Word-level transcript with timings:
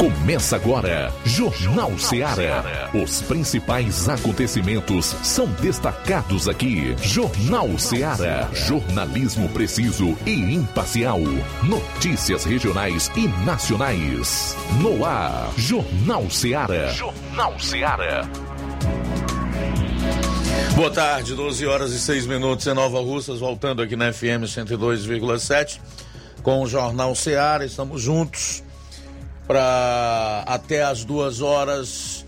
Começa 0.00 0.56
agora, 0.56 1.12
Jornal 1.26 1.98
Ceará. 1.98 2.90
Os 2.94 3.20
principais 3.20 4.08
acontecimentos 4.08 5.14
são 5.22 5.46
destacados 5.60 6.48
aqui. 6.48 6.96
Jornal 7.02 7.78
Ceará. 7.78 8.48
Jornalismo 8.50 9.46
preciso 9.50 10.16
e 10.24 10.54
imparcial. 10.54 11.20
Notícias 11.62 12.44
regionais 12.46 13.10
e 13.14 13.28
nacionais. 13.44 14.56
No 14.80 15.04
ar, 15.04 15.52
Jornal 15.58 16.30
Ceará. 16.30 16.88
Jornal 16.94 17.60
Ceará. 17.60 18.26
Boa 20.76 20.90
tarde, 20.90 21.34
12 21.34 21.66
horas 21.66 21.92
e 21.92 22.00
6 22.00 22.26
minutos 22.26 22.66
em 22.66 22.72
Nova 22.72 23.00
Russas, 23.00 23.38
voltando 23.38 23.82
aqui 23.82 23.96
na 23.96 24.10
FM 24.10 24.44
102,7 24.46 25.78
com 26.42 26.62
o 26.62 26.66
Jornal 26.66 27.14
Ceará. 27.14 27.66
Estamos 27.66 28.00
juntos 28.00 28.62
para 29.50 30.44
até 30.46 30.84
as 30.84 31.04
duas 31.04 31.40
horas 31.40 32.24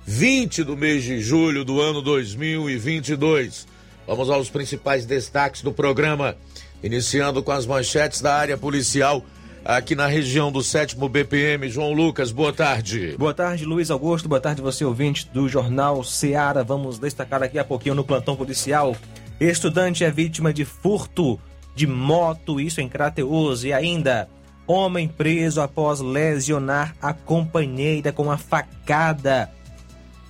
20 0.06 0.64
do 0.64 0.76
mês 0.76 1.04
de 1.04 1.22
julho 1.22 1.64
do 1.64 1.80
ano 1.80 2.02
2022. 2.02 3.68
Vamos 4.08 4.30
aos 4.30 4.50
principais 4.50 5.06
destaques 5.06 5.62
do 5.62 5.72
programa, 5.72 6.36
iniciando 6.84 7.44
com 7.44 7.52
as 7.52 7.66
manchetes 7.66 8.22
da 8.22 8.36
área 8.36 8.58
policial 8.58 9.24
aqui 9.64 9.96
na 9.96 10.06
região 10.06 10.52
do 10.52 10.62
sétimo 10.62 11.10
BPM. 11.10 11.68
João 11.70 11.92
Lucas, 11.92 12.32
boa 12.32 12.54
tarde. 12.54 13.16
Boa 13.18 13.34
tarde, 13.34 13.66
Luiz 13.66 13.90
Augusto. 13.90 14.30
Boa 14.30 14.42
tarde, 14.42 14.62
você 14.62 14.86
ouvinte 14.86 15.28
do 15.34 15.50
Jornal 15.50 16.04
Seara. 16.04 16.64
Vamos 16.64 17.00
destacar 17.00 17.40
daqui 17.40 17.58
a 17.58 17.64
pouquinho 17.64 17.96
no 17.96 18.04
plantão 18.04 18.36
policial 18.36 18.96
Estudante 19.40 20.04
é 20.04 20.12
vítima 20.12 20.54
de 20.54 20.64
furto 20.64 21.40
de 21.76 21.86
moto, 21.86 22.60
isso 22.60 22.80
em 22.80 22.88
Crateus. 22.88 23.64
E 23.64 23.74
ainda, 23.74 24.30
homem 24.66 25.08
preso 25.08 25.62
após 25.62 26.00
lesionar 26.00 26.96
a 27.02 27.14
companheira 27.14 28.12
com 28.12 28.32
a 28.32 28.38
facada. 28.38 29.52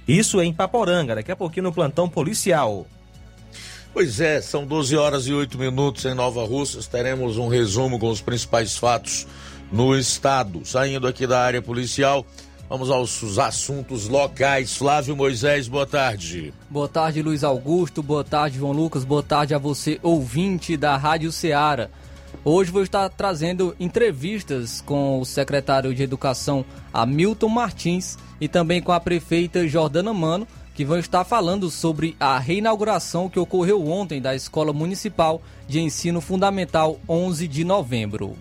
Isso 0.08 0.42
em 0.42 0.53
Paporanga, 0.53 1.16
daqui 1.16 1.31
a 1.31 1.36
pouquinho 1.36 1.66
no 1.66 1.73
plantão 1.73 2.09
policial. 2.09 2.86
Pois 3.94 4.20
é, 4.20 4.42
são 4.42 4.66
12 4.66 4.97
horas 4.97 5.25
e 5.25 5.34
8 5.34 5.58
minutos 5.58 6.03
em 6.03 6.14
Nova 6.14 6.45
Russas. 6.45 6.86
Teremos 6.86 7.38
um 7.38 7.47
resumo 7.47 7.97
com 7.97 8.09
os 8.09 8.22
principais 8.22 8.75
fatos 8.75 9.25
no 9.72 9.97
estado. 9.97 10.66
Saindo 10.66 11.08
aqui 11.08 11.25
da 11.25 11.40
área 11.40 11.62
policial, 11.62 12.25
Vamos 12.67 12.89
aos 12.89 13.38
assuntos 13.38 14.08
locais. 14.08 14.75
Flávio 14.75 15.16
Moisés, 15.16 15.67
boa 15.67 15.85
tarde. 15.85 16.52
Boa 16.69 16.88
tarde, 16.88 17.22
Luiz 17.22 17.44
Augusto. 17.44 18.02
Boa 18.02 18.23
tarde, 18.23 18.57
João 18.57 18.72
Lucas. 18.72 19.03
Boa 19.03 19.22
tarde 19.22 19.53
a 19.53 19.59
você, 19.59 19.99
ouvinte 20.02 20.75
da 20.75 20.97
Rádio 20.97 21.31
Ceará. 21.31 21.89
Hoje 22.44 22.72
vou 22.72 22.81
estar 22.81 23.07
trazendo 23.09 23.75
entrevistas 23.80 24.81
com 24.81 25.19
o 25.19 25.25
secretário 25.25 25.94
de 25.94 26.03
Educação, 26.03 26.66
Hamilton 26.91 27.49
Martins, 27.49 28.17
e 28.41 28.47
também 28.47 28.81
com 28.81 28.91
a 28.91 29.00
prefeita 29.00 29.67
Jordana 29.67 30.13
Mano, 30.13 30.47
que 30.73 30.84
vão 30.84 30.97
estar 30.97 31.23
falando 31.23 31.69
sobre 31.69 32.16
a 32.19 32.38
reinauguração 32.38 33.29
que 33.29 33.40
ocorreu 33.40 33.88
ontem 33.88 34.19
da 34.19 34.35
Escola 34.35 34.73
Municipal 34.73 35.41
de 35.67 35.79
Ensino 35.79 36.19
Fundamental 36.19 37.00
11 37.07 37.47
de 37.47 37.63
novembro. 37.63 38.35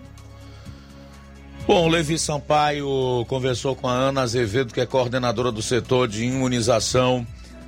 Bom, 1.67 1.87
Levi 1.87 2.19
Sampaio 2.19 3.25
conversou 3.27 3.75
com 3.75 3.87
a 3.87 3.91
Ana 3.91 4.21
Azevedo, 4.21 4.71
que 4.71 4.79
é 4.79 4.85
coordenadora 4.85 5.51
do 5.51 5.63
setor 5.63 6.07
de 6.07 6.23
imunização 6.23 7.25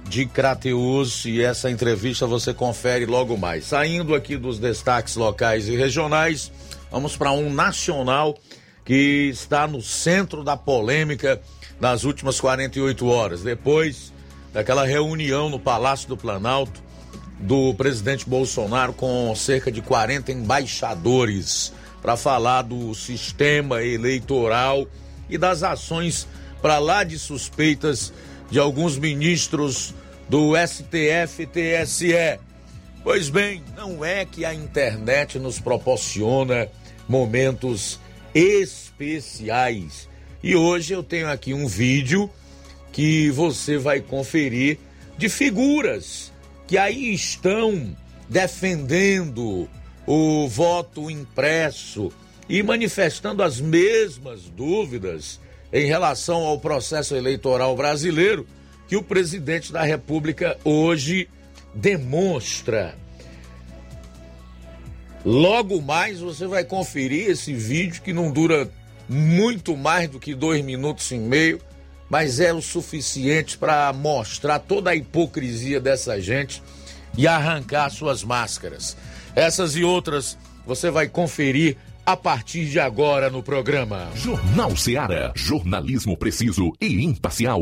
de 0.07 0.27
Crateus, 0.27 1.25
e 1.25 1.41
essa 1.41 1.71
entrevista 1.71 2.27
você 2.27 2.53
confere 2.53 3.07
logo 3.07 3.35
mais. 3.35 3.65
Saindo 3.65 4.13
aqui 4.13 4.37
dos 4.37 4.59
destaques 4.59 5.15
locais 5.15 5.67
e 5.67 5.75
regionais, 5.75 6.51
vamos 6.91 7.17
para 7.17 7.31
um 7.31 7.51
nacional 7.51 8.37
que 8.85 9.29
está 9.31 9.65
no 9.65 9.81
centro 9.81 10.43
da 10.43 10.55
polêmica 10.55 11.41
nas 11.79 12.03
últimas 12.03 12.39
48 12.39 13.07
horas, 13.07 13.41
depois 13.41 14.13
daquela 14.53 14.85
reunião 14.85 15.49
no 15.49 15.59
Palácio 15.59 16.07
do 16.07 16.15
Planalto 16.15 16.83
do 17.39 17.73
presidente 17.73 18.29
Bolsonaro 18.29 18.93
com 18.93 19.33
cerca 19.35 19.71
de 19.71 19.81
40 19.81 20.31
embaixadores 20.31 21.73
para 22.07 22.15
falar 22.15 22.61
do 22.61 22.95
sistema 22.95 23.83
eleitoral 23.83 24.87
e 25.29 25.37
das 25.37 25.61
ações 25.61 26.25
para 26.61 26.79
lá 26.79 27.03
de 27.03 27.19
suspeitas 27.19 28.13
de 28.49 28.57
alguns 28.57 28.97
ministros 28.97 29.93
do 30.29 30.53
STF 30.55 31.41
e 31.41 31.45
TSE. 31.45 32.39
Pois 33.03 33.27
bem, 33.27 33.61
não 33.75 34.05
é 34.05 34.23
que 34.23 34.45
a 34.45 34.53
internet 34.53 35.37
nos 35.37 35.59
proporciona 35.59 36.69
momentos 37.09 37.99
especiais. 38.33 40.07
E 40.41 40.55
hoje 40.55 40.93
eu 40.93 41.03
tenho 41.03 41.29
aqui 41.29 41.53
um 41.53 41.67
vídeo 41.67 42.29
que 42.93 43.29
você 43.31 43.77
vai 43.77 43.99
conferir 43.99 44.79
de 45.17 45.27
figuras 45.27 46.31
que 46.67 46.77
aí 46.77 47.13
estão 47.13 47.93
defendendo 48.29 49.67
o 50.07 50.47
voto 50.47 51.11
impresso 51.11 52.11
e 52.47 52.63
manifestando 52.63 53.43
as 53.43 53.59
mesmas 53.59 54.43
dúvidas 54.43 55.39
em 55.71 55.85
relação 55.85 56.43
ao 56.45 56.59
processo 56.59 57.13
eleitoral 57.13 57.75
brasileiro 57.75 58.47
que 58.87 58.95
o 58.95 59.03
presidente 59.03 59.73
da 59.73 59.83
República 59.83 60.57
hoje 60.63 61.29
demonstra. 61.75 62.95
Logo 65.25 65.81
mais 65.81 66.21
você 66.21 66.47
vai 66.47 66.63
conferir 66.63 67.29
esse 67.29 67.53
vídeo 67.53 68.01
que 68.01 68.13
não 68.13 68.31
dura 68.31 68.71
muito 69.09 69.75
mais 69.75 70.09
do 70.09 70.21
que 70.21 70.33
dois 70.33 70.63
minutos 70.63 71.11
e 71.11 71.17
meio, 71.17 71.59
mas 72.09 72.39
é 72.39 72.53
o 72.53 72.61
suficiente 72.61 73.57
para 73.57 73.91
mostrar 73.91 74.59
toda 74.59 74.91
a 74.91 74.95
hipocrisia 74.95 75.81
dessa 75.81 76.21
gente 76.21 76.63
e 77.17 77.27
arrancar 77.27 77.89
suas 77.89 78.23
máscaras. 78.23 78.95
Essas 79.35 79.75
e 79.75 79.83
outras 79.83 80.37
você 80.65 80.91
vai 80.91 81.07
conferir 81.07 81.77
a 82.05 82.15
partir 82.15 82.69
de 82.69 82.79
agora 82.79 83.29
no 83.29 83.43
programa. 83.43 84.09
Jornal 84.15 84.75
Seara. 84.77 85.33
Jornalismo 85.35 86.15
preciso 86.15 86.71
e 86.79 87.03
imparcial. 87.03 87.61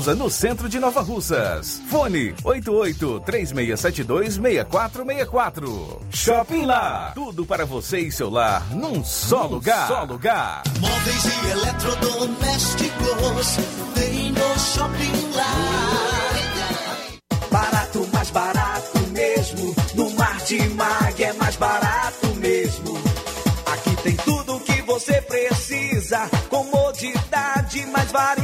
Souza, 0.01 0.15
no 0.15 0.31
centro 0.31 0.67
de 0.67 0.79
Nova 0.79 1.01
Russas. 1.01 1.79
Fone 1.87 2.33
88 2.43 3.19
3672 3.19 4.33
6464. 4.33 6.01
Shopping 6.09 6.65
Lá. 6.65 7.11
Tudo 7.13 7.45
para 7.45 7.67
você 7.67 7.99
e 7.99 8.11
seu 8.11 8.27
lar 8.27 8.67
num 8.71 9.03
só 9.03 9.43
num 9.43 9.51
lugar. 9.55 9.87
Só 9.87 10.03
lugar. 10.03 10.63
Móveis 10.79 11.25
e 11.25 11.49
eletrodomésticos 11.51 13.57
tem 13.93 14.31
no 14.31 14.59
Shopping 14.59 15.31
Lá. 15.35 15.53
Barato, 17.51 18.09
mais 18.11 18.31
barato 18.31 18.99
mesmo. 19.11 19.75
No 19.93 20.09
Mar 20.15 20.37
de 20.45 20.67
Mag 20.69 21.23
é 21.23 21.33
mais 21.33 21.55
barato 21.57 22.27
mesmo. 22.37 22.97
Aqui 23.71 23.95
tem 23.97 24.15
tudo 24.15 24.55
o 24.55 24.59
que 24.61 24.81
você 24.81 25.21
precisa. 25.21 26.27
Comodidade, 26.49 27.85
mais 27.85 28.11
variedade. 28.11 28.40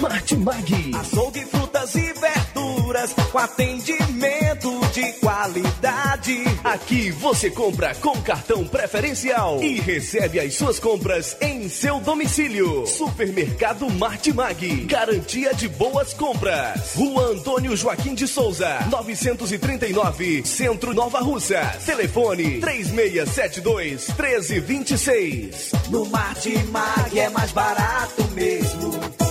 Martimag. 0.00 0.90
Açougue, 0.94 1.44
frutas 1.44 1.94
e 1.94 2.12
verduras 2.12 3.12
com 3.30 3.38
atendimento 3.38 4.80
de 4.92 5.12
qualidade. 5.14 6.44
Aqui 6.64 7.10
você 7.12 7.50
compra 7.50 7.94
com 7.94 8.20
cartão 8.22 8.66
preferencial 8.66 9.62
e 9.62 9.80
recebe 9.80 10.40
as 10.40 10.54
suas 10.54 10.80
compras 10.80 11.36
em 11.40 11.68
seu 11.68 12.00
domicílio. 12.00 12.86
Supermercado 12.86 13.88
Martimag, 13.90 14.86
garantia 14.86 15.54
de 15.54 15.68
boas 15.68 16.12
compras. 16.14 16.94
Rua 16.94 17.30
Antônio 17.30 17.76
Joaquim 17.76 18.14
de 18.14 18.26
Souza, 18.26 18.80
939, 18.90 20.42
Centro 20.44 20.92
Nova 20.92 21.20
Russa. 21.20 21.60
Telefone 21.86 22.60
3672 22.60 24.08
1326. 24.08 25.72
No 25.90 26.04
Martimag 26.06 27.18
é 27.18 27.28
mais 27.30 27.52
barato 27.52 28.28
mesmo. 28.32 29.30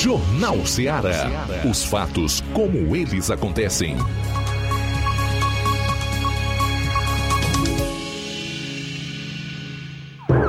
Jornal 0.00 0.64
Ceará. 0.64 1.26
Os 1.68 1.82
fatos 1.82 2.40
como 2.54 2.94
eles 2.94 3.32
acontecem. 3.32 3.96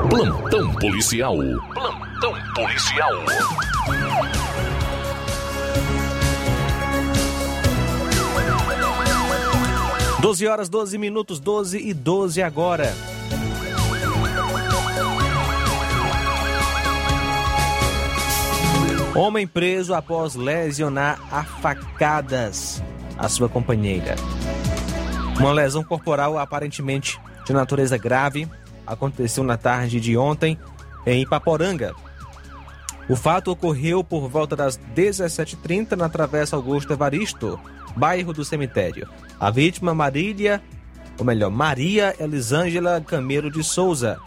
Plantão 0.08 0.72
policial. 0.76 1.36
Plantão 1.74 2.36
policial. 2.54 3.12
Doze 10.22 10.46
horas, 10.46 10.70
12 10.70 10.98
minutos, 11.00 11.40
12 11.40 11.80
e 11.80 11.92
12 11.92 12.44
agora. 12.44 12.94
Homem 19.20 19.46
preso 19.46 19.94
após 19.94 20.34
lesionar 20.34 21.20
a 21.30 21.44
facadas 21.44 22.82
a 23.18 23.28
sua 23.28 23.50
companheira. 23.50 24.16
Uma 25.38 25.52
lesão 25.52 25.84
corporal 25.84 26.38
aparentemente 26.38 27.20
de 27.46 27.52
natureza 27.52 27.98
grave 27.98 28.48
aconteceu 28.88 29.44
na 29.44 29.58
tarde 29.58 30.00
de 30.00 30.16
ontem 30.16 30.58
em 31.06 31.24
Ipaporanga. 31.24 31.94
O 33.10 33.16
fato 33.18 33.52
ocorreu 33.52 34.06
por 34.06 34.30
volta 34.30 34.56
das 34.56 34.80
17h30 34.96 35.98
na 35.98 36.08
Travessa 36.08 36.56
Augusto 36.56 36.94
Evaristo, 36.94 37.60
bairro 37.98 38.32
do 38.32 38.46
cemitério. 38.46 39.06
A 39.38 39.52
vítima, 39.52 39.94
Marília, 39.94 40.64
ou 41.18 41.26
melhor, 41.26 41.52
Maria 41.52 42.16
Elisângela 42.22 43.02
Camelo 43.02 43.52
de 43.52 43.66
Souza, 43.66 44.18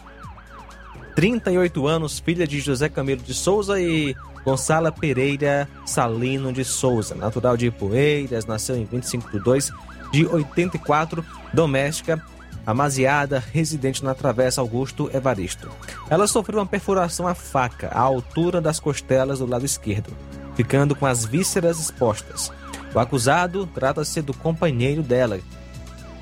38 1.15 1.87
anos, 1.87 2.19
filha 2.19 2.45
de 2.45 2.59
José 2.59 2.89
Camelo 2.89 3.23
de 3.23 3.33
Souza 3.33 3.81
e 3.81 4.15
Gonçala 4.43 4.91
Pereira 4.91 5.67
Salino 5.85 6.51
de 6.51 6.65
Souza, 6.65 7.15
natural 7.15 7.55
de 7.55 7.71
Poeiras, 7.71 8.45
nasceu 8.45 8.75
em 8.75 8.85
25 8.85 9.31
de 9.31 9.39
2 9.39 9.71
de 10.11 10.25
84, 10.25 11.25
doméstica, 11.53 12.23
amaziada, 12.65 13.43
residente 13.51 14.03
na 14.03 14.13
Travessa 14.13 14.61
Augusto 14.61 15.09
Evaristo. 15.13 15.69
Ela 16.09 16.27
sofreu 16.27 16.59
uma 16.59 16.65
perfuração 16.65 17.27
à 17.27 17.33
faca, 17.33 17.87
à 17.87 17.99
altura 17.99 18.61
das 18.61 18.79
costelas 18.79 19.39
do 19.39 19.45
lado 19.45 19.65
esquerdo, 19.65 20.11
ficando 20.55 20.95
com 20.95 21.05
as 21.05 21.25
vísceras 21.25 21.79
expostas. 21.79 22.51
O 22.93 22.99
acusado 22.99 23.65
trata-se 23.65 24.21
do 24.21 24.33
companheiro 24.33 25.01
dela, 25.01 25.39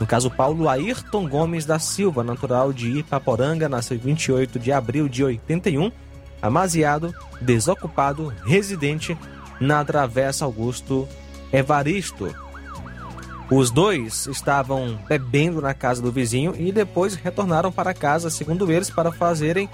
no 0.02 0.08
caso 0.08 0.32
Paulo 0.32 0.68
Ayrton 0.68 1.30
Gomes 1.30 1.64
da 1.64 1.78
Silva, 1.78 2.24
natural 2.24 2.74
de 2.74 2.90
Ipaporanga, 2.90 3.70
nasceu 3.70 3.96
em 3.96 4.00
28 4.00 4.58
de 4.58 4.72
abril 4.72 5.08
de 5.08 5.24
81, 5.24 5.92
amaziado, 6.42 7.14
desocupado, 7.40 8.34
residente 8.46 9.18
na 9.60 9.84
Travessa 9.86 10.46
Augusto 10.46 11.08
Evaristo. 11.52 12.34
Os 13.50 13.70
dois 13.70 14.28
estavam 14.28 14.98
bebendo 15.08 15.62
na 15.62 15.74
casa 15.74 16.02
do 16.02 16.12
vizinho 16.12 16.56
e 16.58 16.72
depois 16.72 17.16
retornaram 17.16 17.72
para 17.72 17.94
casa, 17.94 18.30
segundo 18.30 18.72
eles, 18.72 18.90
para 18.90 19.12
fazerem. 19.12 19.70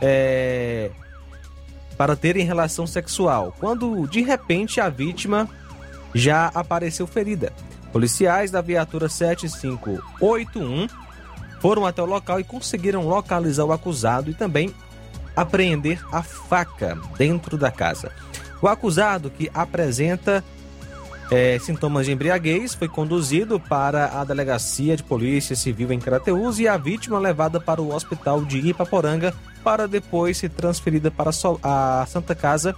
É, 0.00 0.90
para 1.96 2.16
terem 2.16 2.44
relação 2.44 2.84
sexual, 2.84 3.54
quando 3.60 4.08
de 4.08 4.22
repente 4.22 4.80
a 4.80 4.88
vítima 4.88 5.48
já 6.12 6.48
apareceu 6.48 7.06
ferida. 7.06 7.52
Policiais 7.92 8.50
da 8.50 8.60
viatura 8.60 9.08
7581 9.08 10.88
foram 11.60 11.86
até 11.86 12.02
o 12.02 12.06
local 12.06 12.40
e 12.40 12.44
conseguiram 12.44 13.06
localizar 13.06 13.64
o 13.64 13.72
acusado 13.72 14.30
e 14.30 14.34
também 14.34 14.74
apreender 15.36 16.00
a 16.12 16.22
faca 16.22 16.98
dentro 17.16 17.56
da 17.56 17.70
casa. 17.70 18.12
O 18.60 18.68
acusado, 18.68 19.30
que 19.30 19.50
apresenta 19.52 20.44
é, 21.30 21.58
sintomas 21.58 22.06
de 22.06 22.12
embriaguez, 22.12 22.74
foi 22.74 22.88
conduzido 22.88 23.58
para 23.58 24.20
a 24.20 24.24
delegacia 24.24 24.96
de 24.96 25.02
polícia 25.02 25.56
civil 25.56 25.92
em 25.92 25.98
Crateús 25.98 26.58
e 26.58 26.68
a 26.68 26.76
vítima 26.76 27.18
levada 27.18 27.60
para 27.60 27.80
o 27.80 27.94
hospital 27.94 28.44
de 28.44 28.58
Ipaporanga 28.58 29.34
para 29.64 29.88
depois 29.88 30.38
ser 30.38 30.50
transferida 30.50 31.10
para 31.10 31.30
a 31.62 32.06
Santa 32.06 32.34
Casa 32.34 32.74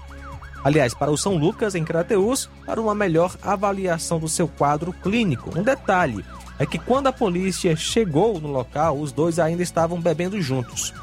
aliás, 0.64 0.94
para 0.94 1.10
o 1.10 1.18
São 1.18 1.36
Lucas, 1.36 1.74
em 1.74 1.84
Crateús, 1.84 2.48
para 2.64 2.80
uma 2.80 2.94
melhor 2.94 3.36
avaliação 3.42 4.18
do 4.18 4.28
seu 4.28 4.48
quadro 4.48 4.94
clínico. 4.94 5.56
Um 5.56 5.62
detalhe 5.62 6.24
é 6.58 6.64
que 6.64 6.78
quando 6.78 7.06
a 7.06 7.12
polícia 7.12 7.76
chegou 7.76 8.40
no 8.40 8.48
local, 8.48 8.98
os 8.98 9.12
dois 9.12 9.38
ainda 9.38 9.62
estavam 9.62 10.00
bebendo 10.00 10.40
juntos. 10.40 10.94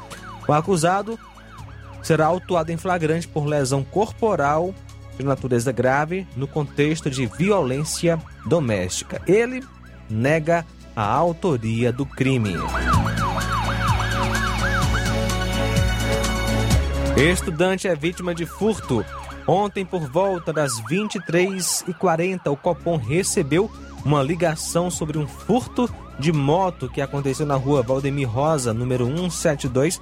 O 0.48 0.52
acusado 0.52 1.16
será 2.02 2.26
autuado 2.26 2.72
em 2.72 2.76
flagrante 2.76 3.28
por 3.28 3.46
lesão 3.46 3.84
corporal 3.84 4.74
de 5.18 5.24
natureza 5.24 5.72
grave 5.72 6.26
no 6.36 6.46
contexto 6.46 7.10
de 7.10 7.26
violência 7.26 8.18
doméstica. 8.46 9.20
Ele 9.26 9.62
nega 10.08 10.66
a 10.94 11.04
autoria 11.04 11.92
do 11.92 12.04
crime. 12.04 12.54
Estudante 17.16 17.86
é 17.86 17.94
vítima 17.94 18.34
de 18.34 18.46
furto. 18.46 19.04
Ontem, 19.46 19.84
por 19.84 20.00
volta 20.08 20.52
das 20.52 20.80
23h40, 20.82 22.50
o 22.50 22.56
Copom 22.56 22.96
recebeu 22.96 23.70
uma 24.04 24.22
ligação 24.22 24.90
sobre 24.90 25.18
um 25.18 25.26
furto 25.26 25.88
de 26.18 26.32
moto 26.32 26.88
que 26.88 27.00
aconteceu 27.00 27.46
na 27.46 27.56
rua 27.56 27.82
Valdemir 27.82 28.28
Rosa, 28.28 28.72
número 28.72 29.06
172, 29.06 30.00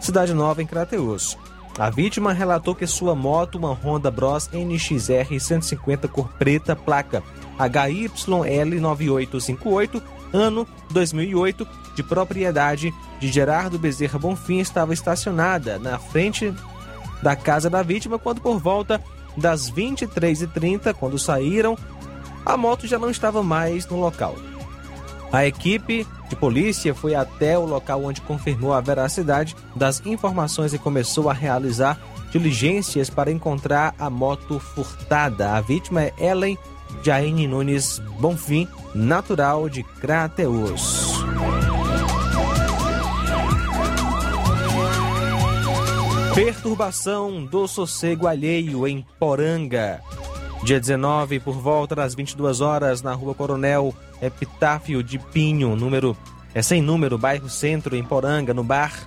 Cidade 0.00 0.34
Nova, 0.34 0.62
em 0.62 0.66
Crateus. 0.66 1.38
A 1.78 1.90
vítima 1.90 2.32
relatou 2.32 2.74
que 2.74 2.86
sua 2.86 3.14
moto, 3.14 3.58
uma 3.58 3.72
Honda 3.72 4.10
Bros 4.10 4.48
NXR 4.50 5.38
150 5.38 6.08
cor 6.08 6.30
preta, 6.38 6.74
placa 6.74 7.22
HYL9858, 7.58 10.02
ano 10.32 10.66
2008, 10.90 11.68
de 11.94 12.02
propriedade 12.02 12.94
de 13.20 13.28
Gerardo 13.28 13.78
Bezerra 13.78 14.18
Bonfim, 14.18 14.58
estava 14.58 14.94
estacionada 14.94 15.78
na 15.78 15.98
frente 15.98 16.54
da 17.22 17.36
casa 17.36 17.68
da 17.68 17.82
vítima 17.82 18.18
quando 18.18 18.40
por 18.40 18.58
volta 18.58 19.02
das 19.36 19.70
23h30, 19.70 20.94
quando 20.94 21.18
saíram, 21.18 21.76
a 22.44 22.56
moto 22.56 22.86
já 22.86 22.98
não 22.98 23.10
estava 23.10 23.42
mais 23.42 23.86
no 23.86 24.00
local. 24.00 24.34
A 25.32 25.46
equipe 25.46 26.06
de 26.28 26.36
polícia 26.36 26.94
foi 26.94 27.14
até 27.14 27.58
o 27.58 27.66
local 27.66 28.04
onde 28.04 28.20
confirmou 28.20 28.72
a 28.72 28.80
veracidade 28.80 29.56
das 29.74 30.04
informações 30.04 30.72
e 30.72 30.78
começou 30.78 31.28
a 31.28 31.32
realizar 31.32 32.00
diligências 32.30 33.08
para 33.08 33.30
encontrar 33.30 33.94
a 33.98 34.10
moto 34.10 34.58
furtada. 34.58 35.52
A 35.52 35.60
vítima 35.60 36.02
é 36.02 36.14
Ellen 36.18 36.58
Jaine 37.02 37.46
Nunes 37.46 38.00
Bonfim, 38.18 38.68
natural 38.94 39.68
de 39.68 39.82
Crateus. 39.82 41.16
Perturbação 46.34 47.46
do 47.46 47.66
sossego 47.66 48.26
alheio 48.26 48.86
em 48.86 49.04
Poranga. 49.18 50.02
Dia 50.62 50.80
19, 50.80 51.40
por 51.40 51.54
volta 51.54 51.94
das 51.94 52.14
22 52.14 52.60
horas, 52.60 53.02
na 53.02 53.12
rua 53.12 53.34
Coronel 53.34 53.94
Epitáfio 54.20 55.02
de 55.02 55.18
Pinho, 55.18 55.76
número 55.76 56.16
é 56.56 56.62
sem 56.62 56.80
número, 56.80 57.18
bairro 57.18 57.50
Centro, 57.50 57.94
em 57.94 58.02
Poranga, 58.02 58.54
no 58.54 58.64
bar. 58.64 59.06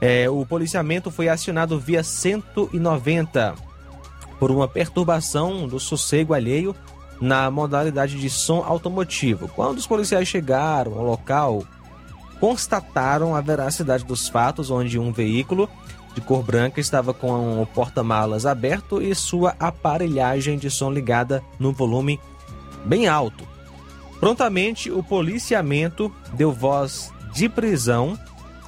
É, 0.00 0.30
o 0.30 0.46
policiamento 0.46 1.10
foi 1.10 1.28
acionado 1.28 1.76
via 1.76 2.04
190 2.04 3.56
por 4.38 4.52
uma 4.52 4.68
perturbação 4.68 5.66
do 5.66 5.80
sossego 5.80 6.34
alheio 6.34 6.76
na 7.20 7.50
modalidade 7.50 8.16
de 8.16 8.30
som 8.30 8.62
automotivo. 8.64 9.48
Quando 9.48 9.78
os 9.78 9.88
policiais 9.88 10.28
chegaram 10.28 10.96
ao 10.96 11.04
local, 11.04 11.64
constataram 12.38 13.34
a 13.34 13.40
veracidade 13.40 14.04
dos 14.04 14.28
fatos, 14.28 14.70
onde 14.70 15.00
um 15.00 15.10
veículo 15.10 15.68
de 16.18 16.24
cor 16.24 16.42
branca 16.42 16.80
estava 16.80 17.14
com 17.14 17.62
o 17.62 17.66
porta-malas 17.66 18.44
aberto 18.44 19.00
e 19.00 19.14
sua 19.14 19.54
aparelhagem 19.60 20.58
de 20.58 20.68
som 20.68 20.90
ligada 20.90 21.44
no 21.60 21.72
volume 21.72 22.18
bem 22.84 23.06
alto. 23.06 23.46
Prontamente, 24.18 24.90
o 24.90 25.00
policiamento 25.00 26.12
deu 26.32 26.52
voz 26.52 27.12
de 27.32 27.48
prisão 27.48 28.18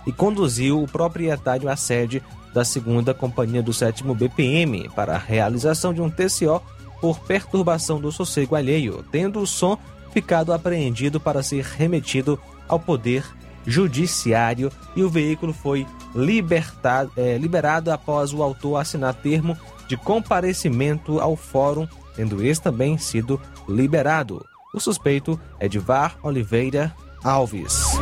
e 0.06 0.12
conduziu 0.12 0.80
o 0.80 0.86
proprietário 0.86 1.68
à 1.68 1.74
sede 1.74 2.22
da 2.54 2.64
segunda 2.64 3.12
companhia 3.12 3.62
do 3.62 3.72
sétimo 3.72 4.14
BPM 4.14 4.88
para 4.90 5.16
a 5.16 5.18
realização 5.18 5.92
de 5.92 6.00
um 6.00 6.08
TCO 6.08 6.62
por 7.00 7.18
perturbação 7.18 8.00
do 8.00 8.12
sossego 8.12 8.54
alheio, 8.54 9.04
tendo 9.10 9.40
o 9.40 9.46
som 9.46 9.76
ficado 10.12 10.52
apreendido 10.52 11.18
para 11.18 11.42
ser 11.42 11.64
remetido 11.64 12.38
ao 12.68 12.78
poder 12.78 13.24
judiciário 13.66 14.70
e 14.94 15.02
o 15.02 15.08
veículo 15.08 15.52
foi 15.52 15.86
libertado, 16.14 17.10
é, 17.16 17.36
liberado 17.38 17.90
após 17.90 18.32
o 18.32 18.42
autor 18.42 18.76
assinar 18.76 19.14
termo 19.14 19.56
de 19.86 19.96
comparecimento 19.96 21.20
ao 21.20 21.36
fórum, 21.36 21.86
tendo 22.14 22.44
esse 22.44 22.60
também 22.60 22.96
sido 22.98 23.40
liberado. 23.68 24.44
O 24.72 24.80
suspeito 24.80 25.38
é 25.58 25.66
Edvar 25.66 26.16
Oliveira 26.22 26.94
Alves. 27.24 27.98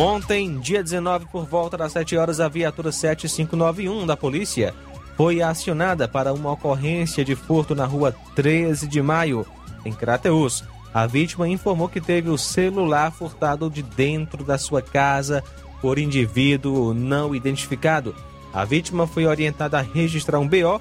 Ontem, 0.00 0.60
dia 0.60 0.80
19, 0.80 1.26
por 1.26 1.44
volta 1.44 1.76
das 1.76 1.90
7 1.90 2.16
horas, 2.16 2.38
a 2.38 2.48
viatura 2.48 2.92
7591 2.92 4.06
da 4.06 4.16
polícia 4.16 4.72
foi 5.16 5.42
acionada 5.42 6.06
para 6.06 6.32
uma 6.32 6.52
ocorrência 6.52 7.24
de 7.24 7.34
furto 7.34 7.74
na 7.74 7.84
rua 7.84 8.14
13 8.36 8.86
de 8.86 9.02
maio, 9.02 9.44
em 9.84 9.92
Crateus. 9.92 10.62
A 10.94 11.04
vítima 11.04 11.48
informou 11.48 11.88
que 11.88 12.00
teve 12.00 12.30
o 12.30 12.38
celular 12.38 13.10
furtado 13.10 13.68
de 13.68 13.82
dentro 13.82 14.44
da 14.44 14.56
sua 14.56 14.80
casa 14.80 15.42
por 15.80 15.98
indivíduo 15.98 16.94
não 16.94 17.34
identificado. 17.34 18.14
A 18.54 18.64
vítima 18.64 19.04
foi 19.04 19.26
orientada 19.26 19.80
a 19.80 19.82
registrar 19.82 20.38
um 20.38 20.46
BO. 20.46 20.80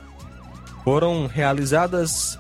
Foram 0.83 1.25
realizadas 1.25 2.37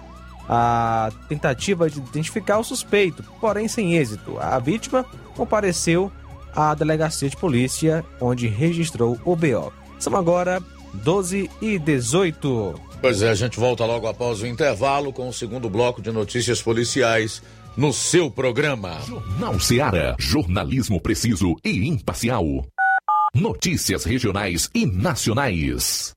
a 0.47 1.09
tentativa 1.27 1.89
de 1.89 1.97
identificar 1.97 2.59
o 2.59 2.63
suspeito, 2.63 3.23
porém 3.41 3.67
sem 3.67 3.95
êxito. 3.95 4.37
A 4.39 4.59
vítima 4.59 5.03
compareceu 5.35 6.11
à 6.57 6.73
delegacia 6.73 7.29
de 7.29 7.37
polícia, 7.37 8.03
onde 8.19 8.47
registrou 8.47 9.19
o 9.23 9.35
BO. 9.35 9.71
São 9.99 10.15
agora 10.15 10.59
12 10.95 11.49
e 11.61 11.77
18. 11.77 12.81
Pois 12.99 13.21
é, 13.21 13.29
a 13.29 13.35
gente 13.35 13.59
volta 13.59 13.85
logo 13.85 14.07
após 14.07 14.41
o 14.41 14.47
intervalo 14.47 15.13
com 15.13 15.29
o 15.29 15.33
segundo 15.33 15.69
bloco 15.69 16.01
de 16.01 16.11
notícias 16.11 16.59
policiais 16.59 17.43
no 17.77 17.93
seu 17.93 18.31
programa. 18.31 18.99
Jornal 19.05 19.59
Seara. 19.59 20.15
Jornalismo 20.17 20.99
preciso 20.99 21.55
e 21.63 21.87
imparcial. 21.87 22.43
Notícias 23.35 24.03
regionais 24.03 24.67
e 24.73 24.87
nacionais. 24.87 26.16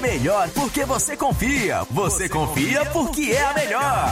melhor 0.01 0.49
porque 0.49 0.83
você 0.83 1.15
confia. 1.15 1.83
Você, 1.91 2.27
você 2.27 2.29
confia 2.29 2.85
por 2.87 3.05
porque 3.05 3.31
é 3.31 3.43
a 3.43 3.53
melhor. 3.53 4.09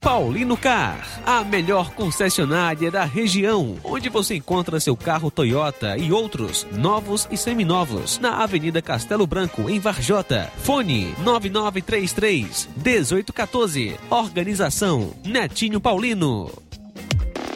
Paulino 0.00 0.56
Car, 0.56 1.06
a 1.24 1.44
melhor 1.44 1.92
concessionária 1.92 2.90
da 2.90 3.04
região, 3.04 3.76
onde 3.84 4.08
você 4.08 4.34
encontra 4.34 4.80
seu 4.80 4.96
carro 4.96 5.30
Toyota 5.30 5.96
e 5.96 6.10
outros 6.10 6.66
novos 6.72 7.28
e 7.30 7.36
seminovos, 7.36 8.18
na 8.18 8.42
Avenida 8.42 8.82
Castelo 8.82 9.28
Branco, 9.28 9.70
em 9.70 9.78
Varjota. 9.78 10.50
Fone 10.58 11.14
9933 11.18 12.68
1814. 12.84 13.96
Organização 14.10 15.14
Netinho 15.24 15.80
Paulino. 15.80 16.61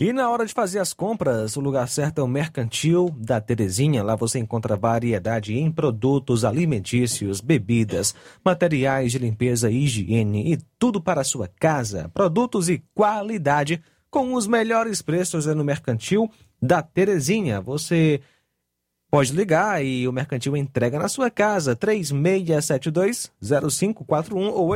E 0.00 0.12
na 0.12 0.28
hora 0.28 0.44
de 0.44 0.52
fazer 0.52 0.80
as 0.80 0.92
compras, 0.92 1.56
o 1.56 1.60
lugar 1.60 1.88
certo 1.88 2.20
é 2.20 2.24
o 2.24 2.26
Mercantil 2.26 3.14
da 3.16 3.40
Terezinha. 3.40 4.02
Lá 4.02 4.16
você 4.16 4.40
encontra 4.40 4.76
variedade 4.76 5.56
em 5.56 5.70
produtos 5.70 6.44
alimentícios, 6.44 7.40
bebidas, 7.40 8.12
materiais 8.44 9.12
de 9.12 9.18
limpeza 9.18 9.70
e 9.70 9.84
higiene 9.84 10.52
e 10.52 10.58
tudo 10.80 11.00
para 11.00 11.20
a 11.20 11.24
sua 11.24 11.46
casa. 11.46 12.10
Produtos 12.12 12.68
e 12.68 12.82
qualidade 12.92 13.80
com 14.10 14.34
os 14.34 14.48
melhores 14.48 15.00
preços 15.00 15.46
é 15.46 15.54
no 15.54 15.62
Mercantil 15.62 16.28
da 16.60 16.82
Terezinha. 16.82 17.60
Você 17.60 18.20
pode 19.08 19.32
ligar 19.32 19.84
e 19.84 20.08
o 20.08 20.12
Mercantil 20.12 20.56
entrega 20.56 20.98
na 20.98 21.08
sua 21.08 21.30
casa. 21.30 21.76
3672-0541 21.76 24.52
ou 24.52 24.74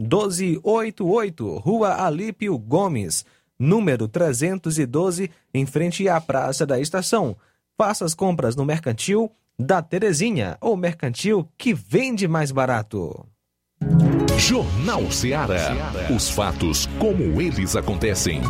8899956-1288. 0.00 1.60
Rua 1.60 2.04
Alípio 2.04 2.58
Gomes, 2.58 3.24
número 3.58 4.08
312, 4.08 5.30
em 5.52 5.66
frente 5.66 6.08
à 6.08 6.20
Praça 6.20 6.66
da 6.66 6.80
Estação. 6.80 7.36
Faça 7.76 8.04
as 8.04 8.14
compras 8.14 8.54
no 8.56 8.64
Mercantil 8.64 9.30
da 9.58 9.80
Terezinha, 9.82 10.56
ou 10.60 10.76
Mercantil 10.76 11.48
que 11.56 11.72
vende 11.72 12.26
mais 12.26 12.50
barato. 12.50 13.26
Jornal 14.38 15.10
Ceará. 15.10 15.92
Os 16.14 16.28
fatos 16.28 16.86
como 16.98 17.40
eles 17.40 17.76
acontecem. 17.76 18.40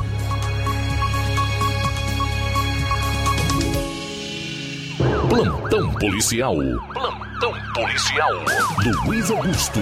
Plantão 5.35 5.93
policial. 5.95 6.55
Plantão 6.93 7.53
policial. 7.75 8.31
Luiz 9.05 9.29
Augusto. 9.33 9.81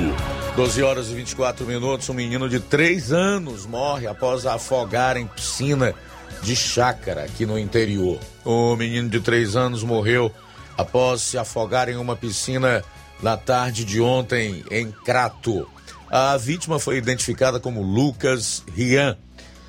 12 0.57 0.83
horas 0.83 1.11
e 1.11 1.15
24 1.15 1.67
minutos. 1.67 2.09
Um 2.09 2.15
menino 2.15 2.49
de 2.49 2.59
3 2.59 3.13
anos 3.13 3.67
morre 3.67 4.07
após 4.07 4.47
afogar 4.47 5.19
em 5.19 5.27
piscina 5.27 5.95
de 6.43 6.57
chácara 6.57 7.25
aqui 7.25 7.45
no 7.45 7.59
interior. 7.59 8.19
O 8.47 8.75
menino 8.77 9.11
de 9.11 9.21
3 9.21 9.55
anos 9.55 9.83
morreu 9.83 10.33
após 10.79 11.21
se 11.21 11.37
afogar 11.37 11.91
em 11.91 11.97
uma 11.97 12.17
piscina 12.17 12.83
na 13.23 13.37
tarde 13.37 13.85
de 13.85 14.01
ontem 14.01 14.65
em 14.71 14.91
Crato. 14.91 15.69
A 16.09 16.35
vítima 16.39 16.79
foi 16.79 16.97
identificada 16.97 17.61
como 17.61 17.83
Lucas 17.83 18.65
Rian. 18.75 19.19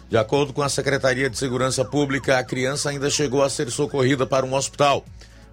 De 0.09 0.17
acordo 0.17 0.53
com 0.53 0.61
a 0.61 0.69
Secretaria 0.69 1.29
de 1.29 1.37
Segurança 1.37 1.83
Pública, 1.83 2.37
a 2.37 2.43
criança 2.43 2.89
ainda 2.89 3.09
chegou 3.09 3.43
a 3.43 3.49
ser 3.49 3.71
socorrida 3.71 4.25
para 4.25 4.45
um 4.45 4.53
hospital, 4.53 5.03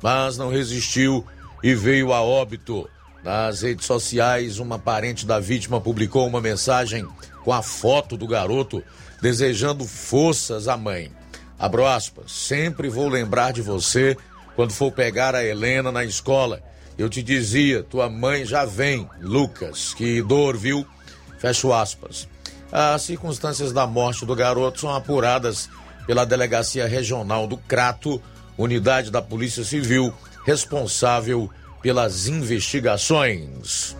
mas 0.02 0.36
não 0.36 0.50
resistiu 0.50 1.24
e 1.62 1.74
veio 1.74 2.12
a 2.12 2.22
óbito. 2.22 2.88
Nas 3.22 3.62
redes 3.62 3.84
sociais, 3.84 4.58
uma 4.58 4.78
parente 4.78 5.26
da 5.26 5.38
vítima 5.38 5.80
publicou 5.80 6.26
uma 6.26 6.40
mensagem 6.40 7.06
com 7.44 7.52
a 7.52 7.62
foto 7.62 8.16
do 8.16 8.26
garoto 8.26 8.82
desejando 9.20 9.84
forças 9.84 10.68
à 10.68 10.76
mãe. 10.76 11.12
Abro 11.58 11.86
aspas, 11.86 12.32
sempre 12.32 12.88
vou 12.88 13.08
lembrar 13.08 13.52
de 13.52 13.60
você 13.60 14.16
quando 14.56 14.72
for 14.72 14.90
pegar 14.90 15.34
a 15.34 15.44
Helena 15.44 15.92
na 15.92 16.04
escola. 16.04 16.62
Eu 16.96 17.08
te 17.08 17.22
dizia, 17.22 17.82
tua 17.82 18.08
mãe 18.08 18.44
já 18.44 18.64
vem, 18.64 19.08
Lucas. 19.20 19.92
Que 19.92 20.22
dor, 20.22 20.56
viu? 20.56 20.86
Fecho 21.38 21.72
aspas. 21.72 22.26
As 22.72 23.02
circunstâncias 23.02 23.72
da 23.72 23.86
morte 23.86 24.24
do 24.24 24.34
garoto 24.34 24.80
são 24.80 24.94
apuradas 24.94 25.68
pela 26.06 26.24
Delegacia 26.24 26.86
Regional 26.86 27.46
do 27.46 27.56
Crato, 27.56 28.22
unidade 28.60 29.10
da 29.10 29.22
Polícia 29.22 29.64
Civil 29.64 30.12
responsável 30.44 31.50
pelas 31.82 32.26
investigações. 32.26 33.96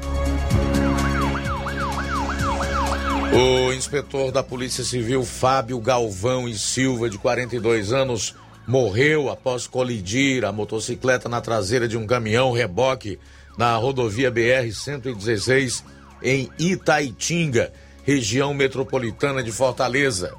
O 3.32 3.72
inspetor 3.72 4.32
da 4.32 4.42
Polícia 4.42 4.84
Civil 4.84 5.24
Fábio 5.24 5.78
Galvão 5.80 6.48
e 6.48 6.58
Silva, 6.58 7.08
de 7.08 7.16
42 7.16 7.92
anos, 7.92 8.34
morreu 8.66 9.30
após 9.30 9.66
colidir 9.66 10.44
a 10.44 10.52
motocicleta 10.52 11.28
na 11.28 11.40
traseira 11.40 11.88
de 11.88 11.96
um 11.96 12.06
caminhão 12.06 12.52
reboque 12.52 13.18
na 13.56 13.76
rodovia 13.76 14.30
BR-116 14.30 15.84
em 16.22 16.50
Itaitinga, 16.58 17.72
região 18.04 18.52
metropolitana 18.52 19.42
de 19.42 19.52
Fortaleza. 19.52 20.34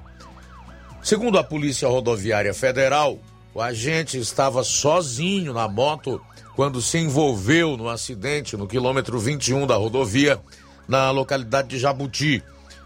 Segundo 1.02 1.40
a 1.40 1.44
Polícia 1.44 1.88
Rodoviária 1.88 2.54
Federal, 2.54 3.20
O 3.54 3.62
agente 3.62 4.18
estava 4.18 4.64
sozinho 4.64 5.54
na 5.54 5.68
moto 5.68 6.22
quando 6.56 6.82
se 6.82 6.98
envolveu 6.98 7.76
no 7.76 7.90
acidente 7.90 8.56
no 8.56 8.68
quilômetro 8.68 9.20
21 9.20 9.68
da 9.68 9.76
rodovia, 9.76 10.40
na 10.88 11.12
localidade 11.12 11.70
de 11.70 11.80
Jabuti. 11.80 12.42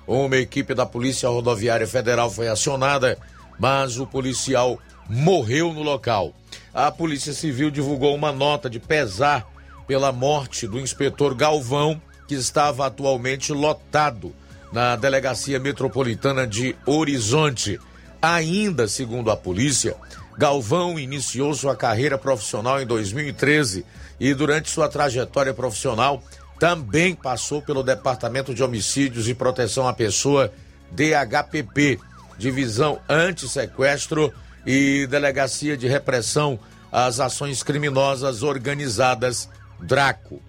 Uma 0.08 0.38
equipe 0.38 0.74
da 0.74 0.86
Polícia 0.86 1.30
Rodoviária 1.30 1.88
Federal 1.88 2.32
foi 2.32 2.48
acionada, 2.48 3.18
mas 3.60 4.00
o 4.00 4.08
policial 4.08 4.80
morreu 5.08 5.72
no 5.72 5.84
local. 5.84 6.34
A 6.74 6.92
Polícia 6.92 7.34
Civil 7.34 7.70
divulgou 7.70 8.16
uma 8.16 8.32
nota 8.32 8.70
de 8.70 8.80
pesar 8.80 9.48
pela 9.88 10.12
morte 10.12 10.68
do 10.68 10.80
inspetor 10.80 11.36
Galvão, 11.36 12.02
que 12.28 12.34
estava 12.34 12.88
atualmente 12.88 13.54
lotado 13.54 14.34
na 14.72 14.96
Delegacia 14.96 15.60
Metropolitana 15.60 16.48
de 16.48 16.76
Horizonte. 16.88 17.80
Ainda, 18.20 18.88
segundo 18.88 19.30
a 19.30 19.38
polícia, 19.38 19.96
Galvão 20.38 21.00
iniciou 21.00 21.54
sua 21.54 21.76
carreira 21.76 22.18
profissional 22.18 22.82
em 22.82 22.86
2013 22.86 23.86
e, 24.20 24.34
durante 24.34 24.70
sua 24.70 24.90
trajetória 24.90 25.54
profissional, 25.54 26.22
também 26.60 27.16
passou 27.16 27.62
pelo 27.62 27.84
Departamento 27.84 28.54
de 28.54 28.64
Homicídios 28.64 29.28
e 29.28 29.34
Proteção 29.34 29.88
à 29.88 29.94
Pessoa, 29.94 30.52
DHPP, 30.92 32.00
Divisão 32.38 33.00
Anti-Sequestro 33.10 34.34
e 34.66 35.08
Delegacia 35.08 35.78
de 35.78 35.88
Repressão 35.88 36.60
às 36.92 37.20
Ações 37.20 37.64
Criminosas 37.64 38.44
Organizadas, 38.44 39.50
DRACO. 39.80 40.42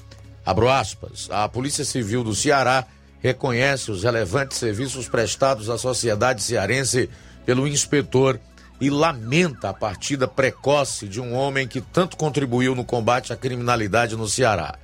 Abro 0.44 0.68
aspas. 0.68 1.28
A 1.30 1.48
Polícia 1.48 1.84
Civil 1.84 2.22
do 2.22 2.34
Ceará 2.34 2.86
reconhece 3.20 3.90
os 3.90 4.04
relevantes 4.04 4.58
serviços 4.58 5.08
prestados 5.08 5.68
à 5.68 5.76
sociedade 5.76 6.42
cearense 6.42 7.10
pelo 7.44 7.66
inspetor 7.66 8.38
e 8.80 8.90
lamenta 8.90 9.70
a 9.70 9.74
partida 9.74 10.28
precoce 10.28 11.08
de 11.08 11.20
um 11.20 11.34
homem 11.34 11.66
que 11.66 11.80
tanto 11.80 12.16
contribuiu 12.16 12.74
no 12.74 12.84
combate 12.84 13.32
à 13.32 13.36
criminalidade 13.36 14.16
no 14.16 14.28
Ceará. 14.28 14.74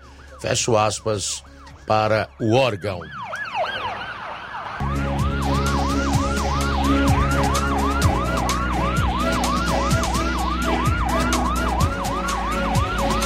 Fecho 0.41 0.77
aspas 0.77 1.45
para 1.87 2.29
o 2.41 2.55
órgão. 2.55 3.01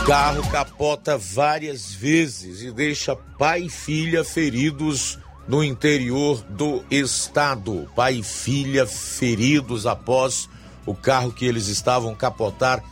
Carro 0.07 0.49
capota 0.51 1.19
várias 1.19 1.93
vezes 1.93 2.63
e 2.63 2.71
deixa 2.71 3.17
pai 3.17 3.63
e 3.63 3.69
filha 3.69 4.23
feridos 4.23 5.19
no 5.49 5.65
interior 5.65 6.43
do 6.49 6.85
estado. 6.89 7.91
Pai 7.97 8.15
e 8.15 8.23
filha 8.23 8.87
feridos 8.87 9.85
após 9.85 10.49
o 10.87 10.95
carro 10.95 11.33
que 11.33 11.45
eles 11.45 11.67
estavam 11.67 12.15
capotar 12.15 12.83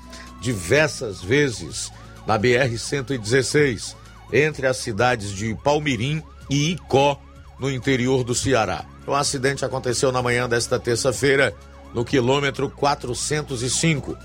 diversas 0.41 1.23
vezes 1.23 1.91
na 2.27 2.39
BR-116, 2.39 3.95
entre 4.33 4.67
as 4.67 4.79
cidades 4.79 5.31
de 5.31 5.55
Palmirim 5.55 6.23
e 6.51 6.73
Icó, 6.73 7.19
no 7.59 7.71
interior 7.71 8.25
do 8.25 8.35
Ceará. 8.35 8.85
O 9.07 9.15
acidente 9.15 9.65
aconteceu 9.65 10.11
na 10.11 10.21
manhã 10.21 10.49
desta 10.49 10.79
terça-feira, 10.79 11.55
no 11.95 12.05
quilômetro 12.05 12.69
405. 12.69 14.19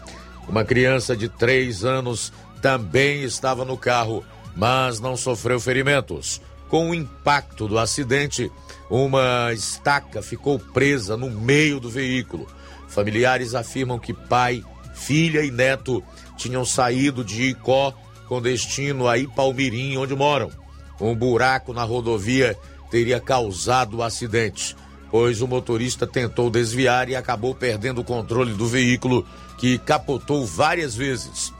Uma 0.47 0.65
criança 0.65 1.15
de 1.15 1.29
3 1.29 1.85
anos 1.85 2.33
também 2.61 3.23
estava 3.23 3.63
no 3.63 3.77
carro, 3.77 4.25
mas 4.55 4.99
não 4.99 5.15
sofreu 5.15 5.59
ferimentos. 5.59 6.41
Com 6.67 6.89
o 6.89 6.95
impacto 6.95 7.67
do 7.67 7.77
acidente, 7.77 8.51
uma 8.89 9.53
estaca 9.53 10.21
ficou 10.21 10.57
presa 10.57 11.15
no 11.15 11.29
meio 11.29 11.79
do 11.79 11.89
veículo. 11.89 12.47
Familiares 12.89 13.55
afirmam 13.55 13.99
que 13.99 14.13
pai, 14.13 14.63
filha 14.93 15.43
e 15.43 15.51
neto 15.51 16.03
tinham 16.35 16.65
saído 16.65 17.23
de 17.23 17.43
Icó 17.43 17.93
com 18.27 18.41
destino 18.41 19.07
a 19.07 19.17
Ipalmirim, 19.17 19.97
onde 19.97 20.15
moram. 20.15 20.51
Um 20.99 21.15
buraco 21.15 21.73
na 21.73 21.83
rodovia 21.83 22.57
teria 22.91 23.19
causado 23.19 23.97
o 23.97 24.03
acidente, 24.03 24.75
pois 25.09 25.41
o 25.41 25.47
motorista 25.47 26.05
tentou 26.05 26.49
desviar 26.49 27.09
e 27.09 27.15
acabou 27.15 27.55
perdendo 27.55 28.01
o 28.01 28.03
controle 28.03 28.53
do 28.53 28.67
veículo, 28.67 29.25
que 29.57 29.77
capotou 29.77 30.45
várias 30.45 30.95
vezes. 30.95 31.53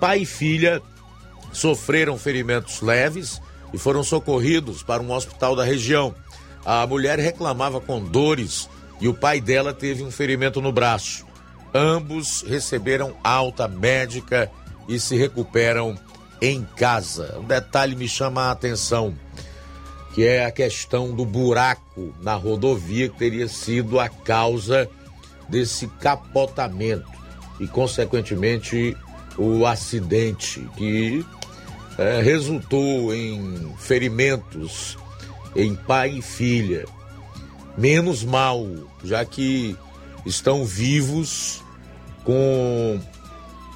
Pai 0.00 0.20
e 0.20 0.26
filha 0.26 0.82
sofreram 1.52 2.18
ferimentos 2.18 2.80
leves 2.80 3.40
e 3.72 3.78
foram 3.78 4.02
socorridos 4.02 4.82
para 4.82 5.02
um 5.02 5.12
hospital 5.12 5.56
da 5.56 5.64
região. 5.64 6.14
A 6.64 6.86
mulher 6.86 7.18
reclamava 7.18 7.80
com 7.80 8.02
dores 8.02 8.68
e 9.00 9.08
o 9.08 9.14
pai 9.14 9.40
dela 9.40 9.72
teve 9.72 10.02
um 10.02 10.10
ferimento 10.10 10.60
no 10.60 10.72
braço. 10.72 11.26
Ambos 11.74 12.42
receberam 12.42 13.14
alta 13.22 13.68
médica 13.68 14.50
e 14.88 14.98
se 14.98 15.16
recuperam 15.16 15.96
em 16.40 16.66
casa. 16.76 17.38
Um 17.38 17.44
detalhe 17.44 17.94
me 17.94 18.08
chama 18.08 18.44
a 18.44 18.50
atenção, 18.50 19.14
que 20.14 20.24
é 20.26 20.44
a 20.44 20.50
questão 20.50 21.14
do 21.14 21.24
buraco 21.24 22.14
na 22.20 22.34
rodovia 22.34 23.08
que 23.08 23.18
teria 23.18 23.48
sido 23.48 24.00
a 24.00 24.08
causa 24.08 24.88
desse 25.48 25.86
capotamento 25.86 27.10
e, 27.60 27.66
consequentemente, 27.66 28.96
o 29.36 29.66
acidente 29.66 30.66
que 30.76 31.24
é, 31.96 32.20
resultou 32.20 33.14
em 33.14 33.74
ferimentos 33.78 34.96
em 35.54 35.74
pai 35.74 36.18
e 36.18 36.22
filha 36.22 36.84
menos 37.78 38.24
mal, 38.24 38.66
já 39.04 39.24
que 39.24 39.76
estão 40.26 40.64
vivos 40.64 41.62
com 42.24 43.00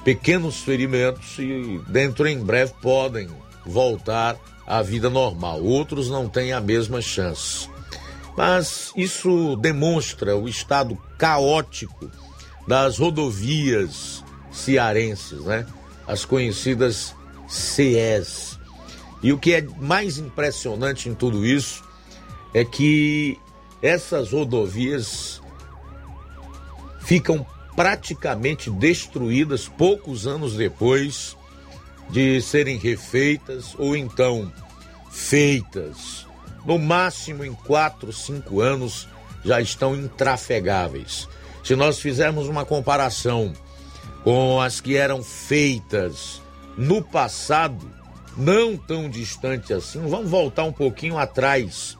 pequenos 0.03 0.57
ferimentos 0.57 1.39
e 1.39 1.81
dentro 1.87 2.27
em 2.27 2.37
breve 2.37 2.73
podem 2.81 3.29
voltar 3.65 4.37
à 4.67 4.81
vida 4.81 5.09
normal. 5.09 5.63
Outros 5.63 6.09
não 6.09 6.27
têm 6.27 6.51
a 6.51 6.59
mesma 6.59 7.01
chance. 7.01 7.69
Mas 8.35 8.91
isso 8.95 9.55
demonstra 9.55 10.35
o 10.35 10.49
estado 10.49 10.97
caótico 11.17 12.11
das 12.67 12.97
rodovias 12.97 14.23
cearenses, 14.51 15.39
né? 15.45 15.65
As 16.05 16.25
conhecidas 16.25 17.15
CES. 17.47 18.59
E 19.21 19.31
o 19.31 19.37
que 19.37 19.53
é 19.53 19.61
mais 19.61 20.17
impressionante 20.17 21.07
em 21.07 21.13
tudo 21.13 21.45
isso 21.45 21.83
é 22.53 22.65
que 22.65 23.39
essas 23.83 24.31
rodovias 24.31 25.41
ficam 27.01 27.45
praticamente 27.75 28.69
destruídas 28.69 29.67
poucos 29.67 30.25
anos 30.25 30.55
depois 30.55 31.35
de 32.09 32.41
serem 32.41 32.77
refeitas 32.77 33.75
ou 33.77 33.93
então 33.93 34.49
feitas. 35.11 36.25
No 36.65 36.79
máximo 36.79 37.43
em 37.43 37.53
quatro, 37.53 38.13
cinco 38.13 38.61
anos 38.61 39.05
já 39.43 39.59
estão 39.59 39.93
intrafegáveis. 39.93 41.27
Se 41.61 41.75
nós 41.75 41.99
fizermos 41.99 42.47
uma 42.47 42.63
comparação 42.63 43.51
com 44.23 44.61
as 44.61 44.79
que 44.79 44.95
eram 44.95 45.21
feitas 45.21 46.41
no 46.77 47.03
passado, 47.03 47.91
não 48.37 48.77
tão 48.77 49.09
distante 49.09 49.73
assim, 49.73 50.07
vamos 50.07 50.31
voltar 50.31 50.63
um 50.63 50.71
pouquinho 50.71 51.17
atrás 51.17 51.97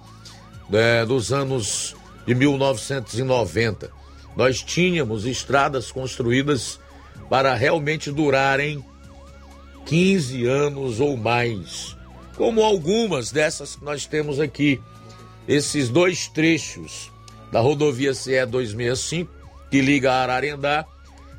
né, 0.74 1.06
dos 1.06 1.32
anos 1.32 1.96
de 2.26 2.34
1990. 2.34 3.92
Nós 4.36 4.64
tínhamos 4.64 5.24
estradas 5.24 5.92
construídas 5.92 6.80
para 7.30 7.54
realmente 7.54 8.12
durarem 8.12 8.84
15 9.86 10.48
anos 10.48 11.00
ou 11.00 11.16
mais, 11.16 11.96
como 12.36 12.64
algumas 12.64 13.32
dessas 13.32 13.76
que 13.76 13.86
nós 13.86 14.08
temos 14.08 14.40
aqui. 14.40 14.82
Esses 15.48 15.90
dois 15.90 16.28
trechos 16.28 17.12
da 17.52 17.60
rodovia 17.60 18.16
CE 18.16 18.44
265, 18.44 19.32
que 19.70 19.80
liga 19.80 20.12
a 20.12 20.24
Ararendá 20.24 20.88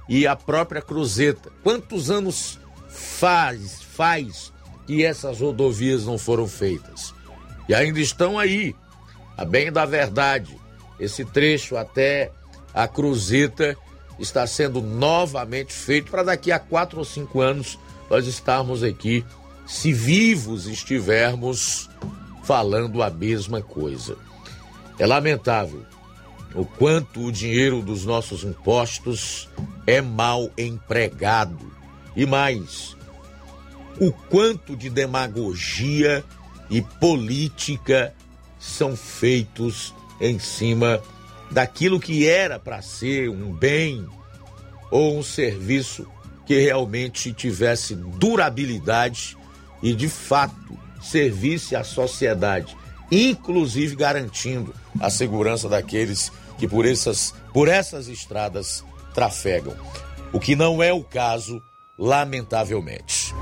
e 0.08 0.28
a 0.28 0.36
própria 0.36 0.80
Cruzeta. 0.80 1.50
Quantos 1.60 2.08
anos 2.08 2.60
faz, 2.88 3.82
faz 3.82 4.52
que 4.86 5.02
essas 5.02 5.40
rodovias 5.40 6.04
não 6.04 6.18
foram 6.18 6.46
feitas? 6.46 7.12
E 7.68 7.74
ainda 7.74 7.98
estão 7.98 8.38
aí, 8.38 8.76
a 9.36 9.44
bem 9.44 9.72
da 9.72 9.84
verdade, 9.84 10.56
esse 10.98 11.24
trecho 11.24 11.76
até 11.76 12.30
a 12.72 12.86
Cruzeta 12.86 13.76
está 14.18 14.46
sendo 14.46 14.80
novamente 14.80 15.72
feito 15.72 16.10
para 16.10 16.22
daqui 16.22 16.52
a 16.52 16.58
quatro 16.58 16.98
ou 16.98 17.04
cinco 17.04 17.40
anos 17.40 17.78
nós 18.08 18.26
estarmos 18.26 18.82
aqui, 18.82 19.24
se 19.66 19.92
vivos 19.92 20.66
estivermos, 20.66 21.88
falando 22.44 23.02
a 23.02 23.10
mesma 23.10 23.62
coisa. 23.62 24.16
É 24.98 25.06
lamentável 25.06 25.84
o 26.54 26.64
quanto 26.64 27.20
o 27.20 27.32
dinheiro 27.32 27.82
dos 27.82 28.04
nossos 28.04 28.44
impostos 28.44 29.48
é 29.86 30.00
mal 30.00 30.50
empregado 30.56 31.72
e 32.14 32.24
mais, 32.24 32.96
o 34.00 34.12
quanto 34.12 34.76
de 34.76 34.88
demagogia 34.88 36.24
e 36.70 36.80
política 36.80 38.14
são 38.64 38.96
feitos 38.96 39.94
em 40.20 40.38
cima 40.38 41.02
daquilo 41.50 42.00
que 42.00 42.26
era 42.26 42.58
para 42.58 42.80
ser 42.80 43.28
um 43.28 43.52
bem 43.52 44.06
ou 44.90 45.18
um 45.18 45.22
serviço 45.22 46.06
que 46.46 46.58
realmente 46.60 47.32
tivesse 47.32 47.94
durabilidade 47.94 49.36
e 49.82 49.94
de 49.94 50.08
fato 50.08 50.78
servisse 51.02 51.76
à 51.76 51.84
sociedade, 51.84 52.76
inclusive 53.10 53.94
garantindo 53.94 54.74
a 54.98 55.10
segurança 55.10 55.68
daqueles 55.68 56.32
que 56.58 56.66
por 56.66 56.86
essas, 56.86 57.34
por 57.52 57.68
essas 57.68 58.08
estradas 58.08 58.82
trafegam. 59.12 59.74
O 60.32 60.40
que 60.40 60.56
não 60.56 60.82
é 60.82 60.92
o 60.92 61.04
caso, 61.04 61.62
lamentavelmente. 61.98 63.34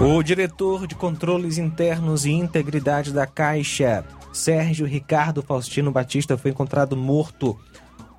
O 0.00 0.22
diretor 0.22 0.86
de 0.86 0.94
controles 0.94 1.58
internos 1.58 2.24
e 2.24 2.30
integridade 2.30 3.12
da 3.12 3.26
Caixa, 3.26 4.04
Sérgio 4.32 4.86
Ricardo 4.86 5.42
Faustino 5.42 5.92
Batista, 5.92 6.36
foi 6.36 6.50
encontrado 6.50 6.96
morto 6.96 7.58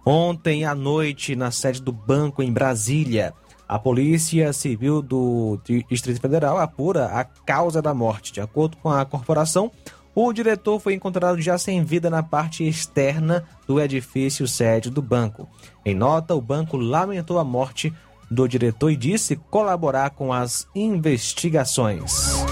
ontem 0.06 0.66
à 0.66 0.74
noite 0.74 1.36
na 1.36 1.52
sede 1.52 1.82
do 1.82 1.92
banco 1.92 2.42
em 2.42 2.52
Brasília. 2.52 3.34
A 3.68 3.80
Polícia 3.80 4.54
Civil 4.54 5.02
do 5.02 5.60
Distrito 5.90 6.22
Federal 6.22 6.58
apura 6.58 7.06
a 7.08 7.24
causa 7.24 7.82
da 7.82 7.94
morte. 7.94 8.34
De 8.34 8.42
acordo 8.42 8.78
com 8.78 8.90
a 8.90 9.06
corporação, 9.06 9.72
o 10.16 10.32
diretor 10.32 10.80
foi 10.80 10.94
encontrado 10.94 11.42
já 11.42 11.58
sem 11.58 11.84
vida 11.84 12.10
na 12.10 12.22
parte 12.22 12.68
externa 12.68 13.44
do 13.68 13.82
edifício 13.82 14.48
sede 14.48 14.90
do 14.90 15.02
banco. 15.02 15.50
Em 15.84 15.96
nota, 15.96 16.36
o 16.36 16.42
banco 16.42 16.78
lamentou 16.78 17.40
a 17.40 17.44
morte 17.44 17.92
do 18.34 18.48
diretor 18.48 18.90
e 18.90 18.96
disse 18.96 19.36
colaborar 19.50 20.10
com 20.10 20.34
as 20.34 20.68
investigações. 20.76 22.44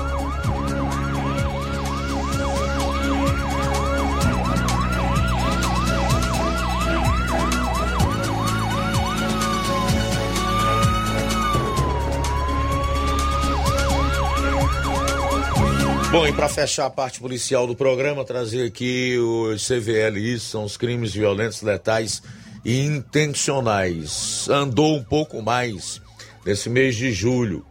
Bom, 16.12 16.28
e 16.28 16.34
para 16.34 16.50
fechar 16.50 16.88
a 16.88 16.90
parte 16.90 17.22
policial 17.22 17.66
do 17.66 17.74
programa, 17.74 18.26
trazer 18.26 18.68
aqui 18.68 19.18
os 19.18 19.66
CVLIs, 19.66 20.44
são 20.44 20.66
os 20.66 20.76
crimes 20.76 21.14
violentos, 21.14 21.62
letais 21.62 22.22
intencionais. 22.66 24.48
Andou 24.50 24.98
um 24.98 25.04
pouco 25.04 25.42
mais 25.42 26.02
nesse 26.46 26.70
mês 26.70 26.96
de 26.96 27.12
julho. 27.12 27.66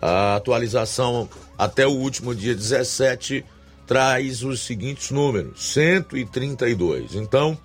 A 0.00 0.36
atualização 0.36 1.28
até 1.56 1.86
o 1.86 1.92
último 1.92 2.34
dia 2.34 2.54
17 2.54 3.44
traz 3.86 4.42
os 4.42 4.60
seguintes 4.60 5.10
números: 5.10 5.72
132. 5.72 7.14
Então, 7.14 7.56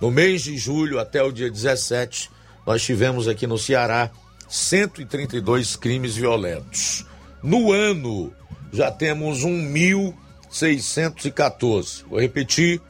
no 0.00 0.10
mês 0.10 0.42
de 0.42 0.56
julho 0.56 0.98
até 0.98 1.22
o 1.22 1.30
dia 1.32 1.50
17, 1.50 2.30
nós 2.66 2.82
tivemos 2.82 3.28
aqui 3.28 3.46
no 3.46 3.58
Ceará 3.58 4.10
132 4.48 5.76
crimes 5.76 6.16
violentos. 6.16 7.04
No 7.42 7.70
ano 7.72 8.32
já 8.72 8.90
temos 8.90 9.44
1.614. 9.44 12.04
Vou 12.08 12.18
repetir: 12.20 12.80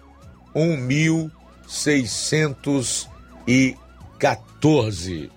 1.614. 0.54 3.15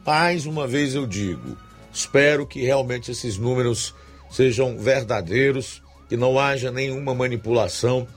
Mais 0.05 0.45
uma 0.45 0.67
vez 0.67 0.95
eu 0.95 1.05
digo, 1.05 1.57
espero 1.93 2.47
que 2.47 2.61
realmente 2.61 3.11
esses 3.11 3.37
números 3.37 3.93
sejam 4.29 4.77
verdadeiros, 4.77 5.81
que 6.07 6.17
não 6.17 6.39
haja 6.39 6.71
nenhuma 6.71 7.13
manipulação, 7.13 8.07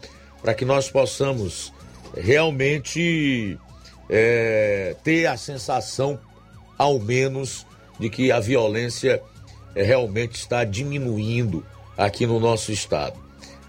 para 0.40 0.55
que 0.55 0.64
nós 0.64 0.88
possamos 0.90 1.72
realmente 2.16 3.59
é, 4.09 4.96
ter 5.02 5.26
a 5.26 5.37
sensação, 5.37 6.18
ao 6.78 6.98
menos, 6.98 7.66
de 7.98 8.09
que 8.09 8.33
a 8.33 8.40
violência 8.40 9.22
é, 9.74 9.83
realmente 9.83 10.37
está 10.37 10.64
diminuindo 10.64 11.64
aqui 11.96 12.26
no 12.26 12.40
nosso 12.40 12.72
estado. 12.72 13.18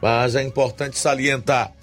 Mas 0.02 0.36
é 0.36 0.44
importante 0.44 0.98
salientar 0.98 1.74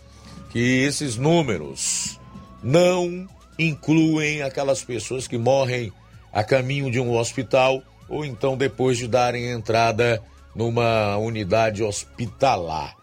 que 0.51 0.59
esses 0.59 1.17
números 1.17 2.19
não 2.63 3.29
incluem 3.61 4.43
aquelas 4.43 4.83
pessoas 4.83 5.29
que 5.29 5.37
morrem 5.37 5.93
a 6.33 6.43
caminho 6.43 6.91
de 6.91 6.99
um 6.99 7.17
hospital 7.17 7.83
ou 8.09 8.25
então 8.25 8.57
depois 8.57 8.97
de 8.97 9.07
darem 9.07 9.51
entrada 9.51 10.23
numa 10.55 11.17
unidade 11.19 11.83
hospitalar. 11.83 12.97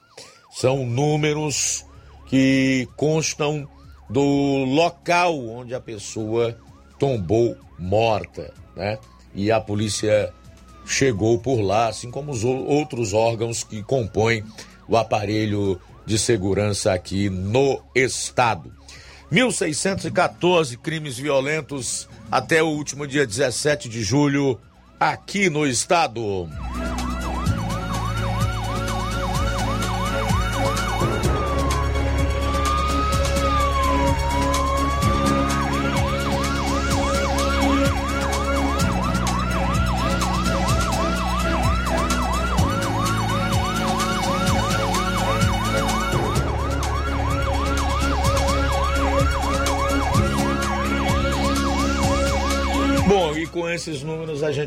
São 0.52 0.86
números 0.86 1.86
que 2.28 2.88
constam 2.96 3.68
do 4.10 4.66
local 4.66 5.38
onde 5.48 5.76
a 5.76 5.80
pessoa 5.80 6.58
tombou 6.98 7.56
morta, 7.78 8.52
né? 8.76 8.98
E 9.36 9.52
a 9.52 9.62
polícia 9.62 10.34
chegou 10.86 11.38
por 11.38 11.62
lá, 11.62 11.88
assim 11.88 12.10
como 12.10 12.32
os 12.32 12.44
outros 12.44 13.14
órgãos 13.14 13.64
que 13.64 13.84
compõem 13.84 14.44
o 14.88 14.98
aparelho 14.98 15.80
de 16.06 16.18
segurança 16.18 16.94
aqui 16.94 17.30
no 17.30 17.82
estado. 17.94 18.77
1.614 19.32 20.78
crimes 20.78 21.18
violentos 21.18 22.08
até 22.32 22.64
o 22.64 22.68
último 22.68 23.06
dia 23.06 23.28
17 23.28 23.90
de 23.90 24.02
julho 24.02 24.60
aqui 25.00 25.50
no 25.50 25.68
estado. 25.68 26.50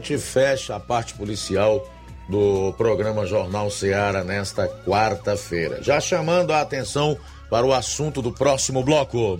Gente 0.00 0.16
fecha 0.18 0.74
a 0.74 0.80
parte 0.80 1.12
policial 1.14 1.86
do 2.26 2.72
programa 2.72 3.26
Jornal 3.26 3.70
Seara 3.70 4.24
nesta 4.24 4.66
quarta-feira. 4.66 5.82
Já 5.82 6.00
chamando 6.00 6.52
a 6.52 6.62
atenção 6.62 7.18
para 7.50 7.66
o 7.66 7.72
assunto 7.72 8.22
do 8.22 8.32
próximo 8.32 8.82
bloco. 8.82 9.38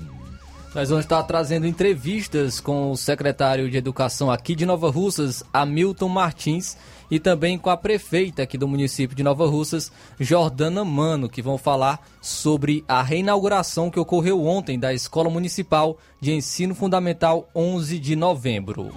Nós 0.74 0.90
vamos 0.90 1.04
estar 1.04 1.22
trazendo 1.22 1.66
entrevistas 1.66 2.60
com 2.60 2.92
o 2.92 2.96
secretário 2.96 3.70
de 3.70 3.78
Educação 3.78 4.30
aqui 4.30 4.54
de 4.54 4.66
Nova 4.66 4.90
Russas, 4.90 5.42
Hamilton 5.52 6.08
Martins, 6.08 6.76
e 7.10 7.18
também 7.18 7.58
com 7.58 7.70
a 7.70 7.76
prefeita 7.76 8.42
aqui 8.42 8.56
do 8.56 8.68
município 8.68 9.16
de 9.16 9.22
Nova 9.22 9.46
Russas, 9.46 9.90
Jordana 10.18 10.84
Mano, 10.84 11.28
que 11.28 11.42
vão 11.42 11.58
falar 11.58 12.06
sobre 12.20 12.84
a 12.86 13.02
reinauguração 13.02 13.90
que 13.90 13.98
ocorreu 13.98 14.44
ontem 14.44 14.78
da 14.78 14.94
Escola 14.94 15.28
Municipal 15.28 15.98
de 16.20 16.32
Ensino 16.32 16.74
Fundamental 16.74 17.48
11 17.54 17.98
de 17.98 18.14
novembro. 18.14 18.90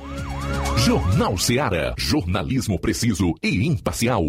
Jornal 0.77 1.37
Seara. 1.37 1.95
Jornalismo 1.97 2.77
preciso 2.77 3.33
e 3.41 3.65
imparcial. 3.65 4.23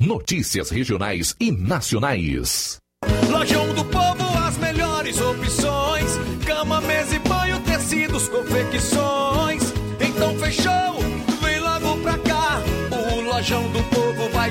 Notícias 0.00 0.70
regionais 0.70 1.36
e 1.38 1.52
nacionais. 1.52 2.80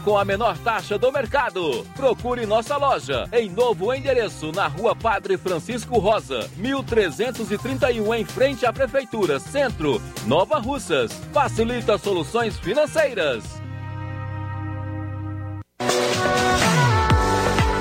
com 0.00 0.16
a 0.16 0.24
menor 0.24 0.56
taxa 0.58 0.96
do 0.96 1.10
mercado. 1.10 1.84
Procure 1.96 2.46
nossa 2.46 2.76
loja 2.76 3.28
em 3.32 3.50
novo 3.50 3.92
endereço 3.92 4.52
na 4.52 4.68
Rua 4.68 4.94
Padre 4.94 5.36
Francisco 5.36 5.98
Rosa, 5.98 6.48
1331 6.56 8.14
em 8.14 8.24
frente 8.24 8.64
à 8.64 8.72
Prefeitura, 8.72 9.40
Centro, 9.40 10.00
Nova 10.24 10.58
Russas. 10.60 11.10
Facilita 11.32 11.98
soluções 11.98 12.56
financeiras. 12.58 13.55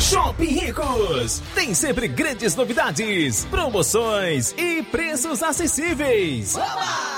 Shopping 0.01 0.45
Ricos 0.45 1.41
tem 1.55 1.73
sempre 1.73 2.09
grandes 2.09 2.55
novidades, 2.55 3.47
promoções 3.47 4.55
e 4.59 4.83
preços 4.83 5.43
acessíveis. 5.43 6.59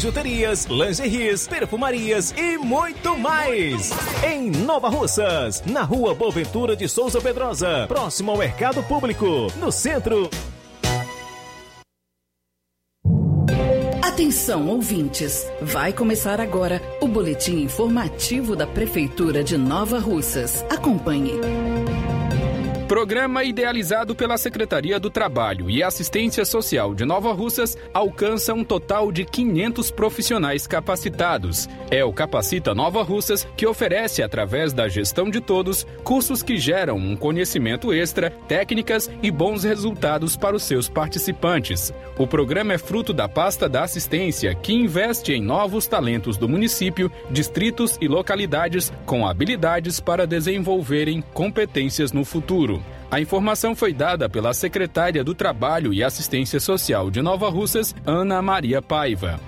bijuterias, 0.00 0.64
lingeries, 0.64 1.46
perfumarias 1.46 2.32
e 2.34 2.56
muito 2.56 3.18
mais. 3.18 3.90
Em 4.24 4.50
Nova 4.50 4.88
Russas, 4.88 5.62
na 5.66 5.82
rua 5.82 6.14
Boaventura 6.14 6.74
de 6.74 6.88
Souza 6.88 7.20
Pedrosa, 7.20 7.84
próximo 7.86 8.30
ao 8.30 8.38
Mercado 8.38 8.82
Público, 8.82 9.26
no 9.56 9.70
centro. 9.70 10.30
Atenção, 14.02 14.68
ouvintes! 14.68 15.46
Vai 15.60 15.92
começar 15.92 16.40
agora 16.40 16.80
o 17.02 17.06
boletim 17.06 17.60
informativo 17.60 18.56
da 18.56 18.66
Prefeitura 18.66 19.44
de 19.44 19.58
Nova 19.58 19.98
Russas. 19.98 20.64
Acompanhe. 20.70 21.32
Programa 22.90 23.44
idealizado 23.44 24.16
pela 24.16 24.36
Secretaria 24.36 24.98
do 24.98 25.08
Trabalho 25.08 25.70
e 25.70 25.80
Assistência 25.80 26.44
Social 26.44 26.92
de 26.92 27.04
Nova 27.04 27.32
Russas 27.32 27.78
alcança 27.94 28.52
um 28.52 28.64
total 28.64 29.12
de 29.12 29.24
500 29.24 29.92
profissionais 29.92 30.66
capacitados. 30.66 31.68
É 31.88 32.04
o 32.04 32.12
Capacita 32.12 32.74
Nova 32.74 33.04
Russas 33.04 33.46
que 33.56 33.64
oferece, 33.64 34.24
através 34.24 34.72
da 34.72 34.88
gestão 34.88 35.30
de 35.30 35.40
todos, 35.40 35.86
cursos 36.02 36.42
que 36.42 36.56
geram 36.56 36.96
um 36.96 37.14
conhecimento 37.14 37.92
extra, 37.92 38.30
técnicas 38.48 39.08
e 39.22 39.30
bons 39.30 39.62
resultados 39.62 40.36
para 40.36 40.56
os 40.56 40.64
seus 40.64 40.88
participantes. 40.88 41.94
O 42.18 42.26
programa 42.26 42.72
é 42.72 42.78
fruto 42.78 43.12
da 43.12 43.28
pasta 43.28 43.68
da 43.68 43.84
assistência, 43.84 44.52
que 44.52 44.72
investe 44.72 45.32
em 45.32 45.40
novos 45.40 45.86
talentos 45.86 46.36
do 46.36 46.48
município, 46.48 47.08
distritos 47.30 47.96
e 48.00 48.08
localidades 48.08 48.92
com 49.06 49.24
habilidades 49.24 50.00
para 50.00 50.26
desenvolverem 50.26 51.22
competências 51.32 52.10
no 52.10 52.24
futuro. 52.24 52.79
A 53.10 53.20
informação 53.20 53.74
foi 53.74 53.92
dada 53.92 54.28
pela 54.28 54.54
secretária 54.54 55.24
do 55.24 55.34
Trabalho 55.34 55.92
e 55.92 56.02
Assistência 56.02 56.60
Social 56.60 57.10
de 57.10 57.20
Nova 57.20 57.48
Russas, 57.48 57.94
Ana 58.06 58.40
Maria 58.40 58.80
Paiva. 58.80 59.40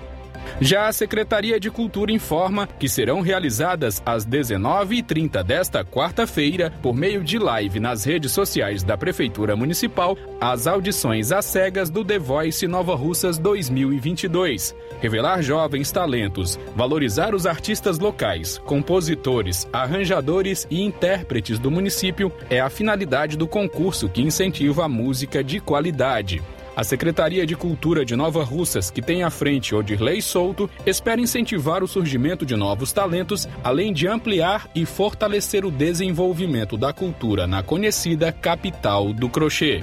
Já 0.61 0.87
a 0.87 0.93
Secretaria 0.93 1.59
de 1.59 1.69
Cultura 1.69 2.11
informa 2.11 2.67
que 2.67 2.87
serão 2.87 3.21
realizadas 3.21 4.01
às 4.05 4.25
19h30 4.25 5.43
desta 5.43 5.83
quarta-feira, 5.83 6.71
por 6.81 6.95
meio 6.95 7.23
de 7.23 7.37
live 7.37 7.79
nas 7.79 8.03
redes 8.03 8.31
sociais 8.31 8.83
da 8.83 8.97
Prefeitura 8.97 9.55
Municipal, 9.55 10.17
as 10.39 10.67
audições 10.67 11.31
às 11.31 11.45
cegas 11.45 11.89
do 11.89 12.05
The 12.05 12.19
Voice 12.19 12.67
Nova 12.67 12.95
Russas 12.95 13.37
2022. 13.37 14.75
Revelar 15.01 15.41
jovens 15.41 15.91
talentos, 15.91 16.59
valorizar 16.75 17.35
os 17.35 17.45
artistas 17.45 17.99
locais, 17.99 18.57
compositores, 18.59 19.67
arranjadores 19.73 20.67
e 20.69 20.81
intérpretes 20.81 21.59
do 21.59 21.69
município 21.69 22.31
é 22.49 22.59
a 22.59 22.69
finalidade 22.69 23.37
do 23.37 23.47
concurso 23.47 24.07
que 24.07 24.21
incentiva 24.21 24.85
a 24.85 24.89
música 24.89 25.43
de 25.43 25.59
qualidade. 25.59 26.41
A 26.75 26.83
Secretaria 26.83 27.45
de 27.45 27.55
Cultura 27.55 28.03
de 28.03 28.15
Nova 28.15 28.43
Russas, 28.43 28.89
que 28.89 29.01
tem 29.01 29.23
à 29.23 29.29
frente 29.29 29.75
Odirley 29.75 30.21
Souto, 30.21 30.69
espera 30.85 31.21
incentivar 31.21 31.83
o 31.83 31.87
surgimento 31.87 32.45
de 32.45 32.55
novos 32.55 32.91
talentos, 32.91 33.47
além 33.63 33.93
de 33.93 34.07
ampliar 34.07 34.67
e 34.73 34.85
fortalecer 34.85 35.65
o 35.65 35.71
desenvolvimento 35.71 36.75
da 36.75 36.91
cultura 36.91 37.45
na 37.45 37.61
conhecida 37.61 38.31
capital 38.31 39.13
do 39.13 39.29
crochê. 39.29 39.81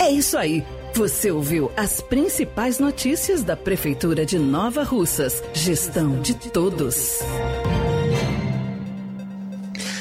É 0.00 0.10
isso 0.10 0.36
aí. 0.36 0.64
Você 0.94 1.30
ouviu 1.30 1.70
as 1.76 2.00
principais 2.00 2.80
notícias 2.80 3.44
da 3.44 3.56
Prefeitura 3.56 4.26
de 4.26 4.38
Nova 4.38 4.82
Russas. 4.82 5.40
Gestão 5.54 6.20
de 6.20 6.34
todos. 6.34 7.20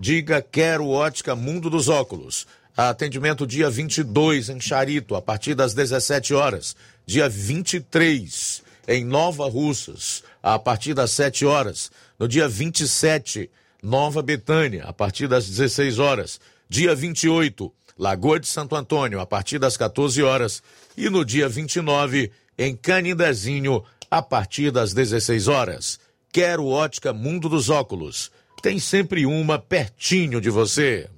Diga 0.00 0.40
quero 0.40 0.88
ótica 0.88 1.36
Mundo 1.36 1.68
dos 1.68 1.88
Óculos. 1.88 2.46
Atendimento 2.74 3.46
dia 3.46 3.68
22 3.68 4.48
em 4.48 4.58
Charito, 4.58 5.14
a 5.14 5.20
partir 5.20 5.54
das 5.54 5.74
17 5.74 6.32
horas. 6.32 6.74
Dia 7.04 7.28
23 7.28 8.62
em 8.88 9.04
Nova 9.04 9.46
Russas, 9.46 10.24
a 10.42 10.58
partir 10.58 10.94
das 10.94 11.10
7 11.10 11.44
horas. 11.44 11.90
No 12.18 12.26
dia 12.26 12.48
27, 12.48 13.50
Nova 13.82 14.22
Betânia, 14.22 14.84
a 14.84 14.92
partir 14.92 15.28
das 15.28 15.46
16 15.46 15.98
horas. 15.98 16.40
Dia 16.66 16.94
28, 16.94 17.70
Lagoa 17.98 18.40
de 18.40 18.48
Santo 18.48 18.74
Antônio, 18.74 19.20
a 19.20 19.26
partir 19.26 19.58
das 19.58 19.76
14 19.76 20.22
horas. 20.22 20.62
E 20.96 21.10
no 21.10 21.26
dia 21.26 21.48
29, 21.48 22.32
em 22.56 22.74
Canindezinho, 22.74 23.84
a 24.10 24.22
partir 24.22 24.70
das 24.70 24.94
16 24.94 25.48
horas. 25.48 26.00
Quero 26.32 26.66
ótica 26.66 27.12
Mundo 27.12 27.48
dos 27.48 27.68
Óculos. 27.68 28.30
Tem 28.62 28.78
sempre 28.78 29.24
uma 29.24 29.58
pertinho 29.58 30.40
de 30.40 30.50
você. 30.50 31.08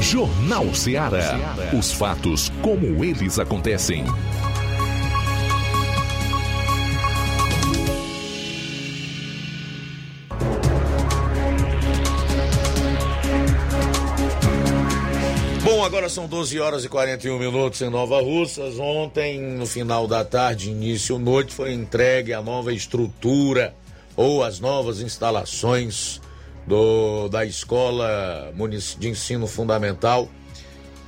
Jornal 0.00 0.74
Ceará. 0.74 1.38
Os 1.78 1.92
fatos 1.92 2.50
como 2.60 3.04
eles 3.04 3.38
acontecem. 3.38 4.04
Bom, 15.62 15.84
agora 15.84 16.08
são 16.08 16.26
12 16.26 16.58
horas 16.58 16.84
e 16.84 16.88
41 16.88 17.38
minutos 17.38 17.80
em 17.80 17.88
Nova 17.88 18.20
Russas. 18.20 18.76
Ontem, 18.80 19.40
no 19.40 19.66
final 19.66 20.08
da 20.08 20.24
tarde, 20.24 20.70
início 20.70 21.16
noite, 21.16 21.54
foi 21.54 21.72
entregue 21.72 22.32
a 22.32 22.42
nova 22.42 22.72
estrutura 22.72 23.72
ou 24.16 24.42
as 24.42 24.60
novas 24.60 25.00
instalações 25.00 26.20
do, 26.66 27.28
da 27.28 27.44
Escola 27.44 28.52
de 28.98 29.08
Ensino 29.08 29.46
Fundamental, 29.46 30.28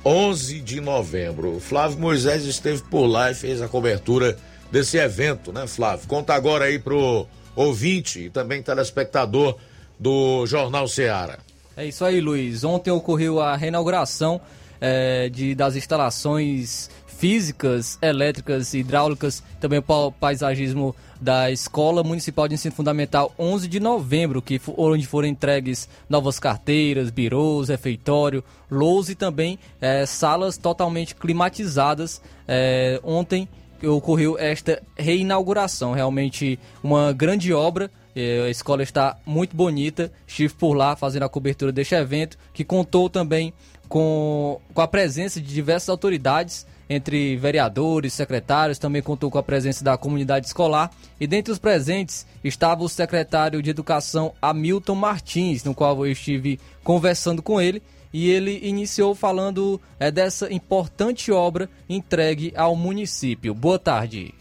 11 0.05 0.61
de 0.61 0.81
novembro. 0.81 1.59
Flávio 1.59 1.99
Moisés 1.99 2.45
esteve 2.45 2.83
por 2.83 3.05
lá 3.05 3.31
e 3.31 3.33
fez 3.33 3.61
a 3.61 3.67
cobertura 3.67 4.37
desse 4.71 4.97
evento, 4.97 5.51
né, 5.51 5.65
Flávio? 5.67 6.07
Conta 6.07 6.33
agora 6.33 6.65
aí 6.65 6.77
pro 6.77 7.27
ouvinte 7.55 8.25
e 8.25 8.29
também 8.29 8.61
telespectador 8.61 9.57
do 9.99 10.45
Jornal 10.45 10.87
Ceará. 10.87 11.39
É 11.77 11.85
isso 11.85 12.05
aí, 12.05 12.21
Luiz. 12.21 12.63
Ontem 12.63 12.91
ocorreu 12.91 13.39
a 13.39 13.55
reinauguração 13.55 14.39
é, 14.79 15.29
de, 15.29 15.55
das 15.55 15.75
instalações 15.75 16.89
físicas, 17.17 17.97
elétricas, 18.01 18.73
hidráulicas, 18.73 19.43
também 19.59 19.79
o 19.79 20.11
paisagismo 20.11 20.95
da 21.19 21.49
Escola 21.49 22.03
Municipal 22.03 22.47
de 22.47 22.55
Ensino 22.55 22.75
Fundamental 22.75 23.33
11 23.39 23.67
de 23.67 23.79
novembro, 23.79 24.41
que 24.41 24.59
onde 24.77 25.07
foram 25.07 25.27
entregues 25.27 25.87
novas 26.09 26.39
carteiras, 26.39 27.09
birôs, 27.09 27.69
refeitório, 27.69 28.43
lous 28.69 29.09
e 29.09 29.15
também 29.15 29.57
é, 29.79 30.05
salas 30.05 30.57
totalmente 30.57 31.15
climatizadas. 31.15 32.21
É, 32.47 32.99
ontem 33.03 33.47
ocorreu 33.83 34.37
esta 34.37 34.81
reinauguração, 34.97 35.93
realmente 35.93 36.59
uma 36.83 37.13
grande 37.13 37.53
obra 37.53 37.89
é, 38.15 38.43
a 38.45 38.49
escola 38.49 38.81
está 38.81 39.17
muito 39.25 39.55
bonita. 39.55 40.11
Estive 40.25 40.53
por 40.53 40.73
lá 40.73 40.95
fazendo 40.95 41.23
a 41.23 41.29
cobertura 41.29 41.71
deste 41.71 41.95
evento, 41.95 42.37
que 42.53 42.63
contou 42.63 43.09
também 43.09 43.53
com, 43.89 44.59
com 44.73 44.81
a 44.81 44.87
presença 44.87 45.41
de 45.41 45.53
diversas 45.53 45.89
autoridades, 45.89 46.65
entre 46.89 47.35
vereadores, 47.35 48.13
secretários, 48.13 48.77
também 48.77 49.01
contou 49.01 49.31
com 49.31 49.37
a 49.37 49.43
presença 49.43 49.83
da 49.83 49.97
comunidade 49.97 50.47
escolar. 50.47 50.91
E 51.19 51.25
dentre 51.25 51.51
os 51.51 51.59
presentes 51.59 52.25
estava 52.43 52.83
o 52.83 52.89
secretário 52.89 53.61
de 53.61 53.69
Educação 53.69 54.33
Hamilton 54.41 54.95
Martins, 54.95 55.63
no 55.63 55.73
qual 55.73 56.05
eu 56.05 56.11
estive 56.11 56.59
conversando 56.83 57.41
com 57.41 57.59
ele. 57.59 57.81
E 58.13 58.29
ele 58.29 58.59
iniciou 58.63 59.13
falando 59.13 59.81
é, 59.99 60.09
dessa 60.09 60.51
importante 60.53 61.31
obra 61.31 61.69
entregue 61.89 62.53
ao 62.55 62.75
município. 62.75 63.53
Boa 63.53 63.77
tarde. 63.77 64.33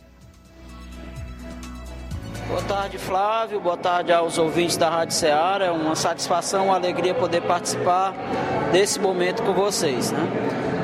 Boa 2.46 2.62
tarde, 2.62 2.98
Flávio. 2.98 3.58
Boa 3.58 3.76
tarde 3.76 4.12
aos 4.12 4.38
ouvintes 4.38 4.76
da 4.76 4.90
Rádio 4.90 5.16
Ceará. 5.16 5.64
É 5.64 5.70
uma 5.70 5.96
satisfação, 5.96 6.66
uma 6.66 6.76
alegria 6.76 7.14
poder 7.14 7.40
participar 7.42 8.14
desse 8.70 9.00
momento 9.00 9.42
com 9.42 9.54
vocês. 9.54 10.12
Né? 10.12 10.28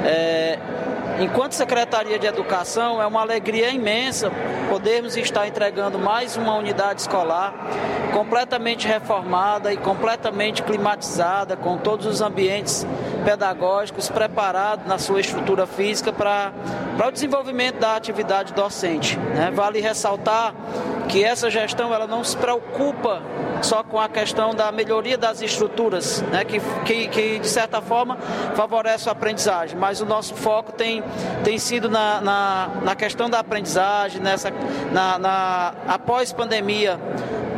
É, 0.04 0.58
Enquanto 1.18 1.54
Secretaria 1.54 2.18
de 2.18 2.26
Educação, 2.26 3.00
é 3.00 3.06
uma 3.06 3.20
alegria 3.20 3.70
imensa 3.70 4.30
podermos 4.68 5.16
estar 5.16 5.46
entregando 5.46 5.98
mais 5.98 6.36
uma 6.36 6.54
unidade 6.54 7.00
escolar 7.02 7.52
completamente 8.12 8.86
reformada 8.86 9.72
e 9.72 9.76
completamente 9.76 10.62
climatizada, 10.62 11.56
com 11.56 11.78
todos 11.78 12.06
os 12.06 12.20
ambientes 12.20 12.86
pedagógicos 13.24 14.08
preparados 14.08 14.86
na 14.86 14.98
sua 14.98 15.20
estrutura 15.20 15.66
física 15.66 16.12
para, 16.12 16.52
para 16.96 17.08
o 17.08 17.12
desenvolvimento 17.12 17.78
da 17.78 17.96
atividade 17.96 18.52
docente. 18.52 19.16
Né? 19.16 19.50
Vale 19.52 19.80
ressaltar 19.80 20.54
que 21.08 21.24
essa 21.24 21.50
gestão 21.50 21.92
ela 21.92 22.06
não 22.06 22.22
se 22.22 22.36
preocupa 22.36 23.22
só 23.62 23.82
com 23.82 24.00
a 24.00 24.08
questão 24.08 24.54
da 24.54 24.72
melhoria 24.72 25.18
das 25.18 25.42
estruturas, 25.42 26.22
né, 26.22 26.44
que, 26.44 26.60
que, 26.84 27.08
que 27.08 27.38
de 27.38 27.48
certa 27.48 27.80
forma 27.80 28.16
favorece 28.54 29.08
a 29.08 29.12
aprendizagem, 29.12 29.78
mas 29.78 30.00
o 30.00 30.06
nosso 30.06 30.34
foco 30.34 30.72
tem, 30.72 30.99
tem 31.44 31.58
sido 31.58 31.88
na, 31.88 32.20
na, 32.20 32.70
na 32.82 32.94
questão 32.94 33.28
da 33.28 33.38
aprendizagem, 33.40 34.20
nessa, 34.20 34.52
na, 34.92 35.18
na 35.18 35.74
após 35.86 36.32
pandemia, 36.32 36.98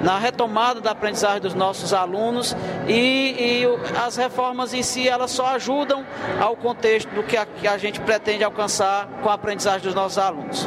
na 0.03 0.19
retomada 0.19 0.81
da 0.81 0.91
aprendizagem 0.91 1.41
dos 1.41 1.55
nossos 1.55 1.95
alunos 1.95 2.57
e, 2.89 3.63
e, 3.63 3.97
as 4.05 4.17
reformas 4.17 4.75
em 4.75 4.83
si 4.83 5.09
elas 5.09 5.31
só 5.31 5.47
ajudam 5.55 6.05
ao 6.41 6.57
contexto 6.57 7.09
do 7.15 7.23
que 7.23 7.37
a, 7.37 7.47
que 7.47 7.69
a 7.69 7.79
gente 7.79 8.01
pretende 8.01 8.43
alcançar 8.43 9.07
com 9.23 9.29
a 9.29 9.35
aprendizagem 9.35 9.83
dos 9.83 9.95
nossos 9.95 10.19
alunos. 10.19 10.67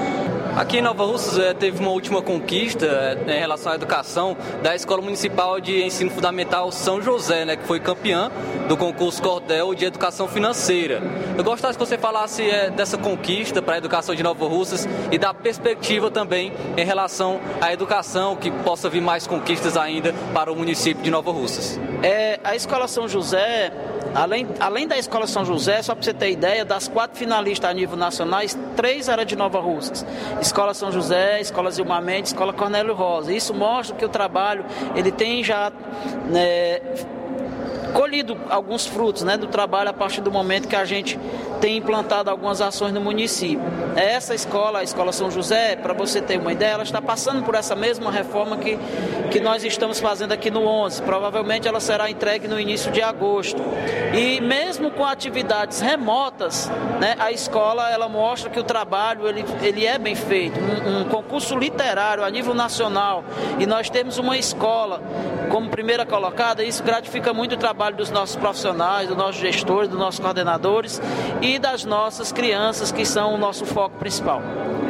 Aqui 0.56 0.78
em 0.78 0.82
Nova 0.82 1.04
Russas 1.04 1.38
é, 1.38 1.54
teve 1.54 1.82
uma 1.82 1.92
última 1.92 2.22
conquista 2.22 2.86
é, 2.86 3.36
em 3.36 3.40
relação 3.40 3.74
à 3.74 3.76
educação 3.76 4.38
da 4.64 4.74
Escola 4.74 5.02
Municipal 5.02 5.60
de 5.60 5.84
Ensino 5.84 6.10
Fundamental 6.10 6.72
São 6.72 7.02
José, 7.02 7.44
né, 7.44 7.58
que 7.58 7.68
foi 7.68 7.78
campeã 7.78 8.32
do 8.70 8.78
concurso 8.78 9.22
Cordel 9.22 9.76
de 9.76 9.84
Educação 9.84 10.30
Financeira. 10.30 11.02
Eu 11.38 11.44
gostaria 11.44 11.74
que 11.74 11.80
você 11.86 11.98
falasse 11.98 12.50
é, 12.50 12.70
dessa 12.70 12.98
conquista 12.98 13.62
para 13.62 13.76
a 13.76 13.78
educação 13.80 14.16
de 14.16 14.24
Nova 14.24 14.48
Russas 14.48 14.88
e 15.12 15.18
da 15.18 15.34
perspectiva 15.34 16.10
também 16.10 16.54
em 16.78 16.86
relação 16.86 17.42
à 17.60 17.74
educação, 17.74 18.38
que 18.38 18.50
possa 18.50 18.90
vir 18.90 19.02
mais 19.02 19.28
conquistas 19.28 19.76
ainda 19.76 20.14
para 20.34 20.54
o 20.54 20.56
município 20.56 21.04
de 21.04 21.12
Nova 21.12 21.32
Russas. 21.32 21.78
É, 22.02 22.40
a 22.46 22.56
Escola 22.56 22.88
São 22.88 23.10
José 23.10 23.74
Além, 24.16 24.48
além 24.62 24.88
da 24.88 24.98
Escola 24.98 25.28
São 25.28 25.44
José, 25.44 25.82
só 25.82 25.94
para 25.94 26.04
você 26.04 26.14
ter 26.14 26.32
ideia, 26.32 26.64
das 26.64 26.88
quatro 26.88 27.18
finalistas 27.18 27.70
a 27.70 27.74
nível 27.74 27.98
nacional, 27.98 28.40
três 28.76 29.10
eram 29.10 29.26
de 29.26 29.36
Nova 29.36 29.60
Russas. 29.60 30.06
Escola 30.42 30.74
São 30.74 30.90
José, 30.90 31.42
Escola 31.42 31.70
Zilmar 31.70 32.02
Mendes, 32.02 32.32
Escola 32.32 32.54
Cornélio 32.54 32.94
Rosa. 32.94 33.34
Isso 33.34 33.54
mostra 33.54 33.96
que 33.96 34.06
o 34.06 34.10
trabalho 34.10 34.64
ele 34.96 35.12
tem 35.12 35.44
já 35.44 35.70
né, 36.30 36.80
colhido 37.96 38.38
alguns 38.50 38.86
frutos 38.86 39.24
né, 39.24 39.38
do 39.38 39.48
trabalho 39.48 39.90
a 39.90 39.94
partir 39.94 40.20
do 40.20 40.30
momento 40.30 40.68
que 40.68 40.76
a 40.76 40.84
gente 40.84 41.18
tem 41.62 41.78
implantado 41.78 42.30
algumas 42.30 42.60
ações 42.60 42.92
no 42.92 43.00
município. 43.00 43.64
Essa 43.96 44.36
escola, 44.36 44.80
a 44.80 44.84
Escola 44.84 45.14
São 45.14 45.32
José, 45.32 45.78
para 45.78 45.94
você 45.94 46.22
ter 46.22 46.38
uma 46.38 46.52
ideia, 46.52 46.72
ela 46.72 46.84
está 46.84 47.02
passando 47.02 47.44
por 47.44 47.56
essa 47.56 47.74
mesma 47.74 48.12
reforma 48.12 48.58
que, 48.58 48.78
que 49.32 49.40
nós 49.40 49.64
estamos 49.64 50.02
fazendo 50.02 50.34
aqui 50.34 50.52
no 50.52 50.66
11. 50.66 51.04
Provavelmente 51.04 51.70
ela 51.70 51.80
será 51.80 52.12
entregue 52.12 52.50
no 52.50 52.60
início 52.60 52.92
de 52.92 53.02
agosto. 53.02 53.62
E 54.14 54.42
mesmo 54.42 54.92
com 54.92 55.06
atividades 55.06 55.80
remotas, 55.80 56.70
né, 57.00 57.16
a 57.18 57.32
escola 57.32 57.90
ela 57.90 58.10
mostra 58.10 58.50
que 58.50 58.60
o 58.60 58.64
trabalho 58.64 59.26
ele, 59.26 59.46
ele 59.62 59.86
é 59.86 59.98
bem 59.98 60.16
feito. 60.16 60.60
Um, 60.60 61.02
um 61.02 61.06
concurso 61.06 61.58
literário 61.58 62.26
a 62.26 62.30
nível 62.30 62.54
nacional 62.54 63.24
e 63.58 63.66
nós 63.66 63.90
temos 63.90 64.18
uma 64.18 64.38
escola 64.38 65.02
como 65.50 65.70
primeira 65.70 66.06
colocada, 66.06 66.64
isso 66.64 66.84
gratifica 66.84 67.34
muito 67.34 67.54
o 67.54 67.58
trabalho 67.58 67.85
dos 67.94 68.10
nossos 68.10 68.36
profissionais, 68.36 69.08
dos 69.08 69.18
nossos 69.18 69.40
gestores, 69.40 69.90
dos 69.90 70.00
nossos 70.00 70.20
coordenadores 70.20 71.02
e 71.42 71.60
das 71.60 71.86
nossas 71.86 72.32
crianças, 72.32 72.92
que 72.92 73.06
são 73.06 73.34
o 73.34 73.38
nosso 73.38 73.66
foco 73.66 73.98
principal. 73.98 74.42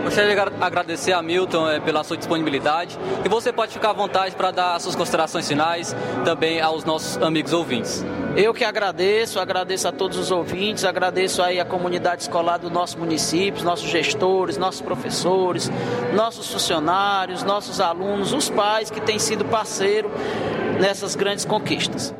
Gostaria 0.05 0.35
de 0.35 0.41
agradecer 0.61 1.13
a 1.13 1.21
Milton 1.23 1.67
é, 1.67 1.79
pela 1.79 2.03
sua 2.03 2.15
disponibilidade 2.15 2.95
e 3.25 3.27
você 3.27 3.51
pode 3.51 3.73
ficar 3.73 3.89
à 3.89 3.93
vontade 3.93 4.35
para 4.35 4.51
dar 4.51 4.79
suas 4.79 4.95
considerações 4.95 5.47
finais 5.47 5.95
também 6.23 6.61
aos 6.61 6.85
nossos 6.85 7.19
amigos 7.23 7.53
ouvintes. 7.53 8.05
Eu 8.37 8.53
que 8.53 8.63
agradeço, 8.63 9.39
agradeço 9.39 9.87
a 9.87 9.91
todos 9.91 10.19
os 10.19 10.29
ouvintes, 10.29 10.85
agradeço 10.85 11.41
aí 11.41 11.59
a 11.59 11.65
comunidade 11.65 12.21
escolar 12.21 12.57
do 12.57 12.69
nosso 12.69 12.99
município, 12.99 13.63
nossos 13.63 13.89
gestores, 13.89 14.57
nossos 14.57 14.81
professores, 14.81 15.71
nossos 16.13 16.51
funcionários, 16.51 17.41
nossos 17.41 17.81
alunos, 17.81 18.31
os 18.31 18.47
pais 18.47 18.91
que 18.91 19.01
têm 19.01 19.17
sido 19.17 19.43
parceiro 19.45 20.11
nessas 20.79 21.15
grandes 21.15 21.45
conquistas. 21.45 22.13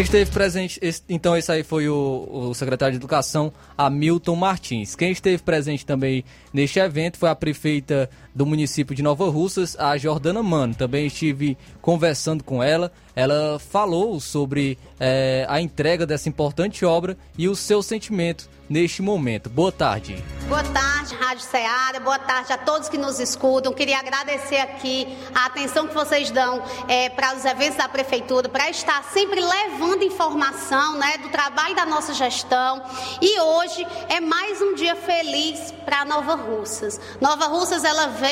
Esteve 0.00 0.30
presente, 0.30 0.80
então 1.08 1.36
esse 1.36 1.50
aí 1.52 1.62
foi 1.62 1.88
o, 1.88 2.28
o, 2.28 2.54
secretário 2.54 2.92
de 2.92 2.98
Educação, 2.98 3.52
Hamilton 3.78 4.34
Martins. 4.34 4.96
Quem 4.96 5.12
esteve 5.12 5.42
presente 5.42 5.86
também 5.86 6.24
neste 6.52 6.80
evento 6.80 7.16
foi 7.16 7.28
a 7.28 7.34
prefeita 7.34 8.10
do 8.34 8.44
município 8.44 8.94
de 8.94 9.02
Nova 9.02 9.28
Russas, 9.30 9.76
a 9.78 9.96
Jordana 9.96 10.42
Mano. 10.42 10.74
Também 10.74 11.06
estive 11.06 11.56
conversando 11.80 12.42
com 12.42 12.62
ela. 12.62 12.90
Ela 13.14 13.58
falou 13.58 14.18
sobre 14.18 14.76
é, 14.98 15.46
a 15.48 15.60
entrega 15.60 16.04
dessa 16.04 16.28
importante 16.28 16.84
obra 16.84 17.16
e 17.38 17.48
o 17.48 17.54
seu 17.54 17.82
sentimento 17.82 18.48
neste 18.68 19.02
momento. 19.02 19.48
Boa 19.48 19.70
tarde. 19.70 20.22
Boa 20.48 20.64
tarde, 20.64 21.14
Rádio 21.14 21.44
Ceará. 21.44 22.00
Boa 22.00 22.18
tarde 22.18 22.52
a 22.52 22.58
todos 22.58 22.88
que 22.88 22.98
nos 22.98 23.20
escutam. 23.20 23.72
Queria 23.72 23.98
agradecer 23.98 24.56
aqui 24.56 25.06
a 25.34 25.46
atenção 25.46 25.86
que 25.86 25.94
vocês 25.94 26.30
dão 26.30 26.62
é, 26.88 27.08
para 27.08 27.36
os 27.36 27.44
eventos 27.44 27.76
da 27.76 27.88
Prefeitura, 27.88 28.48
para 28.48 28.68
estar 28.68 29.02
sempre 29.04 29.40
levando 29.40 30.02
informação 30.02 30.98
né, 30.98 31.18
do 31.18 31.28
trabalho 31.28 31.76
da 31.76 31.86
nossa 31.86 32.12
gestão. 32.14 32.82
E 33.20 33.40
hoje 33.40 33.86
é 34.08 34.20
mais 34.20 34.60
um 34.60 34.74
dia 34.74 34.96
feliz 34.96 35.72
para 35.84 36.04
Nova 36.04 36.34
Russas. 36.34 37.00
Nova 37.20 37.46
Russas, 37.46 37.84
ela 37.84 38.08
vem 38.08 38.23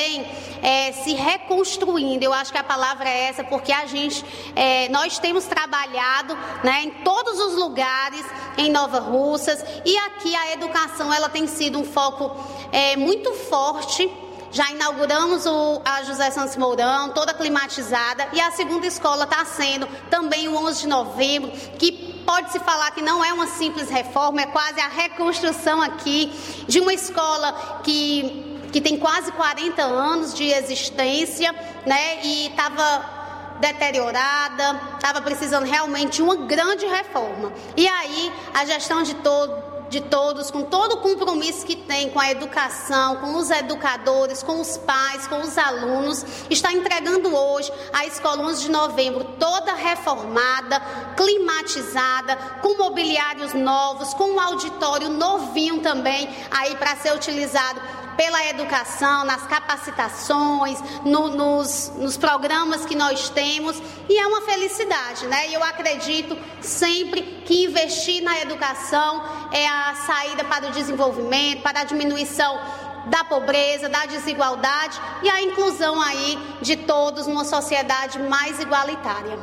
é, 0.61 0.91
se 0.91 1.13
reconstruindo. 1.13 2.23
Eu 2.23 2.33
acho 2.33 2.51
que 2.51 2.57
a 2.57 2.63
palavra 2.63 3.07
é 3.07 3.29
essa, 3.29 3.43
porque 3.43 3.71
a 3.71 3.85
gente, 3.85 4.23
é, 4.55 4.89
nós 4.89 5.19
temos 5.19 5.45
trabalhado 5.45 6.37
né, 6.63 6.83
em 6.83 6.91
todos 7.03 7.39
os 7.39 7.55
lugares 7.55 8.25
em 8.57 8.71
Nova 8.71 8.99
Russas 8.99 9.63
e 9.85 9.97
aqui 9.97 10.35
a 10.35 10.53
educação 10.53 11.13
ela 11.13 11.29
tem 11.29 11.47
sido 11.47 11.79
um 11.79 11.83
foco 11.83 12.35
é, 12.71 12.95
muito 12.95 13.33
forte. 13.33 14.11
Já 14.51 14.69
inauguramos 14.71 15.47
o, 15.47 15.81
a 15.83 16.03
José 16.03 16.29
Santos 16.29 16.55
Mourão, 16.55 17.09
toda 17.09 17.33
climatizada, 17.33 18.27
e 18.33 18.39
a 18.39 18.51
segunda 18.51 18.85
escola 18.85 19.23
está 19.23 19.43
sendo 19.45 19.87
também 20.11 20.47
o 20.47 20.55
11 20.55 20.81
de 20.81 20.87
novembro, 20.87 21.51
que 21.79 21.91
pode-se 22.23 22.59
falar 22.59 22.91
que 22.91 23.01
não 23.01 23.23
é 23.25 23.33
uma 23.33 23.47
simples 23.47 23.89
reforma, 23.89 24.41
é 24.41 24.45
quase 24.45 24.79
a 24.79 24.87
reconstrução 24.87 25.81
aqui 25.81 26.31
de 26.67 26.79
uma 26.79 26.93
escola 26.93 27.81
que, 27.83 28.52
que 28.73 28.81
tem 28.81 28.97
quase 28.97 29.31
40 29.31 29.83
anos 29.83 30.33
de 30.33 30.45
existência, 30.45 31.53
né? 31.85 32.25
E 32.25 32.47
estava 32.47 33.21
deteriorada, 33.59 34.81
estava 34.95 35.21
precisando 35.21 35.65
realmente 35.65 36.15
de 36.15 36.23
uma 36.23 36.35
grande 36.35 36.85
reforma. 36.87 37.53
E 37.77 37.87
aí 37.87 38.33
a 38.51 38.65
gestão 38.65 39.03
de 39.03 39.13
todo 39.15 39.73
de 39.93 40.01
todos, 40.01 40.49
com 40.49 40.63
todo 40.63 40.93
o 40.93 41.01
compromisso 41.01 41.63
que 41.63 41.75
tem 41.75 42.09
com 42.09 42.19
a 42.19 42.31
educação, 42.31 43.17
com 43.17 43.35
os 43.35 43.51
educadores, 43.51 44.41
com 44.41 44.59
os 44.59 44.75
pais, 44.75 45.27
com 45.27 45.39
os 45.41 45.55
alunos, 45.55 46.25
está 46.49 46.73
entregando 46.73 47.35
hoje 47.35 47.71
a 47.93 48.03
Escola 48.03 48.41
11 48.41 48.63
de 48.63 48.71
Novembro 48.71 49.23
toda 49.37 49.75
reformada, 49.75 50.81
climatizada, 51.15 52.35
com 52.63 52.75
mobiliários 52.75 53.53
novos, 53.53 54.15
com 54.15 54.31
um 54.31 54.39
auditório 54.39 55.09
novinho 55.09 55.79
também 55.79 56.27
aí 56.49 56.75
para 56.75 56.95
ser 56.95 57.13
utilizado 57.13 57.79
pela 58.15 58.45
educação, 58.47 59.25
nas 59.25 59.45
capacitações, 59.47 60.79
no, 61.03 61.29
nos, 61.29 61.91
nos 61.97 62.17
programas 62.17 62.85
que 62.85 62.95
nós 62.95 63.29
temos, 63.29 63.81
e 64.09 64.17
é 64.17 64.27
uma 64.27 64.41
felicidade, 64.41 65.27
né? 65.27 65.49
E 65.49 65.53
eu 65.53 65.63
acredito 65.63 66.37
sempre 66.61 67.21
que 67.45 67.65
investir 67.65 68.23
na 68.23 68.39
educação 68.39 69.23
é 69.51 69.67
a 69.67 69.95
saída 70.05 70.43
para 70.43 70.67
o 70.67 70.71
desenvolvimento, 70.71 71.61
para 71.61 71.81
a 71.81 71.83
diminuição 71.83 72.59
da 73.05 73.23
pobreza, 73.23 73.89
da 73.89 74.05
desigualdade 74.05 74.99
e 75.21 75.29
a 75.29 75.41
inclusão 75.41 76.01
aí 76.01 76.37
de 76.61 76.75
todos 76.75 77.27
numa 77.27 77.43
sociedade 77.43 78.19
mais 78.19 78.59
igualitária. 78.59 79.37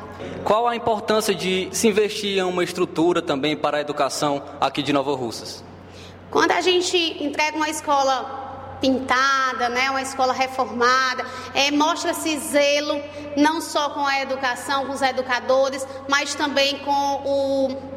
Qual 0.45 0.67
a 0.67 0.75
importância 0.75 1.35
de 1.35 1.69
se 1.73 1.87
investir 1.89 2.39
em 2.39 2.43
uma 2.43 2.65
estrutura 2.65 3.21
também 3.21 3.57
para 3.57 3.79
a 3.79 3.81
educação 3.81 4.43
aqui 4.61 4.83
de 4.83 4.93
Nova 4.93 5.15
Russas? 5.15 5.63
Quando 6.31 6.53
a 6.53 6.61
gente 6.61 6.97
entrega 7.23 7.57
uma 7.57 7.69
escola 7.69 8.50
pintada, 8.81 9.69
né, 9.69 9.91
uma 9.91 10.03
escola 10.03 10.33
reformada. 10.33 11.25
É, 11.55 11.71
Mostra-se 11.71 12.39
zelo 12.39 13.01
não 13.37 13.61
só 13.61 13.91
com 13.91 14.05
a 14.05 14.21
educação, 14.21 14.87
com 14.87 14.93
os 14.93 15.03
educadores, 15.03 15.87
mas 16.09 16.35
também 16.35 16.79
com 16.79 17.23
o 17.25 17.90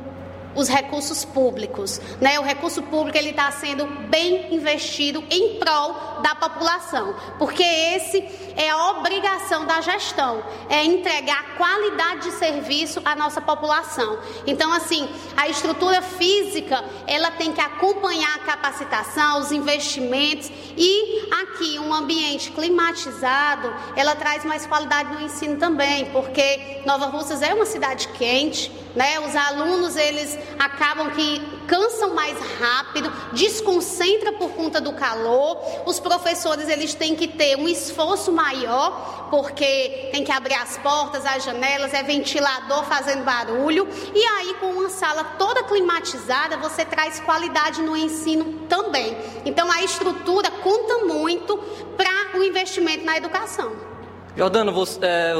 os 0.56 0.68
recursos 0.68 1.26
públicos. 1.26 2.00
Né? 2.22 2.40
O 2.40 2.44
recurso 2.44 2.82
público 2.84 3.18
ele 3.18 3.30
está 3.30 3.52
sendo 3.52 3.86
bem 4.10 4.54
investido 4.54 5.24
em 5.30 5.60
prol 5.60 6.22
da 6.22 6.36
população, 6.36 7.16
porque 7.38 7.64
esse 7.64 8.24
é 8.56 8.70
a 8.70 8.92
obrigação 8.92 9.66
da 9.66 9.82
gestão, 9.82 10.44
é 10.70 10.84
entregar 10.84 11.58
qualidade 11.58 12.30
de 12.30 12.32
serviço 12.32 13.02
à 13.04 13.16
nossa 13.16 13.42
população. 13.42 14.20
Então, 14.46 14.72
assim, 14.72 15.10
a 15.36 15.48
estrutura 15.48 16.02
física 16.02 16.84
ela 17.08 17.32
tem 17.32 17.52
que 17.52 17.62
acompanhar 17.62 18.36
a 18.36 18.40
capacitação, 18.40 19.40
os 19.40 19.52
investimentos 19.52 20.52
e 20.78 21.28
aqui 21.42 21.80
um 21.80 21.94
ambiente 21.94 22.52
climatizado, 22.52 23.74
ela 23.96 24.16
traz 24.16 24.46
mais 24.46 24.66
qualidade 24.66 25.14
no 25.14 25.22
ensino 25.22 25.58
também, 25.58 26.06
porque 26.06 26.82
Nova 26.86 27.08
Russas 27.08 27.42
é 27.42 27.54
uma 27.54 27.66
cidade 27.66 28.08
quente, 28.10 28.72
né? 28.96 29.20
Os 29.20 29.36
alunos 29.36 29.96
eles 29.96 30.38
acabam 30.58 31.12
que 31.12 31.42
cansam 31.68 32.14
mais 32.14 32.38
rápido, 32.60 33.12
desconcentra 33.34 34.32
por 34.34 34.52
conta 34.52 34.80
do 34.80 34.94
calor. 34.94 35.58
Os 35.86 36.00
professores 36.00 36.68
eles 36.70 36.94
têm 36.94 37.16
que 37.16 37.28
ter 37.28 37.58
um 37.58 37.68
esforço 37.68 38.32
maior, 38.32 39.28
porque 39.30 40.10
tem 40.12 40.24
que 40.24 40.32
abrir 40.32 40.56
as 40.56 40.78
portas, 40.78 41.26
as 41.26 41.44
janelas, 41.44 41.94
é 41.94 42.04
ventilador 42.04 42.84
fazendo 42.86 43.24
barulho. 43.24 43.88
E 44.14 44.24
aí 44.24 44.54
com 44.56 44.68
uma 44.68 44.90
sala 44.90 45.24
toda 45.38 45.64
climatizada, 45.64 46.58
você 46.58 46.86
traz 46.86 47.20
qualidade 47.20 47.82
no 47.82 47.96
ensino 47.96 48.66
também. 48.68 49.18
Então 49.46 49.72
a 49.72 49.82
estrutura 49.84 50.50
conta 50.52 51.06
muito 51.06 51.58
para 51.98 52.38
o 52.38 52.44
investimento 52.44 53.06
na 53.06 53.18
educação. 53.18 53.93
Jordano, 54.36 54.72
você, 54.72 54.98
é, 55.04 55.34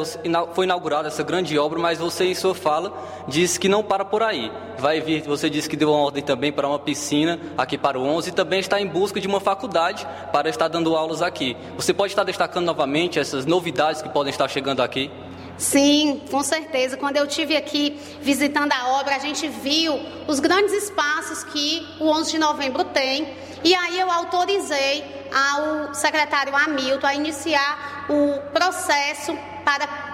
foi 0.54 0.66
inaugurada 0.66 1.08
essa 1.08 1.24
grande 1.24 1.58
obra, 1.58 1.80
mas 1.80 1.98
você 1.98 2.26
em 2.26 2.36
sua 2.36 2.54
fala 2.54 2.94
disse 3.28 3.60
que 3.60 3.68
não 3.68 3.84
para 3.84 4.06
por 4.06 4.22
aí. 4.22 4.52
Vai 4.78 5.02
vir, 5.02 5.24
você 5.24 5.50
disse 5.50 5.68
que 5.68 5.76
deu 5.76 5.90
uma 5.90 5.98
ordem 5.98 6.22
também 6.22 6.52
para 6.52 6.68
uma 6.68 6.78
piscina 6.78 7.40
aqui 7.58 7.76
para 7.76 7.98
o 7.98 8.04
11 8.04 8.30
e 8.30 8.34
também 8.34 8.60
está 8.60 8.80
em 8.80 8.86
busca 8.86 9.20
de 9.20 9.28
uma 9.28 9.40
faculdade 9.40 10.06
para 10.32 10.48
estar 10.48 10.68
dando 10.68 10.96
aulas 10.96 11.24
aqui. 11.24 11.58
Você 11.76 11.92
pode 11.92 12.12
estar 12.12 12.24
destacando 12.24 12.66
novamente 12.66 13.18
essas 13.18 13.48
novidades 13.48 14.00
que 14.02 14.10
podem 14.10 14.30
estar 14.30 14.48
chegando 14.48 14.82
aqui? 14.82 15.10
Sim, 15.58 16.22
com 16.30 16.44
certeza. 16.44 16.96
Quando 16.96 17.18
eu 17.18 17.26
tive 17.26 17.56
aqui 17.56 17.98
visitando 18.22 18.74
a 18.74 19.00
obra, 19.00 19.16
a 19.16 19.20
gente 19.20 19.48
viu 19.48 20.00
os 20.28 20.40
grandes 20.40 20.74
espaços 20.74 21.44
que 21.44 21.88
o 22.00 22.10
11 22.10 22.32
de 22.32 22.38
novembro 22.38 22.84
tem. 22.84 23.28
E 23.64 23.74
aí 23.74 24.00
eu 24.00 24.12
autorizei 24.12 25.28
ao 25.34 25.94
secretário 25.94 26.56
Hamilton 26.56 27.08
a 27.08 27.16
iniciar 27.16 28.06
o 28.10 28.40
processo 28.52 29.38
para 29.64 30.13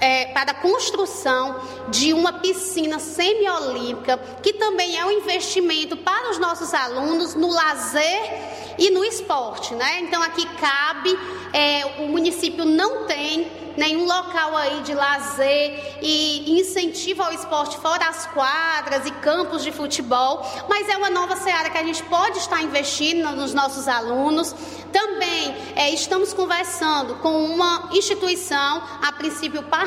é, 0.00 0.26
para 0.26 0.52
a 0.52 0.54
construção 0.54 1.60
de 1.88 2.12
uma 2.12 2.34
piscina 2.34 2.98
semiolímpica, 2.98 4.18
que 4.42 4.52
também 4.54 4.96
é 4.98 5.04
um 5.04 5.10
investimento 5.10 5.96
para 5.96 6.30
os 6.30 6.38
nossos 6.38 6.74
alunos 6.74 7.34
no 7.34 7.48
lazer 7.48 8.74
e 8.78 8.90
no 8.90 9.04
esporte, 9.04 9.74
né? 9.74 10.00
Então 10.00 10.22
aqui 10.22 10.46
cabe, 10.56 11.18
é, 11.52 12.02
o 12.02 12.08
município 12.08 12.64
não 12.64 13.06
tem 13.06 13.50
nenhum 13.76 14.04
local 14.06 14.56
aí 14.56 14.80
de 14.80 14.94
lazer 14.94 15.98
e 16.00 16.58
incentivo 16.58 17.22
ao 17.22 17.32
esporte 17.32 17.76
fora 17.78 18.08
as 18.08 18.26
quadras 18.26 19.06
e 19.06 19.10
campos 19.10 19.62
de 19.62 19.70
futebol, 19.70 20.44
mas 20.68 20.88
é 20.88 20.96
uma 20.96 21.10
nova 21.10 21.36
seara 21.36 21.70
que 21.70 21.78
a 21.78 21.84
gente 21.84 22.02
pode 22.04 22.38
estar 22.38 22.62
investindo 22.62 23.30
nos 23.36 23.52
nossos 23.52 23.86
alunos. 23.86 24.54
Também 24.92 25.54
é, 25.74 25.90
estamos 25.90 26.32
conversando 26.32 27.16
com 27.16 27.44
uma 27.44 27.90
instituição, 27.92 28.82
a 29.02 29.12
princípio 29.12 29.62
particular, 29.64 29.85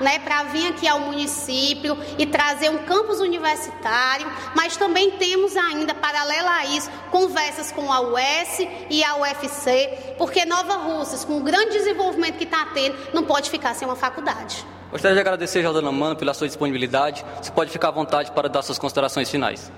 né, 0.00 0.18
para 0.18 0.44
vir 0.44 0.68
aqui 0.68 0.86
ao 0.86 1.00
município 1.00 1.96
e 2.18 2.26
trazer 2.26 2.70
um 2.70 2.78
campus 2.78 3.20
universitário, 3.20 4.30
mas 4.54 4.76
também 4.76 5.12
temos 5.12 5.56
ainda, 5.56 5.94
paralela 5.94 6.50
a 6.50 6.66
isso, 6.66 6.90
conversas 7.10 7.72
com 7.72 7.92
a 7.92 8.00
US 8.00 8.66
e 8.90 9.02
a 9.04 9.16
UFC, 9.16 10.14
porque 10.18 10.44
Nova 10.44 10.76
Russas, 10.76 11.24
com 11.24 11.38
o 11.38 11.42
grande 11.42 11.72
desenvolvimento 11.72 12.36
que 12.36 12.44
está 12.44 12.66
tendo, 12.74 12.96
não 13.12 13.24
pode 13.24 13.50
ficar 13.50 13.74
sem 13.74 13.86
uma 13.86 13.96
faculdade. 13.96 14.64
Gostaria 14.90 15.14
de 15.14 15.20
agradecer, 15.20 15.62
Jordana 15.62 15.90
Mano, 15.90 16.16
pela 16.16 16.32
sua 16.32 16.46
disponibilidade. 16.46 17.24
Você 17.42 17.50
pode 17.50 17.70
ficar 17.70 17.88
à 17.88 17.90
vontade 17.90 18.30
para 18.30 18.48
dar 18.48 18.62
suas 18.62 18.78
considerações 18.78 19.28
finais. 19.28 19.70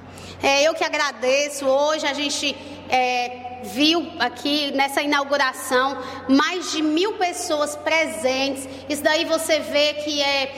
É, 0.43 0.63
eu 0.63 0.75
que 0.75 0.85
agradeço. 0.85 1.67
Hoje 1.67 2.07
a 2.07 2.13
gente 2.13 2.55
é, 2.89 3.48
viu 3.63 4.07
aqui 4.19 4.71
nessa 4.73 5.03
inauguração 5.03 5.99
mais 6.29 6.73
de 6.73 6.83
mil 6.83 7.15
pessoas 7.15 7.77
presentes. 7.77 8.69
Isso 8.89 9.03
daí 9.03 9.25
você 9.25 9.61
vê 9.61 9.95
que 9.95 10.21
é 10.21 10.53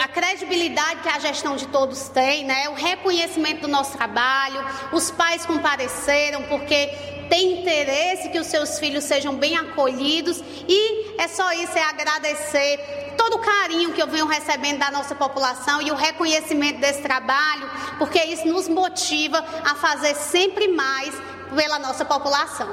a 0.00 0.08
credibilidade 0.08 1.00
que 1.02 1.08
a 1.08 1.18
gestão 1.18 1.56
de 1.56 1.66
todos 1.68 2.08
tem, 2.08 2.44
né? 2.44 2.68
o 2.68 2.74
reconhecimento 2.74 3.62
do 3.62 3.68
nosso 3.68 3.96
trabalho. 3.96 4.64
Os 4.92 5.10
pais 5.10 5.44
compareceram 5.44 6.42
porque 6.44 6.86
tem 7.28 7.60
interesse 7.60 8.28
que 8.28 8.38
os 8.38 8.46
seus 8.46 8.78
filhos 8.78 9.04
sejam 9.04 9.34
bem 9.34 9.56
acolhidos 9.56 10.42
e 10.68 11.20
é 11.20 11.28
só 11.28 11.52
isso, 11.52 11.76
é 11.76 11.82
agradecer 11.82 13.14
todo 13.16 13.34
o 13.34 13.38
carinho 13.40 13.92
que 13.92 14.00
eu 14.00 14.06
venho 14.06 14.26
recebendo 14.26 14.78
da 14.78 14.90
nossa 14.90 15.14
população 15.14 15.82
e 15.82 15.90
o 15.90 15.94
reconhecimento 15.94 16.78
desse 16.78 17.02
trabalho, 17.02 17.68
porque 17.98 18.22
isso 18.22 18.46
nos 18.46 18.68
motiva 18.68 19.44
a 19.64 19.74
fazer 19.74 20.14
sempre 20.14 20.68
mais 20.68 21.14
pela 21.54 21.78
nossa 21.78 22.04
população. 22.04 22.68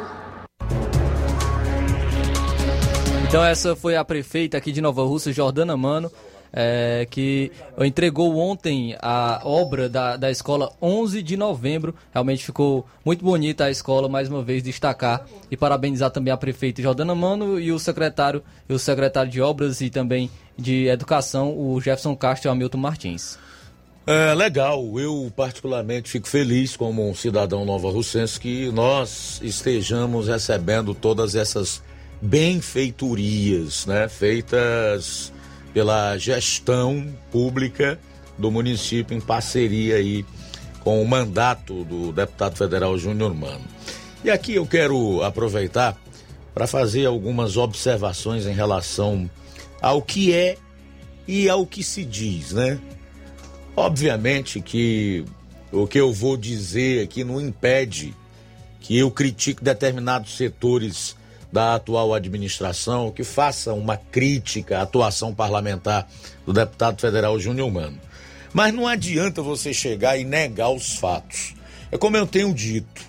Então 3.28 3.44
essa 3.44 3.76
foi 3.76 3.96
a 3.96 4.06
prefeita 4.06 4.58
aqui 4.58 4.72
de 4.72 4.80
Nova 4.80 5.04
Rússia, 5.04 5.34
Jordana 5.34 5.76
Mano, 5.76 6.12
é, 6.56 7.08
que 7.10 7.52
entregou 7.80 8.38
ontem 8.38 8.96
a 9.02 9.42
obra 9.44 9.90
da, 9.90 10.16
da 10.16 10.30
escola 10.30 10.72
11 10.80 11.24
de 11.24 11.36
novembro. 11.36 11.96
Realmente 12.14 12.46
ficou 12.46 12.86
muito 13.04 13.26
bonita 13.26 13.66
a 13.66 13.72
escola, 13.72 14.08
mais 14.08 14.30
uma 14.30 14.44
vez 14.44 14.62
destacar 14.62 15.26
e 15.50 15.58
parabenizar 15.58 16.12
também 16.12 16.32
a 16.32 16.38
prefeita 16.38 16.82
Jordana 16.82 17.16
Mano 17.16 17.60
e 17.60 17.72
o 17.72 17.80
secretário, 17.80 18.44
e 18.70 18.74
o 18.74 18.78
secretário 18.78 19.32
de 19.32 19.42
obras 19.42 19.82
e 19.82 19.90
também 19.90 20.30
de 20.56 20.88
educação, 20.88 21.58
o 21.58 21.82
Jefferson 21.82 22.16
Castro 22.16 22.50
e 22.50 22.52
Hamilton 22.52 22.78
Martins. 22.78 23.40
É 24.06 24.34
legal, 24.34 25.00
eu 25.00 25.32
particularmente 25.34 26.10
fico 26.10 26.28
feliz 26.28 26.76
como 26.76 27.10
um 27.10 27.16
cidadão 27.16 27.64
nova 27.64 27.90
russense 27.90 28.38
que 28.38 28.70
nós 28.70 29.40
estejamos 29.42 30.28
recebendo 30.28 30.94
todas 30.94 31.36
essas 31.36 31.82
benfeitorias, 32.22 33.86
né, 33.86 34.10
feitas 34.10 35.32
pela 35.74 36.18
gestão 36.18 37.08
pública 37.32 37.98
do 38.38 38.52
município 38.52 39.16
em 39.16 39.22
parceria 39.22 39.96
aí 39.96 40.26
com 40.82 41.02
o 41.02 41.08
mandato 41.08 41.86
do 41.86 42.12
deputado 42.12 42.58
federal 42.58 42.98
Júnior 42.98 43.34
Mano. 43.34 43.64
E 44.22 44.30
aqui 44.30 44.56
eu 44.56 44.66
quero 44.66 45.24
aproveitar 45.24 45.98
para 46.54 46.68
fazer 46.68 47.06
algumas 47.06 47.56
observações 47.56 48.46
em 48.46 48.54
relação 48.54 49.30
ao 49.82 50.02
que 50.02 50.34
é 50.34 50.58
e 51.26 51.48
ao 51.48 51.66
que 51.66 51.82
se 51.82 52.04
diz, 52.04 52.52
né? 52.52 52.78
Obviamente 53.76 54.62
que 54.62 55.26
o 55.72 55.88
que 55.88 56.00
eu 56.00 56.14
vou 56.14 56.38
dizer 56.38 57.04
aqui 57.04 57.24
não 57.24 57.42
impede 57.42 58.14
que 58.80 58.98
eu 58.98 59.10
critique 59.10 59.64
determinados 59.64 60.38
setores 60.38 61.16
da 61.52 61.76
atual 61.76 62.14
administração, 62.14 63.12
que 63.12 63.24
faça 63.24 63.74
uma 63.74 63.96
crítica 63.96 64.80
à 64.80 64.82
atuação 64.82 65.34
parlamentar 65.34 66.08
do 66.46 66.52
deputado 66.52 67.00
federal 67.00 67.40
Júnior 67.40 67.72
Mano. 67.72 68.00
Mas 68.52 68.74
não 68.74 68.88
adianta 68.88 69.42
você 69.42 69.74
chegar 69.74 70.18
e 70.18 70.24
negar 70.24 70.70
os 70.70 70.96
fatos. 70.96 71.56
É 71.92 71.98
como 71.98 72.18
eu 72.18 72.28
tenho 72.28 72.54
dito. 72.54 73.02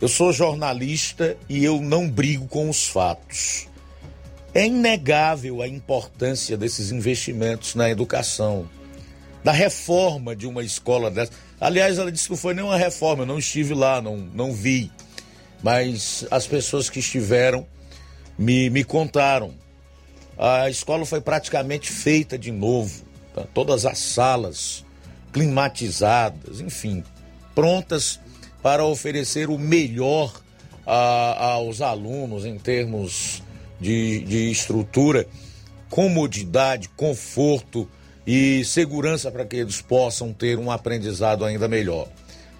Eu 0.00 0.08
sou 0.08 0.32
jornalista 0.32 1.36
e 1.48 1.64
eu 1.64 1.80
não 1.80 2.08
brigo 2.08 2.46
com 2.46 2.68
os 2.68 2.86
fatos. 2.86 3.66
É 4.52 4.66
inegável 4.66 5.62
a 5.62 5.68
importância 5.68 6.56
desses 6.56 6.90
investimentos 6.90 7.74
na 7.74 7.88
educação, 7.90 8.68
da 9.46 9.52
reforma 9.52 10.34
de 10.34 10.46
uma 10.46 10.64
escola 10.64 11.08
dessa. 11.08 11.30
Aliás, 11.60 11.98
ela 11.98 12.10
disse 12.10 12.28
que 12.28 12.36
foi 12.36 12.52
nenhuma 12.52 12.76
reforma, 12.76 13.22
eu 13.22 13.26
não 13.26 13.38
estive 13.38 13.74
lá, 13.74 14.02
não, 14.02 14.16
não 14.16 14.52
vi 14.52 14.90
mas 15.62 16.26
as 16.30 16.46
pessoas 16.46 16.88
que 16.90 17.00
estiveram 17.00 17.66
me, 18.38 18.70
me 18.70 18.84
contaram. 18.84 19.54
A 20.38 20.68
escola 20.68 21.06
foi 21.06 21.20
praticamente 21.20 21.90
feita 21.90 22.38
de 22.38 22.52
novo, 22.52 23.02
tá? 23.34 23.44
todas 23.54 23.86
as 23.86 23.98
salas 23.98 24.84
climatizadas, 25.32 26.60
enfim, 26.60 27.02
prontas 27.54 28.20
para 28.62 28.84
oferecer 28.84 29.48
o 29.48 29.58
melhor 29.58 30.40
a, 30.86 31.52
aos 31.52 31.80
alunos 31.80 32.44
em 32.44 32.58
termos 32.58 33.42
de, 33.80 34.20
de 34.20 34.50
estrutura, 34.50 35.26
comodidade, 35.88 36.88
conforto 36.90 37.88
e 38.26 38.64
segurança 38.64 39.30
para 39.30 39.44
que 39.44 39.56
eles 39.56 39.80
possam 39.80 40.32
ter 40.32 40.58
um 40.58 40.70
aprendizado 40.70 41.44
ainda 41.44 41.68
melhor. 41.68 42.08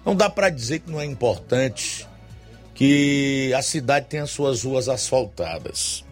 Não 0.05 0.15
dá 0.15 0.29
para 0.29 0.49
dizer 0.49 0.79
que 0.79 0.89
não 0.89 1.01
é 1.01 1.05
importante 1.05 2.07
que 2.73 3.53
a 3.53 3.61
cidade 3.61 4.17
as 4.17 4.29
suas 4.29 4.63
ruas 4.63 4.87
asfaltadas. 4.87 6.05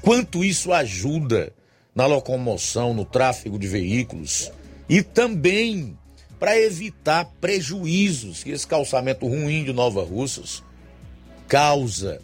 Quanto 0.00 0.44
isso 0.44 0.72
ajuda 0.72 1.52
na 1.94 2.06
locomoção, 2.06 2.94
no 2.94 3.04
tráfego 3.04 3.58
de 3.58 3.66
veículos 3.66 4.52
e 4.88 5.02
também 5.02 5.98
para 6.38 6.56
evitar 6.56 7.24
prejuízos 7.40 8.44
que 8.44 8.50
esse 8.50 8.66
calçamento 8.66 9.26
ruim 9.26 9.64
de 9.64 9.72
Nova 9.72 10.04
Russas 10.04 10.62
causa 11.48 12.20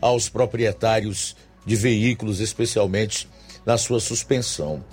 aos 0.00 0.28
proprietários 0.28 1.34
de 1.64 1.74
veículos, 1.74 2.38
especialmente 2.38 3.28
na 3.64 3.76
sua 3.76 3.98
suspensão. 3.98 4.84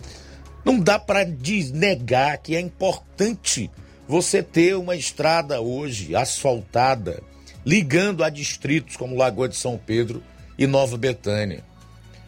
Não 0.63 0.79
dá 0.79 0.97
para 0.97 1.25
negar 1.73 2.37
que 2.37 2.55
é 2.55 2.59
importante 2.59 3.69
você 4.07 4.41
ter 4.41 4.75
uma 4.75 4.95
estrada 4.95 5.59
hoje 5.61 6.15
asfaltada, 6.15 7.21
ligando 7.65 8.23
a 8.23 8.29
distritos 8.29 8.95
como 8.95 9.17
Lagoa 9.17 9.49
de 9.49 9.55
São 9.55 9.77
Pedro 9.77 10.23
e 10.57 10.65
Nova 10.67 10.97
Betânia. 10.97 11.63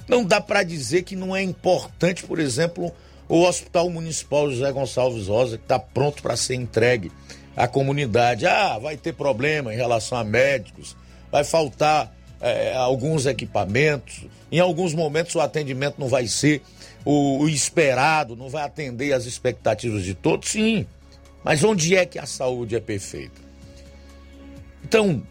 Não 0.08 0.24
dá 0.24 0.40
para 0.40 0.64
dizer 0.64 1.04
que 1.04 1.16
não 1.16 1.36
é 1.36 1.42
importante, 1.42 2.24
por 2.24 2.40
exemplo, 2.40 2.92
o 3.28 3.42
Hospital 3.44 3.90
Municipal 3.90 4.50
José 4.50 4.72
Gonçalves 4.72 5.28
Rosa, 5.28 5.58
que 5.58 5.64
está 5.64 5.80
pronto 5.80 6.22
para 6.22 6.38
ser 6.38 6.56
entregue 6.56 7.12
à 7.56 7.68
comunidade. 7.68 8.46
Ah, 8.46 8.78
vai 8.78 8.98
ter 8.98 9.14
problema 9.14 9.74
em 9.74 9.78
relação 9.78 10.18
a 10.18 10.24
médicos, 10.24 10.96
vai 11.32 11.44
faltar 11.44 12.14
é, 12.40 12.76
alguns 12.76 13.26
equipamentos, 13.26 14.26
em 14.52 14.60
alguns 14.60 14.94
momentos 14.94 15.34
o 15.36 15.42
atendimento 15.42 15.96
não 15.98 16.08
vai 16.08 16.28
ser 16.28 16.62
o, 17.06 17.44
o 17.44 17.50
esperado, 17.50 18.36
não 18.36 18.50
vai 18.50 18.64
atender 18.64 19.14
às 19.14 19.26
expectativas 19.26 20.04
de 20.04 20.16
todos, 20.16 20.50
sim. 20.50 20.88
Mas 21.44 21.64
onde 21.64 21.96
é 21.96 22.06
que 22.06 22.18
a 22.18 22.26
saúde 22.26 22.76
é 22.76 22.80
perfeita? 22.80 23.40
Então, 24.84 25.26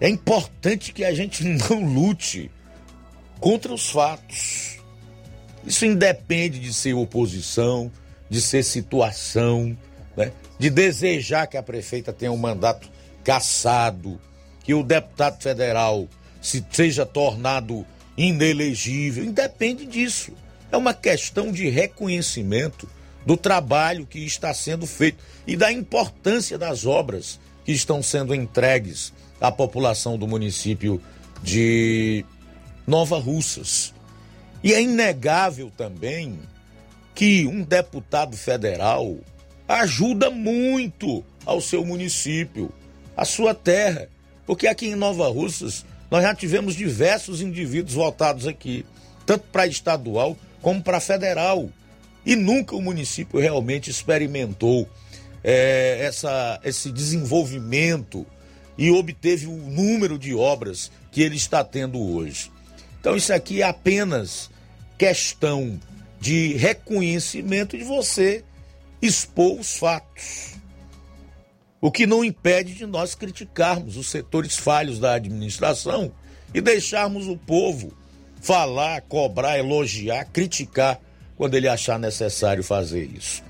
é 0.00 0.08
importante 0.08 0.92
que 0.92 1.04
a 1.04 1.14
gente 1.14 1.44
não 1.68 1.84
lute 1.84 2.50
contra 3.38 3.72
os 3.72 3.90
fatos. 3.90 4.78
Isso 5.64 5.84
independe 5.84 6.58
de 6.58 6.72
ser 6.72 6.94
oposição, 6.94 7.92
de 8.28 8.40
ser 8.40 8.62
situação, 8.62 9.76
né? 10.16 10.32
de 10.58 10.70
desejar 10.70 11.46
que 11.46 11.56
a 11.56 11.62
prefeita 11.62 12.12
tenha 12.12 12.32
um 12.32 12.36
mandato 12.36 12.90
cassado, 13.22 14.20
que 14.64 14.74
o 14.74 14.82
deputado 14.82 15.40
federal 15.42 16.08
se 16.40 16.64
seja 16.70 17.04
tornado 17.04 17.86
inelegível. 18.16 19.24
Independe 19.24 19.86
disso. 19.86 20.32
É 20.72 20.76
uma 20.76 20.94
questão 20.94 21.52
de 21.52 21.68
reconhecimento 21.68 22.88
do 23.26 23.36
trabalho 23.36 24.06
que 24.06 24.20
está 24.20 24.54
sendo 24.54 24.86
feito 24.86 25.22
e 25.46 25.54
da 25.54 25.70
importância 25.70 26.56
das 26.56 26.86
obras 26.86 27.38
que 27.62 27.72
estão 27.72 28.02
sendo 28.02 28.34
entregues 28.34 29.12
à 29.38 29.52
população 29.52 30.16
do 30.16 30.26
município 30.26 31.00
de 31.42 32.24
Nova 32.86 33.18
Russas. 33.18 33.92
E 34.64 34.72
é 34.72 34.80
inegável 34.80 35.70
também 35.76 36.38
que 37.14 37.46
um 37.46 37.62
deputado 37.62 38.34
federal 38.34 39.18
ajuda 39.68 40.30
muito 40.30 41.22
ao 41.44 41.60
seu 41.60 41.84
município, 41.84 42.72
à 43.14 43.26
sua 43.26 43.54
terra, 43.54 44.08
porque 44.46 44.66
aqui 44.66 44.86
em 44.86 44.94
Nova 44.94 45.28
Russas 45.28 45.84
nós 46.10 46.22
já 46.22 46.34
tivemos 46.34 46.74
diversos 46.74 47.42
indivíduos 47.42 47.94
votados 47.94 48.46
aqui, 48.46 48.86
tanto 49.26 49.44
para 49.52 49.66
estadual 49.66 50.36
como 50.62 50.82
para 50.82 51.00
federal, 51.00 51.68
e 52.24 52.36
nunca 52.36 52.74
o 52.74 52.80
município 52.80 53.40
realmente 53.40 53.90
experimentou 53.90 54.88
é, 55.42 55.98
essa, 56.00 56.60
esse 56.64 56.90
desenvolvimento 56.90 58.24
e 58.78 58.90
obteve 58.90 59.46
o 59.46 59.56
número 59.56 60.18
de 60.18 60.34
obras 60.34 60.90
que 61.10 61.20
ele 61.20 61.36
está 61.36 61.62
tendo 61.62 62.00
hoje. 62.00 62.50
Então, 63.00 63.16
isso 63.16 63.32
aqui 63.32 63.60
é 63.60 63.66
apenas 63.66 64.48
questão 64.96 65.78
de 66.20 66.54
reconhecimento 66.54 67.76
de 67.76 67.82
você 67.82 68.44
expor 69.02 69.58
os 69.58 69.76
fatos. 69.76 70.52
O 71.80 71.90
que 71.90 72.06
não 72.06 72.24
impede 72.24 72.74
de 72.74 72.86
nós 72.86 73.16
criticarmos 73.16 73.96
os 73.96 74.08
setores 74.08 74.56
falhos 74.56 75.00
da 75.00 75.14
administração 75.14 76.12
e 76.54 76.60
deixarmos 76.60 77.26
o 77.26 77.36
povo 77.36 77.92
falar, 78.42 79.00
cobrar, 79.02 79.58
elogiar, 79.58 80.24
criticar 80.26 81.00
quando 81.36 81.54
ele 81.54 81.68
achar 81.68 81.98
necessário 81.98 82.62
fazer 82.62 83.04
isso. 83.04 83.42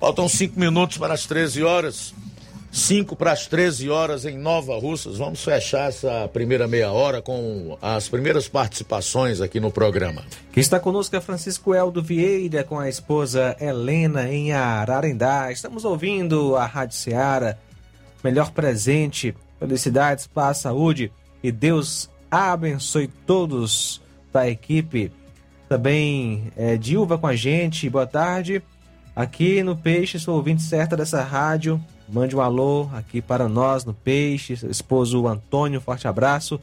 Faltam 0.00 0.28
cinco 0.28 0.58
minutos 0.58 0.96
para 0.96 1.12
as 1.12 1.26
13 1.26 1.62
horas. 1.62 2.14
5 2.74 3.14
para 3.14 3.30
as 3.30 3.46
13 3.46 3.88
horas 3.88 4.24
em 4.24 4.36
Nova 4.36 4.76
Russas. 4.76 5.18
Vamos 5.18 5.44
fechar 5.44 5.90
essa 5.90 6.28
primeira 6.32 6.66
meia 6.66 6.90
hora 6.90 7.22
com 7.22 7.78
as 7.80 8.08
primeiras 8.08 8.48
participações 8.48 9.40
aqui 9.40 9.60
no 9.60 9.70
programa. 9.70 10.24
Quem 10.52 10.60
está 10.60 10.80
conosco 10.80 11.14
é 11.14 11.20
Francisco 11.20 11.72
Eldo 11.72 12.02
Vieira 12.02 12.64
com 12.64 12.76
a 12.76 12.88
esposa 12.88 13.56
Helena 13.60 14.28
em 14.28 14.52
Ararendá. 14.52 15.52
Estamos 15.52 15.84
ouvindo 15.84 16.56
a 16.56 16.66
Rádio 16.66 16.96
Ceará. 16.96 17.56
Melhor 18.24 18.50
presente, 18.50 19.36
felicidades, 19.60 20.26
paz, 20.26 20.58
saúde 20.58 21.12
e 21.44 21.52
Deus 21.52 22.10
abençoe 22.28 23.06
todos 23.06 24.02
da 24.34 24.50
equipe. 24.50 25.12
Também 25.68 26.52
é, 26.56 26.76
Dilva 26.76 27.16
com 27.16 27.28
a 27.28 27.36
gente, 27.36 27.88
boa 27.88 28.06
tarde. 28.06 28.60
Aqui 29.14 29.62
no 29.62 29.76
Peixe, 29.76 30.18
sou 30.18 30.34
ouvinte 30.34 30.60
certa 30.60 30.96
dessa 30.96 31.22
rádio. 31.22 31.80
Mande 32.08 32.34
um 32.34 32.40
alô 32.40 32.90
aqui 32.92 33.22
para 33.22 33.48
nós 33.48 33.84
no 33.84 33.94
Peixe, 33.94 34.56
seu 34.56 34.68
esposo 34.68 35.28
Antônio, 35.28 35.80
forte 35.80 36.08
abraço. 36.08 36.60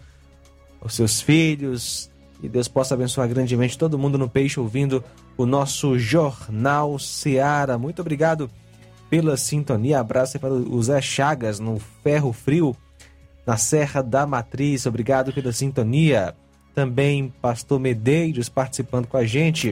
Os 0.82 0.93
seus 0.93 1.22
filhos, 1.22 2.11
e 2.43 2.49
Deus 2.49 2.67
possa 2.67 2.93
abençoar 2.93 3.30
grandemente 3.30 3.78
todo 3.78 3.97
mundo 3.97 4.17
no 4.17 4.30
Peixe 4.30 4.59
ouvindo 4.59 5.01
o 5.38 5.45
nosso 5.45 5.97
Jornal 5.97 6.99
Seara. 6.99 7.78
Muito 7.78 8.01
obrigado 8.01 8.51
pela 9.09 9.38
sintonia. 9.38 10.01
Abraço 10.01 10.38
para 10.39 10.53
o 10.53 10.84
Zé 10.84 11.01
Chagas 11.01 11.59
no 11.59 11.80
Ferro 12.03 12.34
Frio, 12.34 12.76
na 13.45 13.55
Serra 13.55 14.01
da 14.01 14.28
Matriz. 14.28 14.86
Obrigado 14.86 15.32
pela 15.32 15.53
sintonia. 15.53 16.36
Também 16.74 17.34
Pastor 17.41 17.80
Medeiros 17.80 18.49
participando 18.49 19.07
com 19.07 19.17
a 19.17 19.26
gente. 19.26 19.72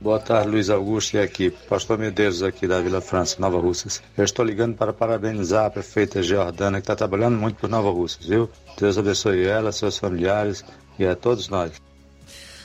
Boa 0.00 0.18
tarde, 0.20 0.50
Luiz 0.50 0.68
Augusto 0.68 1.14
e 1.14 1.18
aqui. 1.20 1.50
Pastor 1.50 1.98
Medeiros 1.98 2.42
aqui 2.42 2.66
da 2.66 2.80
Vila 2.80 3.00
França, 3.00 3.36
Nova 3.38 3.58
Russas. 3.58 4.02
Eu 4.16 4.24
estou 4.24 4.44
ligando 4.44 4.76
para 4.76 4.92
parabenizar 4.92 5.64
a 5.64 5.70
prefeita 5.70 6.22
Jordana, 6.22 6.78
que 6.78 6.84
está 6.84 6.94
trabalhando 6.94 7.36
muito 7.38 7.56
por 7.56 7.70
Nova 7.70 7.90
Russas, 7.90 8.26
viu? 8.26 8.50
Deus 8.78 8.98
abençoe 8.98 9.46
ela, 9.46 9.72
seus 9.72 9.96
familiares 9.96 10.62
e 10.98 11.06
a 11.06 11.16
todos 11.16 11.48
nós. 11.48 11.72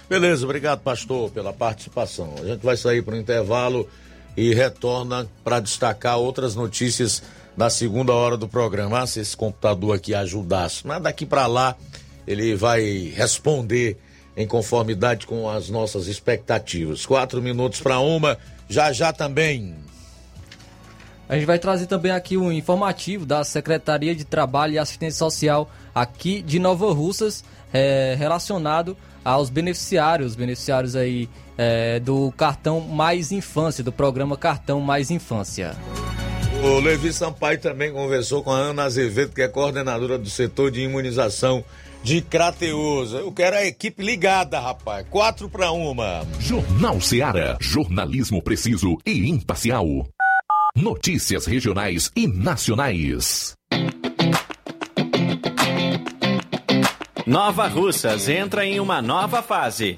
Beleza, 0.09 0.43
obrigado, 0.43 0.82
pastor, 0.82 1.32
pela 1.32 1.53
participação. 1.53 2.36
A 2.41 2.45
gente 2.45 2.61
vai 2.61 2.76
sair 2.76 3.01
para 3.01 3.15
o 3.15 3.17
intervalo 3.17 3.88
e 4.36 4.53
retorna 4.53 5.26
para 5.41 5.61
destacar 5.61 6.17
outras 6.17 6.53
notícias 6.53 7.24
da 7.55 7.69
segunda 7.69 8.13
hora 8.13 8.36
do 8.36 8.47
programa. 8.47 8.99
Ah, 8.99 9.07
se 9.07 9.22
esse 9.22 9.38
computador 9.38 9.95
aqui 9.95 10.13
ajudasse. 10.13 10.86
Mas 10.86 11.01
daqui 11.01 11.26
para 11.26 11.47
lá 11.47 11.78
ele 12.32 12.55
vai 12.55 13.11
responder 13.15 13.97
em 14.36 14.47
conformidade 14.47 15.27
com 15.27 15.49
as 15.49 15.69
nossas 15.69 16.07
expectativas. 16.07 17.05
Quatro 17.05 17.41
minutos 17.41 17.82
para 17.82 17.99
uma, 17.99 18.38
já 18.69 18.91
já 18.91 19.11
também. 19.11 19.75
A 21.27 21.36
gente 21.36 21.45
vai 21.45 21.59
trazer 21.59 21.86
também 21.86 22.11
aqui 22.11 22.36
um 22.38 22.51
informativo 22.51 23.25
da 23.25 23.43
Secretaria 23.43 24.13
de 24.13 24.25
Trabalho 24.25 24.73
e 24.73 24.77
Assistência 24.77 25.19
Social 25.19 25.69
aqui 25.95 26.41
de 26.41 26.59
Nova 26.59 26.91
Russas, 26.93 27.43
é, 27.71 28.15
relacionado 28.17 28.97
aos 29.23 29.49
beneficiários, 29.49 30.36
beneficiários 30.36 30.95
aí 30.95 31.29
é, 31.57 31.99
do 31.99 32.34
cartão 32.36 32.82
Mais 32.82 33.32
Infância, 33.32 33.84
do 33.84 33.91
programa 33.91 34.36
Cartão 34.36 34.82
Mais 34.82 35.11
Infância. 35.11 35.75
O 36.63 36.79
Levi 36.79 37.13
Sampaio 37.13 37.59
também 37.59 37.91
conversou 37.91 38.43
com 38.43 38.51
a 38.51 38.57
Ana 38.57 38.84
Azevedo, 38.84 39.34
que 39.34 39.41
é 39.41 39.47
coordenadora 39.47 40.17
do 40.17 40.29
setor 40.29 40.69
de 40.69 40.82
imunização 40.82 41.63
de 42.04 42.22
Crateus. 42.22 43.14
Eu 43.14 43.32
quero 43.32 43.56
a 43.56 43.66
equipe 43.66 44.04
ligada, 44.04 44.60
rapaz. 44.60 45.06
Quatro 45.10 45.49
para 45.49 45.72
uma. 45.72 46.26
Jornal 46.39 46.99
Seara. 46.99 47.58
Jornalismo 47.60 48.41
preciso 48.41 48.97
e 49.06 49.30
imparcial. 49.30 49.86
Notícias 50.76 51.45
regionais 51.45 52.12
e 52.16 52.28
nacionais. 52.28 53.54
Nova 57.26 57.68
Russas 57.68 58.28
entra 58.28 58.66
em 58.66 58.80
uma 58.80 59.02
nova 59.02 59.41
fase. 59.41 59.97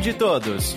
De 0.00 0.14
todos. 0.14 0.76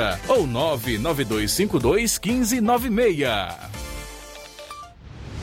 ou 0.27 0.47
99252 0.47 2.19
1596. 2.19 3.90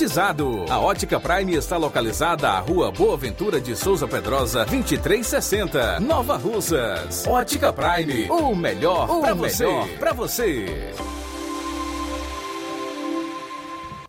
climatizado. 0.00 0.64
A 0.70 0.78
Ótica 0.78 1.20
Prime 1.20 1.54
está 1.54 1.76
localizada 1.76 2.48
à 2.48 2.58
Rua 2.60 2.90
Boa 2.90 3.16
Ventura 3.16 3.60
de 3.60 3.76
Souza 3.76 4.08
Pedrosa, 4.08 4.64
2360, 4.64 6.00
Nova 6.00 6.36
Russas. 6.36 7.26
Ótica 7.26 7.72
Prime, 7.72 8.30
o 8.30 8.54
melhor 8.54 9.06
para 9.20 9.34
você. 9.34 9.66
Pra 9.98 10.12
você. 10.12 10.94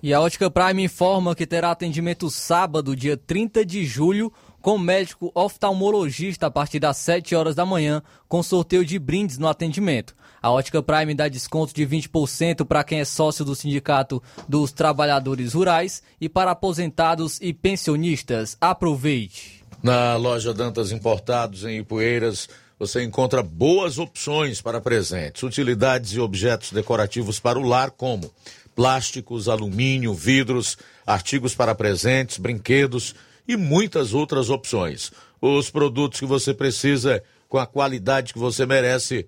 E 0.02 0.14
a 0.14 0.22
Ótica 0.22 0.50
Prime 0.50 0.84
informa 0.84 1.36
que 1.36 1.46
terá 1.46 1.72
atendimento 1.72 2.30
sábado, 2.30 2.96
dia 2.96 3.18
30 3.18 3.66
de 3.66 3.86
julho, 3.86 4.32
com 4.62 4.78
médico 4.78 5.32
oftalmologista 5.36 6.48
a 6.48 6.52
partir 6.52 6.80
das 6.80 6.98
7 6.98 7.36
horas 7.36 7.56
da 7.56 7.66
manhã, 7.66 8.02
com 8.28 8.42
sorteio 8.42 8.86
de 8.86 8.98
brindes 8.98 9.38
no 9.38 9.48
atendimento. 9.48 10.16
A 10.42 10.50
Ótica 10.50 10.82
Prime 10.82 11.14
dá 11.14 11.28
desconto 11.28 11.72
de 11.72 11.86
20% 11.86 12.66
para 12.66 12.84
quem 12.84 13.00
é 13.00 13.06
sócio 13.06 13.46
do 13.46 13.54
Sindicato 13.54 14.24
dos 14.50 14.72
Trabalhadores 14.72 15.54
Rurais 15.54 16.02
e 16.20 16.28
para 16.28 16.50
aposentados 16.50 17.40
e 17.40 17.54
pensionistas. 17.54 18.58
Aproveite! 18.60 19.64
Na 19.84 20.16
loja 20.16 20.52
Dantas 20.52 20.92
Importados 20.92 21.64
em 21.64 21.80
Ipueiras, 21.80 22.50
você 22.80 23.04
encontra 23.04 23.44
boas 23.44 24.00
opções 24.00 24.62
para 24.62 24.82
presentes, 24.82 25.44
utilidades 25.44 26.14
e 26.14 26.20
objetos 26.20 26.72
decorativos 26.72 27.40
para 27.40 27.60
o 27.60 27.64
lar, 27.64 27.92
como 27.92 28.32
plásticos, 28.76 29.48
alumínio, 29.48 30.12
vidros, 30.12 30.76
artigos 31.06 31.54
para 31.54 31.76
presentes, 31.76 32.40
brinquedos 32.40 33.14
e 33.48 33.56
muitas 33.56 34.12
outras 34.12 34.50
opções. 34.50 35.12
Os 35.40 35.70
produtos 35.70 36.20
que 36.20 36.26
você 36.26 36.52
precisa 36.52 37.22
com 37.48 37.60
a 37.60 37.68
qualidade 37.68 38.34
que 38.34 38.40
você 38.40 38.66
merece 38.66 39.28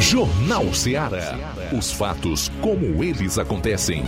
Jornal 0.00 0.72
Ceará. 0.74 1.38
Os 1.72 1.90
fatos 1.92 2.50
como 2.60 3.02
eles 3.02 3.38
acontecem. 3.38 4.04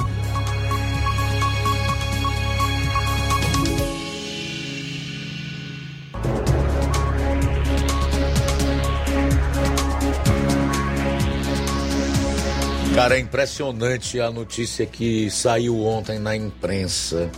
Cara, 12.94 13.16
é 13.16 13.20
impressionante 13.20 14.20
a 14.20 14.30
notícia 14.30 14.84
que 14.84 15.30
saiu 15.30 15.84
ontem 15.84 16.18
na 16.18 16.34
imprensa 16.34 17.30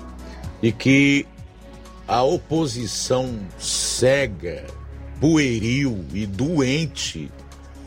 e 0.63 0.73
que 0.73 1.27
a 2.09 2.23
oposição 2.23 3.39
cega, 3.59 4.65
pueril 5.21 6.05
e 6.15 6.27
doente 6.27 7.31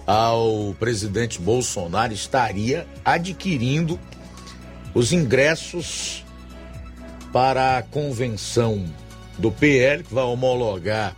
ao 0.06 0.76
presidente 0.80 1.40
Bolsonaro 1.40 2.14
estaria 2.14 2.88
adquirindo 3.04 4.00
os 4.94 5.12
ingressos 5.12 6.24
para 7.32 7.78
a 7.78 7.82
convenção 7.82 8.86
do 9.38 9.52
PL, 9.52 10.04
que 10.04 10.14
vai 10.14 10.24
homologar 10.24 11.16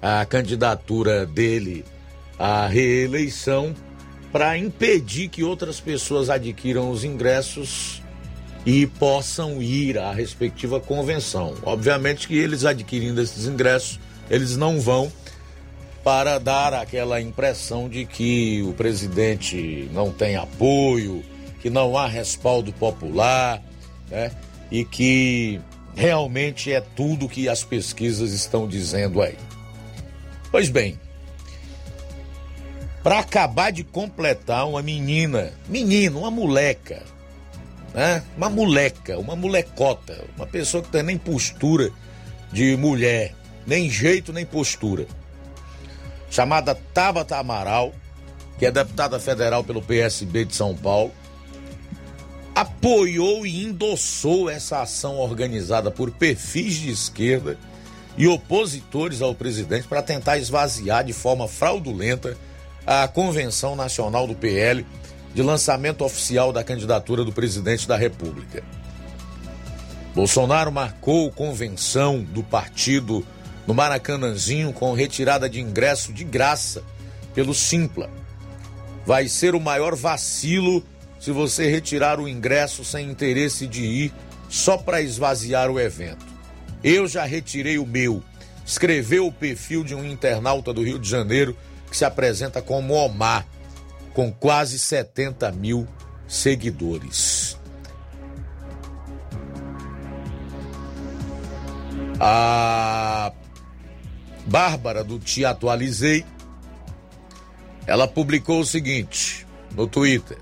a 0.00 0.24
candidatura 0.24 1.26
dele 1.26 1.84
à 2.38 2.66
reeleição, 2.66 3.74
para 4.32 4.56
impedir 4.56 5.28
que 5.28 5.42
outras 5.44 5.80
pessoas 5.80 6.30
adquiram 6.30 6.90
os 6.90 7.04
ingressos 7.04 8.00
e 8.64 8.86
possam 8.86 9.60
ir 9.60 9.98
à 9.98 10.12
respectiva 10.12 10.80
convenção. 10.80 11.54
Obviamente 11.62 12.28
que 12.28 12.36
eles 12.36 12.64
adquirindo 12.64 13.20
esses 13.20 13.46
ingressos, 13.46 13.98
eles 14.30 14.56
não 14.56 14.80
vão 14.80 15.10
para 16.02 16.38
dar 16.38 16.72
aquela 16.72 17.20
impressão 17.20 17.88
de 17.88 18.06
que 18.06 18.62
o 18.62 18.72
presidente 18.72 19.88
não 19.92 20.10
tem 20.10 20.36
apoio, 20.36 21.22
que 21.60 21.68
não 21.68 21.96
há 21.96 22.06
respaldo 22.06 22.72
popular, 22.72 23.62
né? 24.10 24.32
E 24.70 24.84
que 24.84 25.60
realmente 25.94 26.72
é 26.72 26.80
tudo 26.80 27.28
que 27.28 27.48
as 27.48 27.62
pesquisas 27.62 28.32
estão 28.32 28.66
dizendo 28.66 29.20
aí. 29.20 29.36
Pois 30.50 30.70
bem, 30.70 30.98
para 33.02 33.18
acabar 33.18 33.70
de 33.70 33.84
completar 33.84 34.66
uma 34.66 34.82
menina, 34.82 35.52
menina, 35.68 36.18
uma 36.18 36.30
moleca, 36.30 37.02
né? 37.92 38.22
Uma 38.38 38.48
moleca, 38.48 39.18
uma 39.18 39.36
molecota, 39.36 40.24
uma 40.34 40.46
pessoa 40.46 40.82
que 40.82 40.88
tem 40.88 41.02
nem 41.02 41.18
postura 41.18 41.90
de 42.50 42.74
mulher, 42.76 43.34
nem 43.66 43.90
jeito 43.90 44.32
nem 44.32 44.46
postura 44.46 45.06
chamada 46.30 46.74
Tabata 46.74 47.36
Amaral, 47.36 47.92
que 48.58 48.64
é 48.64 48.70
deputada 48.70 49.18
federal 49.18 49.64
pelo 49.64 49.82
PSB 49.82 50.44
de 50.44 50.54
São 50.54 50.74
Paulo, 50.76 51.12
apoiou 52.54 53.44
e 53.44 53.64
endossou 53.64 54.48
essa 54.48 54.82
ação 54.82 55.18
organizada 55.18 55.90
por 55.90 56.10
perfis 56.10 56.74
de 56.74 56.90
esquerda 56.90 57.58
e 58.16 58.26
opositores 58.28 59.22
ao 59.22 59.34
presidente 59.34 59.88
para 59.88 60.02
tentar 60.02 60.38
esvaziar 60.38 61.04
de 61.04 61.12
forma 61.12 61.48
fraudulenta 61.48 62.36
a 62.86 63.06
Convenção 63.08 63.74
Nacional 63.76 64.26
do 64.26 64.34
PL 64.34 64.86
de 65.34 65.42
lançamento 65.42 66.04
oficial 66.04 66.52
da 66.52 66.64
candidatura 66.64 67.24
do 67.24 67.32
presidente 67.32 67.86
da 67.86 67.96
República. 67.96 68.62
Bolsonaro 70.14 70.72
marcou 70.72 71.30
convenção 71.30 72.20
do 72.20 72.42
partido 72.42 73.24
no 73.70 73.74
Maracanãzinho 73.74 74.72
com 74.72 74.92
retirada 74.94 75.48
de 75.48 75.60
ingresso 75.60 76.12
de 76.12 76.24
graça 76.24 76.82
pelo 77.32 77.54
Simpla. 77.54 78.10
Vai 79.06 79.28
ser 79.28 79.54
o 79.54 79.60
maior 79.60 79.94
vacilo 79.94 80.82
se 81.20 81.30
você 81.30 81.70
retirar 81.70 82.18
o 82.18 82.28
ingresso 82.28 82.84
sem 82.84 83.08
interesse 83.08 83.68
de 83.68 83.84
ir 83.84 84.12
só 84.48 84.76
para 84.76 85.00
esvaziar 85.00 85.70
o 85.70 85.78
evento. 85.78 86.26
Eu 86.82 87.06
já 87.06 87.24
retirei 87.24 87.78
o 87.78 87.86
meu. 87.86 88.20
Escreveu 88.66 89.28
o 89.28 89.32
perfil 89.32 89.84
de 89.84 89.94
um 89.94 90.04
internauta 90.04 90.72
do 90.72 90.82
Rio 90.82 90.98
de 90.98 91.08
Janeiro 91.08 91.56
que 91.88 91.96
se 91.96 92.04
apresenta 92.04 92.60
como 92.60 92.94
Omar, 92.94 93.46
com 94.12 94.32
quase 94.32 94.80
70 94.80 95.52
mil 95.52 95.86
seguidores. 96.26 97.56
A 102.18 103.32
Bárbara 104.46 105.04
do 105.04 105.18
Te 105.18 105.44
Atualizei, 105.44 106.24
ela 107.86 108.06
publicou 108.06 108.60
o 108.60 108.66
seguinte 108.66 109.46
no 109.74 109.86
Twitter. 109.86 110.38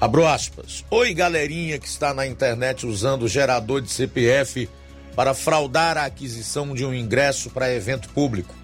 Abro 0.00 0.26
aspas. 0.26 0.84
Oi, 0.90 1.14
galerinha 1.14 1.78
que 1.78 1.88
está 1.88 2.12
na 2.12 2.26
internet 2.26 2.86
usando 2.86 3.28
gerador 3.28 3.80
de 3.80 3.90
CPF 3.90 4.68
para 5.14 5.32
fraudar 5.32 5.96
a 5.96 6.04
aquisição 6.04 6.74
de 6.74 6.84
um 6.84 6.92
ingresso 6.92 7.48
para 7.50 7.72
evento 7.72 8.08
público. 8.10 8.54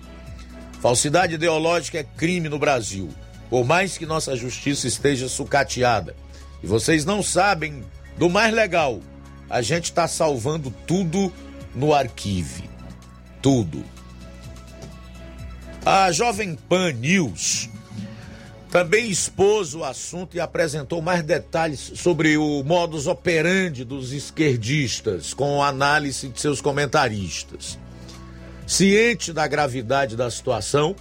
Falsidade 0.80 1.34
ideológica 1.34 1.98
é 1.98 2.02
crime 2.04 2.48
no 2.48 2.58
Brasil, 2.58 3.08
por 3.48 3.64
mais 3.64 3.96
que 3.96 4.04
nossa 4.04 4.36
justiça 4.36 4.86
esteja 4.86 5.28
sucateada. 5.28 6.14
E 6.62 6.66
vocês 6.66 7.04
não 7.04 7.22
sabem 7.22 7.82
do 8.18 8.28
mais 8.28 8.52
legal. 8.52 9.00
A 9.48 9.62
gente 9.62 9.84
está 9.84 10.06
salvando 10.06 10.70
tudo 10.86 11.32
no 11.74 11.94
arquivo 11.94 12.71
tudo. 13.42 13.84
A 15.84 16.12
Jovem 16.12 16.54
Pan 16.54 16.92
News 16.92 17.68
também 18.70 19.10
expôs 19.10 19.74
o 19.74 19.84
assunto 19.84 20.34
e 20.34 20.40
apresentou 20.40 21.02
mais 21.02 21.22
detalhes 21.22 21.92
sobre 21.96 22.38
o 22.38 22.62
modus 22.62 23.06
operandi 23.06 23.84
dos 23.84 24.12
esquerdistas, 24.12 25.34
com 25.34 25.62
análise 25.62 26.28
de 26.28 26.40
seus 26.40 26.60
comentaristas. 26.60 27.78
Ciente 28.66 29.32
da 29.32 29.46
gravidade 29.46 30.16
da 30.16 30.30
situação, 30.30 30.96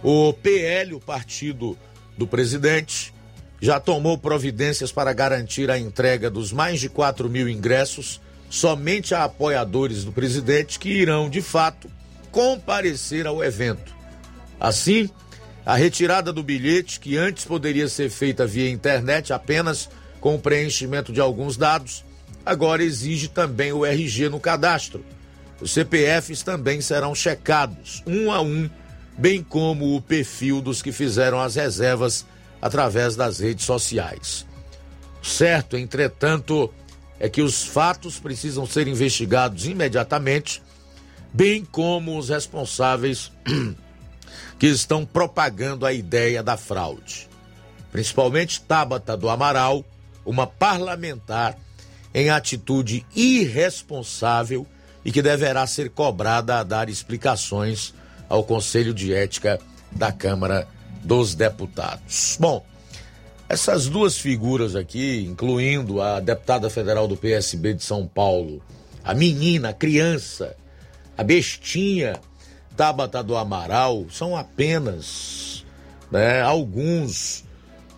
o 0.00 0.32
PL, 0.34 0.94
o 0.94 1.00
partido 1.00 1.76
do 2.16 2.26
presidente, 2.26 3.12
já 3.60 3.80
tomou 3.80 4.16
providências 4.16 4.92
para 4.92 5.12
garantir 5.12 5.70
a 5.70 5.78
entrega 5.78 6.30
dos 6.30 6.52
mais 6.52 6.78
de 6.78 6.88
4 6.88 7.28
mil 7.28 7.48
ingressos 7.48 8.20
somente 8.48 9.14
a 9.14 9.24
apoiadores 9.24 10.04
do 10.04 10.12
presidente 10.12 10.78
que 10.78 10.88
irão, 10.88 11.28
de 11.28 11.42
fato, 11.42 11.90
comparecer 12.30 13.26
ao 13.26 13.42
evento. 13.42 13.94
Assim, 14.60 15.10
a 15.64 15.74
retirada 15.74 16.32
do 16.32 16.42
bilhete, 16.42 17.00
que 17.00 17.16
antes 17.16 17.44
poderia 17.44 17.88
ser 17.88 18.10
feita 18.10 18.46
via 18.46 18.70
internet 18.70 19.32
apenas 19.32 19.88
com 20.20 20.34
o 20.34 20.38
preenchimento 20.38 21.12
de 21.12 21.20
alguns 21.20 21.56
dados, 21.56 22.04
agora 22.44 22.82
exige 22.82 23.28
também 23.28 23.72
o 23.72 23.84
RG 23.84 24.28
no 24.28 24.40
cadastro. 24.40 25.04
Os 25.60 25.72
CPFs 25.72 26.42
também 26.42 26.80
serão 26.80 27.14
checados, 27.14 28.02
um 28.06 28.30
a 28.30 28.40
um, 28.40 28.68
bem 29.16 29.42
como 29.42 29.96
o 29.96 30.00
perfil 30.00 30.60
dos 30.60 30.82
que 30.82 30.92
fizeram 30.92 31.40
as 31.40 31.56
reservas 31.56 32.26
através 32.60 33.16
das 33.16 33.38
redes 33.38 33.64
sociais. 33.64 34.46
Certo, 35.22 35.76
entretanto, 35.76 36.72
é 37.18 37.28
que 37.28 37.42
os 37.42 37.64
fatos 37.64 38.18
precisam 38.18 38.66
ser 38.66 38.88
investigados 38.88 39.66
imediatamente, 39.66 40.62
bem 41.32 41.64
como 41.64 42.18
os 42.18 42.28
responsáveis 42.28 43.32
que 44.58 44.66
estão 44.66 45.04
propagando 45.04 45.86
a 45.86 45.92
ideia 45.92 46.42
da 46.42 46.56
fraude. 46.56 47.28
Principalmente 47.90 48.60
Tabata 48.60 49.16
do 49.16 49.28
Amaral, 49.28 49.84
uma 50.24 50.46
parlamentar 50.46 51.56
em 52.12 52.30
atitude 52.30 53.06
irresponsável 53.14 54.66
e 55.04 55.12
que 55.12 55.22
deverá 55.22 55.66
ser 55.66 55.90
cobrada 55.90 56.58
a 56.58 56.62
dar 56.64 56.88
explicações 56.88 57.94
ao 58.28 58.42
Conselho 58.42 58.92
de 58.92 59.14
Ética 59.14 59.60
da 59.92 60.10
Câmara 60.10 60.66
dos 61.04 61.34
Deputados. 61.34 62.36
Bom, 62.40 62.64
essas 63.48 63.86
duas 63.86 64.18
figuras 64.18 64.74
aqui, 64.74 65.24
incluindo 65.24 66.00
a 66.00 66.18
deputada 66.18 66.68
federal 66.68 67.06
do 67.06 67.16
PSB 67.16 67.74
de 67.74 67.84
São 67.84 68.06
Paulo, 68.06 68.60
a 69.04 69.14
menina, 69.14 69.68
a 69.68 69.72
criança, 69.72 70.56
a 71.16 71.22
bestinha 71.22 72.20
Tabata 72.76 73.22
do 73.22 73.36
Amaral, 73.36 74.06
são 74.10 74.36
apenas 74.36 75.64
né, 76.10 76.42
alguns 76.42 77.44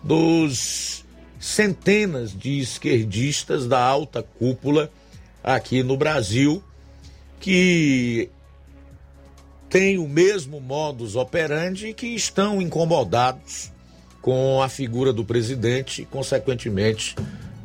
dos 0.03 1.03
centenas 1.39 2.37
de 2.37 2.59
esquerdistas 2.59 3.67
da 3.67 3.81
alta 3.81 4.21
cúpula 4.21 4.91
aqui 5.43 5.81
no 5.83 5.97
Brasil 5.97 6.63
que 7.39 8.29
têm 9.69 9.97
o 9.97 10.07
mesmo 10.07 10.61
modus 10.61 11.15
operandi 11.15 11.87
e 11.87 11.93
que 11.93 12.07
estão 12.07 12.61
incomodados 12.61 13.71
com 14.29 14.61
a 14.61 14.69
figura 14.69 15.11
do 15.11 15.25
presidente 15.25 16.03
e, 16.03 16.05
consequentemente, 16.05 17.15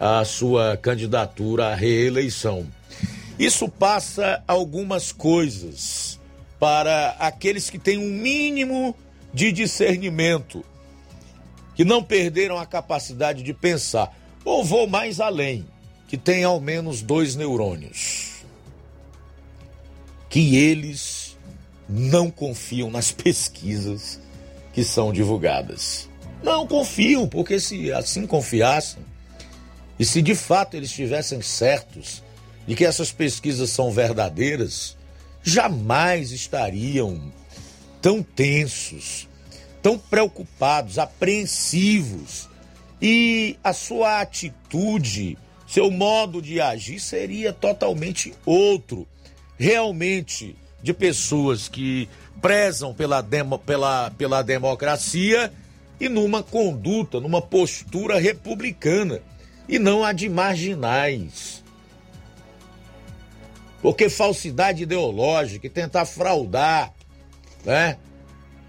a 0.00 0.24
sua 0.24 0.78
candidatura 0.78 1.66
à 1.66 1.74
reeleição. 1.74 2.66
Isso 3.38 3.68
passa 3.68 4.42
algumas 4.48 5.12
coisas 5.12 6.18
para 6.58 7.16
aqueles 7.18 7.68
que 7.68 7.78
têm 7.78 7.98
um 7.98 8.08
mínimo 8.08 8.96
de 9.30 9.52
discernimento, 9.52 10.64
que 11.74 11.84
não 11.84 12.02
perderam 12.02 12.56
a 12.56 12.64
capacidade 12.64 13.42
de 13.42 13.52
pensar. 13.52 14.16
Ou 14.42 14.64
vou 14.64 14.86
mais 14.86 15.20
além, 15.20 15.66
que 16.08 16.16
tem 16.16 16.44
ao 16.44 16.62
menos 16.62 17.02
dois 17.02 17.36
neurônios. 17.36 18.42
Que 20.30 20.56
eles 20.56 21.36
não 21.86 22.30
confiam 22.30 22.90
nas 22.90 23.12
pesquisas 23.12 24.18
que 24.72 24.82
são 24.82 25.12
divulgadas. 25.12 26.08
Não 26.44 26.66
confiam, 26.66 27.26
porque 27.26 27.58
se 27.58 27.90
assim 27.90 28.26
confiassem, 28.26 29.02
e 29.98 30.04
se 30.04 30.20
de 30.20 30.34
fato 30.34 30.76
eles 30.76 30.90
estivessem 30.90 31.40
certos 31.40 32.22
de 32.66 32.74
que 32.74 32.84
essas 32.84 33.10
pesquisas 33.10 33.70
são 33.70 33.90
verdadeiras, 33.90 34.94
jamais 35.42 36.32
estariam 36.32 37.32
tão 38.02 38.22
tensos, 38.22 39.26
tão 39.82 39.98
preocupados, 39.98 40.98
apreensivos. 40.98 42.46
E 43.00 43.56
a 43.64 43.72
sua 43.72 44.20
atitude, 44.20 45.38
seu 45.66 45.90
modo 45.90 46.42
de 46.42 46.60
agir 46.60 47.00
seria 47.00 47.54
totalmente 47.54 48.34
outro. 48.44 49.06
Realmente 49.56 50.54
de 50.82 50.92
pessoas 50.92 51.68
que 51.68 52.06
prezam 52.42 52.92
pela, 52.92 53.22
demo, 53.22 53.58
pela, 53.58 54.10
pela 54.10 54.42
democracia 54.42 55.50
e 56.00 56.08
numa 56.08 56.42
conduta, 56.42 57.20
numa 57.20 57.40
postura 57.40 58.18
republicana 58.18 59.20
e 59.68 59.78
não 59.78 60.04
a 60.04 60.12
de 60.12 60.28
marginais. 60.28 61.62
Porque 63.80 64.08
falsidade 64.08 64.82
ideológica 64.82 65.66
e 65.66 65.70
tentar 65.70 66.06
fraudar 66.06 66.92
né, 67.64 67.98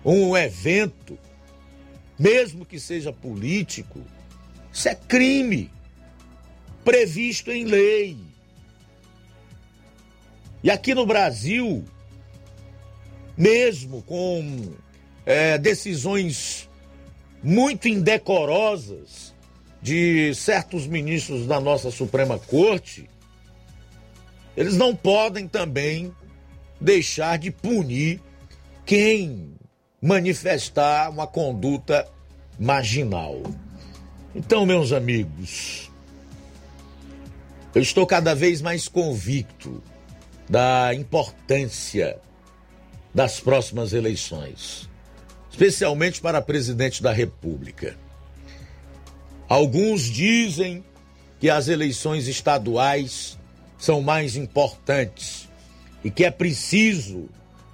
um 0.04 0.36
evento, 0.36 1.18
mesmo 2.18 2.66
que 2.66 2.80
seja 2.80 3.12
político, 3.12 4.02
isso 4.72 4.90
é 4.90 4.96
crime 4.96 5.72
previsto 6.84 7.52
em 7.52 7.66
lei. 7.66 8.18
E 10.64 10.70
aqui 10.70 10.94
no 10.94 11.06
Brasil, 11.06 11.84
mesmo 13.38 14.02
com 14.04 14.74
é, 15.26 15.58
decisões 15.58 16.70
muito 17.46 17.88
indecorosas 17.88 19.32
de 19.80 20.34
certos 20.34 20.88
ministros 20.88 21.46
da 21.46 21.60
nossa 21.60 21.92
Suprema 21.92 22.40
Corte, 22.40 23.08
eles 24.58 24.76
não 24.76 24.96
podem 24.96 25.48
também 25.48 26.12
deixar 26.82 27.38
de 27.38 27.52
punir 27.52 28.20
quem 28.84 29.54
manifestar 30.02 31.08
uma 31.12 31.28
conduta 31.28 32.08
marginal. 32.60 33.40
Então, 34.34 34.66
meus 34.66 34.92
amigos, 34.92 35.92
eu 37.76 37.82
estou 37.84 38.08
cada 38.08 38.34
vez 38.34 38.60
mais 38.60 38.88
convicto 38.88 39.84
da 40.50 40.96
importância 40.96 42.18
das 43.14 43.40
próximas 43.40 43.94
eleições 43.94 44.90
especialmente 45.56 46.20
para 46.20 46.42
presidente 46.42 47.02
da 47.02 47.14
República. 47.14 47.98
Alguns 49.48 50.02
dizem 50.02 50.84
que 51.40 51.50
as 51.50 51.70
eleições 51.70 52.28
estaduais 52.28 53.40
são 53.78 54.02
mais 54.02 54.36
importantes 54.36 55.48
e 56.04 56.12
que 56.12 56.26
é 56.26 56.32
preciso 56.32 57.30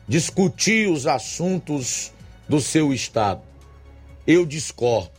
discutir 0.08 0.92
os 0.92 1.08
assuntos 1.08 2.12
do 2.48 2.62
seu 2.62 2.94
estado. 2.94 3.42
Eu 4.28 4.46
discordo, 4.46 5.14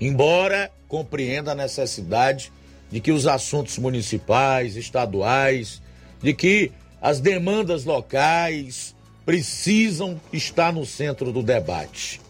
embora 0.00 0.70
compreenda 0.86 1.50
a 1.50 1.56
necessidade 1.56 2.52
de 2.88 3.00
que 3.00 3.10
os 3.10 3.26
assuntos 3.26 3.78
municipais, 3.78 4.76
estaduais, 4.76 5.82
de 6.22 6.34
que 6.34 6.70
as 7.02 7.18
demandas 7.18 7.84
locais, 7.84 8.94
precisam 9.24 10.20
estar 10.32 10.72
no 10.72 10.84
centro 10.84 11.32
do 11.32 11.42
debate. 11.42 12.20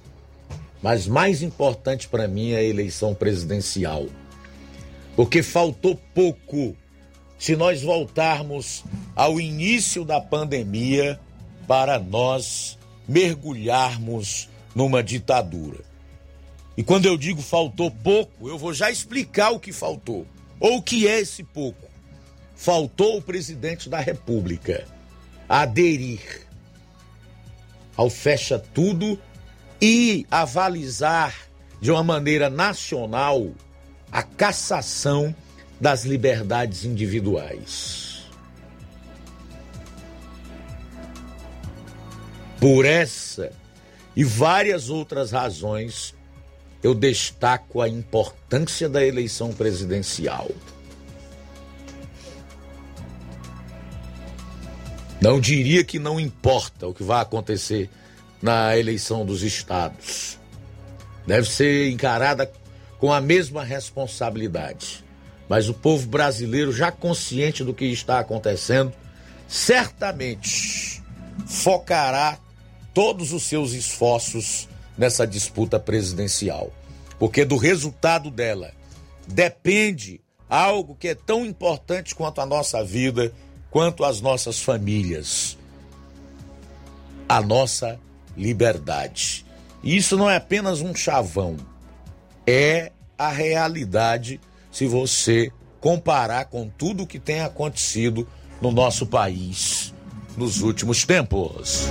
Mas 0.82 1.06
mais 1.06 1.42
importante 1.42 2.08
para 2.08 2.26
mim 2.26 2.52
é 2.52 2.56
a 2.56 2.62
eleição 2.62 3.14
presidencial. 3.14 4.06
Porque 5.14 5.42
faltou 5.42 6.00
pouco 6.14 6.76
se 7.38 7.56
nós 7.56 7.82
voltarmos 7.82 8.84
ao 9.14 9.40
início 9.40 10.04
da 10.04 10.20
pandemia 10.20 11.18
para 11.66 11.98
nós 11.98 12.78
mergulharmos 13.06 14.48
numa 14.74 15.02
ditadura. 15.02 15.78
E 16.76 16.82
quando 16.82 17.06
eu 17.06 17.16
digo 17.16 17.42
faltou 17.42 17.90
pouco, 17.90 18.48
eu 18.48 18.56
vou 18.56 18.72
já 18.72 18.90
explicar 18.90 19.50
o 19.50 19.60
que 19.60 19.72
faltou. 19.72 20.26
Ou 20.58 20.78
o 20.78 20.82
que 20.82 21.06
é 21.06 21.20
esse 21.20 21.42
pouco. 21.42 21.88
Faltou 22.54 23.18
o 23.18 23.22
presidente 23.22 23.88
da 23.88 23.98
República 23.98 24.86
aderir 25.48 26.46
ao 28.00 28.08
fecha 28.08 28.58
tudo 28.58 29.18
e 29.78 30.26
avalizar 30.30 31.36
de 31.82 31.90
uma 31.90 32.02
maneira 32.02 32.48
nacional 32.48 33.52
a 34.10 34.22
cassação 34.22 35.36
das 35.78 36.04
liberdades 36.06 36.86
individuais. 36.86 38.24
Por 42.58 42.86
essa 42.86 43.52
e 44.16 44.24
várias 44.24 44.88
outras 44.88 45.30
razões, 45.30 46.14
eu 46.82 46.94
destaco 46.94 47.82
a 47.82 47.88
importância 47.88 48.88
da 48.88 49.04
eleição 49.04 49.52
presidencial. 49.52 50.48
Não 55.20 55.38
diria 55.38 55.84
que 55.84 55.98
não 55.98 56.18
importa 56.18 56.86
o 56.86 56.94
que 56.94 57.02
vai 57.02 57.20
acontecer 57.20 57.90
na 58.40 58.76
eleição 58.76 59.24
dos 59.24 59.42
estados. 59.42 60.38
Deve 61.26 61.48
ser 61.48 61.90
encarada 61.90 62.50
com 62.98 63.12
a 63.12 63.20
mesma 63.20 63.62
responsabilidade. 63.62 65.04
Mas 65.48 65.68
o 65.68 65.74
povo 65.74 66.06
brasileiro, 66.06 66.72
já 66.72 66.90
consciente 66.90 67.62
do 67.62 67.74
que 67.74 67.84
está 67.86 68.18
acontecendo, 68.18 68.92
certamente 69.46 71.02
focará 71.46 72.38
todos 72.94 73.32
os 73.32 73.42
seus 73.42 73.72
esforços 73.72 74.68
nessa 74.96 75.26
disputa 75.26 75.78
presidencial. 75.78 76.72
Porque 77.18 77.44
do 77.44 77.56
resultado 77.56 78.30
dela 78.30 78.72
depende 79.26 80.20
algo 80.48 80.96
que 80.96 81.08
é 81.08 81.14
tão 81.14 81.44
importante 81.44 82.14
quanto 82.14 82.40
a 82.40 82.46
nossa 82.46 82.82
vida 82.82 83.32
quanto 83.70 84.04
às 84.04 84.20
nossas 84.20 84.60
famílias, 84.60 85.56
a 87.28 87.40
nossa 87.40 87.98
liberdade. 88.36 89.44
E 89.82 89.96
isso 89.96 90.16
não 90.16 90.28
é 90.28 90.36
apenas 90.36 90.80
um 90.80 90.94
chavão, 90.94 91.56
é 92.46 92.92
a 93.16 93.28
realidade 93.28 94.40
se 94.70 94.86
você 94.86 95.50
comparar 95.80 96.46
com 96.46 96.68
tudo 96.68 97.04
o 97.04 97.06
que 97.06 97.18
tem 97.18 97.40
acontecido 97.40 98.26
no 98.60 98.70
nosso 98.70 99.06
país 99.06 99.94
nos 100.36 100.60
últimos 100.60 101.04
tempos. 101.04 101.88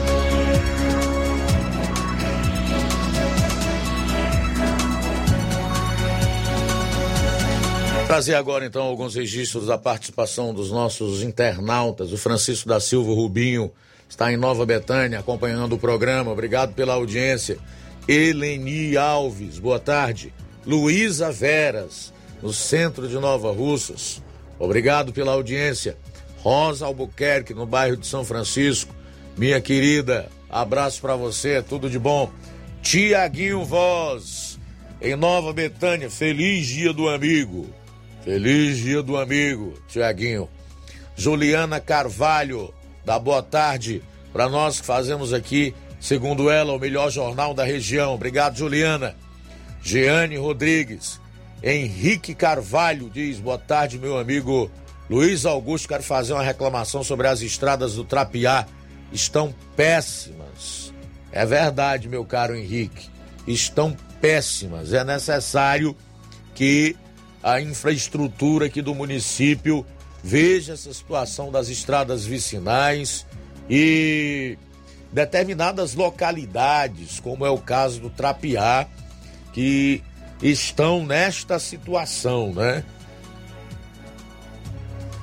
Trazer 8.10 8.34
agora 8.34 8.66
então 8.66 8.82
alguns 8.82 9.14
registros 9.14 9.68
da 9.68 9.78
participação 9.78 10.52
dos 10.52 10.72
nossos 10.72 11.22
internautas. 11.22 12.12
O 12.12 12.18
Francisco 12.18 12.68
da 12.68 12.80
Silva 12.80 13.14
Rubinho 13.14 13.72
está 14.10 14.34
em 14.34 14.36
Nova 14.36 14.66
Betânia 14.66 15.20
acompanhando 15.20 15.74
o 15.74 15.78
programa. 15.78 16.32
Obrigado 16.32 16.74
pela 16.74 16.96
audiência. 16.96 17.60
Eleni 18.08 18.98
Alves, 18.98 19.60
boa 19.60 19.78
tarde. 19.78 20.34
Luísa 20.66 21.32
Veras, 21.32 22.12
no 22.42 22.52
centro 22.52 23.08
de 23.08 23.14
Nova 23.14 23.52
Russas. 23.52 24.24
Obrigado 24.58 25.14
pela 25.14 25.34
audiência. 25.34 25.96
Rosa 26.40 26.88
Albuquerque, 26.88 27.54
no 27.54 27.68
bairro 27.68 27.96
de 27.96 28.08
São 28.08 28.26
Francisco. 28.26 28.92
Minha 29.38 29.62
querida, 29.62 30.30
abraço 30.50 31.00
para 31.00 31.16
você, 31.16 31.62
tudo 31.62 31.88
de 31.88 32.00
bom. 32.00 32.32
Tiaguinho 32.82 33.64
Voz, 33.64 34.58
em 35.00 35.16
Nova 35.16 35.54
Betânia, 35.54 36.10
feliz 36.10 36.66
dia 36.66 36.92
do 36.92 37.08
amigo. 37.08 37.78
Feliz 38.24 38.78
dia 38.78 39.02
do 39.02 39.18
amigo, 39.18 39.74
Tiaguinho. 39.88 40.50
Juliana 41.16 41.80
Carvalho, 41.80 42.74
da 43.06 43.18
boa 43.18 43.42
tarde 43.42 44.02
para 44.32 44.48
nós 44.48 44.80
que 44.80 44.86
fazemos 44.86 45.34
aqui, 45.34 45.74
segundo 46.00 46.50
ela, 46.50 46.74
o 46.74 46.80
melhor 46.80 47.10
jornal 47.10 47.54
da 47.54 47.64
região. 47.64 48.14
Obrigado, 48.14 48.58
Juliana. 48.58 49.16
Jeane 49.82 50.38
Rodrigues. 50.38 51.20
Henrique 51.64 52.34
Carvalho 52.34 53.10
diz: 53.10 53.40
boa 53.40 53.58
tarde, 53.58 53.98
meu 53.98 54.18
amigo 54.18 54.70
Luiz 55.10 55.46
Augusto. 55.46 55.88
Quero 55.88 56.04
fazer 56.04 56.34
uma 56.34 56.44
reclamação 56.44 57.04
sobre 57.04 57.28
as 57.28 57.42
estradas 57.42 57.96
do 57.96 58.04
Trapiá. 58.04 58.66
Estão 59.12 59.54
péssimas. 59.76 60.94
É 61.32 61.46
verdade, 61.46 62.08
meu 62.08 62.26
caro 62.26 62.56
Henrique. 62.56 63.10
Estão 63.48 63.96
péssimas. 64.22 64.94
É 64.94 65.04
necessário 65.04 65.96
que 66.54 66.96
a 67.44 67.62
infraestrutura 67.62 68.66
aqui 68.66 68.82
do 68.82 68.94
município 68.94 69.86
veja 70.24 70.74
essa 70.74 70.94
situação 70.94 71.52
das 71.52 71.70
estradas 71.70 72.26
vicinais 72.26 73.26
e 73.70 74.58
determinadas 75.12 75.96
localidades, 75.96 77.20
como 77.20 77.46
é 77.46 77.50
o 77.50 77.58
caso 77.58 78.02
do 78.02 78.10
Trapiá, 78.10 78.88
que 79.54 80.04
estão 80.42 81.06
nesta 81.06 81.58
situação, 81.60 82.54
né? 82.54 82.84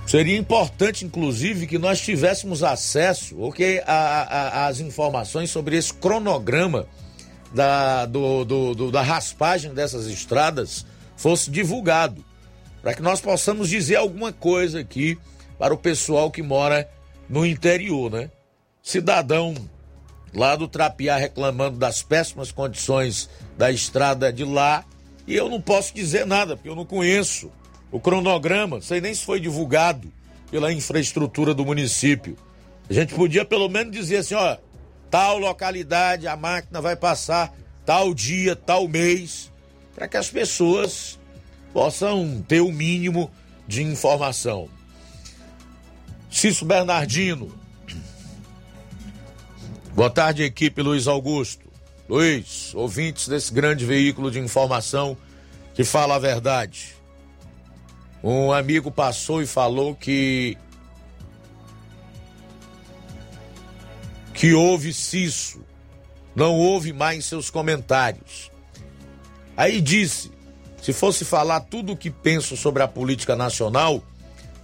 Seria 0.06 0.36
importante, 0.36 1.04
inclusive, 1.04 1.66
que 1.66 1.78
nós 1.78 2.00
tivéssemos 2.00 2.62
acesso, 2.62 3.40
ok, 3.40 3.82
às 3.86 4.78
informações 4.78 5.50
sobre 5.50 5.76
esse 5.76 5.92
cronograma 5.92 6.86
da, 7.52 8.06
do, 8.06 8.44
do, 8.44 8.74
do, 8.74 8.90
da 8.92 9.02
raspagem 9.02 9.74
dessas 9.74 10.06
estradas 10.06 10.86
fosse 11.16 11.50
divulgado, 11.50 12.24
para 12.82 12.94
que 12.94 13.02
nós 13.02 13.20
possamos 13.20 13.68
dizer 13.68 13.96
alguma 13.96 14.32
coisa 14.32 14.80
aqui 14.80 15.18
para 15.58 15.74
o 15.74 15.78
pessoal 15.78 16.30
que 16.30 16.42
mora 16.42 16.88
no 17.28 17.44
interior, 17.44 18.10
né? 18.10 18.30
Cidadão 18.82 19.54
lá 20.34 20.54
do 20.54 20.68
Trapiá 20.68 21.16
reclamando 21.16 21.78
das 21.78 22.02
péssimas 22.02 22.52
condições 22.52 23.28
da 23.56 23.70
estrada 23.70 24.32
de 24.32 24.44
lá, 24.44 24.84
e 25.26 25.34
eu 25.34 25.48
não 25.48 25.60
posso 25.60 25.94
dizer 25.94 26.26
nada, 26.26 26.56
porque 26.56 26.68
eu 26.68 26.76
não 26.76 26.84
conheço 26.84 27.50
o 27.90 27.98
cronograma, 27.98 28.80
sei 28.80 29.00
nem 29.00 29.14
se 29.14 29.24
foi 29.24 29.40
divulgado 29.40 30.12
pela 30.50 30.72
infraestrutura 30.72 31.54
do 31.54 31.64
município. 31.64 32.36
A 32.88 32.92
gente 32.92 33.14
podia 33.14 33.44
pelo 33.44 33.68
menos 33.68 33.92
dizer 33.92 34.18
assim, 34.18 34.34
ó, 34.34 34.56
tal 35.10 35.38
localidade 35.38 36.28
a 36.28 36.36
máquina 36.36 36.80
vai 36.80 36.94
passar 36.94 37.52
tal 37.84 38.14
dia, 38.14 38.54
tal 38.54 38.86
mês, 38.86 39.50
para 39.97 40.07
que 40.07 40.18
as 40.18 40.28
pessoas 40.28 41.18
possam 41.72 42.44
ter 42.47 42.61
o 42.61 42.70
mínimo 42.70 43.30
de 43.66 43.82
informação. 43.82 44.68
Cício 46.30 46.66
Bernardino. 46.66 47.51
Boa 49.94 50.11
tarde, 50.11 50.42
equipe 50.42 50.82
Luiz 50.82 51.07
Augusto. 51.07 51.64
Luiz, 52.07 52.74
ouvintes 52.74 53.26
desse 53.26 53.51
grande 53.53 53.86
veículo 53.86 54.30
de 54.30 54.38
informação 54.38 55.16
que 55.74 55.82
fala 55.82 56.16
a 56.16 56.18
verdade. 56.18 56.94
Um 58.22 58.53
amigo 58.53 58.90
passou 58.90 59.40
e 59.40 59.47
falou 59.47 59.94
que 59.94 60.59
que 64.34 64.53
houve 64.53 64.92
Cisso, 64.92 65.64
não 66.34 66.55
houve 66.55 66.92
mais 66.92 67.24
seus 67.24 67.49
comentários. 67.49 68.55
Aí 69.57 69.80
disse: 69.80 70.30
se 70.82 70.92
fosse 70.92 71.24
falar 71.24 71.61
tudo 71.61 71.92
o 71.92 71.96
que 71.96 72.11
penso 72.11 72.57
sobre 72.57 72.82
a 72.82 72.88
política 72.88 73.34
nacional, 73.34 74.02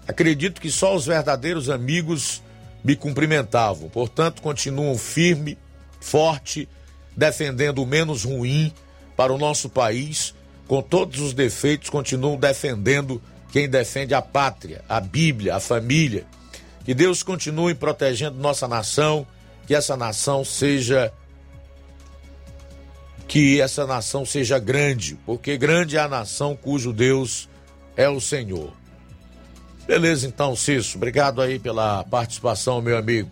acredito 0.07 0.61
que 0.61 0.71
só 0.71 0.95
os 0.95 1.07
verdadeiros 1.07 1.71
amigos 1.71 2.43
me 2.85 2.95
cumprimentavam. 2.95 3.89
Portanto, 3.89 4.43
continuam 4.43 4.97
firme, 4.99 5.57
forte, 6.01 6.69
defendendo 7.17 7.83
o 7.83 7.87
menos 7.87 8.25
ruim 8.25 8.73
para 9.17 9.33
o 9.33 9.39
nosso 9.39 9.69
país. 9.69 10.35
Com 10.69 10.81
todos 10.81 11.21
os 11.21 11.33
defeitos, 11.33 11.91
continuam 11.91 12.37
defendendo 12.37 13.21
quem 13.51 13.69
defende 13.69 14.15
a 14.15 14.23
pátria, 14.23 14.83
a 14.89 15.01
Bíblia, 15.01 15.57
a 15.57 15.61
família. 15.61 16.25
Que 16.85 16.95
Deus 16.95 17.23
continue 17.23 17.75
protegendo 17.75 18.39
nossa 18.39 18.67
nação, 18.67 19.27
que 19.67 19.75
essa 19.75 19.97
nação 19.97 20.45
seja 20.45 21.13
que 23.27 23.61
essa 23.61 23.87
nação 23.87 24.25
seja 24.27 24.59
grande, 24.59 25.19
porque 25.25 25.57
grande 25.57 25.97
é 25.97 26.01
a 26.01 26.09
nação 26.09 26.57
cujo 26.57 26.93
Deus 26.93 27.49
é 27.97 28.09
o 28.09 28.21
Senhor. 28.21 28.73
Beleza, 29.87 30.27
então, 30.27 30.55
Cício, 30.55 30.97
obrigado 30.97 31.41
aí 31.43 31.59
pela 31.59 32.05
participação, 32.05 32.81
meu 32.81 32.97
amigo. 32.97 33.31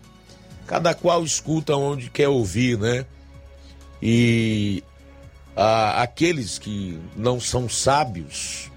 Cada 0.67 0.93
qual 0.93 1.23
escuta 1.23 1.75
onde 1.75 2.09
quer 2.09 2.27
ouvir, 2.27 2.77
né? 2.77 3.05
E 4.01 4.83
aqueles 5.55 6.57
que 6.57 6.99
não 7.15 7.39
são 7.39 7.69
sábios 7.69 8.71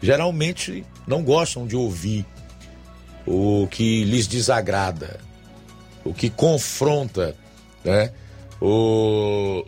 geralmente 0.00 0.84
não 1.06 1.22
gostam 1.22 1.66
de 1.66 1.76
ouvir 1.76 2.26
o 3.26 3.66
que 3.70 4.04
lhes 4.04 4.26
desagrada, 4.26 5.18
o 6.04 6.12
que 6.12 6.28
confronta, 6.28 7.34
né? 7.82 8.12
O, 8.60 9.64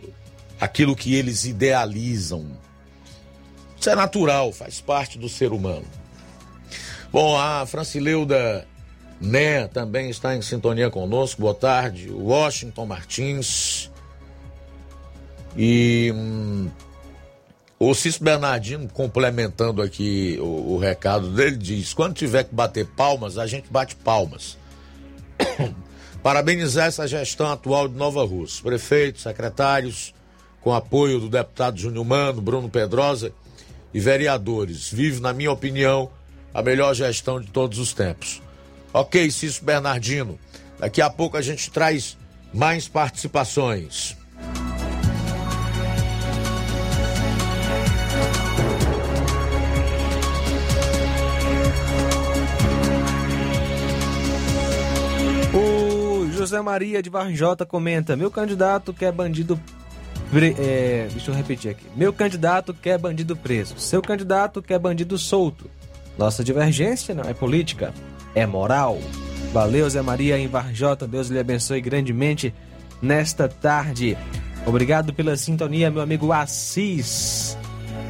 aquilo 0.59 0.95
que 0.95 1.13
eles 1.15 1.45
idealizam. 1.45 2.45
Isso 3.79 3.89
é 3.89 3.95
natural, 3.95 4.51
faz 4.51 4.81
parte 4.81 5.17
do 5.17 5.29
ser 5.29 5.51
humano. 5.51 5.85
Bom, 7.11 7.37
a 7.37 7.65
Francileuda 7.65 8.67
Né 9.19 9.67
também 9.67 10.09
está 10.09 10.35
em 10.35 10.41
sintonia 10.41 10.89
conosco. 10.89 11.41
Boa 11.41 11.53
tarde. 11.53 12.11
Washington 12.11 12.85
Martins. 12.85 13.89
E 15.55 16.11
hum, 16.13 16.69
o 17.79 17.93
Cício 17.93 18.23
Bernardino, 18.23 18.87
complementando 18.89 19.81
aqui 19.81 20.37
o, 20.39 20.73
o 20.73 20.77
recado 20.77 21.31
dele, 21.31 21.57
diz: 21.57 21.93
quando 21.93 22.15
tiver 22.15 22.43
que 22.43 22.53
bater 22.53 22.85
palmas, 22.85 23.37
a 23.37 23.47
gente 23.47 23.71
bate 23.71 23.95
palmas. 23.95 24.57
Parabenizar 26.21 26.87
essa 26.87 27.07
gestão 27.07 27.47
atual 27.51 27.87
de 27.87 27.95
Nova 27.95 28.25
Rússia, 28.25 28.63
prefeitos, 28.63 29.21
secretários, 29.21 30.13
com 30.61 30.73
apoio 30.73 31.19
do 31.19 31.29
deputado 31.29 31.79
Júnior 31.79 32.05
Mano, 32.05 32.41
Bruno 32.41 32.69
Pedrosa 32.69 33.31
e 33.93 33.99
vereadores. 33.99 34.91
Vive, 34.91 35.21
na 35.21 35.33
minha 35.33 35.51
opinião, 35.51 36.09
a 36.53 36.61
melhor 36.61 36.93
gestão 36.93 37.39
de 37.39 37.47
todos 37.47 37.79
os 37.79 37.93
tempos. 37.93 38.41
Ok, 38.93 39.29
Cício 39.31 39.63
Bernardino. 39.63 40.39
Daqui 40.79 41.01
a 41.01 41.09
pouco 41.09 41.37
a 41.37 41.41
gente 41.41 41.69
traz 41.71 42.17
mais 42.53 42.87
participações. 42.87 44.15
O 55.53 56.31
José 56.31 56.61
Maria 56.61 57.01
de 57.01 57.09
Varjota 57.09 57.65
comenta: 57.65 58.15
Meu 58.15 58.29
candidato 58.29 58.93
quer 58.93 59.11
bandido 59.11 59.59
é, 60.59 61.07
deixa 61.11 61.31
eu 61.31 61.35
repetir 61.35 61.71
aqui. 61.71 61.85
Meu 61.95 62.11
candidato 62.11 62.73
quer 62.73 62.97
bandido 62.97 63.35
preso. 63.35 63.79
Seu 63.79 64.01
candidato 64.01 64.61
quer 64.61 64.79
bandido 64.79 65.17
solto. 65.17 65.69
Nossa 66.17 66.43
divergência 66.43 67.13
não 67.13 67.23
é 67.23 67.33
política, 67.33 67.93
é 68.35 68.45
moral. 68.45 68.99
Valeu, 69.53 69.89
Zé 69.89 70.01
Maria 70.01 70.37
em 70.37 70.47
Varjota. 70.47 71.07
Deus 71.07 71.29
lhe 71.29 71.39
abençoe 71.39 71.79
grandemente 71.79 72.53
nesta 73.01 73.47
tarde. 73.47 74.17
Obrigado 74.65 75.13
pela 75.13 75.37
sintonia, 75.37 75.89
meu 75.89 76.01
amigo 76.01 76.31
Assis. 76.33 77.57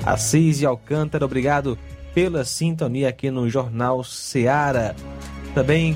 Assis 0.06 0.62
e 0.62 0.66
Alcântara, 0.66 1.26
obrigado 1.26 1.78
pela 2.16 2.44
sintonia 2.44 3.10
aqui 3.10 3.30
no 3.30 3.50
Jornal 3.50 4.04
Seara. 4.04 4.96
Também 5.54 5.96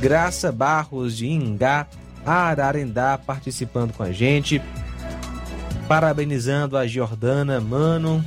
Graça 0.00 0.52
Barros 0.52 1.16
de 1.16 1.26
Ingá, 1.26 1.88
Ararendá, 2.24 3.18
participando 3.18 3.92
com 3.92 4.02
a 4.02 4.12
gente. 4.12 4.62
Parabenizando 5.88 6.76
a 6.76 6.86
Jordana 6.86 7.60
Mano 7.60 8.22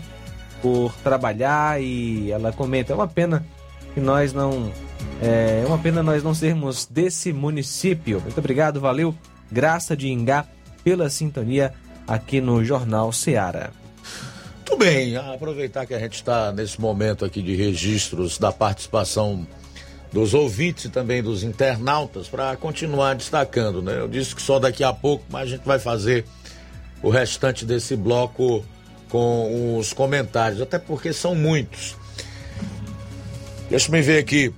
por 0.64 0.94
trabalhar 1.04 1.82
e 1.82 2.32
ela 2.32 2.52
comenta: 2.52 2.92
é 2.92 2.96
uma 2.96 3.08
pena 3.08 3.46
que 3.94 4.00
nós 4.00 4.34
não. 4.34 4.72
É 5.22 5.64
uma 5.68 5.78
pena 5.78 6.02
nós 6.02 6.24
não 6.24 6.34
sermos 6.34 6.88
desse 6.88 7.32
município. 7.32 8.20
Muito 8.20 8.40
obrigado, 8.40 8.82
valeu. 8.82 9.16
Graça 9.52 9.96
de 9.96 10.10
Ingá 10.10 10.46
pela 10.84 11.10
sintonia 11.10 11.72
aqui 12.08 12.42
no 12.42 12.66
Jornal 12.66 13.12
Seara. 13.12 13.72
Muito 14.58 14.78
bem, 14.78 15.16
aproveitar 15.18 15.86
que 15.86 15.94
a 15.94 16.00
gente 16.00 16.16
está 16.16 16.52
nesse 16.52 16.80
momento 16.82 17.26
aqui 17.26 17.42
de 17.42 17.56
registros 17.56 18.40
da 18.40 18.52
participação 18.52 19.46
dos 20.12 20.34
ouvintes 20.34 20.86
e 20.86 20.90
também 20.90 21.22
dos 21.22 21.44
internautas 21.44 22.28
para 22.28 22.56
continuar 22.56 23.16
destacando, 23.16 23.82
né? 23.82 24.00
Eu 24.00 24.08
disse 24.08 24.36
que 24.36 24.42
só 24.42 24.60
daqui 24.60 24.84
a 24.84 24.92
pouco, 24.92 25.24
mas 25.30 25.44
a 25.44 25.52
gente 25.56 25.66
vai 25.66 25.78
fazer 25.78 26.26
o 27.02 27.10
restante 27.10 27.66
desse 27.66 27.96
bloco 27.96 28.64
com 29.10 29.78
os 29.78 29.92
comentários, 29.94 30.62
até 30.62 30.80
porque 30.80 31.12
são 31.12 31.36
muitos. 31.36 31.96
Deixa 33.70 33.96
eu 33.96 34.04
ver 34.04 34.20
aqui. 34.20 34.54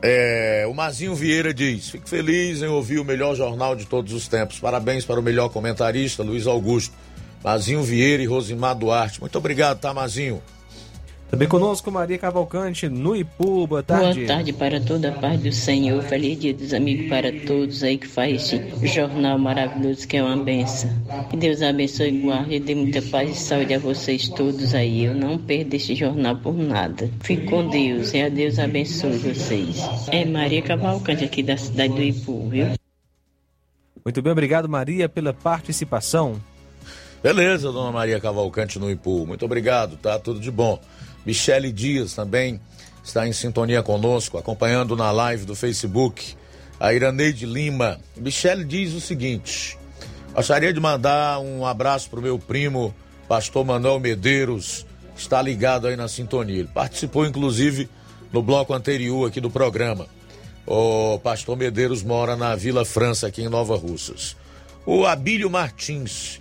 É, 0.00 0.64
o 0.68 0.74
Mazinho 0.74 1.14
Vieira 1.14 1.52
diz: 1.52 1.90
Fico 1.90 2.08
feliz 2.08 2.62
em 2.62 2.66
ouvir 2.66 2.98
o 2.98 3.04
melhor 3.04 3.34
jornal 3.34 3.74
de 3.74 3.84
todos 3.84 4.12
os 4.12 4.28
tempos. 4.28 4.60
Parabéns 4.60 5.04
para 5.04 5.18
o 5.18 5.22
melhor 5.22 5.48
comentarista, 5.48 6.22
Luiz 6.22 6.46
Augusto. 6.46 6.94
Mazinho 7.42 7.82
Vieira 7.82 8.22
e 8.22 8.26
Rosimar 8.26 8.76
Duarte. 8.76 9.20
Muito 9.20 9.36
obrigado, 9.38 9.78
tá, 9.78 9.92
Mazinho? 9.94 10.42
Também 11.30 11.46
conosco 11.46 11.90
Maria 11.90 12.16
Cavalcante, 12.16 12.88
no 12.88 13.14
Ipu. 13.14 13.66
Boa 13.66 13.82
tarde. 13.82 14.20
Boa 14.20 14.26
tarde 14.26 14.50
para 14.50 14.80
toda 14.80 15.10
a 15.10 15.12
paz 15.12 15.38
do 15.38 15.52
Senhor. 15.52 16.02
Feliz 16.02 16.40
dia 16.40 16.54
dos 16.54 16.72
amigos 16.72 17.06
para 17.06 17.30
todos 17.46 17.82
aí 17.82 17.98
que 17.98 18.08
faz 18.08 18.50
este 18.50 18.86
jornal 18.86 19.38
maravilhoso 19.38 20.08
que 20.08 20.16
é 20.16 20.22
uma 20.22 20.42
benção. 20.42 20.90
Que 21.28 21.36
Deus 21.36 21.60
abençoe 21.60 22.08
e 22.08 22.20
guarde 22.22 22.54
e 22.54 22.60
dê 22.60 22.74
muita 22.74 23.02
paz 23.02 23.30
e 23.30 23.34
saúde 23.34 23.74
a 23.74 23.78
vocês 23.78 24.26
todos 24.30 24.74
aí. 24.74 25.04
Eu 25.04 25.14
não 25.14 25.36
perdo 25.36 25.74
este 25.74 25.94
jornal 25.94 26.34
por 26.36 26.54
nada. 26.54 27.10
Fique 27.20 27.44
com 27.44 27.68
Deus 27.68 28.14
e 28.14 28.22
a 28.22 28.30
Deus 28.30 28.58
abençoe 28.58 29.18
vocês. 29.18 29.84
É 30.10 30.24
Maria 30.24 30.62
Cavalcante 30.62 31.24
aqui 31.24 31.42
da 31.42 31.58
cidade 31.58 31.92
do 31.92 32.02
Ipu, 32.02 32.48
viu? 32.48 32.68
Muito 34.02 34.22
bem, 34.22 34.32
obrigado 34.32 34.66
Maria 34.66 35.10
pela 35.10 35.34
participação. 35.34 36.40
Beleza, 37.22 37.70
dona 37.70 37.92
Maria 37.92 38.18
Cavalcante 38.18 38.78
no 38.78 38.90
Ipu. 38.90 39.26
Muito 39.26 39.44
obrigado, 39.44 39.98
tá? 39.98 40.18
Tudo 40.18 40.40
de 40.40 40.50
bom. 40.50 40.80
Michele 41.24 41.72
Dias 41.72 42.14
também 42.14 42.60
está 43.02 43.26
em 43.26 43.32
sintonia 43.32 43.82
conosco, 43.82 44.38
acompanhando 44.38 44.96
na 44.96 45.10
live 45.10 45.44
do 45.44 45.54
Facebook. 45.54 46.36
A 46.80 46.92
Iraneide 46.92 47.44
Lima. 47.44 47.98
Michele 48.16 48.64
diz 48.64 48.94
o 48.94 49.00
seguinte: 49.00 49.76
gostaria 50.34 50.72
de 50.72 50.78
mandar 50.78 51.40
um 51.40 51.66
abraço 51.66 52.08
para 52.08 52.20
o 52.20 52.22
meu 52.22 52.38
primo, 52.38 52.94
pastor 53.26 53.64
Manuel 53.64 53.98
Medeiros, 53.98 54.86
está 55.16 55.42
ligado 55.42 55.88
aí 55.88 55.96
na 55.96 56.06
sintonia. 56.06 56.60
Ele 56.60 56.68
participou, 56.72 57.26
inclusive, 57.26 57.88
no 58.32 58.42
bloco 58.42 58.72
anterior 58.72 59.28
aqui 59.28 59.40
do 59.40 59.50
programa. 59.50 60.06
O 60.66 61.18
pastor 61.18 61.56
Medeiros 61.56 62.02
mora 62.02 62.36
na 62.36 62.54
Vila 62.54 62.84
França, 62.84 63.26
aqui 63.26 63.42
em 63.42 63.48
Nova 63.48 63.76
Russas. 63.76 64.36
O 64.86 65.06
Abílio 65.06 65.50
Martins 65.50 66.40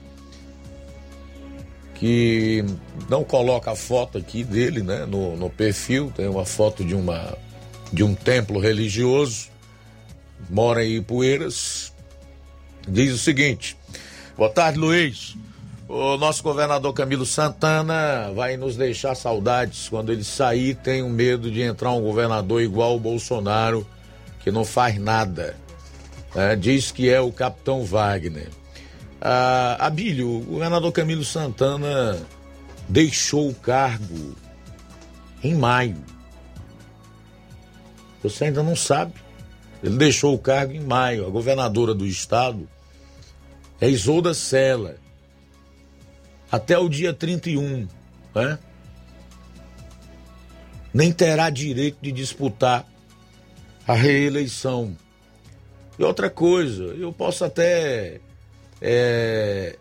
que 1.99 2.63
não 3.09 3.23
coloca 3.23 3.71
a 3.71 3.75
foto 3.75 4.17
aqui 4.17 4.43
dele, 4.43 4.81
né, 4.83 5.05
no, 5.05 5.35
no 5.35 5.49
perfil, 5.49 6.11
tem 6.15 6.27
uma 6.27 6.45
foto 6.45 6.85
de 6.85 6.95
uma 6.95 7.35
de 7.91 8.03
um 8.03 8.13
templo 8.13 8.59
religioso, 8.59 9.47
mora 10.49 10.85
em 10.85 10.97
Ipueiras, 10.97 11.93
diz 12.87 13.13
o 13.13 13.17
seguinte: 13.17 13.77
Boa 14.37 14.49
tarde, 14.49 14.77
Luiz. 14.77 15.35
O 15.89 16.17
nosso 16.17 16.43
governador 16.43 16.93
Camilo 16.93 17.25
Santana 17.25 18.29
vai 18.35 18.57
nos 18.57 18.75
deixar 18.75 19.15
saudades. 19.15 19.87
Quando 19.87 20.11
ele 20.11 20.23
sair, 20.23 20.75
tenho 20.75 21.09
medo 21.09 21.49
de 21.49 21.61
entrar 21.61 21.93
um 21.93 22.01
governador 22.01 22.61
igual 22.61 22.97
o 22.97 22.99
Bolsonaro, 22.99 23.87
que 24.41 24.51
não 24.51 24.65
faz 24.65 24.99
nada. 24.99 25.55
É, 26.35 26.57
diz 26.57 26.91
que 26.91 27.09
é 27.09 27.21
o 27.21 27.31
capitão 27.31 27.85
Wagner. 27.85 28.49
Ah, 29.29 29.87
Abílio, 29.87 30.37
o 30.37 30.41
governador 30.41 30.89
Camilo 30.93 31.25
Santana 31.25 32.17
deixou 32.87 33.49
o 33.49 33.53
cargo 33.53 34.33
em 35.43 35.53
maio. 35.53 36.01
Você 38.23 38.45
ainda 38.45 38.63
não 38.63 38.73
sabe. 38.73 39.15
Ele 39.83 39.97
deixou 39.97 40.33
o 40.33 40.39
cargo 40.39 40.71
em 40.71 40.79
maio. 40.79 41.27
A 41.27 41.29
governadora 41.29 41.93
do 41.93 42.05
estado 42.05 42.69
é 43.81 43.89
Isolda 43.89 44.33
Sela. 44.33 44.95
Até 46.49 46.77
o 46.77 46.87
dia 46.87 47.13
31, 47.13 47.85
né? 48.33 48.57
Nem 50.93 51.11
terá 51.11 51.49
direito 51.49 51.97
de 52.01 52.13
disputar 52.13 52.87
a 53.85 53.93
reeleição. 53.93 54.95
E 55.99 56.03
outra 56.05 56.29
coisa, 56.29 56.83
eu 56.97 57.11
posso 57.11 57.43
até 57.43 58.21
é, 58.81 59.77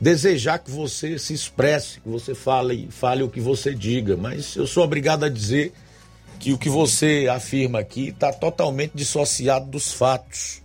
desejar 0.00 0.58
que 0.58 0.70
você 0.70 1.18
se 1.18 1.34
expresse, 1.34 2.00
que 2.00 2.08
você 2.08 2.34
fale, 2.34 2.88
fale 2.90 3.22
o 3.22 3.28
que 3.28 3.40
você 3.40 3.74
diga, 3.74 4.16
mas 4.16 4.56
eu 4.56 4.66
sou 4.66 4.84
obrigado 4.84 5.24
a 5.24 5.28
dizer 5.28 5.72
que 6.38 6.52
o 6.52 6.58
que 6.58 6.70
você 6.70 7.28
afirma 7.30 7.80
aqui 7.80 8.08
está 8.08 8.32
totalmente 8.32 8.92
dissociado 8.94 9.66
dos 9.66 9.92
fatos, 9.92 10.62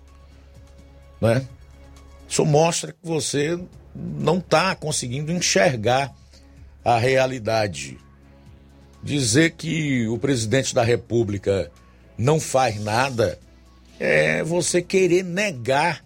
né? 1.19 1.45
Isso 2.27 2.45
mostra 2.45 2.93
que 2.93 2.99
você 3.03 3.59
não 3.93 4.37
está 4.37 4.73
conseguindo 4.73 5.31
enxergar 5.31 6.13
a 6.83 6.97
realidade. 6.97 7.97
Dizer 9.03 9.51
que 9.51 10.07
o 10.07 10.17
presidente 10.17 10.73
da 10.73 10.83
República 10.83 11.71
não 12.17 12.39
faz 12.39 12.79
nada 12.79 13.37
é 13.99 14.43
você 14.43 14.81
querer 14.81 15.23
negar 15.23 16.04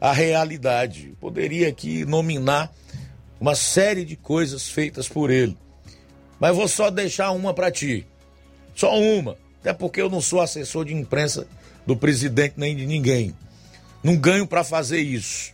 a 0.00 0.12
realidade. 0.12 1.14
Poderia 1.20 1.68
aqui 1.68 2.04
nominar 2.04 2.72
uma 3.40 3.54
série 3.54 4.04
de 4.04 4.16
coisas 4.16 4.68
feitas 4.68 5.08
por 5.08 5.30
ele. 5.30 5.56
Mas 6.38 6.54
vou 6.54 6.68
só 6.68 6.90
deixar 6.90 7.30
uma 7.30 7.54
para 7.54 7.70
ti. 7.70 8.06
Só 8.74 8.98
uma. 8.98 9.36
Até 9.60 9.72
porque 9.72 10.00
eu 10.00 10.10
não 10.10 10.20
sou 10.20 10.40
assessor 10.40 10.84
de 10.84 10.94
imprensa 10.94 11.46
do 11.86 11.96
presidente 11.96 12.54
nem 12.56 12.76
de 12.76 12.86
ninguém. 12.86 13.34
Não 14.02 14.16
ganho 14.16 14.46
para 14.46 14.62
fazer 14.62 15.00
isso. 15.00 15.52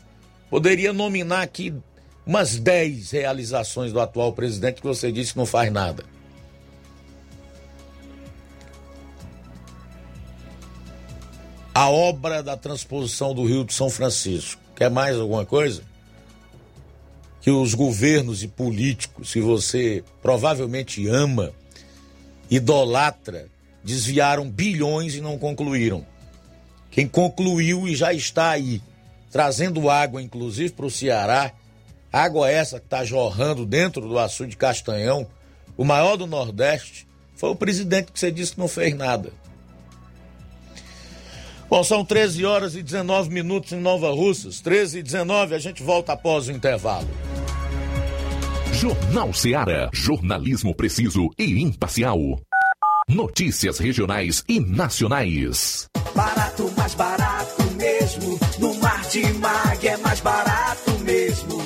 Poderia 0.51 0.93
nominar 0.93 1.43
aqui 1.43 1.73
umas 2.27 2.59
10 2.59 3.11
realizações 3.13 3.93
do 3.93 4.01
atual 4.01 4.33
presidente 4.33 4.81
que 4.81 4.87
você 4.87 5.11
disse 5.11 5.33
que 5.33 5.39
não 5.39 5.47
faz 5.47 5.73
nada. 5.73 6.05
A 11.75 11.89
obra 11.89 12.43
da 12.43 12.57
transposição 12.57 13.35
do 13.35 13.45
Rio 13.47 13.65
de 13.65 13.73
São 13.73 13.89
Francisco. 13.89 14.61
Quer 14.77 14.91
mais 14.91 15.17
alguma 15.17 15.47
coisa? 15.47 15.83
Que 17.41 17.51
os 17.51 17.75
governos 17.75 18.43
e 18.43 18.49
políticos 18.49 19.33
que 19.33 19.41
você 19.41 20.05
provavelmente 20.21 21.07
ama, 21.09 21.53
idolatra, 22.51 23.49
desviaram 23.83 24.49
bilhões 24.49 25.15
e 25.15 25.21
não 25.21 25.39
concluíram. 25.39 26.07
Quem 26.91 27.09
concluiu 27.09 27.89
e 27.89 27.97
já 27.97 28.13
está 28.13 28.51
aí, 28.51 28.83
trazendo 29.31 29.89
água, 29.89 30.23
inclusive, 30.23 30.71
para 30.75 30.87
o 30.87 30.91
Ceará, 30.91 31.53
água 32.13 32.51
essa 32.51 32.79
que 32.79 32.87
está 32.87 33.03
jorrando 33.03 33.65
dentro 33.65 34.07
do 34.07 34.19
açude 34.19 34.51
de 34.51 34.57
Castanhão, 34.59 35.27
o 35.77 35.85
maior 35.85 36.17
do 36.17 36.27
Nordeste, 36.27 37.07
foi 37.35 37.49
o 37.49 37.57
presidente 37.57 38.13
que 38.13 38.21
você 38.21 38.31
disse 38.31 38.53
que 38.53 38.59
não 38.59 38.69
fez 38.69 38.95
nada. 38.95 39.33
Bom, 41.73 41.83
são 41.83 42.05
13 42.05 42.45
horas 42.45 42.77
e 42.77 42.83
19 42.83 43.31
minutos 43.31 43.73
em 43.73 43.81
Nova 43.81 44.11
Russas. 44.11 44.61
13 44.61 44.99
e 44.99 45.03
19, 45.03 45.55
a 45.55 45.59
gente 45.59 45.83
volta 45.83 46.13
após 46.13 46.47
o 46.47 46.53
intervalo. 46.53 47.09
Jornal 48.75 49.33
Seara. 49.33 49.89
Jornalismo 49.91 50.75
preciso 50.75 51.31
e 51.39 51.63
imparcial. 51.63 52.19
Notícias 53.09 53.79
regionais 53.79 54.45
e 54.47 54.61
nacionais. 54.61 55.89
Barato, 56.15 56.71
mais 56.77 56.95
barato 56.95 57.63
mesmo. 57.75 58.39
No 58.59 58.75
Martimag 58.75 59.89
é 59.89 59.97
mais 59.97 60.21
barato 60.21 60.91
mesmo. 60.99 61.57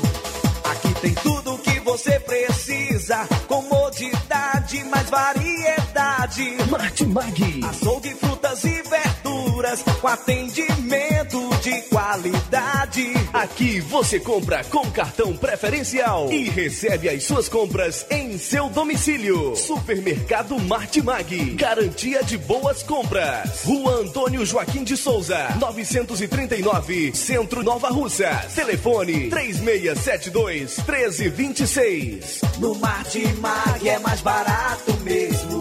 Aqui 0.70 1.00
tem 1.00 1.14
tudo 1.14 1.54
o 1.54 1.58
que 1.58 1.80
você 1.80 2.20
precisa. 2.20 3.26
Comodidade, 3.48 4.84
mais 4.84 5.10
variedade. 5.10 6.56
Martimag. 6.70 7.60
Açougue, 7.64 8.14
frutas 8.14 8.62
e 8.62 8.70
verduras 8.70 9.15
seguras, 9.56 9.82
com 10.00 10.08
atendimento 10.08 11.56
de 11.62 11.80
qualidade. 11.82 13.12
Aqui 13.32 13.80
você 13.80 14.20
compra 14.20 14.62
com 14.64 14.90
cartão 14.90 15.34
preferencial 15.36 16.30
e 16.30 16.50
recebe 16.50 17.08
as 17.08 17.24
suas 17.24 17.48
compras 17.48 18.06
em 18.10 18.36
seu 18.36 18.68
domicílio. 18.68 19.56
Supermercado 19.56 20.58
Martimag. 20.60 21.54
Garantia 21.54 22.22
de 22.22 22.36
boas 22.36 22.82
compras. 22.82 23.62
Rua 23.64 24.00
Antônio 24.00 24.44
Joaquim 24.44 24.84
de 24.84 24.96
Souza, 24.96 25.48
939, 25.58 27.14
Centro 27.14 27.62
Nova 27.62 27.88
Russa. 27.88 28.28
Telefone 28.54 29.30
3672 29.30 30.76
1326. 30.76 32.40
No 32.58 32.74
Martimag 32.74 33.88
é 33.88 33.98
mais 33.98 34.20
barato 34.20 34.94
mesmo. 35.02 35.60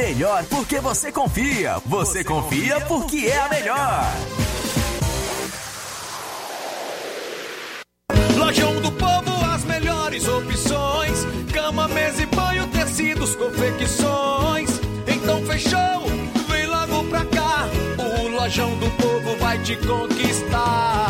melhor 0.00 0.44
porque 0.44 0.80
você 0.80 1.12
confia. 1.12 1.76
Você, 1.84 2.24
confia 2.24 2.80
porque 2.80 3.26
é 3.26 3.38
a 3.38 3.48
melhor. 3.48 4.04
Lojão 8.36 8.80
do 8.80 8.90
Povo, 8.92 9.44
as 9.52 9.64
melhores 9.64 10.26
opções: 10.26 11.26
cama, 11.52 11.86
mesa 11.88 12.22
e 12.22 12.26
banho, 12.26 12.66
tecidos, 12.68 13.36
confecções. 13.36 14.70
Então 15.06 15.44
fechou, 15.44 16.06
vem 16.48 16.66
logo 16.66 17.04
pra 17.04 17.24
cá. 17.26 17.68
O 17.98 18.28
Lojão 18.28 18.74
do 18.78 18.90
Povo 18.92 19.36
vai 19.36 19.58
te 19.58 19.76
conquistar. 19.76 21.09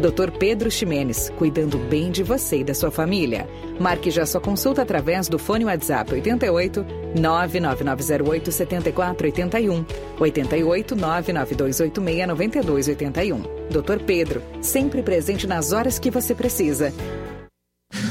Dr. 0.00 0.30
Pedro 0.38 0.70
Ximenes, 0.70 1.30
cuidando 1.38 1.78
bem 1.78 2.10
de 2.10 2.22
você 2.22 2.58
e 2.58 2.64
da 2.64 2.74
sua 2.74 2.90
família. 2.90 3.48
Marque 3.80 4.10
já 4.10 4.26
sua 4.26 4.40
consulta 4.40 4.82
através 4.82 5.26
do 5.26 5.38
fone 5.38 5.64
WhatsApp 5.64 6.12
88 6.12 6.84
99908 7.18 8.52
7481 8.52 9.86
88 10.20 10.96
99286 10.96 12.26
9281. 12.26 13.42
Dr. 13.70 14.04
Pedro, 14.04 14.42
sempre 14.60 15.02
presente 15.02 15.46
nas 15.46 15.72
horas 15.72 15.98
que 15.98 16.10
você 16.10 16.34
precisa. 16.34 16.92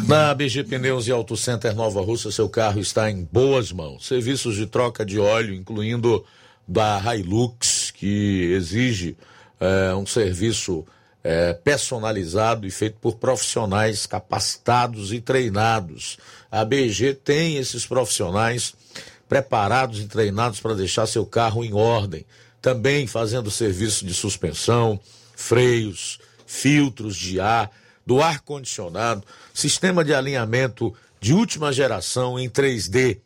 Na 0.08 0.34
BG 0.34 0.64
Pneus 0.64 1.08
e 1.08 1.12
Auto 1.12 1.38
Center 1.38 1.76
Nova 1.76 2.02
Russa, 2.02 2.32
seu 2.32 2.50
carro 2.50 2.80
está 2.80 3.12
em 3.12 3.28
boas 3.32 3.72
mãos. 3.72 4.08
Serviços 4.08 4.56
de 4.56 4.66
troca 4.66 5.06
de 5.06 5.20
óleo, 5.20 5.54
incluindo 5.54 6.26
da 6.68 7.00
Hilux, 7.16 7.92
que 7.92 8.52
exige 8.54 9.16
é, 9.60 9.94
um 9.94 10.06
serviço 10.06 10.84
é, 11.28 11.54
personalizado 11.54 12.68
e 12.68 12.72
feito 12.72 12.98
por 13.02 13.16
profissionais 13.16 14.06
capacitados 14.06 15.12
e 15.12 15.20
treinados. 15.20 16.20
A 16.52 16.64
BG 16.64 17.16
tem 17.16 17.58
esses 17.58 17.84
profissionais 17.84 18.76
preparados 19.28 20.00
e 20.00 20.06
treinados 20.06 20.60
para 20.60 20.76
deixar 20.76 21.08
seu 21.08 21.26
carro 21.26 21.66
em 21.66 21.74
ordem. 21.74 22.24
Também 22.62 23.08
fazendo 23.08 23.50
serviço 23.50 24.06
de 24.06 24.14
suspensão, 24.14 25.00
freios, 25.36 26.20
filtros 26.46 27.16
de 27.16 27.40
ar, 27.40 27.72
do 28.06 28.22
ar-condicionado, 28.22 29.24
sistema 29.52 30.06
de 30.06 30.14
alinhamento 30.14 30.94
de 31.20 31.34
última 31.34 31.74
geração 31.74 32.38
em 32.38 32.48
3D. 32.48 33.18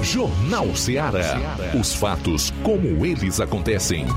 Jornal 0.02 0.74
Ceará. 0.76 1.58
Os 1.80 1.94
fatos 1.94 2.52
como 2.64 3.06
eles 3.06 3.40
acontecem. 3.40 4.08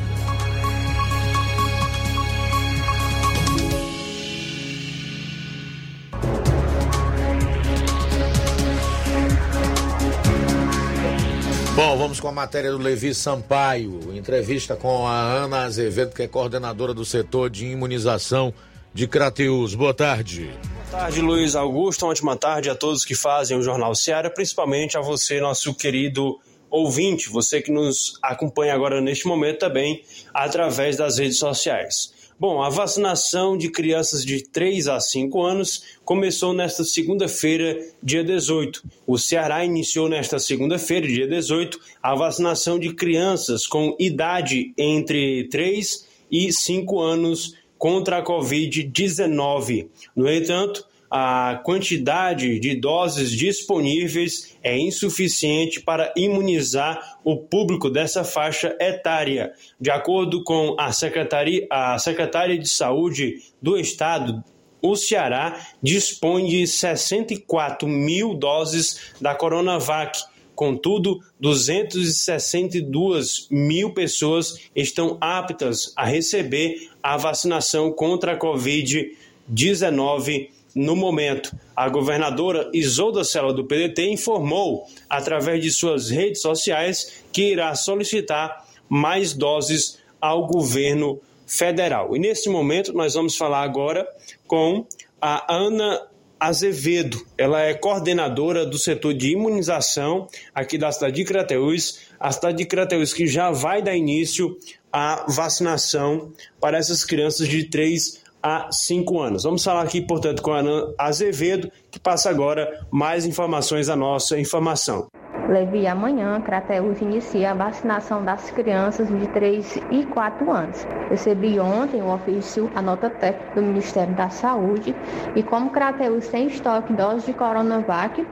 Bom, 11.75 11.97
vamos 11.97 12.21
com 12.21 12.29
a 12.29 12.33
matéria 12.33 12.71
do 12.71 12.77
Levi 12.77 13.15
Sampaio. 13.15 14.15
Entrevista 14.15 14.77
com 14.77 15.07
a 15.07 15.23
Ana 15.23 15.65
Azevedo, 15.65 16.15
que 16.15 16.23
é 16.23 16.29
coordenadora 16.29 16.93
do 16.93 17.03
setor 17.03 17.49
de 17.49 17.65
imunização 17.65 18.53
de 18.93 19.09
Crateus. 19.09 19.75
Boa 19.75 19.95
tarde. 19.95 20.51
Boa 20.91 21.01
tarde, 21.01 21.23
Luiz 21.23 21.57
Augusto. 21.57 22.05
Uma 22.05 22.13
ótima 22.13 22.37
tarde 22.37 22.69
a 22.69 22.75
todos 22.75 23.07
que 23.07 23.15
fazem 23.15 23.57
o 23.57 23.63
Jornal 23.63 23.95
Seara, 23.95 24.29
principalmente 24.29 24.99
a 24.99 25.01
você, 25.01 25.41
nosso 25.41 25.75
querido 25.75 26.39
ouvinte, 26.71 27.31
você 27.31 27.63
que 27.63 27.73
nos 27.73 28.19
acompanha 28.23 28.75
agora 28.75 29.01
neste 29.01 29.27
momento 29.27 29.61
também 29.61 30.03
através 30.35 30.99
das 30.99 31.17
redes 31.17 31.39
sociais. 31.39 32.12
Bom, 32.43 32.61
a 32.61 32.69
vacinação 32.69 33.57
de 33.57 33.71
crianças 33.71 34.25
de 34.25 34.43
3 34.43 34.89
a 34.89 34.99
5 34.99 35.41
anos 35.41 35.85
começou 36.05 36.53
nesta 36.53 36.83
segunda-feira, 36.83 37.79
dia 38.03 38.25
18. 38.25 38.83
O 39.07 39.17
Ceará 39.17 39.65
iniciou 39.65 40.09
nesta 40.09 40.41
segunda-feira, 40.41 41.07
dia 41.07 41.29
18, 41.29 41.79
a 42.03 42.17
vacinação 42.17 42.81
de 42.81 42.95
crianças 42.95 43.65
com 43.65 43.95
idade 43.97 44.75
entre 44.77 45.45
3 45.51 46.05
e 46.29 46.53
5 46.53 47.01
anos 47.01 47.55
contra 47.79 48.19
a 48.19 48.25
Covid-19. 48.25 49.87
No 50.17 50.29
entanto, 50.29 50.85
a 51.15 51.61
quantidade 51.63 52.59
de 52.59 52.75
doses 52.75 53.33
disponíveis 53.33 54.57
é 54.63 54.79
insuficiente 54.79 55.79
para 55.79 56.11
imunizar 56.17 57.19
o 57.23 57.37
público 57.37 57.91
dessa 57.91 58.25
faixa 58.25 58.75
etária. 58.81 59.53
De 59.79 59.91
acordo 59.91 60.43
com 60.43 60.75
a 60.79 60.91
Secretaria, 60.91 61.67
a 61.71 61.99
Secretaria 61.99 62.57
de 62.57 62.67
Saúde 62.67 63.43
do 63.61 63.79
Estado, 63.79 64.43
o 64.81 64.97
Ceará 64.97 65.61
dispõe 65.83 66.47
de 66.47 66.67
64 66.67 67.87
mil 67.87 68.33
doses 68.33 69.13
da 69.21 69.35
Coronavac. 69.35 70.19
Contudo, 70.55 71.21
262 71.39 73.49
mil 73.51 73.93
pessoas 73.93 74.57
estão 74.75 75.19
aptas 75.21 75.93
a 75.95 76.07
receber 76.07 76.89
a 77.03 77.19
vacinação 77.19 77.93
contra 77.93 78.33
a 78.33 78.39
Covid-19 78.39 80.49
No 80.75 80.97
momento, 80.97 81.55
a 81.77 81.89
governadora 81.89 82.71
Isolda 82.73 83.25
Sela 83.25 83.53
do 83.53 83.65
PDT 83.65 84.11
informou, 84.11 84.87
através 85.09 85.63
de 85.63 85.71
suas 85.71 86.09
redes 86.09 86.41
sociais, 86.41 87.23
que 87.33 87.53
irá 87.53 87.75
solicitar 87.75 88.67
mais 88.89 89.35
doses 89.35 89.99
ao 90.21 90.47
governo 90.47 91.21
federal. 91.47 92.17
E 92.17 92.19
nesse 92.19 92.49
momento, 92.49 92.93
nós 92.93 93.15
vamos 93.15 93.37
falar 93.37 93.63
agora 93.63 94.09
com 94.47 94.87
a 95.21 95.53
Ana 95.53 96.07
Azevedo. 96.41 97.25
Ela 97.39 97.63
é 97.63 97.75
coordenadora 97.75 98.67
do 98.67 98.79
setor 98.79 99.15
de 99.15 99.31
imunização 99.31 100.27
aqui 100.55 100.77
da 100.77 100.91
cidade 100.91 101.17
de 101.17 101.25
Crateús. 101.25 102.01
A 102.19 102.33
cidade 102.33 102.59
de 102.59 102.65
Crateús 102.65 103.13
que 103.13 103.27
já 103.27 103.51
vai 103.51 103.81
dar 103.81 103.95
início 103.95 104.59
à 104.93 105.25
vacinação 105.29 106.33
para 106.61 106.79
essas 106.79 107.05
crianças 107.05 107.47
de 107.47 107.65
3 107.65 108.22
a 108.43 108.71
5 108.73 109.21
anos. 109.21 109.43
Vamos 109.45 109.63
falar 109.63 109.83
aqui, 109.83 110.01
portanto, 110.01 110.43
com 110.43 110.53
a 110.53 110.59
Ana 110.59 110.93
Azevedo, 110.99 111.71
que 111.91 112.01
passa 112.01 112.31
agora 112.31 112.87
mais 112.91 113.25
informações 113.25 113.87
da 113.87 113.97
nossa 113.97 114.39
informação. 114.39 115.12
Levi, 115.49 115.87
amanhã, 115.87 116.41
Crateus 116.41 117.01
inicia 117.01 117.51
a 117.51 117.55
vacinação 117.55 118.25
das 118.25 118.51
crianças 118.51 119.09
de 119.09 119.27
3 119.29 119.79
e 119.91 120.05
4 120.05 120.51
anos. 120.51 120.87
Recebi 121.11 121.59
ontem 121.59 122.01
o 122.01 122.15
ofício, 122.15 122.71
a 122.75 122.81
nota 122.81 123.11
técnica 123.11 123.61
do 123.61 123.63
Ministério 123.63 124.15
da 124.15 124.31
Saúde 124.31 124.95
e 125.35 125.43
como 125.43 125.71
Crateus 125.71 126.29
tem 126.29 126.47
estoque 126.47 126.93
de 126.93 126.97
doses 126.97 127.27
de 127.27 127.33
Coronavac, 127.33 128.25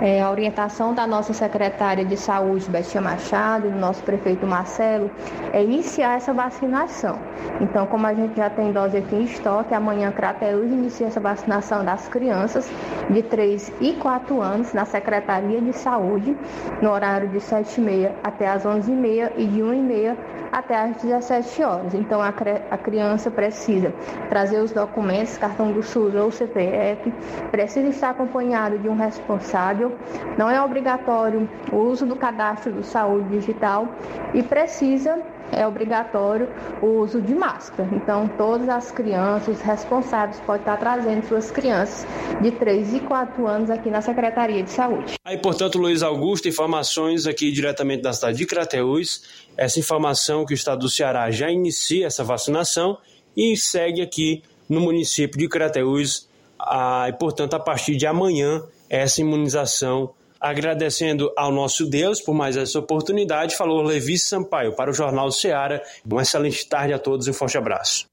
é, 0.00 0.22
a 0.22 0.30
orientação 0.30 0.94
da 0.94 1.06
nossa 1.06 1.32
secretária 1.32 2.04
de 2.04 2.16
Saúde, 2.16 2.70
Betia 2.70 3.00
Machado, 3.00 3.66
e 3.66 3.70
do 3.70 3.78
nosso 3.78 4.02
prefeito 4.02 4.46
Marcelo, 4.46 5.10
é 5.52 5.62
iniciar 5.62 6.16
essa 6.16 6.32
vacinação. 6.32 7.18
Então, 7.60 7.86
como 7.86 8.06
a 8.06 8.14
gente 8.14 8.36
já 8.36 8.48
tem 8.48 8.72
dose 8.72 8.96
aqui 8.96 9.16
em 9.16 9.24
estoque, 9.24 9.74
amanhã 9.74 10.12
Crateus 10.12 10.70
inicia 10.70 11.08
essa 11.08 11.20
vacinação 11.20 11.84
das 11.84 12.08
crianças 12.08 12.70
de 13.10 13.22
3 13.22 13.72
e 13.80 13.92
4 13.94 14.40
anos 14.40 14.72
na 14.72 14.84
Secretaria 14.84 15.60
de 15.60 15.72
Saúde 15.72 16.36
no 16.80 16.90
horário 16.90 17.28
de 17.28 17.38
7h30 17.38 18.12
até 18.22 18.48
as 18.48 18.64
11h30 18.64 19.32
e 19.36 19.46
de 19.46 19.60
1h30 19.60 20.16
até 20.52 20.76
as 20.76 20.96
17 21.02 21.62
horas. 21.62 21.94
Então 21.94 22.20
a, 22.20 22.28
a 22.70 22.78
criança 22.78 23.30
precisa 23.30 23.92
trazer 24.28 24.60
os 24.60 24.70
documentos, 24.70 25.38
cartão 25.38 25.72
do 25.72 25.82
SUS 25.82 26.14
ou 26.14 26.30
CPF, 26.30 27.10
precisa 27.50 27.88
estar 27.88 28.10
acompanhado 28.10 28.78
de 28.78 28.88
um 28.88 28.94
responsável, 28.94 29.96
não 30.36 30.50
é 30.50 30.62
obrigatório 30.62 31.48
o 31.72 31.76
uso 31.76 32.04
do 32.04 32.16
cadastro 32.16 32.70
do 32.70 32.82
saúde 32.82 33.28
digital 33.30 33.88
e 34.34 34.42
precisa 34.42 35.18
é 35.52 35.66
obrigatório 35.66 36.48
o 36.80 37.00
uso 37.00 37.20
de 37.20 37.34
máscara. 37.34 37.88
Então, 37.92 38.26
todas 38.36 38.68
as 38.68 38.90
crianças 38.90 39.60
responsáveis 39.60 40.40
podem 40.40 40.62
estar 40.62 40.76
trazendo 40.78 41.26
suas 41.26 41.50
crianças 41.50 42.06
de 42.40 42.50
3 42.50 42.94
e 42.94 43.00
4 43.00 43.46
anos 43.46 43.70
aqui 43.70 43.90
na 43.90 44.00
Secretaria 44.00 44.62
de 44.62 44.70
Saúde. 44.70 45.14
Aí, 45.24 45.38
portanto, 45.38 45.78
Luiz 45.78 46.02
Augusto, 46.02 46.48
informações 46.48 47.26
aqui 47.26 47.52
diretamente 47.52 48.02
da 48.02 48.12
cidade 48.12 48.38
de 48.38 48.46
Crateús. 48.46 49.46
Essa 49.56 49.78
informação 49.78 50.44
que 50.44 50.52
o 50.52 50.56
estado 50.56 50.80
do 50.80 50.88
Ceará 50.88 51.30
já 51.30 51.50
inicia 51.50 52.06
essa 52.06 52.24
vacinação 52.24 52.98
e 53.36 53.56
segue 53.56 54.00
aqui 54.00 54.42
no 54.68 54.80
município 54.80 55.38
de 55.38 55.48
Crateús. 55.48 56.28
Ah, 56.58 57.06
e, 57.08 57.12
portanto, 57.12 57.54
a 57.54 57.60
partir 57.60 57.96
de 57.96 58.06
amanhã, 58.06 58.64
essa 58.88 59.20
imunização 59.20 60.10
Agradecendo 60.42 61.32
ao 61.36 61.52
nosso 61.52 61.86
Deus 61.86 62.20
por 62.20 62.34
mais 62.34 62.56
essa 62.56 62.76
oportunidade, 62.76 63.54
falou 63.54 63.80
Levi 63.80 64.18
Sampaio 64.18 64.72
para 64.72 64.90
o 64.90 64.92
Jornal 64.92 65.30
Ceará. 65.30 65.80
Uma 66.04 66.22
excelente 66.22 66.66
tarde 66.66 66.92
a 66.92 66.98
todos 66.98 67.28
e 67.28 67.30
um 67.30 67.32
forte 67.32 67.56
abraço. 67.56 68.06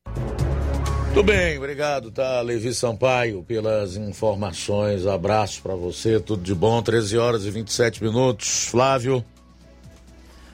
Tudo 1.12 1.24
bem, 1.24 1.58
obrigado, 1.58 2.12
tá, 2.12 2.40
Levi 2.42 2.72
Sampaio, 2.72 3.42
pelas 3.42 3.98
informações. 3.98 5.08
Abraço 5.08 5.60
para 5.64 5.74
você, 5.74 6.20
tudo 6.20 6.44
de 6.44 6.54
bom. 6.54 6.84
13 6.84 7.18
horas 7.18 7.46
e 7.46 7.50
27 7.50 8.04
minutos. 8.04 8.68
Flávio. 8.68 9.26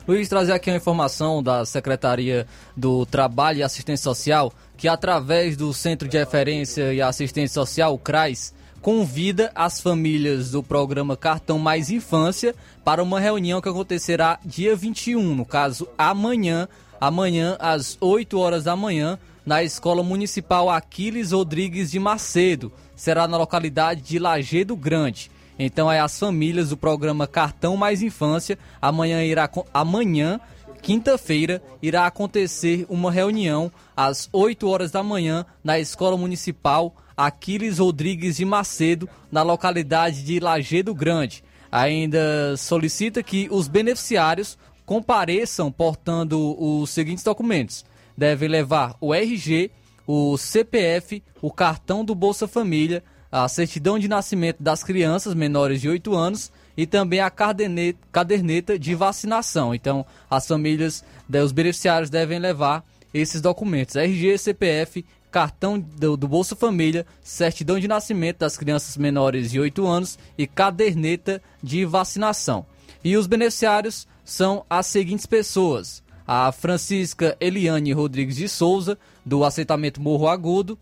Luiz, 0.07 0.29
trazer 0.29 0.53
aqui 0.53 0.69
a 0.69 0.75
informação 0.75 1.43
da 1.43 1.65
Secretaria 1.65 2.47
do 2.77 3.05
Trabalho 3.05 3.59
e 3.59 3.63
Assistência 3.63 4.03
Social, 4.03 4.53
que 4.77 4.87
através 4.87 5.57
do 5.57 5.73
Centro 5.73 6.07
de 6.07 6.17
Referência 6.17 6.93
e 6.93 7.01
Assistência 7.01 7.55
Social, 7.55 7.93
o 7.93 7.99
CRAS, 7.99 8.53
convida 8.85 9.51
as 9.55 9.81
famílias 9.81 10.51
do 10.51 10.61
programa 10.61 11.17
Cartão 11.17 11.57
Mais 11.57 11.89
Infância 11.89 12.53
para 12.83 13.01
uma 13.01 13.19
reunião 13.19 13.59
que 13.59 13.67
acontecerá 13.67 14.37
dia 14.45 14.75
21, 14.75 15.33
no 15.33 15.43
caso 15.43 15.87
amanhã, 15.97 16.67
amanhã 17.01 17.57
às 17.59 17.97
8 17.99 18.37
horas 18.37 18.65
da 18.65 18.75
manhã, 18.75 19.17
na 19.43 19.63
Escola 19.63 20.03
Municipal 20.03 20.69
Aquiles 20.69 21.31
Rodrigues 21.31 21.89
de 21.89 21.99
Macedo. 21.99 22.71
Será 22.95 23.27
na 23.27 23.37
localidade 23.37 24.01
de 24.01 24.19
Lagedo 24.19 24.75
Grande. 24.75 25.31
Então 25.57 25.91
é 25.91 25.99
as 25.99 26.19
famílias 26.19 26.69
do 26.69 26.77
programa 26.77 27.25
Cartão 27.25 27.75
Mais 27.75 28.03
Infância. 28.03 28.55
Amanhã 28.79 29.23
irá 29.23 29.49
amanhã, 29.73 30.39
quinta-feira, 30.83 31.59
irá 31.81 32.05
acontecer 32.05 32.85
uma 32.87 33.11
reunião 33.11 33.71
às 33.97 34.29
8 34.31 34.69
horas 34.69 34.91
da 34.91 35.01
manhã 35.01 35.43
na 35.63 35.79
Escola 35.79 36.15
Municipal 36.15 36.95
Aquiles 37.17 37.79
Rodrigues 37.79 38.37
de 38.37 38.45
Macedo, 38.45 39.09
na 39.31 39.41
localidade 39.41 40.23
de 40.23 40.39
Lagedo 40.39 40.93
Grande. 40.93 41.43
Ainda 41.71 42.55
solicita 42.57 43.21
que 43.21 43.47
os 43.51 43.67
beneficiários 43.67 44.57
compareçam 44.85 45.71
portando 45.71 46.55
os 46.61 46.89
seguintes 46.89 47.23
documentos: 47.23 47.83
devem 48.17 48.47
levar 48.47 48.95
o 49.01 49.13
RG, 49.13 49.71
o 50.07 50.37
CPF, 50.37 51.23
o 51.41 51.51
cartão 51.51 52.05
do 52.05 52.13
Bolsa 52.13 52.47
Família, 52.47 53.03
a 53.31 53.47
certidão 53.49 53.99
de 53.99 54.07
nascimento 54.07 54.61
das 54.61 54.83
crianças 54.83 55.33
menores 55.33 55.81
de 55.81 55.89
8 55.89 56.15
anos 56.15 56.51
e 56.77 56.85
também 56.85 57.19
a 57.19 57.29
caderneta 57.29 58.77
de 58.77 58.95
vacinação. 58.95 59.73
Então, 59.73 60.05
as 60.29 60.47
famílias, 60.47 61.03
os 61.43 61.51
beneficiários 61.51 62.09
devem 62.09 62.39
levar 62.39 62.85
esses 63.13 63.41
documentos: 63.41 63.95
RG, 63.95 64.37
CPF, 64.37 65.05
cartão 65.35 65.77
do, 65.77 66.15
do, 66.15 66.29
Bolsa 66.29 66.55
Família, 66.55 67.05
certidão 67.21 67.77
de 67.77 67.89
nascimento 67.89 68.37
das 68.37 68.55
crianças 68.55 68.95
menores 68.95 69.51
de 69.51 69.59
8 69.59 69.85
anos 69.85 70.17
e 70.37 70.47
caderneta 70.47 71.41
de 71.61 71.83
vacinação. 71.83 72.65
E 73.03 73.17
os 73.17 73.27
beneficiários 73.27 74.07
são 74.23 74.65
as 74.69 74.87
seguintes 74.87 75.25
pessoas: 75.25 76.01
a 76.25 76.53
Francisca 76.53 77.35
Eliane 77.37 77.91
Rodrigues 77.91 78.37
de 78.37 78.47
Souza, 78.47 78.97
do 79.25 79.43
assentamento 79.43 79.99
Morro 79.99 80.29
Agudo, 80.29 80.79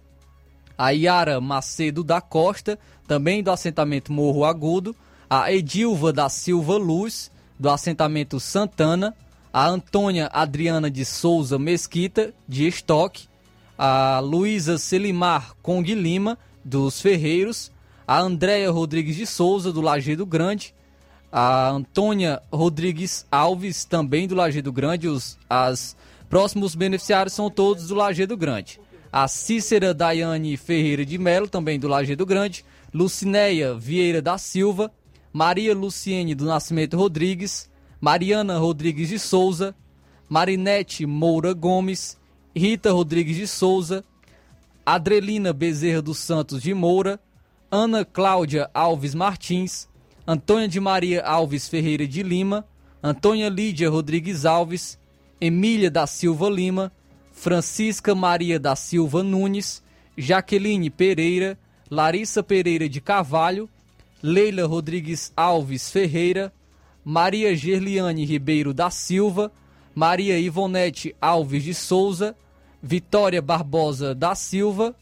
a 0.77 0.91
Yara 0.91 1.41
Macedo 1.41 2.03
da 2.03 2.21
Costa, 2.21 2.77
também 3.07 3.41
do 3.41 3.49
assentamento 3.49 4.13
Morro 4.13 4.45
Agudo, 4.45 4.95
a 5.27 5.51
Edilva 5.51 6.13
da 6.13 6.29
Silva 6.29 6.77
Luz, 6.77 7.31
do 7.59 7.71
assentamento 7.71 8.39
Santana, 8.39 9.15
a 9.51 9.67
Antônia 9.67 10.29
Adriana 10.31 10.91
de 10.91 11.03
Souza 11.03 11.57
Mesquita, 11.57 12.31
de 12.47 12.67
Estoque, 12.67 13.32
a 13.77 14.19
Luísa 14.19 14.77
Selimar 14.77 15.55
Cong 15.61 15.93
Lima, 15.93 16.37
dos 16.63 17.01
Ferreiros, 17.01 17.71
a 18.07 18.19
Andréia 18.19 18.71
Rodrigues 18.71 19.15
de 19.15 19.25
Souza, 19.25 19.71
do 19.71 19.81
Lajeado 19.81 20.25
Grande, 20.25 20.73
a 21.31 21.69
Antônia 21.69 22.41
Rodrigues 22.51 23.25
Alves, 23.31 23.85
também 23.85 24.27
do 24.27 24.35
Lajeado 24.35 24.71
Grande, 24.71 25.07
os 25.07 25.37
as 25.49 25.95
próximos 26.29 26.75
beneficiários 26.75 27.33
são 27.33 27.49
todos 27.49 27.87
do 27.87 27.95
Lajeado 27.95 28.37
Grande. 28.37 28.79
A 29.11 29.27
Cícera 29.27 29.93
Daiane 29.93 30.57
Ferreira 30.57 31.05
de 31.05 31.17
Melo, 31.17 31.47
também 31.47 31.79
do 31.79 31.87
Lajeado 31.87 32.25
Grande, 32.25 32.65
Lucinéia 32.93 33.75
Vieira 33.75 34.21
da 34.21 34.37
Silva, 34.37 34.91
Maria 35.31 35.75
Luciene 35.75 36.35
do 36.35 36.45
Nascimento 36.45 36.97
Rodrigues, 36.97 37.69
Mariana 37.99 38.57
Rodrigues 38.57 39.09
de 39.09 39.17
Souza, 39.17 39.75
Marinete 40.29 41.05
Moura 41.05 41.53
Gomes, 41.53 42.17
Rita 42.55 42.91
Rodrigues 42.91 43.35
de 43.35 43.47
Souza, 43.47 44.03
Adrelina 44.85 45.51
Bezerra 45.51 46.01
dos 46.01 46.19
Santos 46.19 46.61
de 46.61 46.73
Moura, 46.73 47.19
Ana 47.71 48.05
Cláudia 48.05 48.69
Alves 48.73 49.15
Martins, 49.15 49.89
Antônia 50.27 50.67
de 50.67 50.79
Maria 50.79 51.25
Alves 51.25 51.67
Ferreira 51.67 52.05
de 52.05 52.21
Lima, 52.21 52.63
Antônia 53.01 53.49
Lídia 53.49 53.89
Rodrigues 53.89 54.45
Alves, 54.45 54.99
Emília 55.41 55.89
da 55.89 56.05
Silva 56.05 56.47
Lima, 56.47 56.91
Francisca 57.31 58.13
Maria 58.13 58.59
da 58.59 58.75
Silva 58.75 59.23
Nunes, 59.23 59.81
Jaqueline 60.15 60.91
Pereira, 60.91 61.57
Larissa 61.89 62.43
Pereira 62.43 62.87
de 62.87 63.01
Carvalho, 63.01 63.67
Leila 64.21 64.67
Rodrigues 64.67 65.33
Alves 65.35 65.89
Ferreira, 65.89 66.53
Maria 67.03 67.55
Gerliane 67.55 68.25
Ribeiro 68.25 68.73
da 68.73 68.91
Silva, 68.91 69.51
Maria 69.95 70.39
Ivonete 70.39 71.15
Alves 71.21 71.63
de 71.63 71.73
Souza, 71.73 72.35
Vitória 72.81 73.41
Barbosa 73.41 74.13
da 74.13 74.35
Silva 74.35 74.95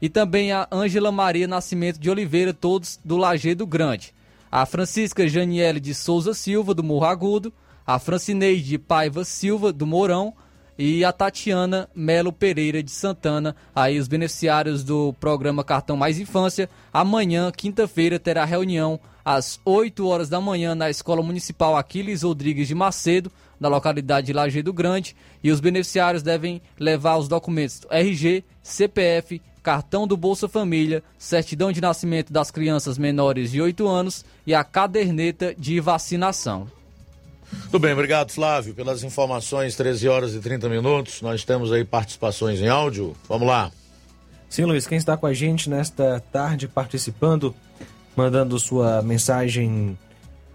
e 0.00 0.08
também 0.08 0.52
a 0.52 0.68
Ângela 0.70 1.10
Maria 1.10 1.48
Nascimento 1.48 1.98
de 1.98 2.08
Oliveira, 2.08 2.54
todos 2.54 2.98
do 3.04 3.16
Lajeado 3.16 3.66
Grande. 3.66 4.14
A 4.50 4.64
Francisca 4.64 5.28
Janiele 5.28 5.80
de 5.80 5.94
Souza 5.94 6.32
Silva, 6.32 6.72
do 6.72 6.82
Morro 6.82 7.04
Agudo, 7.04 7.52
a 7.86 7.98
Francineide 7.98 8.78
Paiva 8.78 9.24
Silva, 9.24 9.72
do 9.72 9.86
Mourão, 9.86 10.32
e 10.78 11.04
a 11.04 11.12
Tatiana 11.12 11.88
Melo 11.92 12.32
Pereira 12.32 12.80
de 12.80 12.90
Santana, 12.92 13.56
aí 13.74 13.98
os 13.98 14.06
beneficiários 14.06 14.84
do 14.84 15.12
programa 15.14 15.64
Cartão 15.64 15.96
Mais 15.96 16.20
Infância. 16.20 16.70
Amanhã, 16.92 17.50
quinta-feira, 17.50 18.16
terá 18.16 18.44
reunião 18.44 19.00
às 19.24 19.60
8 19.64 20.06
horas 20.06 20.28
da 20.28 20.40
manhã 20.40 20.76
na 20.76 20.88
Escola 20.88 21.20
Municipal 21.20 21.76
Aquiles 21.76 22.22
Rodrigues 22.22 22.68
de 22.68 22.76
Macedo, 22.76 23.30
da 23.60 23.68
localidade 23.68 24.26
de 24.28 24.32
Lajeado 24.32 24.72
Grande, 24.72 25.16
e 25.42 25.50
os 25.50 25.60
beneficiários 25.60 26.22
devem 26.22 26.60
levar 26.78 27.16
os 27.16 27.28
documentos 27.28 27.80
RG, 27.90 28.44
CPF, 28.62 29.40
cartão 29.62 30.06
do 30.06 30.16
Bolsa 30.16 30.48
Família, 30.48 31.02
certidão 31.18 31.70
de 31.70 31.80
nascimento 31.80 32.32
das 32.32 32.50
crianças 32.50 32.96
menores 32.96 33.50
de 33.50 33.60
8 33.60 33.86
anos 33.86 34.24
e 34.46 34.54
a 34.54 34.64
caderneta 34.64 35.54
de 35.56 35.78
vacinação. 35.80 36.66
Tudo 37.64 37.78
bem, 37.78 37.92
obrigado 37.92 38.30
Flávio 38.30 38.74
pelas 38.74 39.02
informações, 39.02 39.76
13 39.76 40.08
horas 40.08 40.34
e 40.34 40.40
30 40.40 40.68
minutos. 40.68 41.22
Nós 41.22 41.44
temos 41.44 41.72
aí 41.72 41.84
participações 41.84 42.60
em 42.60 42.68
áudio. 42.68 43.16
Vamos 43.28 43.46
lá. 43.46 43.70
Sim, 44.48 44.64
Luiz, 44.64 44.86
quem 44.86 44.96
está 44.96 45.16
com 45.16 45.26
a 45.26 45.34
gente 45.34 45.68
nesta 45.68 46.22
tarde 46.32 46.66
participando, 46.66 47.54
mandando 48.16 48.58
sua 48.58 49.02
mensagem 49.02 49.98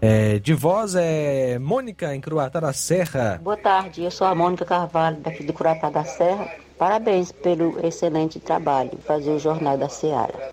é, 0.04 0.38
de 0.38 0.52
voz 0.52 0.94
é 0.94 1.58
Mônica 1.58 2.14
em 2.14 2.20
Cruatá 2.20 2.60
da 2.60 2.74
Serra. 2.74 3.40
Boa 3.42 3.56
tarde, 3.56 4.02
eu 4.02 4.10
sou 4.10 4.26
a 4.26 4.34
Mônica 4.34 4.64
Carvalho, 4.64 5.16
daqui 5.16 5.42
de 5.42 5.52
Cruatá 5.52 5.88
da 5.88 6.04
Serra. 6.04 6.46
Parabéns 6.78 7.32
pelo 7.32 7.84
excelente 7.84 8.38
trabalho, 8.38 8.98
fazer 9.06 9.30
o 9.30 9.38
Jornal 9.38 9.78
da 9.78 9.88
Seara. 9.88 10.52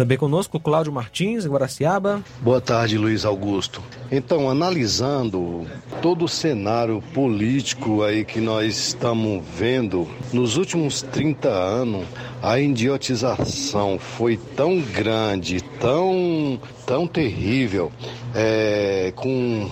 Também 0.00 0.16
conosco 0.16 0.58
Cláudio 0.58 0.90
Martins, 0.90 1.46
Guaraciaba. 1.46 2.22
Boa 2.40 2.58
tarde, 2.58 2.96
Luiz 2.96 3.26
Augusto. 3.26 3.82
Então, 4.10 4.48
analisando 4.48 5.66
todo 6.00 6.24
o 6.24 6.28
cenário 6.28 7.02
político 7.12 8.02
aí 8.02 8.24
que 8.24 8.40
nós 8.40 8.78
estamos 8.78 9.44
vendo, 9.46 10.08
nos 10.32 10.56
últimos 10.56 11.02
30 11.02 11.50
anos, 11.50 12.06
a 12.42 12.58
idiotização 12.58 13.98
foi 13.98 14.38
tão 14.56 14.80
grande, 14.80 15.60
tão, 15.78 16.58
tão 16.86 17.06
terrível, 17.06 17.92
é, 18.34 19.12
com 19.14 19.68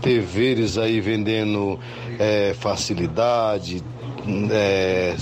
TVs 0.00 0.78
aí 0.78 0.98
vendendo 0.98 1.78
é, 2.18 2.54
facilidade, 2.58 3.84
é, 4.50 5.14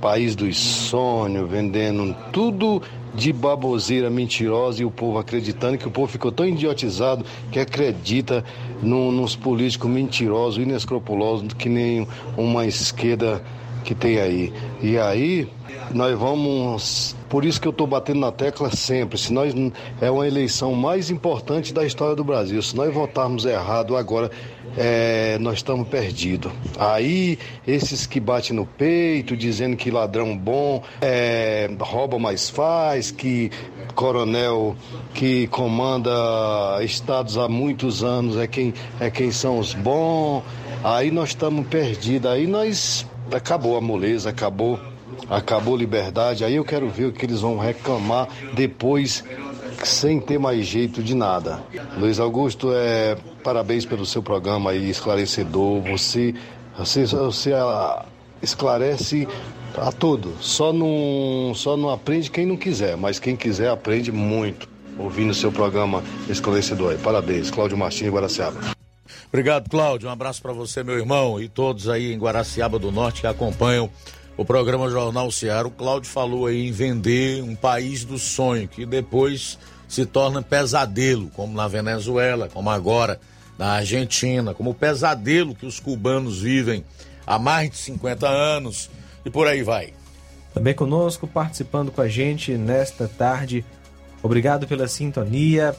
país 0.00 0.36
dos 0.36 0.56
sonhos, 0.56 1.50
vendendo 1.50 2.14
tudo 2.30 2.80
de 3.16 3.32
baboseira 3.32 4.10
mentirosa 4.10 4.82
e 4.82 4.84
o 4.84 4.90
povo 4.90 5.18
acreditando 5.18 5.78
que 5.78 5.88
o 5.88 5.90
povo 5.90 6.06
ficou 6.06 6.30
tão 6.30 6.46
idiotizado 6.46 7.24
que 7.50 7.58
acredita 7.58 8.44
no, 8.82 9.10
nos 9.10 9.34
políticos 9.34 9.90
mentirosos, 9.90 10.62
inescrupulosos, 10.62 11.54
que 11.54 11.68
nem 11.68 12.06
uma 12.36 12.66
esquerda 12.66 13.42
que 13.84 13.94
tem 13.94 14.18
aí. 14.20 14.52
E 14.82 14.98
aí 14.98 15.48
nós 15.92 16.18
vamos. 16.18 17.15
Por 17.28 17.44
isso 17.44 17.60
que 17.60 17.66
eu 17.66 17.70
estou 17.70 17.86
batendo 17.86 18.20
na 18.20 18.30
tecla 18.30 18.70
sempre. 18.70 19.18
Se 19.18 19.32
nós 19.32 19.52
é 20.00 20.10
uma 20.10 20.26
eleição 20.26 20.74
mais 20.74 21.10
importante 21.10 21.72
da 21.72 21.84
história 21.84 22.14
do 22.14 22.22
Brasil. 22.22 22.62
Se 22.62 22.76
nós 22.76 22.92
votarmos 22.92 23.44
errado 23.44 23.96
agora, 23.96 24.30
é, 24.76 25.36
nós 25.40 25.54
estamos 25.54 25.88
perdidos. 25.88 26.52
Aí 26.78 27.38
esses 27.66 28.06
que 28.06 28.20
batem 28.20 28.54
no 28.54 28.66
peito, 28.66 29.36
dizendo 29.36 29.76
que 29.76 29.90
ladrão 29.90 30.36
bom 30.36 30.82
é, 31.00 31.68
rouba 31.80 32.18
mais 32.18 32.48
faz, 32.48 33.10
que 33.10 33.50
coronel 33.94 34.76
que 35.14 35.46
comanda 35.48 36.10
estados 36.82 37.38
há 37.38 37.48
muitos 37.48 38.04
anos 38.04 38.36
é 38.36 38.46
quem 38.46 38.74
é 39.00 39.10
quem 39.10 39.30
são 39.32 39.58
os 39.58 39.74
bons. 39.74 40.42
Aí 40.84 41.10
nós 41.10 41.30
estamos 41.30 41.66
perdidos. 41.66 42.30
Aí 42.30 42.46
nós 42.46 43.06
acabou 43.32 43.76
a 43.76 43.80
moleza, 43.80 44.30
acabou 44.30 44.78
acabou 45.28 45.76
liberdade, 45.76 46.44
aí 46.44 46.54
eu 46.56 46.64
quero 46.64 46.88
ver 46.88 47.06
o 47.06 47.12
que 47.12 47.24
eles 47.24 47.40
vão 47.40 47.58
reclamar 47.58 48.28
depois, 48.54 49.24
sem 49.84 50.20
ter 50.20 50.38
mais 50.38 50.66
jeito 50.66 51.02
de 51.02 51.14
nada. 51.14 51.62
Luiz 51.98 52.18
Augusto, 52.18 52.70
é, 52.72 53.16
parabéns 53.42 53.84
pelo 53.84 54.06
seu 54.06 54.22
programa 54.22 54.70
aí, 54.70 54.88
esclarecedor. 54.88 55.82
Você, 55.82 56.34
você, 56.76 57.04
você 57.04 57.52
a, 57.52 58.04
esclarece 58.42 59.28
a 59.76 59.92
todo. 59.92 60.32
Só 60.40 60.72
não, 60.72 61.52
só 61.54 61.76
não 61.76 61.90
aprende 61.90 62.30
quem 62.30 62.46
não 62.46 62.56
quiser, 62.56 62.96
mas 62.96 63.18
quem 63.18 63.36
quiser 63.36 63.70
aprende 63.70 64.10
muito. 64.10 64.68
Ouvindo 64.98 65.30
o 65.30 65.34
seu 65.34 65.52
programa 65.52 66.02
esclarecedor 66.26 66.92
aí. 66.92 66.98
Parabéns, 66.98 67.50
Cláudio 67.50 67.76
Martins, 67.76 68.08
Guaraciaba. 68.08 68.58
Obrigado, 69.28 69.68
Cláudio. 69.68 70.08
Um 70.08 70.12
abraço 70.12 70.40
para 70.40 70.52
você, 70.52 70.82
meu 70.82 70.98
irmão, 70.98 71.38
e 71.40 71.48
todos 71.48 71.88
aí 71.88 72.14
em 72.14 72.18
Guaraciaba 72.18 72.78
do 72.78 72.90
Norte 72.90 73.20
que 73.20 73.26
acompanham 73.26 73.90
o 74.36 74.44
programa 74.44 74.90
Jornal 74.90 75.30
Ceará. 75.30 75.66
O 75.66 75.70
Cláudio 75.70 76.10
falou 76.10 76.46
aí 76.46 76.68
em 76.68 76.72
vender 76.72 77.42
um 77.42 77.54
país 77.54 78.04
do 78.04 78.18
sonho, 78.18 78.68
que 78.68 78.84
depois 78.84 79.58
se 79.88 80.04
torna 80.04 80.42
pesadelo, 80.42 81.30
como 81.34 81.54
na 81.54 81.68
Venezuela, 81.68 82.48
como 82.48 82.70
agora 82.70 83.20
na 83.58 83.72
Argentina, 83.74 84.52
como 84.52 84.70
o 84.70 84.74
pesadelo 84.74 85.54
que 85.54 85.64
os 85.64 85.80
cubanos 85.80 86.40
vivem 86.40 86.84
há 87.26 87.38
mais 87.38 87.70
de 87.70 87.76
50 87.78 88.28
anos 88.28 88.90
e 89.24 89.30
por 89.30 89.46
aí 89.46 89.62
vai. 89.62 89.92
Também 90.52 90.74
conosco, 90.74 91.26
participando 91.26 91.90
com 91.90 92.00
a 92.00 92.08
gente 92.08 92.52
nesta 92.52 93.08
tarde. 93.08 93.64
Obrigado 94.22 94.66
pela 94.66 94.88
sintonia. 94.88 95.74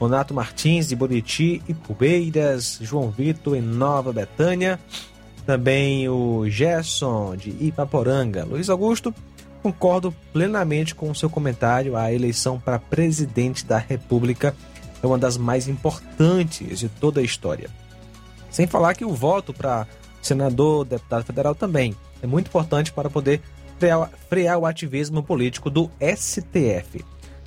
Renato 0.00 0.34
Martins 0.34 0.88
de 0.88 0.94
Buriti 0.94 1.62
e 1.66 1.72
Pubeiras, 1.72 2.78
João 2.82 3.10
Vitor 3.10 3.56
em 3.56 3.62
Nova 3.62 4.12
Betânia. 4.12 4.78
Também 5.46 6.08
o 6.08 6.48
Gerson 6.48 7.36
de 7.36 7.50
Ipaporanga. 7.50 8.44
Luiz 8.44 8.68
Augusto, 8.68 9.14
concordo 9.62 10.12
plenamente 10.32 10.94
com 10.94 11.08
o 11.08 11.14
seu 11.14 11.30
comentário. 11.30 11.96
A 11.96 12.12
eleição 12.12 12.58
para 12.58 12.80
presidente 12.80 13.64
da 13.64 13.78
República 13.78 14.54
é 15.00 15.06
uma 15.06 15.16
das 15.16 15.36
mais 15.36 15.68
importantes 15.68 16.80
de 16.80 16.88
toda 16.88 17.20
a 17.20 17.22
história. 17.22 17.70
Sem 18.50 18.66
falar 18.66 18.94
que 18.94 19.04
o 19.04 19.14
voto 19.14 19.54
para 19.54 19.86
senador, 20.20 20.84
deputado 20.84 21.24
federal 21.24 21.54
também 21.54 21.94
é 22.20 22.26
muito 22.26 22.48
importante 22.48 22.92
para 22.92 23.08
poder 23.08 23.40
frear, 23.78 24.10
frear 24.28 24.58
o 24.58 24.66
ativismo 24.66 25.22
político 25.22 25.70
do 25.70 25.88
STF. 26.00 27.04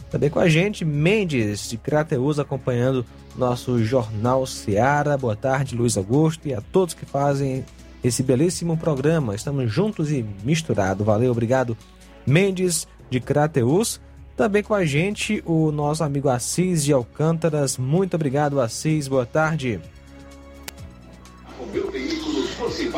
Também 0.09 0.29
com 0.29 0.39
a 0.39 0.47
gente, 0.47 0.85
Mendes 0.85 1.69
de 1.69 1.77
Crateus, 1.77 2.39
acompanhando 2.39 3.05
nosso 3.35 3.83
Jornal 3.83 4.45
Seara. 4.45 5.17
Boa 5.17 5.35
tarde, 5.35 5.75
Luiz 5.75 5.97
Augusto, 5.97 6.47
e 6.47 6.53
a 6.53 6.61
todos 6.61 6.93
que 6.93 7.05
fazem 7.05 7.65
esse 8.03 8.23
belíssimo 8.23 8.77
programa. 8.77 9.35
Estamos 9.35 9.71
juntos 9.71 10.11
e 10.11 10.25
misturados. 10.43 11.05
Valeu, 11.05 11.31
obrigado. 11.31 11.77
Mendes 12.25 12.87
de 13.09 13.19
Crateus. 13.19 13.99
Também 14.35 14.63
com 14.63 14.73
a 14.73 14.85
gente 14.85 15.43
o 15.45 15.71
nosso 15.71 16.03
amigo 16.03 16.29
Assis 16.29 16.83
de 16.83 16.93
Alcântaras. 16.93 17.77
Muito 17.77 18.15
obrigado, 18.15 18.61
Assis. 18.61 19.07
Boa 19.07 19.25
tarde. 19.25 19.81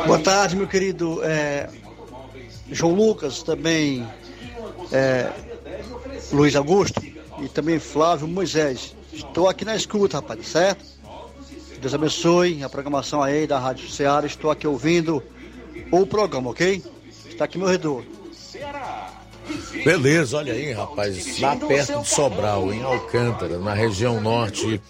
Boa 0.06 0.18
tarde, 0.20 0.56
meu 0.56 0.68
querido 0.68 1.20
é, 1.24 1.68
João 2.70 2.94
Lucas, 2.94 3.42
também 3.42 4.06
é, 4.92 5.30
Luiz 6.32 6.54
Augusto 6.54 7.02
e 7.40 7.48
também 7.48 7.78
Flávio 7.78 8.28
Moisés. 8.28 8.94
Estou 9.12 9.48
aqui 9.48 9.64
na 9.64 9.74
escuta, 9.74 10.18
rapaz, 10.18 10.46
certo? 10.46 10.84
Deus 11.82 11.94
abençoe 11.94 12.62
a 12.62 12.68
programação 12.68 13.20
aí 13.20 13.44
da 13.44 13.58
Rádio 13.58 13.90
Ceará. 13.90 14.24
Estou 14.24 14.52
aqui 14.52 14.68
ouvindo 14.68 15.20
o 15.90 16.06
programa, 16.06 16.50
ok? 16.50 16.80
Está 17.28 17.44
aqui 17.44 17.58
meu 17.58 17.66
redor. 17.66 18.04
Beleza, 19.84 20.36
olha 20.36 20.52
aí, 20.52 20.70
rapaz, 20.70 21.40
lá 21.40 21.56
perto 21.56 22.02
de 22.02 22.08
Sobral, 22.08 22.72
em 22.72 22.84
Alcântara, 22.84 23.58
na 23.58 23.74
região 23.74 24.20
norte 24.20 24.80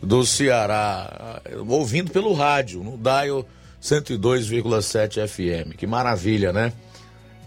do 0.00 0.24
Ceará, 0.24 1.42
ouvindo 1.66 2.12
pelo 2.12 2.32
rádio, 2.32 2.80
no 2.80 2.96
Dial 2.96 3.44
102,7 3.82 5.26
FM. 5.26 5.76
Que 5.76 5.84
maravilha, 5.84 6.52
né? 6.52 6.72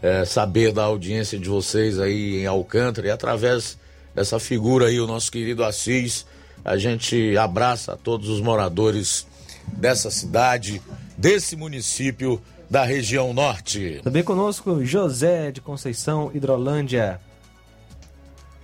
É, 0.01 0.25
saber 0.25 0.73
da 0.73 0.83
audiência 0.83 1.39
de 1.39 1.47
vocês 1.47 2.01
aí 2.01 2.41
em 2.41 2.47
Alcântara 2.47 3.07
e 3.07 3.11
através 3.11 3.79
dessa 4.13 4.41
figura 4.41 4.87
aí, 4.87 4.99
o 4.99 5.07
nosso 5.07 5.31
querido 5.31 5.63
Assis 5.63 6.25
a 6.63 6.77
gente 6.77 7.37
abraça 7.37 7.93
a 7.93 7.97
todos 7.97 8.29
os 8.29 8.41
moradores 8.41 9.25
dessa 9.67 10.09
cidade, 10.11 10.81
desse 11.17 11.55
município 11.55 12.41
da 12.69 12.83
região 12.83 13.33
norte. 13.33 13.99
Também 14.03 14.23
conosco 14.23 14.83
José 14.85 15.51
de 15.51 15.61
Conceição, 15.61 16.31
Hidrolândia. 16.33 17.19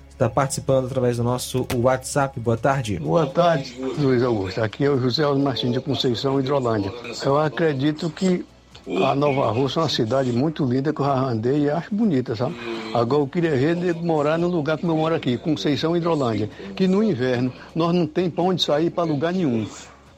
Está 0.10 0.30
participando 0.30 0.86
através 0.86 1.18
do 1.18 1.24
nosso 1.24 1.68
WhatsApp. 1.74 2.40
Boa 2.40 2.56
tarde. 2.56 2.98
Boa 3.00 3.28
tarde, 3.28 3.76
Luiz 3.98 4.24
Augusto. 4.24 4.62
Aqui 4.62 4.86
é 4.86 4.90
o 4.90 4.98
José 4.98 5.26
Martins 5.34 5.74
de 5.74 5.82
Conceição, 5.82 6.40
Hidrolândia. 6.40 6.94
Eu 7.26 7.38
acredito 7.38 8.10
que 8.10 8.46
a 8.88 9.16
Nova 9.16 9.52
Rússia 9.52 9.80
é 9.80 9.84
uma 9.84 9.90
cidade 9.90 10.32
muito 10.32 10.64
linda 10.64 10.94
que 10.94 11.02
eu 11.02 11.06
já 11.06 11.14
andei 11.14 11.64
e 11.64 11.70
acho 11.70 11.94
bonita, 11.94 12.36
sabe? 12.36 12.56
Agora 12.94 13.24
eu 13.24 13.28
queria 13.28 13.56
ver 13.56 13.96
morar 13.96 14.38
no 14.38 14.48
lugar 14.48 14.78
como 14.78 14.92
eu 14.94 14.98
moro 14.98 15.16
aqui, 15.16 15.38
Conceição 15.38 15.98
Hidrolândia, 15.98 16.50
que 16.76 16.88
no 16.88 17.04
inverno 17.04 17.52
nós 17.74 17.94
não 17.94 18.06
tem 18.06 18.30
para 18.30 18.44
onde 18.44 18.64
sair 18.64 18.92
para 18.92 19.04
lugar 19.04 19.34
nenhum. 19.34 19.68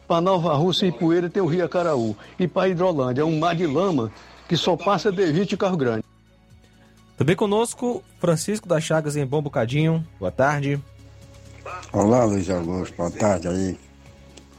Para 0.07 0.21
Nova 0.21 0.53
Rússia 0.53 0.85
e 0.85 0.91
Poeira 0.91 1.29
tem 1.29 1.41
o 1.41 1.45
Rio 1.47 1.65
Acaraú. 1.65 2.15
E 2.39 2.47
para 2.47 2.69
Hidrolândia 2.69 3.21
é 3.21 3.25
um 3.25 3.39
mar 3.39 3.55
de 3.55 3.65
lama 3.65 4.11
que 4.47 4.55
só 4.57 4.75
passa 4.75 5.11
D20 5.11 5.53
e 5.53 5.57
carro 5.57 5.77
grande. 5.77 6.03
Também 7.17 7.35
conosco, 7.35 8.03
Francisco 8.19 8.67
das 8.67 8.83
Chagas 8.83 9.15
em 9.15 9.25
Bom 9.25 9.41
Bocadinho. 9.41 10.05
Boa 10.19 10.31
tarde. 10.31 10.79
Olá, 11.91 12.23
Luiz 12.25 12.49
Augusto. 12.49 12.95
Boa 12.95 13.11
tarde 13.11 13.47
aí. 13.47 13.77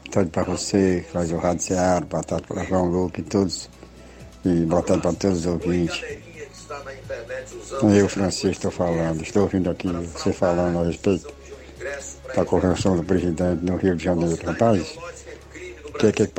Boa 0.03 0.11
tarde 0.11 0.29
para 0.31 0.43
você, 0.43 1.05
faz 1.11 1.31
o 1.31 1.37
Rádio 1.37 1.63
Ceará. 1.63 2.01
Boa 2.01 2.23
tarde 2.23 2.47
para 2.47 2.63
João 2.63 2.85
Luque 2.85 3.21
e 3.21 3.23
todos. 3.23 3.69
E 4.45 4.65
boa 4.65 4.81
tarde 4.81 5.01
para 5.01 5.13
todos 5.13 5.39
os 5.39 5.45
ouvintes. 5.45 6.01
Eu, 7.97 8.07
Francisco, 8.07 8.47
estou 8.49 8.71
falando. 8.71 9.21
Estou 9.21 9.43
ouvindo 9.43 9.69
aqui 9.69 9.87
você 9.87 10.31
falando 10.31 10.79
a 10.79 10.83
respeito 10.85 11.33
da 12.33 12.45
correção 12.45 12.95
do 12.95 13.03
presidente 13.03 13.65
no 13.65 13.75
Rio 13.75 13.97
de 13.97 14.03
Janeiro. 14.05 14.41
Rapaz, 14.45 14.97
que, 15.99 16.11
que, 16.13 16.31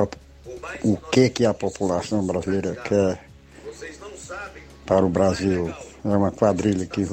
o 0.82 0.96
que, 0.96 1.28
que 1.28 1.44
a 1.44 1.52
população 1.52 2.26
brasileira 2.26 2.74
quer 2.74 3.22
para 4.86 5.04
o 5.04 5.10
Brasil? 5.10 5.74
É 6.02 6.08
uma 6.08 6.30
quadrilha 6.30 6.86
que, 6.86 7.06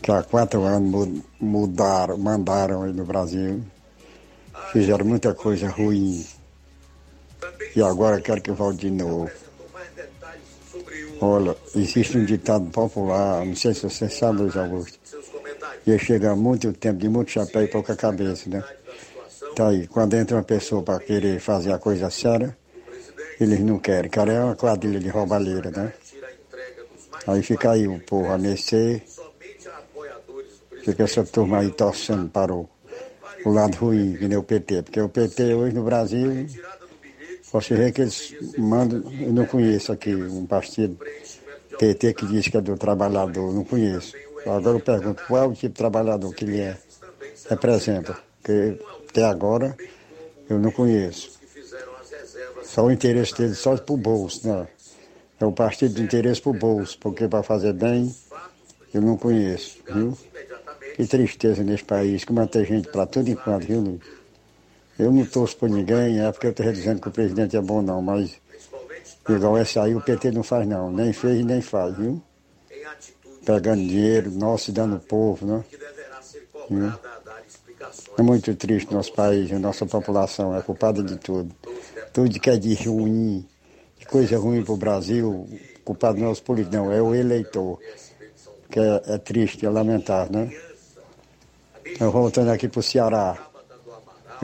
que 0.00 0.12
há 0.12 0.22
quatro 0.22 0.62
anos 0.62 1.20
mudaram, 1.40 2.16
mandaram 2.16 2.84
aí 2.84 2.92
no 2.92 3.04
Brasil. 3.04 3.60
Fizeram 4.72 5.04
muita 5.04 5.34
coisa 5.34 5.68
ruim. 5.68 6.24
E 7.74 7.82
agora 7.82 8.20
quero 8.20 8.40
que 8.40 8.52
volte 8.52 8.82
de 8.82 8.90
novo. 8.90 9.43
Olha, 11.26 11.56
existe 11.74 12.18
um 12.18 12.24
ditado 12.24 12.66
popular, 12.66 13.46
não 13.46 13.56
sei 13.56 13.72
se 13.72 13.82
você 13.82 14.10
sabe, 14.10 14.42
Luiz 14.42 14.58
Augusto. 14.58 14.98
Ia 15.86 15.98
chegar 15.98 16.36
muito 16.36 16.70
tempo 16.74 16.98
de 16.98 17.08
muito 17.08 17.30
chapéu 17.30 17.62
e 17.62 17.66
pouca 17.66 17.96
cabeça, 17.96 18.50
né? 18.50 18.62
Tá 19.56 19.68
aí, 19.68 19.86
quando 19.86 20.12
entra 20.12 20.36
uma 20.36 20.42
pessoa 20.42 20.82
para 20.82 21.00
querer 21.00 21.40
fazer 21.40 21.72
a 21.72 21.78
coisa 21.78 22.10
séria, 22.10 22.54
eles 23.40 23.58
não 23.60 23.78
querem. 23.78 24.10
Cara, 24.10 24.32
é 24.34 24.44
uma 24.44 24.54
quadrilha 24.54 25.00
de 25.00 25.08
roubalheira, 25.08 25.70
né? 25.70 25.94
Aí 27.26 27.42
fica 27.42 27.70
aí 27.70 27.88
o 27.88 27.98
povo 28.00 28.30
a 28.30 28.36
mercê. 28.36 29.00
Fica 30.82 31.04
essa 31.04 31.24
turma 31.24 31.60
aí 31.60 31.70
torcendo 31.70 32.28
para 32.28 32.52
o, 32.52 32.68
o 33.46 33.50
lado 33.50 33.78
ruim, 33.78 34.14
que 34.18 34.28
nem 34.28 34.36
o 34.36 34.42
PT. 34.42 34.82
Porque 34.82 35.00
o 35.00 35.08
PT 35.08 35.54
hoje 35.54 35.74
no 35.74 35.84
Brasil, 35.84 36.46
você 37.60 37.76
vê 37.76 37.92
que 37.92 38.00
eles 38.00 38.34
mandam, 38.58 39.00
eu 39.20 39.32
não 39.32 39.46
conheço 39.46 39.92
aqui 39.92 40.12
um 40.12 40.44
partido 40.44 40.98
PT 41.78 42.12
que 42.14 42.26
diz 42.26 42.48
que 42.48 42.56
é 42.56 42.60
do 42.60 42.76
trabalhador, 42.76 43.52
não 43.52 43.62
conheço. 43.62 44.16
Agora 44.44 44.76
eu 44.76 44.80
pergunto, 44.80 45.22
qual 45.22 45.44
é 45.44 45.46
o 45.46 45.52
tipo 45.52 45.68
de 45.68 45.74
trabalhador 45.74 46.34
que 46.34 46.44
ele 46.44 46.60
é, 46.60 46.76
representa? 47.48 48.16
Porque 48.42 48.76
até 49.08 49.22
agora 49.22 49.78
eu 50.50 50.58
não 50.58 50.72
conheço. 50.72 51.38
Só 52.64 52.86
o 52.86 52.90
interesse 52.90 53.32
dele 53.36 53.54
só 53.54 53.76
para 53.76 53.94
o 53.94 53.96
bolso, 53.96 54.48
né? 54.48 54.66
É 55.38 55.44
o 55.44 55.52
partido 55.52 55.94
de 55.94 56.02
interesse 56.02 56.40
para 56.42 56.50
o 56.50 56.54
bolso, 56.54 56.98
porque 56.98 57.28
para 57.28 57.44
fazer 57.44 57.72
bem 57.72 58.12
eu 58.92 59.00
não 59.00 59.16
conheço, 59.16 59.78
viu? 59.88 60.18
Que 60.96 61.06
tristeza 61.06 61.62
nesse 61.62 61.84
país, 61.84 62.24
como 62.24 62.44
tem 62.48 62.64
gente 62.64 62.88
para 62.88 63.06
tudo 63.06 63.30
enquanto, 63.30 63.64
viu, 63.64 63.80
Luiz? 63.80 64.13
Eu 64.98 65.10
não 65.10 65.24
torço 65.26 65.56
por 65.56 65.68
ninguém, 65.68 66.20
é 66.20 66.30
porque 66.30 66.46
eu 66.46 66.50
estou 66.50 66.72
dizendo 66.72 67.00
que 67.00 67.08
o 67.08 67.10
presidente 67.10 67.56
é 67.56 67.60
bom 67.60 67.82
não, 67.82 68.00
mas 68.00 68.40
igual 69.28 69.56
essa 69.56 69.82
aí 69.82 69.94
o 69.94 70.00
PT 70.00 70.30
não 70.30 70.42
faz 70.42 70.68
não, 70.68 70.90
nem 70.90 71.12
fez 71.12 71.44
nem 71.44 71.60
faz, 71.60 71.96
viu? 71.96 72.22
Pegando 73.44 73.80
dinheiro 73.80 74.30
nosso 74.30 74.70
e 74.70 74.72
dando 74.72 74.98
povo, 75.00 75.46
né? 75.46 75.64
É 78.16 78.22
muito 78.22 78.54
triste 78.54 78.92
nosso 78.92 79.12
país, 79.12 79.52
a 79.52 79.58
nossa 79.58 79.84
população 79.84 80.56
é 80.56 80.62
culpada 80.62 81.02
de 81.02 81.16
tudo. 81.16 81.54
Tudo 82.12 82.40
que 82.40 82.48
é 82.48 82.56
de 82.56 82.74
ruim, 82.74 83.46
de 83.98 84.06
coisa 84.06 84.38
ruim 84.38 84.62
para 84.62 84.74
o 84.74 84.76
Brasil, 84.76 85.48
culpado 85.84 86.18
não 86.18 86.28
é 86.28 86.30
os 86.30 86.40
políticos, 86.40 86.78
não, 86.78 86.92
é 86.92 87.02
o 87.02 87.14
eleitor. 87.14 87.78
Que 88.70 88.78
é, 88.80 89.02
é 89.14 89.18
triste, 89.18 89.66
é 89.66 89.68
lamentável, 89.70 90.32
né? 90.32 90.56
Então, 91.84 92.10
voltando 92.10 92.50
aqui 92.50 92.68
para 92.68 92.80
o 92.80 92.82
Ceará, 92.82 93.36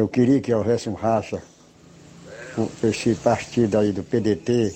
eu 0.00 0.08
queria 0.08 0.40
que 0.40 0.52
houvesse 0.52 0.88
um 0.88 0.94
racha, 0.94 1.42
esse 2.82 3.14
partido 3.16 3.78
aí 3.78 3.92
do 3.92 4.02
PDT. 4.02 4.74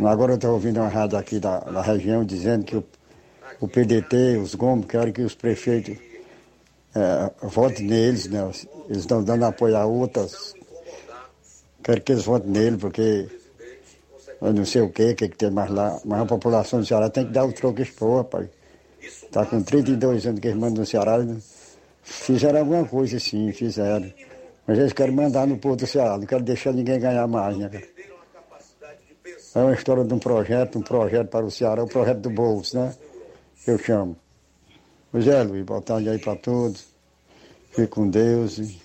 Agora 0.00 0.32
eu 0.32 0.36
estou 0.36 0.52
ouvindo 0.52 0.80
uma 0.80 0.88
rádio 0.88 1.16
aqui 1.16 1.38
da, 1.38 1.60
da 1.60 1.82
região 1.82 2.24
dizendo 2.24 2.64
que 2.64 2.76
o, 2.76 2.84
o 3.60 3.68
PDT, 3.68 4.38
os 4.38 4.56
gombos, 4.56 4.86
querem 4.86 5.12
que 5.12 5.22
os 5.22 5.36
prefeitos 5.36 5.96
é, 6.94 7.30
votem 7.46 7.86
neles, 7.86 8.26
né? 8.26 8.50
Eles 8.88 8.98
estão 8.98 9.22
dando 9.22 9.44
apoio 9.44 9.76
a 9.76 9.86
outras. 9.86 10.54
Quero 11.82 12.00
que 12.00 12.12
eles 12.12 12.24
votem 12.24 12.50
nele, 12.50 12.76
porque 12.76 13.28
eu 14.42 14.52
não 14.52 14.64
sei 14.64 14.82
o 14.82 14.90
que, 14.90 15.14
que, 15.14 15.28
que 15.28 15.36
tem 15.36 15.50
mais 15.50 15.70
lá. 15.70 16.00
Mas 16.04 16.22
a 16.22 16.26
população 16.26 16.80
do 16.80 16.86
Ceará 16.86 17.08
tem 17.08 17.24
que 17.24 17.32
dar 17.32 17.44
o 17.44 17.52
troco 17.52 17.80
povo, 17.94 18.16
rapaz. 18.18 18.48
Está 19.00 19.46
com 19.46 19.62
32 19.62 20.26
anos 20.26 20.40
que 20.40 20.48
eles 20.48 20.58
mandam 20.58 20.80
no 20.80 20.86
Ceará. 20.86 21.18
Né? 21.18 21.36
Fizeram 22.06 22.60
alguma 22.60 22.84
coisa 22.84 23.18
sim, 23.18 23.52
fizeram. 23.52 24.12
Mas 24.66 24.78
eles 24.78 24.92
querem 24.92 25.14
mandar 25.14 25.46
no 25.46 25.58
povo 25.58 25.76
do 25.76 25.86
Ceará, 25.86 26.16
não 26.16 26.24
querem 26.24 26.44
deixar 26.44 26.72
ninguém 26.72 26.98
ganhar 26.98 27.26
mais, 27.26 27.56
né? 27.56 27.68
É 29.54 29.58
uma 29.58 29.74
história 29.74 30.04
de 30.04 30.14
um 30.14 30.18
projeto, 30.18 30.78
um 30.78 30.82
projeto 30.82 31.28
para 31.28 31.44
o 31.44 31.50
Ceará, 31.50 31.82
o 31.82 31.88
projeto 31.88 32.20
do 32.20 32.30
bolso, 32.30 32.78
né? 32.78 32.94
Eu 33.66 33.78
chamo. 33.78 34.16
Pois 35.10 35.26
é, 35.26 35.42
Luiz, 35.42 35.64
boa 35.64 35.82
tarde 35.82 36.08
aí 36.08 36.18
para 36.18 36.36
todos. 36.36 36.86
Fique 37.72 37.88
com 37.88 38.08
Deus 38.08 38.58
e 38.58 38.78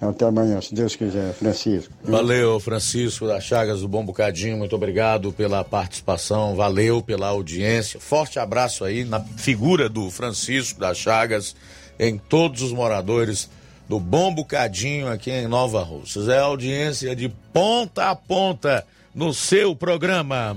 até 0.00 0.24
amanhã, 0.24 0.60
se 0.60 0.74
Deus 0.74 0.96
quiser, 0.96 1.32
Francisco. 1.32 1.92
Valeu, 2.02 2.58
Francisco 2.58 3.24
da 3.24 3.40
Chagas 3.40 3.82
do 3.82 3.88
Bom 3.88 4.04
Bocadinho, 4.04 4.56
muito 4.56 4.74
obrigado 4.74 5.32
pela 5.32 5.62
participação, 5.62 6.56
valeu 6.56 7.00
pela 7.00 7.28
audiência. 7.28 8.00
Forte 8.00 8.40
abraço 8.40 8.84
aí 8.84 9.04
na 9.04 9.20
figura 9.20 9.88
do 9.88 10.10
Francisco 10.10 10.80
da 10.80 10.92
Chagas 10.92 11.54
em 11.98 12.18
todos 12.18 12.62
os 12.62 12.72
moradores 12.72 13.48
do 13.88 14.00
Bom 14.00 14.34
Bocadinho 14.34 15.08
aqui 15.08 15.30
em 15.30 15.46
Nova 15.46 15.82
Russas. 15.82 16.28
É 16.28 16.38
audiência 16.38 17.14
de 17.14 17.28
ponta 17.52 18.10
a 18.10 18.16
ponta 18.16 18.86
no 19.14 19.34
seu 19.34 19.76
programa. 19.76 20.56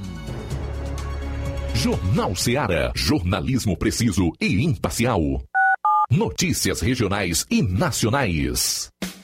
Jornal 1.74 2.36
Seara. 2.36 2.92
Jornalismo 2.96 3.78
preciso 3.78 4.32
e 4.40 4.64
imparcial. 4.64 5.22
Notícias 6.10 6.82
regionais 6.82 7.46
e 7.50 7.62
nacionais. 7.62 8.90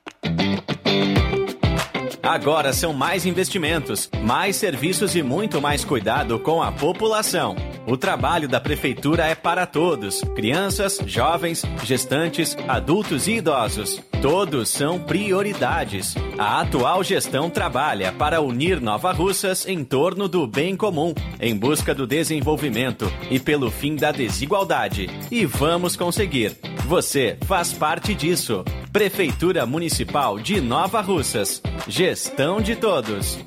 Agora 2.22 2.72
são 2.72 2.94
mais 2.94 3.26
investimentos, 3.26 4.08
mais 4.22 4.56
serviços 4.56 5.14
e 5.14 5.22
muito 5.22 5.60
mais 5.60 5.84
cuidado 5.84 6.38
com 6.38 6.62
a 6.62 6.72
população. 6.72 7.54
O 7.86 7.98
trabalho 7.98 8.48
da 8.48 8.60
Prefeitura 8.60 9.26
é 9.26 9.34
para 9.34 9.66
todos: 9.66 10.22
crianças, 10.34 10.98
jovens, 11.04 11.62
gestantes, 11.84 12.56
adultos 12.66 13.26
e 13.26 13.32
idosos. 13.32 14.00
Todos 14.24 14.70
são 14.70 14.98
prioridades. 14.98 16.14
A 16.38 16.62
atual 16.62 17.04
gestão 17.04 17.50
trabalha 17.50 18.10
para 18.10 18.40
unir 18.40 18.80
Nova 18.80 19.12
Russas 19.12 19.68
em 19.68 19.84
torno 19.84 20.26
do 20.28 20.46
bem 20.46 20.74
comum, 20.74 21.12
em 21.38 21.54
busca 21.54 21.94
do 21.94 22.06
desenvolvimento 22.06 23.04
e 23.30 23.38
pelo 23.38 23.70
fim 23.70 23.94
da 23.94 24.12
desigualdade. 24.12 25.10
E 25.30 25.44
vamos 25.44 25.94
conseguir. 25.94 26.56
Você 26.86 27.36
faz 27.44 27.74
parte 27.74 28.14
disso. 28.14 28.64
Prefeitura 28.90 29.66
Municipal 29.66 30.38
de 30.38 30.58
Nova 30.58 31.02
Russas. 31.02 31.60
Gestão 31.86 32.62
de 32.62 32.76
todos. 32.76 33.38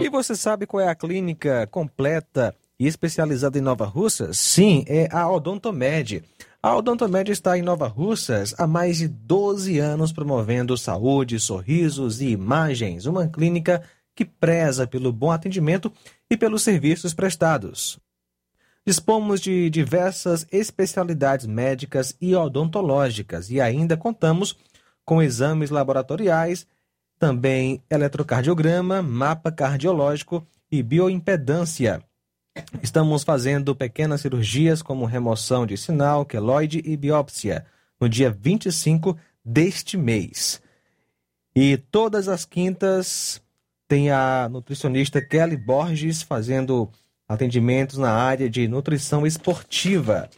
E 0.00 0.08
você 0.08 0.34
sabe 0.34 0.64
qual 0.66 0.82
é 0.82 0.88
a 0.88 0.94
clínica 0.94 1.66
completa 1.70 2.54
e 2.80 2.86
especializada 2.86 3.58
em 3.58 3.60
Nova 3.60 3.84
Russas? 3.84 4.38
Sim, 4.38 4.86
é 4.88 5.06
a 5.12 5.30
Odontomed. 5.30 6.22
A 6.64 6.74
Odontomed 6.74 7.30
está 7.30 7.58
em 7.58 7.62
Nova 7.62 7.86
Russas 7.86 8.54
há 8.56 8.66
mais 8.66 8.96
de 8.96 9.06
12 9.06 9.78
anos 9.78 10.14
promovendo 10.14 10.78
saúde, 10.78 11.38
sorrisos 11.38 12.22
e 12.22 12.30
imagens. 12.30 13.04
Uma 13.04 13.28
clínica 13.28 13.82
que 14.14 14.24
preza 14.24 14.86
pelo 14.86 15.12
bom 15.12 15.30
atendimento 15.30 15.92
e 16.30 16.38
pelos 16.38 16.62
serviços 16.62 17.12
prestados. 17.12 17.98
Dispomos 18.82 19.42
de 19.42 19.68
diversas 19.68 20.46
especialidades 20.50 21.44
médicas 21.44 22.16
e 22.18 22.34
odontológicas 22.34 23.50
e 23.50 23.60
ainda 23.60 23.94
contamos 23.94 24.56
com 25.04 25.20
exames 25.22 25.68
laboratoriais, 25.68 26.66
também 27.18 27.82
eletrocardiograma, 27.90 29.02
mapa 29.02 29.52
cardiológico 29.52 30.46
e 30.72 30.82
bioimpedância. 30.82 32.02
Estamos 32.82 33.24
fazendo 33.24 33.74
pequenas 33.74 34.20
cirurgias 34.20 34.80
como 34.80 35.04
remoção 35.04 35.66
de 35.66 35.76
sinal, 35.76 36.24
queloide 36.24 36.80
e 36.84 36.96
biópsia 36.96 37.66
no 38.00 38.08
dia 38.08 38.30
25 38.30 39.16
deste 39.44 39.96
mês. 39.96 40.62
E 41.54 41.76
todas 41.76 42.28
as 42.28 42.44
quintas 42.44 43.42
tem 43.88 44.10
a 44.10 44.48
nutricionista 44.48 45.20
Kelly 45.20 45.56
Borges 45.56 46.22
fazendo 46.22 46.88
atendimentos 47.28 47.98
na 47.98 48.12
área 48.12 48.48
de 48.48 48.68
nutrição 48.68 49.26
esportiva. 49.26 50.30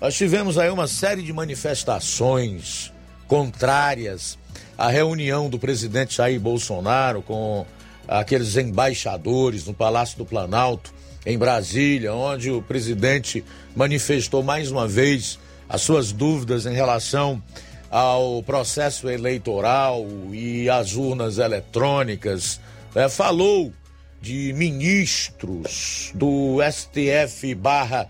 nós 0.00 0.14
tivemos 0.14 0.56
aí 0.56 0.70
uma 0.70 0.86
série 0.86 1.22
de 1.22 1.32
manifestações 1.32 2.92
contrárias 3.28 4.38
à 4.78 4.88
reunião 4.88 5.50
do 5.50 5.58
presidente 5.58 6.16
Jair 6.16 6.40
Bolsonaro 6.40 7.20
com 7.22 7.66
aqueles 8.06 8.56
embaixadores 8.56 9.66
no 9.66 9.74
Palácio 9.74 10.16
do 10.16 10.24
Planalto, 10.24 10.94
em 11.24 11.36
Brasília, 11.36 12.14
onde 12.14 12.50
o 12.50 12.62
presidente 12.62 13.44
manifestou 13.74 14.42
mais 14.42 14.70
uma 14.70 14.86
vez 14.86 15.38
as 15.68 15.82
suas 15.82 16.12
dúvidas 16.12 16.66
em 16.66 16.72
relação 16.72 17.42
ao 17.90 18.42
processo 18.44 19.08
eleitoral 19.08 20.06
e 20.32 20.70
às 20.70 20.94
urnas 20.94 21.38
eletrônicas. 21.38 22.60
É, 22.94 23.08
falou 23.08 23.72
de 24.26 24.52
ministros 24.54 26.10
do 26.12 26.58
STF 26.68 27.54
barra 27.54 28.08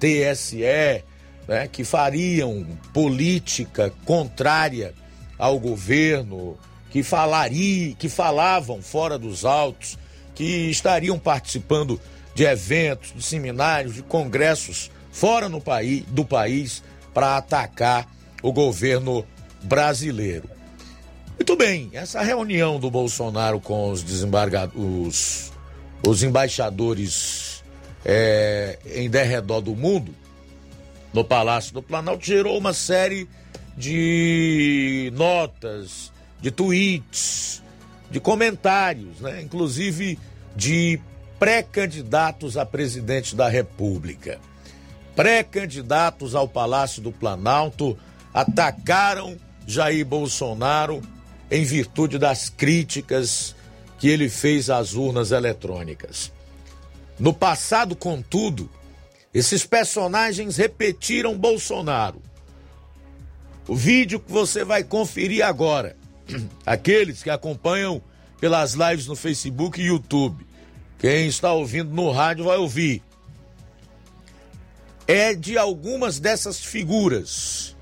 TSE 0.00 1.04
né, 1.46 1.68
que 1.70 1.84
fariam 1.84 2.66
política 2.94 3.92
contrária 4.06 4.94
ao 5.38 5.58
governo, 5.58 6.56
que 6.90 7.02
falaria, 7.02 7.94
que 7.96 8.08
falavam 8.08 8.80
fora 8.80 9.18
dos 9.18 9.44
autos, 9.44 9.98
que 10.34 10.70
estariam 10.70 11.18
participando 11.18 12.00
de 12.34 12.44
eventos, 12.44 13.12
de 13.14 13.22
seminários, 13.22 13.94
de 13.94 14.02
congressos 14.02 14.90
fora 15.12 15.50
no 15.50 15.60
país, 15.60 16.02
do 16.08 16.24
país 16.24 16.82
para 17.12 17.36
atacar 17.36 18.10
o 18.42 18.54
governo 18.54 19.22
brasileiro. 19.64 20.48
Muito 21.38 21.54
bem, 21.56 21.90
essa 21.92 22.22
reunião 22.22 22.80
do 22.80 22.90
Bolsonaro 22.90 23.60
com 23.60 23.90
os 23.90 24.02
desembargadores, 24.02 25.47
os 26.02 26.22
embaixadores 26.22 27.62
é, 28.04 28.78
em 28.94 29.10
derredor 29.10 29.60
do 29.60 29.74
mundo, 29.74 30.14
no 31.12 31.24
Palácio 31.24 31.72
do 31.72 31.82
Planalto, 31.82 32.24
gerou 32.24 32.56
uma 32.56 32.72
série 32.72 33.28
de 33.76 35.12
notas, 35.14 36.12
de 36.40 36.50
tweets, 36.50 37.62
de 38.10 38.20
comentários, 38.20 39.20
né? 39.20 39.42
inclusive 39.42 40.18
de 40.56 41.00
pré-candidatos 41.38 42.56
a 42.56 42.66
presidente 42.66 43.34
da 43.34 43.48
República. 43.48 44.40
Pré-candidatos 45.14 46.34
ao 46.34 46.48
Palácio 46.48 47.02
do 47.02 47.12
Planalto 47.12 47.98
atacaram 48.32 49.36
Jair 49.66 50.04
Bolsonaro 50.04 51.02
em 51.50 51.64
virtude 51.64 52.18
das 52.18 52.48
críticas 52.48 53.54
que 53.98 54.08
ele 54.08 54.28
fez 54.28 54.70
às 54.70 54.94
urnas 54.94 55.32
eletrônicas. 55.32 56.32
No 57.18 57.34
passado, 57.34 57.96
contudo, 57.96 58.70
Esses 59.34 59.66
personagens 59.66 60.56
repetiram 60.56 61.36
Bolsonaro. 61.36 62.20
O 63.68 63.76
vídeo 63.76 64.18
que 64.18 64.32
você 64.32 64.64
vai 64.64 64.82
conferir 64.82 65.44
agora, 65.44 65.94
aqueles 66.64 67.22
que 67.22 67.28
acompanham 67.28 68.02
pelas 68.40 68.72
lives 68.72 69.06
no 69.06 69.14
Facebook 69.14 69.78
e 69.78 69.88
YouTube, 69.88 70.46
quem 70.98 71.28
está 71.28 71.52
ouvindo 71.52 71.92
no 71.92 72.10
rádio 72.10 72.46
vai 72.46 72.56
ouvir. 72.56 73.02
É 75.06 75.34
de 75.34 75.58
algumas 75.58 76.18
dessas 76.18 76.58
figuras 76.58 77.76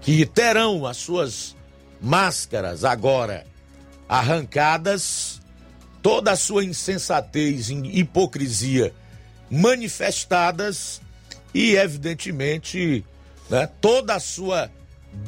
que 0.00 0.24
terão 0.24 0.86
as 0.86 0.96
suas 0.96 1.54
máscaras 2.00 2.84
agora 2.84 3.46
arrancadas, 4.08 5.40
toda 6.02 6.32
a 6.32 6.36
sua 6.36 6.64
insensatez 6.64 7.70
e 7.70 7.74
hipocrisia 7.98 8.92
manifestadas 9.50 11.00
e, 11.52 11.76
evidentemente, 11.76 13.04
né, 13.48 13.68
toda 13.80 14.14
a 14.14 14.20
sua 14.20 14.70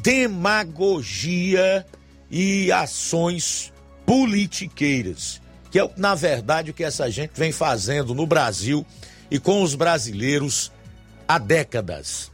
demagogia 0.03 1.87
e 2.31 2.73
ações 2.73 3.73
politiqueiras, 4.05 5.41
que 5.71 5.79
é, 5.79 5.91
na 5.97 6.15
verdade, 6.15 6.71
o 6.71 6.75
que 6.75 6.85
essa 6.85 7.11
gente 7.11 7.33
vem 7.35 7.53
fazendo 7.53 8.15
no 8.15 8.27
Brasil 8.27 8.85
e 9.31 9.39
com 9.39 9.63
os 9.63 9.75
brasileiros 9.75 10.73
há 11.29 11.39
décadas. 11.39 12.31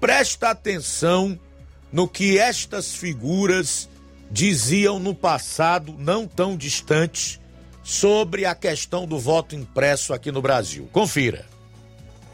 Presta 0.00 0.50
atenção 0.50 1.38
no 1.92 2.08
que 2.08 2.38
estas 2.38 2.94
figuras 2.94 3.88
diziam 4.32 4.98
no 4.98 5.14
passado 5.14 5.94
não 5.98 6.26
tão 6.26 6.56
distante 6.56 7.38
sobre 7.84 8.46
a 8.46 8.54
questão 8.54 9.06
do 9.06 9.18
voto 9.18 9.54
impresso 9.54 10.14
aqui 10.14 10.32
no 10.32 10.40
Brasil. 10.40 10.88
Confira. 10.90 11.44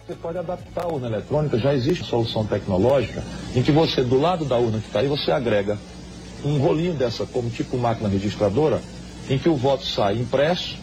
Você 0.06 0.14
pode 0.14 0.38
adaptar 0.38 0.84
a 0.84 0.88
urna 0.88 1.08
eletrônica, 1.08 1.58
já 1.58 1.74
existe 1.74 2.04
solução 2.04 2.46
tecnológica 2.46 3.22
em 3.54 3.62
que 3.62 3.72
você, 3.72 4.02
do 4.02 4.18
lado 4.18 4.44
da 4.44 4.56
urna 4.56 4.78
que 4.78 4.86
está 4.86 5.00
aí, 5.00 5.08
você 5.08 5.32
agrega 5.32 5.76
um 6.44 6.58
rolinho 6.58 6.94
dessa, 6.94 7.26
como 7.26 7.50
tipo 7.50 7.76
máquina 7.76 8.08
registradora, 8.08 8.80
em 9.28 9.36
que 9.36 9.48
o 9.48 9.56
voto 9.56 9.84
sai 9.84 10.16
impresso 10.18 10.78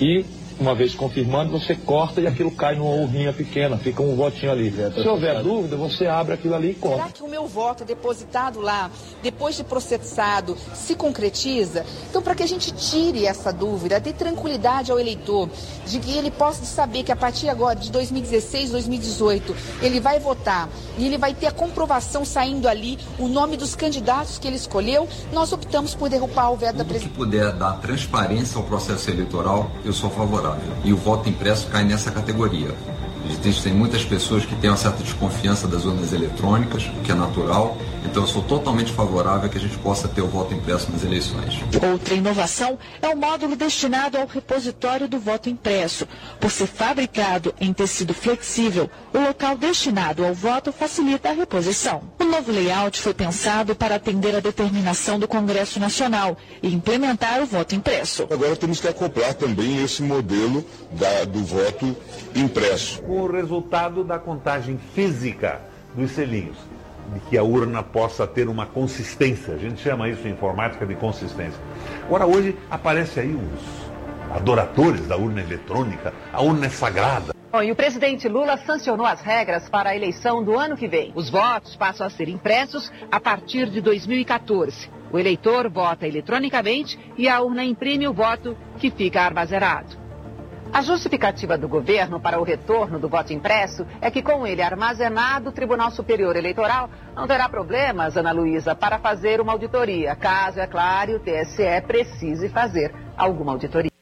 e 0.00 0.24
uma 0.58 0.74
vez 0.74 0.94
confirmando, 0.94 1.50
você 1.50 1.74
corta 1.74 2.20
e 2.20 2.26
aquilo 2.26 2.50
cai 2.50 2.74
numa 2.74 2.90
urninha 2.90 3.32
pequena, 3.32 3.76
fica 3.76 4.02
um 4.02 4.14
votinho 4.14 4.52
ali. 4.52 4.70
Se 4.70 5.08
houver 5.08 5.42
dúvida, 5.42 5.76
você 5.76 6.06
abre 6.06 6.34
aquilo 6.34 6.54
ali 6.54 6.70
e 6.70 6.74
conta. 6.74 6.96
Será 6.96 7.08
que 7.08 7.22
o 7.22 7.28
meu 7.28 7.46
voto 7.46 7.84
depositado 7.84 8.60
lá, 8.60 8.90
depois 9.22 9.56
de 9.56 9.64
processado, 9.64 10.56
se 10.74 10.94
concretiza? 10.94 11.84
Então, 12.08 12.22
para 12.22 12.34
que 12.34 12.42
a 12.42 12.46
gente 12.46 12.72
tire 12.72 13.26
essa 13.26 13.52
dúvida, 13.52 13.98
dê 13.98 14.12
tranquilidade 14.12 14.90
ao 14.90 14.98
eleitor, 14.98 15.48
de 15.86 15.98
que 15.98 16.16
ele 16.16 16.30
possa 16.30 16.64
saber 16.64 17.02
que 17.02 17.12
a 17.12 17.16
partir 17.16 17.48
agora 17.48 17.76
de 17.76 17.90
2016, 17.90 18.70
2018, 18.70 19.54
ele 19.82 20.00
vai 20.00 20.18
votar 20.18 20.68
e 20.98 21.06
ele 21.06 21.18
vai 21.18 21.34
ter 21.34 21.46
a 21.46 21.52
comprovação 21.52 22.24
saindo 22.24 22.68
ali, 22.68 22.98
o 23.18 23.28
nome 23.28 23.56
dos 23.56 23.74
candidatos 23.74 24.38
que 24.38 24.46
ele 24.46 24.56
escolheu, 24.56 25.08
nós 25.32 25.52
optamos 25.52 25.94
por 25.94 26.08
derrubar 26.08 26.50
o 26.52 26.56
veto 26.56 26.76
da 26.76 26.84
presidência. 26.84 27.10
Se 27.10 27.16
puder 27.16 27.52
dar 27.52 27.80
transparência 27.80 28.58
ao 28.58 28.64
processo 28.64 29.10
eleitoral, 29.10 29.70
eu 29.84 29.92
sou 29.92 30.10
favorável. 30.10 30.43
E 30.84 30.92
o 30.92 30.96
voto 30.96 31.28
impresso 31.28 31.66
cai 31.68 31.84
nessa 31.84 32.10
categoria. 32.10 32.74
Existem 33.30 33.72
muitas 33.72 34.04
pessoas 34.04 34.44
que 34.44 34.54
têm 34.56 34.70
uma 34.70 34.76
certa 34.76 35.02
desconfiança 35.02 35.66
das 35.66 35.84
urnas 35.84 36.12
eletrônicas, 36.12 36.84
o 36.86 37.00
que 37.02 37.10
é 37.10 37.14
natural. 37.14 37.76
Então 38.04 38.22
eu 38.22 38.26
sou 38.26 38.42
totalmente 38.42 38.92
favorável 38.92 39.46
a 39.46 39.48
que 39.48 39.56
a 39.56 39.60
gente 39.60 39.78
possa 39.78 40.06
ter 40.06 40.20
o 40.20 40.26
voto 40.26 40.52
impresso 40.52 40.92
nas 40.92 41.02
eleições. 41.02 41.58
Outra 41.90 42.14
inovação 42.14 42.78
é 43.00 43.08
o 43.08 43.16
módulo 43.16 43.56
destinado 43.56 44.18
ao 44.18 44.26
repositório 44.26 45.08
do 45.08 45.18
voto 45.18 45.48
impresso. 45.48 46.06
Por 46.38 46.50
ser 46.50 46.66
fabricado 46.66 47.54
em 47.58 47.72
tecido 47.72 48.12
flexível, 48.12 48.90
o 49.12 49.18
local 49.18 49.56
destinado 49.56 50.24
ao 50.24 50.34
voto 50.34 50.70
facilita 50.70 51.30
a 51.30 51.32
reposição. 51.32 52.02
O 52.34 52.38
novo 52.38 52.50
layout 52.50 53.00
foi 53.00 53.14
pensado 53.14 53.76
para 53.76 53.94
atender 53.94 54.34
a 54.34 54.40
determinação 54.40 55.20
do 55.20 55.28
Congresso 55.28 55.78
Nacional 55.78 56.36
e 56.60 56.74
implementar 56.74 57.40
o 57.40 57.46
voto 57.46 57.76
impresso. 57.76 58.26
Agora 58.28 58.56
temos 58.56 58.80
que 58.80 58.88
acoplar 58.88 59.34
também 59.34 59.84
esse 59.84 60.02
modelo 60.02 60.64
da, 60.90 61.24
do 61.26 61.44
voto 61.44 61.96
impresso. 62.34 63.00
Com 63.02 63.20
o 63.20 63.30
resultado 63.30 64.02
da 64.02 64.18
contagem 64.18 64.80
física 64.96 65.60
dos 65.94 66.10
selinhos 66.10 66.56
de 67.14 67.20
que 67.30 67.38
a 67.38 67.44
urna 67.44 67.84
possa 67.84 68.26
ter 68.26 68.48
uma 68.48 68.66
consistência. 68.66 69.54
A 69.54 69.58
gente 69.58 69.80
chama 69.80 70.08
isso 70.08 70.26
em 70.26 70.32
informática 70.32 70.84
de 70.84 70.96
consistência. 70.96 71.60
Agora, 72.04 72.26
hoje 72.26 72.56
aparece 72.68 73.20
aí 73.20 73.32
os 73.32 74.36
adoradores 74.36 75.06
da 75.06 75.16
urna 75.16 75.40
eletrônica. 75.40 76.12
A 76.32 76.42
urna 76.42 76.66
é 76.66 76.70
sagrada. 76.70 77.33
Bom, 77.54 77.62
e 77.62 77.70
o 77.70 77.76
presidente 77.76 78.28
Lula 78.28 78.56
sancionou 78.66 79.06
as 79.06 79.20
regras 79.20 79.68
para 79.68 79.90
a 79.90 79.94
eleição 79.94 80.42
do 80.42 80.58
ano 80.58 80.76
que 80.76 80.88
vem. 80.88 81.12
Os 81.14 81.30
votos 81.30 81.76
passam 81.76 82.04
a 82.04 82.10
ser 82.10 82.28
impressos 82.28 82.90
a 83.12 83.20
partir 83.20 83.70
de 83.70 83.80
2014. 83.80 84.90
O 85.12 85.16
eleitor 85.20 85.70
vota 85.70 86.04
eletronicamente 86.04 86.98
e 87.16 87.28
a 87.28 87.40
urna 87.40 87.62
imprime 87.62 88.08
o 88.08 88.12
voto 88.12 88.56
que 88.80 88.90
fica 88.90 89.20
armazenado. 89.20 89.96
A 90.72 90.82
justificativa 90.82 91.56
do 91.56 91.68
governo 91.68 92.18
para 92.18 92.40
o 92.40 92.42
retorno 92.42 92.98
do 92.98 93.08
voto 93.08 93.32
impresso 93.32 93.86
é 94.00 94.10
que, 94.10 94.20
com 94.20 94.44
ele 94.44 94.60
armazenado, 94.60 95.50
o 95.50 95.52
Tribunal 95.52 95.92
Superior 95.92 96.34
Eleitoral 96.34 96.90
não 97.14 97.28
terá 97.28 97.48
problemas, 97.48 98.16
Ana 98.16 98.32
Luísa, 98.32 98.74
para 98.74 98.98
fazer 98.98 99.40
uma 99.40 99.52
auditoria, 99.52 100.16
caso, 100.16 100.58
é 100.58 100.66
claro, 100.66 101.18
o 101.18 101.20
TSE 101.20 101.80
precise 101.86 102.48
fazer 102.48 102.92
alguma 103.16 103.52
auditoria. 103.52 103.93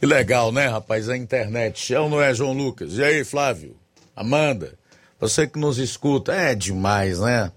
Que 0.00 0.06
legal, 0.06 0.52
né, 0.52 0.66
rapaz? 0.66 1.08
A 1.08 1.16
internet. 1.16 1.94
É 1.94 2.00
ou 2.00 2.08
não 2.08 2.20
é, 2.20 2.34
João 2.34 2.52
Lucas? 2.52 2.94
E 2.98 3.04
aí, 3.04 3.24
Flávio? 3.24 3.76
Amanda? 4.14 4.74
Você 5.20 5.46
que 5.46 5.58
nos 5.58 5.78
escuta, 5.78 6.32
é 6.32 6.54
demais, 6.54 7.20
né? 7.20 7.50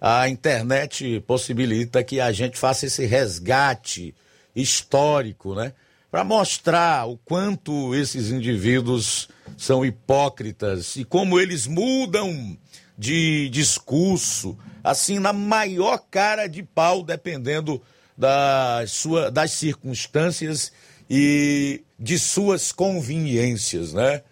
A 0.00 0.28
internet 0.28 1.20
possibilita 1.26 2.02
que 2.02 2.20
a 2.20 2.32
gente 2.32 2.58
faça 2.58 2.86
esse 2.86 3.06
resgate 3.06 4.14
histórico, 4.54 5.54
né? 5.54 5.72
para 6.14 6.22
mostrar 6.22 7.08
o 7.08 7.18
quanto 7.24 7.92
esses 7.92 8.30
indivíduos 8.30 9.28
são 9.58 9.84
hipócritas 9.84 10.94
e 10.94 11.04
como 11.04 11.40
eles 11.40 11.66
mudam 11.66 12.56
de 12.96 13.48
discurso, 13.48 14.56
assim, 14.84 15.18
na 15.18 15.32
maior 15.32 15.98
cara 16.08 16.46
de 16.46 16.62
pau, 16.62 17.02
dependendo 17.02 17.82
da 18.16 18.84
sua, 18.86 19.28
das 19.28 19.50
circunstâncias 19.50 20.72
e 21.08 21.82
de 21.98 22.18
suas 22.18 22.72
conveniências, 22.72 23.92
né? 23.92 24.22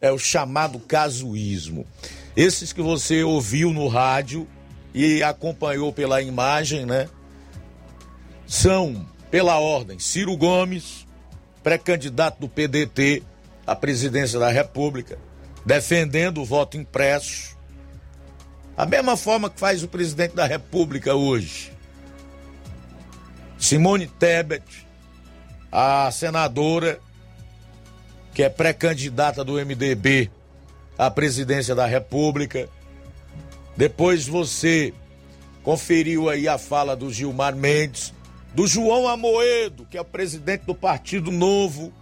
É 0.00 0.10
o 0.10 0.18
chamado 0.18 0.78
casuísmo. 0.78 1.86
Esses 2.36 2.72
que 2.72 2.82
você 2.82 3.22
ouviu 3.22 3.72
no 3.72 3.88
rádio 3.88 4.46
e 4.92 5.22
acompanhou 5.22 5.92
pela 5.92 6.20
imagem, 6.20 6.84
né? 6.84 7.08
São, 8.46 9.06
pela 9.30 9.58
ordem, 9.58 9.98
Ciro 9.98 10.36
Gomes, 10.36 11.06
pré-candidato 11.62 12.40
do 12.40 12.48
PDT 12.48 13.22
à 13.66 13.74
presidência 13.74 14.38
da 14.38 14.50
República, 14.50 15.18
defendendo 15.64 16.40
o 16.40 16.44
voto 16.44 16.76
impresso. 16.76 17.56
A 18.76 18.86
mesma 18.86 19.16
forma 19.16 19.50
que 19.50 19.58
faz 19.58 19.82
o 19.82 19.88
presidente 19.88 20.34
da 20.34 20.46
República 20.46 21.14
hoje. 21.14 21.72
Simone 23.58 24.06
Tebet, 24.06 24.85
a 25.70 26.10
senadora 26.10 27.00
que 28.32 28.42
é 28.42 28.48
pré-candidata 28.48 29.42
do 29.42 29.54
MDB 29.54 30.30
à 30.98 31.10
presidência 31.10 31.74
da 31.74 31.86
República. 31.86 32.68
Depois 33.76 34.26
você 34.26 34.92
conferiu 35.62 36.28
aí 36.28 36.46
a 36.46 36.58
fala 36.58 36.94
do 36.94 37.12
Gilmar 37.12 37.56
Mendes, 37.56 38.12
do 38.54 38.66
João 38.66 39.08
Amoedo, 39.08 39.86
que 39.90 39.98
é 39.98 40.00
o 40.00 40.04
presidente 40.04 40.64
do 40.64 40.74
Partido 40.74 41.30
Novo, 41.30 41.92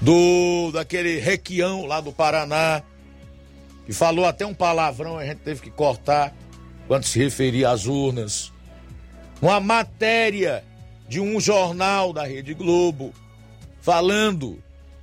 do 0.00 0.70
daquele 0.72 1.18
Requião 1.18 1.86
lá 1.86 2.00
do 2.00 2.12
Paraná, 2.12 2.82
que 3.86 3.92
falou 3.92 4.26
até 4.26 4.44
um 4.44 4.52
palavrão, 4.52 5.16
a 5.16 5.24
gente 5.24 5.38
teve 5.38 5.60
que 5.60 5.70
cortar 5.70 6.34
quando 6.88 7.04
se 7.04 7.18
referia 7.18 7.70
às 7.70 7.86
urnas. 7.86 8.51
Uma 9.42 9.58
matéria 9.58 10.62
de 11.08 11.18
um 11.18 11.40
jornal 11.40 12.12
da 12.12 12.22
Rede 12.22 12.54
Globo 12.54 13.12
falando 13.80 14.62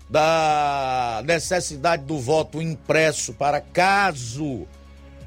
da 0.10 1.22
necessidade 1.26 2.06
do 2.06 2.18
voto 2.18 2.62
impresso 2.62 3.34
para 3.34 3.60
caso 3.60 4.66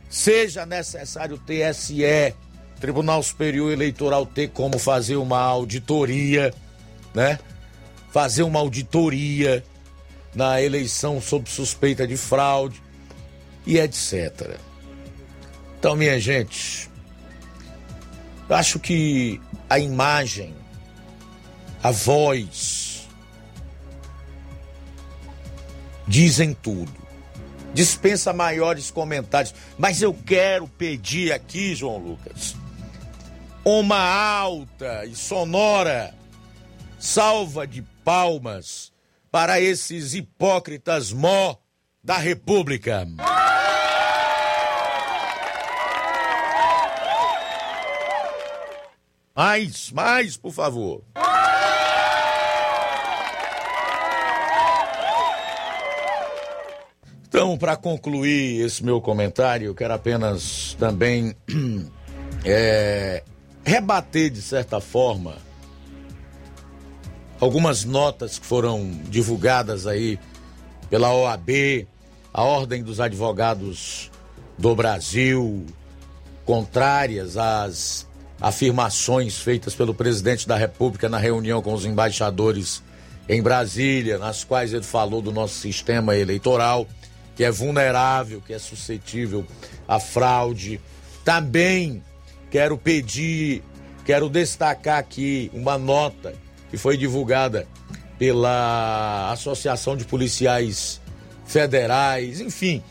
seja 0.09 0.65
necessário 0.65 1.37
o 1.37 1.39
TSE, 1.39 2.35
Tribunal 2.81 3.23
Superior 3.23 3.71
Eleitoral, 3.71 4.25
ter 4.25 4.49
como 4.49 4.79
fazer 4.79 5.17
uma 5.17 5.41
auditoria, 5.41 6.53
né? 7.15 7.39
Fazer 8.11 8.45
uma 8.45 8.61
auditoria 8.61 9.63
na 10.35 10.61
eleição 10.63 11.21
sob 11.21 11.51
suspeita 11.51 12.07
de 12.07 12.17
fraude 12.17 12.83
e 13.67 13.79
etc. 13.79 14.57
Então, 15.79 15.97
minha 15.97 16.19
gente, 16.19 16.91
eu 18.53 18.57
acho 18.57 18.79
que 18.79 19.41
a 19.67 19.79
imagem, 19.79 20.55
a 21.83 21.91
voz 21.91 23.09
dizem 26.07 26.53
tudo. 26.53 26.93
Dispensa 27.73 28.31
maiores 28.35 28.91
comentários, 28.91 29.55
mas 29.79 30.03
eu 30.03 30.13
quero 30.13 30.69
pedir 30.69 31.33
aqui, 31.33 31.75
João 31.75 31.97
Lucas, 31.97 32.55
uma 33.65 33.97
alta 33.99 35.07
e 35.07 35.15
sonora 35.15 36.15
salva 36.99 37.67
de 37.67 37.81
palmas 38.05 38.93
para 39.31 39.63
esses 39.63 40.13
hipócritas 40.13 41.11
mó 41.11 41.57
da 42.05 42.19
República. 42.19 43.09
Mais, 49.35 49.91
mais, 49.91 50.37
por 50.37 50.53
favor. 50.53 51.03
Então, 57.29 57.57
para 57.57 57.77
concluir 57.77 58.61
esse 58.61 58.85
meu 58.85 59.01
comentário, 59.01 59.67
eu 59.67 59.75
quero 59.75 59.95
apenas 59.95 60.77
também 60.79 61.35
é, 62.45 63.25
rebater, 63.65 64.31
de 64.31 64.43
certa 64.43 64.81
forma, 64.83 65.37
algumas 67.41 67.85
notas 67.85 68.39
que 68.39 68.45
foram 68.45 68.91
divulgadas 69.09 69.87
aí 69.87 70.19
pela 70.91 71.11
OAB, 71.11 71.87
a 72.35 72.43
Ordem 72.43 72.83
dos 72.83 73.01
Advogados 73.01 74.11
do 74.59 74.77
Brasil, 74.77 75.65
contrárias 76.45 77.39
às 77.39 78.07
afirmações 78.43 79.39
feitas 79.39 79.73
pelo 79.73 79.95
presidente 79.95 80.49
da 80.49 80.57
República 80.57 81.09
na 81.09 81.17
reunião 81.17 81.63
com 81.63 81.73
os 81.73 81.87
embaixadores 81.87 82.83
em 83.29 83.41
Brasília, 83.41 84.19
nas 84.19 84.43
quais 84.43 84.75
ele 84.75 84.83
falou 84.83 85.23
do 85.23 85.31
nosso 85.31 85.55
sistema 85.55 86.17
eleitoral, 86.17 86.89
que 87.37 87.45
é 87.45 87.51
vulnerável, 87.53 88.43
que 88.45 88.53
é 88.53 88.59
suscetível 88.59 89.47
à 89.87 90.01
fraude. 90.01 90.81
Também 91.25 92.03
quero 92.51 92.77
pedir, 92.77 93.63
quero 94.05 94.29
destacar 94.29 94.99
aqui 94.99 95.49
uma 95.55 95.79
nota 95.79 96.35
que 96.69 96.77
foi 96.77 96.97
divulgada 96.97 97.67
pela 98.19 99.31
Associação 99.31 99.97
de 99.97 100.05
Policiais 100.05 101.01
Federais, 101.47 102.41
enfim, 102.41 102.83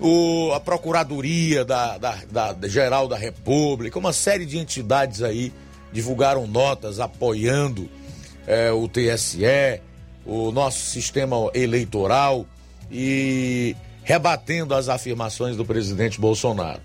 o, 0.00 0.52
a 0.52 0.60
Procuradoria 0.60 1.64
da, 1.64 1.98
da, 1.98 2.52
da, 2.52 2.68
Geral 2.68 3.08
da 3.08 3.16
República, 3.16 3.98
uma 3.98 4.12
série 4.12 4.46
de 4.46 4.58
entidades 4.58 5.22
aí 5.22 5.52
divulgaram 5.92 6.46
notas 6.46 6.98
apoiando 7.00 7.88
é, 8.46 8.70
o 8.72 8.88
TSE, 8.88 9.80
o 10.26 10.50
nosso 10.50 10.78
sistema 10.86 11.36
eleitoral 11.54 12.46
e 12.90 13.76
rebatendo 14.02 14.74
as 14.74 14.88
afirmações 14.88 15.56
do 15.56 15.64
presidente 15.64 16.20
Bolsonaro. 16.20 16.80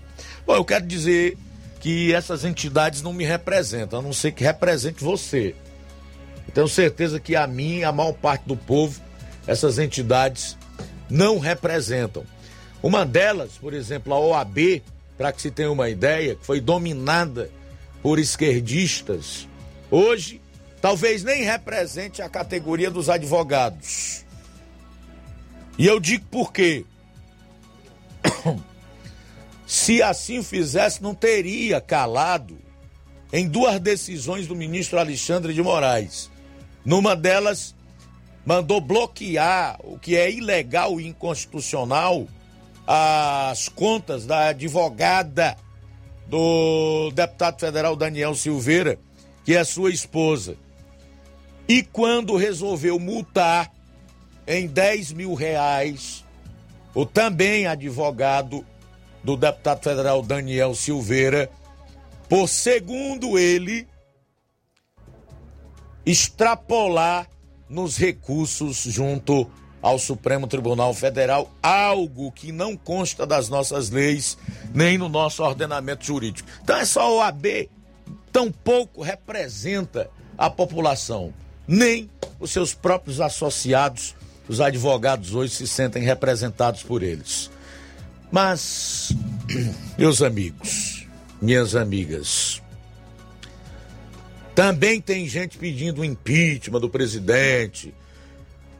Bom, 0.46 0.54
eu 0.54 0.64
quero 0.64 0.86
dizer 0.86 1.36
que 1.80 2.12
essas 2.12 2.44
entidades 2.44 3.02
não 3.02 3.12
me 3.12 3.24
representam, 3.24 3.98
a 3.98 4.02
não 4.02 4.12
ser 4.12 4.32
que 4.32 4.44
represente 4.44 5.02
você. 5.02 5.54
Tenho 6.54 6.68
certeza 6.68 7.20
que 7.20 7.36
a 7.36 7.46
mim 7.46 7.82
a 7.82 7.92
maior 7.92 8.12
parte 8.12 8.42
do 8.46 8.56
povo, 8.56 9.00
essas 9.46 9.78
entidades 9.78 10.56
não 11.08 11.38
representam. 11.38 12.24
Uma 12.82 13.04
delas, 13.04 13.52
por 13.60 13.74
exemplo, 13.74 14.14
a 14.14 14.18
OAB, 14.18 14.82
para 15.18 15.32
que 15.32 15.42
se 15.42 15.50
tenha 15.50 15.70
uma 15.70 15.90
ideia, 15.90 16.34
que 16.34 16.46
foi 16.46 16.60
dominada 16.60 17.50
por 18.02 18.18
esquerdistas, 18.18 19.46
hoje 19.90 20.40
talvez 20.80 21.22
nem 21.22 21.42
represente 21.42 22.22
a 22.22 22.28
categoria 22.28 22.90
dos 22.90 23.10
advogados. 23.10 24.24
E 25.76 25.86
eu 25.86 26.00
digo 26.00 26.24
por 26.30 26.52
quê? 26.52 26.84
Se 29.66 30.02
assim 30.02 30.42
fizesse, 30.42 31.02
não 31.02 31.14
teria 31.14 31.80
calado 31.80 32.58
em 33.32 33.46
duas 33.46 33.78
decisões 33.78 34.46
do 34.46 34.56
ministro 34.56 34.98
Alexandre 34.98 35.54
de 35.54 35.62
Moraes. 35.62 36.30
Numa 36.84 37.14
delas, 37.14 37.74
mandou 38.44 38.80
bloquear 38.80 39.78
o 39.84 39.98
que 39.98 40.16
é 40.16 40.30
ilegal 40.30 41.00
e 41.00 41.06
inconstitucional 41.06 42.26
as 42.92 43.68
contas 43.68 44.26
da 44.26 44.48
advogada 44.48 45.56
do 46.26 47.12
deputado 47.12 47.60
federal 47.60 47.94
Daniel 47.94 48.34
Silveira, 48.34 48.98
que 49.44 49.54
é 49.54 49.62
sua 49.62 49.92
esposa. 49.92 50.56
E 51.68 51.84
quando 51.84 52.34
resolveu 52.34 52.98
multar 52.98 53.72
em 54.44 54.66
10 54.66 55.12
mil 55.12 55.34
reais 55.34 56.24
o 56.92 57.06
também 57.06 57.64
advogado 57.64 58.66
do 59.22 59.36
deputado 59.36 59.84
federal 59.84 60.20
Daniel 60.20 60.74
Silveira, 60.74 61.48
por 62.28 62.48
segundo 62.48 63.38
ele, 63.38 63.86
extrapolar 66.04 67.28
nos 67.68 67.96
recursos 67.96 68.78
junto 68.78 69.48
ao 69.82 69.98
Supremo 69.98 70.46
Tribunal 70.46 70.92
Federal, 70.92 71.50
algo 71.62 72.30
que 72.32 72.52
não 72.52 72.76
consta 72.76 73.26
das 73.26 73.48
nossas 73.48 73.90
leis 73.90 74.36
nem 74.74 74.98
no 74.98 75.08
nosso 75.08 75.42
ordenamento 75.42 76.04
jurídico. 76.04 76.48
Então 76.62 76.76
essa 76.76 77.02
OAB 77.04 77.68
tampouco 78.32 79.02
representa 79.02 80.10
a 80.36 80.48
população, 80.48 81.32
nem 81.66 82.10
os 82.38 82.50
seus 82.50 82.74
próprios 82.74 83.20
associados, 83.20 84.14
os 84.48 84.60
advogados 84.60 85.34
hoje 85.34 85.54
se 85.54 85.66
sentem 85.66 86.02
representados 86.02 86.82
por 86.82 87.02
eles. 87.02 87.50
Mas, 88.30 89.12
meus 89.98 90.22
amigos, 90.22 91.06
minhas 91.40 91.74
amigas, 91.74 92.62
também 94.54 95.00
tem 95.00 95.28
gente 95.28 95.58
pedindo 95.58 96.04
impeachment 96.04 96.80
do 96.80 96.88
presidente, 96.88 97.94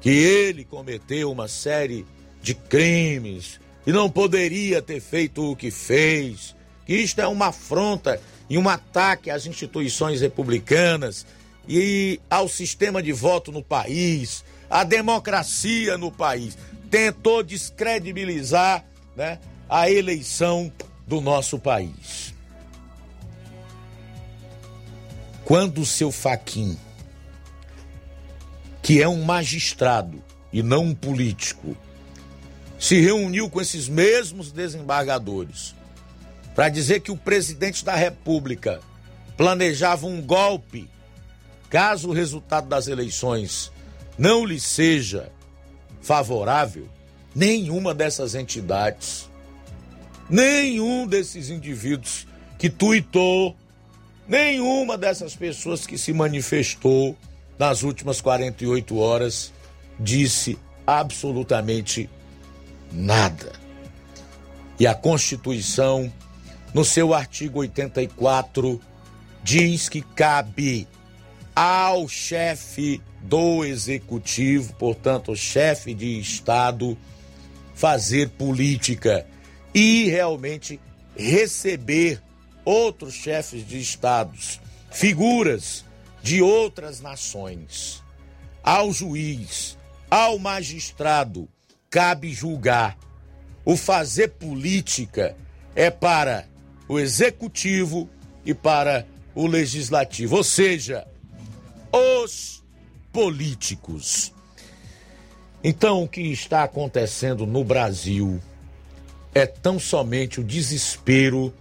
que 0.01 0.09
ele 0.09 0.65
cometeu 0.65 1.31
uma 1.31 1.47
série 1.47 2.07
de 2.43 2.55
crimes 2.55 3.61
e 3.87 3.93
não 3.93 4.11
poderia 4.11 4.81
ter 4.81 5.01
feito 5.01 5.51
o 5.51 5.57
que 5.57 5.71
fez, 5.71 6.55
que 6.87 6.95
isto 6.95 7.21
é 7.21 7.27
uma 7.27 7.49
afronta 7.49 8.21
e 8.49 8.57
um 8.57 8.69
ataque 8.69 9.31
às 9.31 9.47
instituições 9.47 10.21
republicanas 10.21 11.27
e 11.69 12.21
ao 12.29 12.49
sistema 12.49 13.03
de 13.03 13.13
voto 13.13 13.53
no 13.53 13.63
país, 13.63 14.45
à 14.69 14.85
democracia 14.85 15.97
no 15.97 16.11
país. 16.11 16.57
Tentou 16.91 17.43
descredibilizar 17.43 18.85
né, 19.15 19.39
a 19.69 19.91
eleição 19.91 20.73
do 21.07 21.21
nosso 21.21 21.59
país. 21.59 22.35
Quando 25.45 25.81
o 25.81 25.87
seu 25.87 26.11
Faquin 26.11 26.77
que 28.83 29.03
é 29.03 29.09
um 29.09 29.23
magistrado 29.23 30.23
e 30.53 30.63
não 30.63 30.85
um 30.85 30.95
político, 30.95 31.77
se 32.79 32.99
reuniu 33.01 33.51
com 33.51 33.61
esses 33.61 33.89
mesmos 33.89 34.51
desembargadores 34.51 35.75
para 36.55 36.69
dizer 36.69 37.01
que 37.01 37.13
o 37.13 37.17
presidente 37.17 37.85
da 37.85 37.95
República 37.95 38.81
planejava 39.37 40.07
um 40.07 40.21
golpe 40.21 40.89
caso 41.69 42.09
o 42.09 42.13
resultado 42.13 42.69
das 42.69 42.89
eleições 42.89 43.71
não 44.19 44.45
lhe 44.45 44.59
seja 44.59 45.31
favorável, 46.03 46.89
nenhuma 47.35 47.95
dessas 47.95 48.35
entidades, 48.35 49.31
nenhum 50.29 51.07
desses 51.07 51.49
indivíduos 51.49 52.27
que 52.59 52.69
tuitou, 52.69 53.57
nenhuma 54.27 54.99
dessas 54.99 55.37
pessoas 55.37 55.87
que 55.87 55.97
se 55.97 56.13
manifestou 56.13 57.17
nas 57.61 57.83
últimas 57.83 58.23
48 58.23 58.97
horas, 58.97 59.53
disse 59.99 60.59
absolutamente 60.87 62.09
nada. 62.91 63.53
E 64.79 64.87
a 64.87 64.95
Constituição, 64.95 66.11
no 66.73 66.87
seu 66.87 67.13
artigo 67.13 67.59
84, 67.59 68.81
diz 69.45 69.91
que 69.91 70.01
cabe 70.01 70.89
ao 71.55 72.09
chefe 72.09 72.99
do 73.21 73.63
executivo, 73.63 74.73
portanto, 74.77 75.33
o 75.33 75.37
chefe 75.37 75.93
de 75.93 76.19
Estado, 76.19 76.97
fazer 77.75 78.31
política 78.31 79.27
e 79.75 80.09
realmente 80.09 80.81
receber 81.15 82.23
outros 82.65 83.13
chefes 83.13 83.69
de 83.69 83.79
estados, 83.79 84.59
figuras 84.91 85.85
de 86.23 86.43
outras 86.43 87.01
nações. 87.01 88.03
Ao 88.63 88.93
juiz, 88.93 89.79
ao 90.11 90.39
magistrado, 90.39 91.49
cabe 91.89 92.33
julgar. 92.33 92.99
O 93.65 93.77
fazer 93.77 94.29
política 94.29 95.37
é 95.75 95.91
para 95.91 96.47
o 96.89 96.99
executivo 96.99 98.09
e 98.45 98.53
para 98.53 99.07
o 99.35 99.47
legislativo, 99.47 100.37
ou 100.37 100.45
seja, 100.45 101.07
os 101.93 102.63
políticos. 103.13 104.33
Então, 105.63 106.03
o 106.03 106.09
que 106.09 106.23
está 106.23 106.65
acontecendo 106.65 107.47
no 107.47 107.63
Brasil 107.63 108.41
é 109.35 109.47
tão 109.47 109.79
somente 109.79 110.41
o 110.41 110.45
desespero 110.45 111.53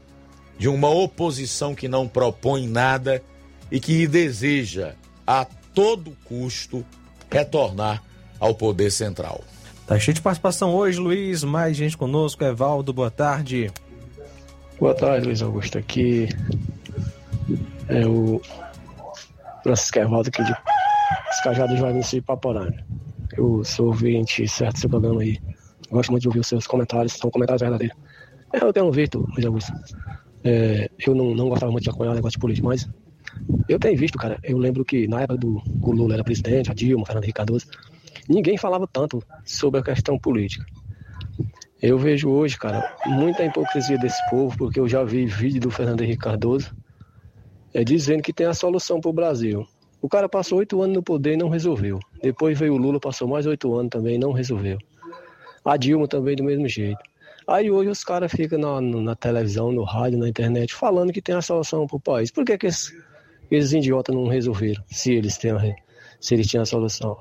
de 0.58 0.68
uma 0.68 0.90
oposição 0.90 1.76
que 1.76 1.88
não 1.88 2.08
propõe 2.08 2.68
nada 2.68 3.22
e 3.72 3.80
que 3.80 4.08
deseja, 4.08 4.94
a 5.26 5.46
todo 5.74 6.16
custo, 6.26 6.86
retornar 7.32 8.04
ao 8.40 8.56
poder 8.56 8.92
central. 8.92 9.44
Tá 9.86 9.98
cheio 10.00 10.14
de 10.14 10.22
participação 10.22 10.74
hoje, 10.76 11.00
Luiz. 11.00 11.44
Mais 11.44 11.76
gente 11.76 11.98
conosco. 11.98 12.44
Evaldo, 12.44 12.94
boa 12.94 13.10
tarde. 13.10 13.72
Boa 14.80 14.94
tarde, 14.94 15.26
Luiz 15.26 15.42
Augusto. 15.42 15.78
Aqui 15.78 16.30
é 17.88 18.06
o 18.06 18.42
Francisco 19.64 20.00
Evaldo 20.00 20.30
aqui 20.30 20.44
de 20.44 20.56
Escajado 21.32 21.74
de 21.74 21.80
Juazeiro 21.80 22.08
de 22.08 22.22
Paporanga. 22.22 22.86
Eu 23.36 23.64
sou 23.64 23.88
ouvinte 23.88 24.48
certo 24.48 24.74
do 24.74 24.80
seu 24.80 24.90
programa 24.90 25.22
aí. 25.22 25.40
Gosto 25.90 26.12
muito 26.12 26.22
de 26.22 26.28
ouvir 26.28 26.40
os 26.40 26.48
seus 26.48 26.68
comentários, 26.68 27.14
são 27.14 27.32
comentários 27.32 27.62
verdadeiros. 27.62 27.98
Eu 28.54 28.72
tenho 28.72 28.92
visto, 28.92 29.28
Luiz 29.32 29.46
Augusto. 29.46 29.74
É, 30.44 30.90
eu 31.06 31.16
não, 31.16 31.34
não 31.34 31.50
gostava 31.50 31.72
muito 31.72 31.84
de 31.84 31.90
acompanhar 31.90 32.12
o 32.12 32.16
negócio 32.16 32.38
de 32.38 32.42
política, 32.42 32.68
mas 32.68 32.88
eu 33.68 33.80
tenho 33.80 33.98
visto, 33.98 34.18
cara. 34.18 34.40
Eu 34.44 34.58
lembro 34.58 34.84
que 34.84 35.08
na 35.08 35.22
época 35.22 35.38
do 35.38 35.62
o 35.82 35.92
Lula 35.92 36.16
era 36.16 36.24
presidente, 36.24 36.72
a 36.72 36.74
Dilma, 36.74 37.06
Fernando 37.06 37.24
Henrique 37.24 37.38
Cardoso, 37.38 37.68
ninguém 38.28 38.58
falava 38.58 38.88
tanto 38.88 39.24
sobre 39.46 39.80
a 39.80 39.84
questão 39.84 40.18
política. 40.18 40.66
Eu 41.82 41.98
vejo 41.98 42.30
hoje, 42.30 42.58
cara, 42.58 42.96
muita 43.06 43.44
hipocrisia 43.46 43.98
desse 43.98 44.22
povo, 44.30 44.58
porque 44.58 44.80
eu 44.80 44.88
já 44.88 45.04
vi 45.04 45.26
vídeo 45.26 45.62
do 45.62 45.72
Fernando 45.72 46.02
Henrique 46.02 46.24
Cardoso 46.24 46.76
é, 47.74 47.84
dizendo 47.84 48.22
que 48.22 48.34
tem 48.34 48.48
a 48.48 48.54
solução 48.54 49.00
para 49.00 49.10
o 49.10 49.14
Brasil. 49.14 49.66
O 50.02 50.10
cara 50.10 50.28
passou 50.28 50.60
oito 50.60 50.82
anos 50.82 50.96
no 50.96 51.04
poder 51.04 51.34
e 51.34 51.38
não 51.38 51.50
resolveu. 51.50 52.00
Depois 52.22 52.58
veio 52.58 52.74
o 52.74 52.78
Lula, 52.78 53.00
passou 53.00 53.28
mais 53.28 53.46
oito 53.46 53.74
anos 53.76 53.90
também 53.90 54.16
e 54.16 54.18
não 54.18 54.32
resolveu. 54.32 54.78
A 55.64 55.78
Dilma 55.78 56.08
também 56.08 56.36
do 56.36 56.44
mesmo 56.44 56.68
jeito. 56.68 57.00
Aí 57.48 57.72
hoje 57.72 57.90
os 57.90 58.04
caras 58.04 58.32
ficam 58.32 58.60
na, 58.60 58.80
na, 58.82 59.16
televisão, 59.16 59.72
no 59.72 59.84
rádio, 59.84 60.20
na 60.20 60.30
internet, 60.30 60.74
falando 60.74 61.12
que 61.12 61.22
tem 61.22 61.36
a 61.36 61.42
solução 61.42 61.88
para 61.88 61.98
o 61.98 62.00
país. 62.00 62.32
Por 62.32 62.46
que, 62.46 62.58
que 62.58 62.68
esses, 62.68 62.94
esses 63.52 63.74
idiotas 63.74 64.16
não 64.16 64.28
resolveram, 64.28 64.84
se 64.88 65.14
eles, 65.14 65.38
a, 65.46 65.76
se 66.20 66.34
eles 66.34 66.48
tinham 66.48 66.64
a 66.64 66.66
solução? 66.66 67.18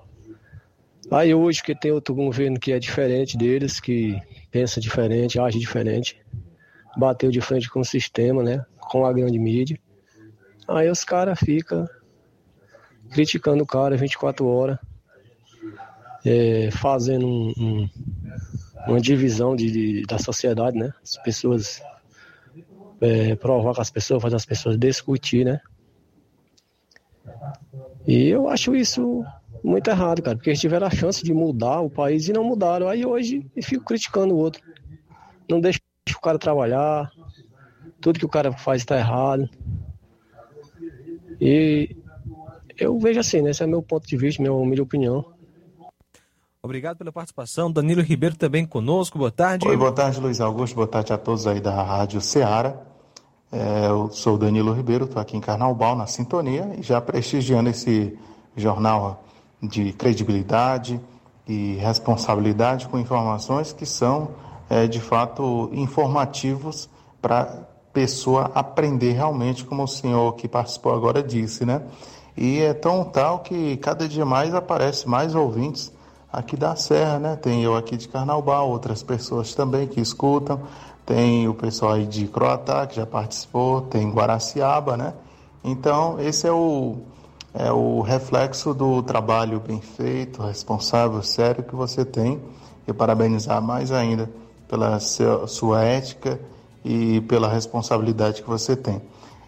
Aí 1.10 1.34
hoje 1.34 1.62
que 1.62 1.74
tem 1.74 1.90
outro 1.90 2.14
governo 2.14 2.60
que 2.60 2.72
é 2.72 2.78
diferente 2.78 3.36
deles, 3.36 3.80
que 3.80 4.20
pensa 4.50 4.80
diferente, 4.80 5.40
age 5.40 5.58
diferente, 5.58 6.20
bateu 6.96 7.30
de 7.30 7.40
frente 7.40 7.70
com 7.70 7.80
o 7.80 7.84
sistema, 7.84 8.42
né? 8.42 8.64
Com 8.78 9.06
a 9.06 9.12
grande 9.12 9.38
mídia. 9.38 9.78
Aí 10.66 10.90
os 10.90 11.04
caras 11.04 11.38
ficam 11.38 11.88
criticando 13.10 13.62
o 13.62 13.66
cara 13.66 13.96
24 13.96 14.46
horas, 14.46 14.78
é, 16.26 16.70
fazendo 16.70 17.26
um, 17.26 17.54
um, 17.56 17.90
uma 18.86 19.00
divisão 19.00 19.56
de, 19.56 19.70
de, 19.70 20.02
da 20.06 20.18
sociedade, 20.18 20.76
né? 20.76 20.92
As 21.02 21.16
pessoas 21.22 21.82
é, 23.00 23.34
provocam 23.36 23.80
as 23.80 23.90
pessoas, 23.90 24.20
fazem 24.20 24.36
as 24.36 24.44
pessoas 24.44 24.78
discutir, 24.78 25.44
né? 25.44 25.60
E 28.06 28.28
eu 28.28 28.48
acho 28.48 28.74
isso 28.74 29.24
muito 29.62 29.88
errado, 29.90 30.22
cara, 30.22 30.36
porque 30.36 30.50
eles 30.50 30.60
tiveram 30.60 30.86
a 30.86 30.90
chance 30.90 31.22
de 31.22 31.34
mudar 31.34 31.80
o 31.80 31.90
país 31.90 32.28
e 32.28 32.32
não 32.32 32.44
mudaram. 32.44 32.88
Aí 32.88 33.04
hoje 33.04 33.46
eu 33.54 33.62
fico 33.62 33.84
criticando 33.84 34.34
o 34.34 34.38
outro. 34.38 34.62
Não 35.48 35.60
deixa 35.60 35.80
o 36.16 36.20
cara 36.20 36.38
trabalhar, 36.38 37.10
tudo 38.00 38.18
que 38.18 38.24
o 38.24 38.28
cara 38.28 38.52
faz 38.52 38.82
está 38.82 38.96
errado. 38.96 39.48
E 41.40 41.96
eu 42.78 42.98
vejo 42.98 43.20
assim, 43.20 43.42
né? 43.42 43.50
Esse 43.50 43.62
é 43.62 43.66
meu 43.66 43.82
ponto 43.82 44.06
de 44.06 44.16
vista, 44.16 44.42
minha 44.42 44.52
humilde 44.52 44.82
opinião. 44.82 45.24
Obrigado 46.62 46.98
pela 46.98 47.12
participação. 47.12 47.70
Danilo 47.70 48.02
Ribeiro 48.02 48.36
também 48.36 48.66
conosco. 48.66 49.18
Boa 49.18 49.30
tarde. 49.30 49.66
Oi, 49.66 49.76
boa 49.76 49.92
tarde, 49.92 50.20
Luiz 50.20 50.40
Augusto. 50.40 50.74
Boa 50.74 50.88
tarde 50.88 51.12
a 51.12 51.18
todos 51.18 51.46
aí 51.46 51.60
da 51.60 51.82
Rádio 51.82 52.20
Ceará. 52.20 52.87
É, 53.50 53.86
eu 53.86 54.10
sou 54.10 54.36
Danilo 54.36 54.74
Ribeiro, 54.74 55.06
estou 55.06 55.22
aqui 55.22 55.34
em 55.34 55.40
Carnaubal, 55.40 55.96
na 55.96 56.06
sintonia, 56.06 56.74
e 56.78 56.82
já 56.82 57.00
prestigiando 57.00 57.70
esse 57.70 58.16
jornal 58.54 59.24
de 59.62 59.92
credibilidade 59.94 61.00
e 61.46 61.76
responsabilidade 61.76 62.86
com 62.88 62.98
informações 62.98 63.72
que 63.72 63.86
são, 63.86 64.28
é, 64.68 64.86
de 64.86 65.00
fato, 65.00 65.70
informativos 65.72 66.90
para 67.22 67.66
pessoa 67.90 68.50
aprender 68.54 69.12
realmente, 69.12 69.64
como 69.64 69.82
o 69.82 69.88
senhor 69.88 70.34
que 70.34 70.46
participou 70.46 70.94
agora 70.94 71.22
disse, 71.22 71.64
né? 71.64 71.82
E 72.36 72.60
é 72.60 72.74
tão 72.74 73.02
tal 73.02 73.38
que 73.38 73.78
cada 73.78 74.06
dia 74.06 74.26
mais 74.26 74.54
aparece 74.54 75.08
mais 75.08 75.34
ouvintes 75.34 75.90
aqui 76.30 76.54
da 76.54 76.76
Serra, 76.76 77.18
né? 77.18 77.34
Tem 77.34 77.64
eu 77.64 77.74
aqui 77.74 77.96
de 77.96 78.08
Carnaubal, 78.08 78.68
outras 78.68 79.02
pessoas 79.02 79.54
também 79.54 79.88
que 79.88 80.00
escutam, 80.00 80.60
tem 81.08 81.48
o 81.48 81.54
pessoal 81.54 81.92
aí 81.92 82.04
de 82.04 82.26
Croatá 82.26 82.86
que 82.86 82.96
já 82.96 83.06
participou, 83.06 83.80
tem 83.80 84.10
Guaraciaba, 84.10 84.94
né? 84.94 85.14
Então, 85.64 86.20
esse 86.20 86.46
é 86.46 86.52
o, 86.52 86.98
é 87.54 87.72
o 87.72 88.02
reflexo 88.02 88.74
do 88.74 89.02
trabalho 89.02 89.58
bem 89.58 89.80
feito, 89.80 90.42
responsável, 90.42 91.22
sério 91.22 91.64
que 91.64 91.74
você 91.74 92.04
tem. 92.04 92.38
E 92.86 92.92
parabenizar 92.92 93.62
mais 93.62 93.90
ainda 93.90 94.30
pela 94.68 95.00
sua 95.00 95.82
ética 95.82 96.38
e 96.84 97.22
pela 97.22 97.48
responsabilidade 97.48 98.42
que 98.42 98.48
você 98.48 98.76
tem. 98.76 99.00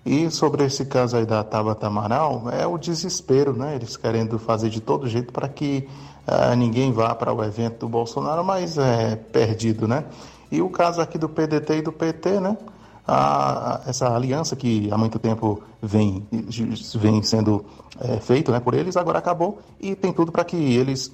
E 0.05 0.31
sobre 0.31 0.65
esse 0.65 0.87
caso 0.87 1.19
aí 1.19 1.27
da 1.27 1.45
Tabata 1.45 1.89
Amaral, 1.89 2.45
é 2.51 2.67
o 2.67 2.79
desespero, 2.79 3.53
né? 3.53 3.75
Eles 3.75 3.99
querendo 3.99 4.39
fazer 4.39 4.71
de 4.71 4.81
todo 4.81 5.07
jeito 5.07 5.31
para 5.31 5.47
que 5.47 5.87
uh, 6.27 6.57
ninguém 6.57 6.91
vá 6.91 7.15
para 7.15 7.35
o 7.35 7.45
evento 7.45 7.81
do 7.81 7.89
Bolsonaro, 7.89 8.43
mas 8.43 8.79
é 8.79 9.15
perdido, 9.15 9.87
né? 9.87 10.07
E 10.51 10.61
o 10.61 10.69
caso 10.69 11.01
aqui 11.01 11.17
do 11.17 11.29
PDT 11.29 11.79
e 11.79 11.83
do 11.83 11.93
PT, 11.93 12.41
né? 12.41 12.57
A, 13.07 13.81
essa 13.87 14.15
aliança 14.15 14.55
que 14.55 14.89
há 14.93 14.99
muito 14.99 15.19
tempo 15.19 15.63
vem, 15.83 16.27
vem 16.97 17.23
sendo 17.23 17.65
é, 18.01 18.19
feito 18.19 18.53
né, 18.53 18.61
por 18.61 18.75
eles, 18.75 18.97
agora 18.97 19.19
acabou 19.19 19.59
e 19.81 19.97
tem 19.97 20.13
tudo 20.13 20.31
para 20.31 20.45
que 20.45 20.57
eles 20.57 21.13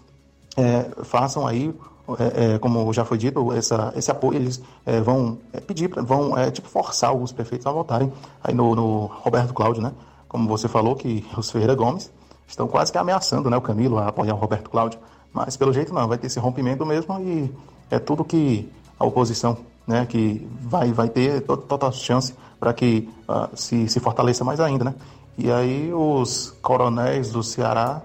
é, 0.56 0.90
façam 1.04 1.46
aí 1.46 1.74
é, 2.18 2.54
é, 2.54 2.58
como 2.58 2.92
já 2.92 3.04
foi 3.04 3.18
dito, 3.18 3.52
essa, 3.52 3.92
esse 3.96 4.10
apoio 4.10 4.36
eles 4.36 4.62
é, 4.84 5.00
vão 5.00 5.38
é, 5.52 5.60
pedir, 5.60 5.88
vão 5.88 6.34
tipo 6.52 6.68
forçar 6.68 7.10
alguns 7.10 7.32
prefeitos 7.32 7.66
a 7.66 7.72
votarem 7.72 8.12
aí 8.44 8.54
no, 8.54 8.76
no, 8.76 9.06
Roberto 9.06 9.52
Cláudio, 9.52 9.82
né? 9.82 9.92
Como 10.28 10.46
você 10.48 10.68
falou 10.68 10.94
que 10.94 11.26
os 11.36 11.50
Ferreira 11.50 11.74
Gomes 11.74 12.12
estão 12.46 12.68
quase 12.68 12.92
que 12.92 12.98
ameaçando, 12.98 13.50
né, 13.50 13.56
o 13.56 13.60
Camilo 13.60 13.98
a 13.98 14.08
apoiar 14.08 14.34
o 14.34 14.38
Roberto 14.38 14.70
Cláudio, 14.70 15.00
mas 15.32 15.56
pelo 15.56 15.72
jeito 15.72 15.92
não, 15.92 16.06
vai 16.06 16.16
ter 16.16 16.28
esse 16.28 16.38
rompimento 16.38 16.86
mesmo 16.86 17.18
e 17.20 17.52
é 17.90 17.98
tudo 17.98 18.24
que 18.24 18.70
a 18.98 19.04
oposição, 19.04 19.58
né, 19.86 20.06
que 20.06 20.46
vai 20.60 20.92
vai 20.92 21.08
ter 21.08 21.42
total 21.42 21.92
chance 21.92 22.34
para 22.58 22.72
que 22.72 23.08
uh, 23.28 23.54
se, 23.54 23.88
se 23.88 24.00
fortaleça 24.00 24.42
mais 24.44 24.60
ainda, 24.60 24.84
né? 24.84 24.94
E 25.38 25.50
aí 25.50 25.92
os 25.92 26.54
coronéis 26.62 27.30
do 27.30 27.42
Ceará 27.42 28.00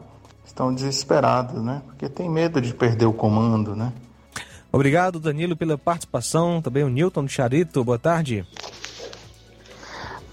estão 0.46 0.74
desesperados, 0.74 1.64
né? 1.64 1.82
Porque 1.86 2.10
tem 2.10 2.30
medo 2.30 2.60
de 2.60 2.74
perder 2.74 3.06
o 3.06 3.14
comando, 3.14 3.76
né? 3.76 3.94
Obrigado, 4.72 5.20
Danilo, 5.20 5.56
pela 5.56 5.78
participação. 5.78 6.62
Também 6.62 6.84
o 6.84 6.90
Newton 6.90 7.28
Charito, 7.28 7.84
boa 7.84 7.98
tarde. 7.98 8.46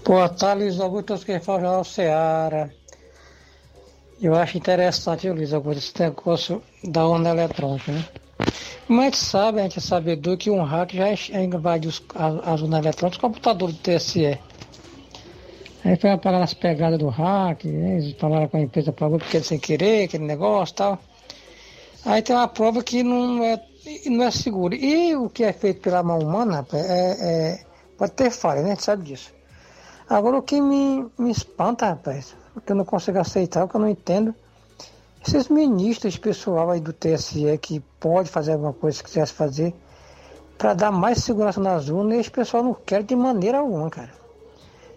Boa 0.05 0.27
tarde, 0.27 0.63
Luiz 0.63 0.79
Augusto, 0.79 1.17
que 1.19 1.39
fala 1.39 1.61
Jornal 1.61 1.83
Seara. 1.83 2.73
Eu 4.21 4.35
acho 4.35 4.57
interessante, 4.57 5.29
Luiz 5.29 5.53
Augusto, 5.53 5.79
esse 5.79 5.99
negócio 6.01 6.61
da 6.83 7.07
onda 7.07 7.29
eletrônica, 7.29 7.91
né? 7.91 8.05
Como 8.89 9.01
a 9.01 9.03
gente 9.03 9.17
sabe, 9.17 9.59
a 9.59 9.63
gente 9.63 9.77
é 9.77 9.81
sabedor 9.83 10.35
que 10.35 10.49
um 10.49 10.63
hack 10.63 10.93
já 10.93 11.11
invadiu 11.39 11.91
as, 11.91 12.01
as 12.43 12.61
ondas 12.63 12.79
eletrônicas, 12.79 13.19
o 13.19 13.21
computador 13.21 13.71
do 13.71 13.77
TSE. 13.77 14.39
Aí 15.85 15.95
foi 15.95 16.17
parar 16.17 16.39
nas 16.39 16.55
pegadas 16.55 16.97
do 16.97 17.07
hack, 17.07 17.65
né? 17.65 17.99
eles 17.99 18.15
falaram 18.17 18.47
com 18.47 18.57
a 18.57 18.61
empresa 18.61 18.91
pagou 18.91 19.19
porque 19.19 19.43
sem 19.43 19.59
querer, 19.59 20.05
aquele 20.05 20.25
negócio 20.25 20.73
e 20.73 20.75
tal. 20.75 20.99
Aí 22.03 22.23
tem 22.23 22.35
uma 22.35 22.47
prova 22.47 22.81
que 22.83 23.03
não 23.03 23.43
é, 23.43 23.63
não 24.07 24.23
é 24.23 24.31
segura. 24.31 24.75
E 24.75 25.15
o 25.15 25.29
que 25.29 25.43
é 25.43 25.53
feito 25.53 25.81
pela 25.81 26.01
mão 26.01 26.17
humana, 26.17 26.65
é, 26.73 26.79
é, 26.79 27.65
pode 27.95 28.13
ter 28.13 28.31
falha, 28.31 28.63
né? 28.63 28.69
A 28.69 28.73
gente 28.73 28.85
sabe 28.85 29.03
disso. 29.03 29.31
Agora 30.09 30.35
o 30.35 30.41
que 30.41 30.59
me, 30.59 31.05
me 31.15 31.29
espanta, 31.29 31.89
rapaz, 31.89 32.35
o 32.55 32.59
que 32.59 32.71
eu 32.71 32.75
não 32.75 32.85
consigo 32.85 33.19
aceitar, 33.19 33.65
o 33.65 33.67
que 33.67 33.75
eu 33.75 33.81
não 33.81 33.89
entendo, 33.89 34.33
esses 35.21 35.49
ministros, 35.49 36.17
pessoal 36.17 36.71
aí 36.71 36.79
do 36.79 36.93
TSE 36.93 37.57
que 37.57 37.79
pode 37.99 38.29
fazer 38.29 38.53
alguma 38.53 38.73
coisa 38.73 38.97
se 38.97 39.03
quisesse 39.03 39.33
fazer, 39.33 39.73
para 40.57 40.73
dar 40.73 40.91
mais 40.91 41.23
segurança 41.23 41.59
nas 41.59 41.89
urnas, 41.89 42.19
esse 42.19 42.31
pessoal 42.31 42.63
não 42.63 42.73
quer 42.73 43.03
de 43.03 43.15
maneira 43.15 43.59
alguma, 43.59 43.89
cara. 43.89 44.11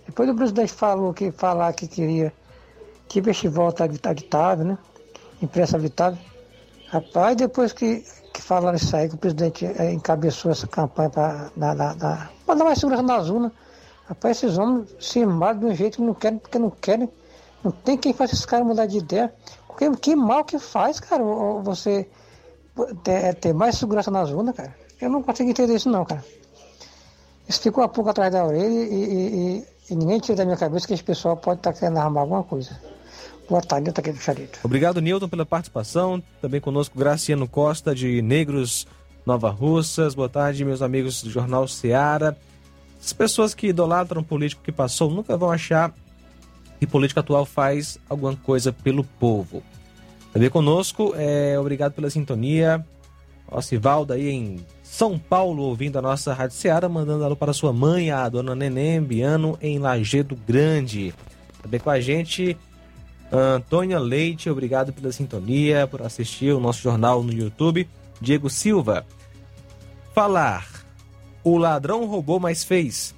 Depois 0.06 0.28
o 0.28 0.34
presidente 0.34 0.72
falou 0.72 1.12
que 1.14 1.30
falar 1.30 1.72
que 1.72 1.86
queria 1.86 2.32
que 3.08 3.22
festival 3.22 3.68
está 3.68 3.84
habitável, 3.84 4.64
né? 4.64 4.78
Imprensa 5.40 5.76
habitável. 5.76 6.18
Rapaz, 6.88 7.36
depois 7.36 7.72
que, 7.72 8.04
que 8.32 8.42
falaram 8.42 8.76
isso 8.76 8.94
aí, 8.96 9.08
que 9.08 9.14
o 9.14 9.18
presidente 9.18 9.66
é, 9.66 9.92
encabeçou 9.92 10.50
essa 10.50 10.66
campanha 10.66 11.10
para 11.10 11.50
dar 11.54 12.64
mais 12.64 12.78
segurança 12.78 13.02
na 13.02 13.20
zona, 13.20 13.52
rapaz, 14.08 14.42
esses 14.42 14.56
homens 14.56 14.94
se 14.98 15.22
armaram 15.22 15.58
de 15.58 15.66
um 15.66 15.74
jeito 15.74 15.96
que 15.96 16.02
não 16.02 16.14
querem, 16.14 16.38
porque 16.38 16.58
não 16.58 16.70
querem. 16.70 17.08
Não 17.62 17.70
tem 17.70 17.96
quem 17.96 18.12
faça 18.12 18.34
esses 18.34 18.44
caras 18.44 18.66
mudar 18.66 18.86
de 18.86 18.98
ideia. 18.98 19.32
Porque 19.90 20.10
que 20.10 20.16
mal 20.16 20.44
que 20.44 20.58
faz, 20.58 21.00
cara, 21.00 21.22
você 21.62 22.08
ter, 23.02 23.34
ter 23.36 23.52
mais 23.52 23.76
segurança 23.76 24.10
nas 24.10 24.30
urnas, 24.30 24.54
cara. 24.54 24.74
Eu 25.00 25.10
não 25.10 25.22
consigo 25.22 25.50
entender 25.50 25.74
isso 25.74 25.90
não, 25.90 26.04
cara. 26.04 26.24
Isso 27.48 27.60
ficou 27.60 27.82
a 27.82 27.88
pouco 27.88 28.10
atrás 28.10 28.32
da 28.32 28.44
orelha 28.44 28.66
e, 28.66 28.94
e, 28.94 29.58
e, 29.58 29.66
e 29.90 29.96
ninguém 29.96 30.20
tira 30.20 30.36
da 30.36 30.44
minha 30.44 30.56
cabeça 30.56 30.86
que 30.86 30.94
esse 30.94 31.02
pessoal 31.02 31.36
pode 31.36 31.60
estar 31.60 31.72
querendo 31.72 31.98
arrumar 31.98 32.20
alguma 32.20 32.42
coisa. 32.44 32.78
Boa 33.48 33.60
tarde, 33.60 33.88
eu 33.88 33.92
tô 33.92 34.00
aqui 34.00 34.12
do 34.12 34.18
Charito. 34.18 34.60
Obrigado, 34.62 35.00
Newton, 35.00 35.28
pela 35.28 35.44
participação. 35.44 36.22
Também 36.40 36.60
conosco 36.60 36.96
Graciano 36.96 37.48
Costa, 37.48 37.94
de 37.94 38.22
Negros 38.22 38.86
Nova 39.26 39.50
Russas. 39.50 40.14
Boa 40.14 40.28
tarde, 40.28 40.64
meus 40.64 40.80
amigos 40.80 41.22
do 41.22 41.30
Jornal 41.30 41.66
Seara. 41.66 42.36
As 43.04 43.12
pessoas 43.12 43.52
que 43.52 43.66
idolatram 43.66 44.22
o 44.22 44.24
político 44.24 44.62
que 44.62 44.70
passou 44.70 45.10
nunca 45.10 45.36
vão 45.36 45.50
achar 45.50 45.92
que 46.78 46.86
político 46.86 47.20
atual 47.20 47.44
faz 47.44 47.98
alguma 48.08 48.36
coisa 48.36 48.72
pelo 48.72 49.02
povo. 49.04 49.62
Também 50.32 50.48
conosco, 50.48 51.12
é, 51.16 51.58
obrigado 51.58 51.92
pela 51.92 52.08
sintonia. 52.08 52.84
Ocivaldo 53.50 54.14
aí 54.14 54.30
em 54.30 54.64
São 54.82 55.18
Paulo, 55.18 55.62
ouvindo 55.62 55.98
a 55.98 56.02
nossa 56.02 56.32
Rádio 56.32 56.56
Seara, 56.56 56.88
mandando 56.88 57.24
alô 57.24 57.36
para 57.36 57.52
sua 57.52 57.72
mãe, 57.72 58.10
a 58.10 58.26
dona 58.28 58.54
Neném 58.54 59.02
Biano, 59.02 59.58
em 59.60 59.78
Lagedo 59.78 60.34
Grande. 60.46 61.12
Também 61.60 61.78
com 61.78 61.90
a 61.90 62.00
gente, 62.00 62.56
Antônia 63.30 63.98
Leite, 63.98 64.48
obrigado 64.48 64.92
pela 64.92 65.12
sintonia, 65.12 65.86
por 65.86 66.02
assistir 66.02 66.52
o 66.52 66.60
nosso 66.60 66.82
jornal 66.82 67.22
no 67.22 67.32
YouTube. 67.32 67.86
Diego 68.20 68.48
Silva, 68.48 69.06
falar, 70.14 70.66
o 71.44 71.58
ladrão 71.58 72.06
roubou, 72.06 72.40
mas 72.40 72.64
fez. 72.64 73.14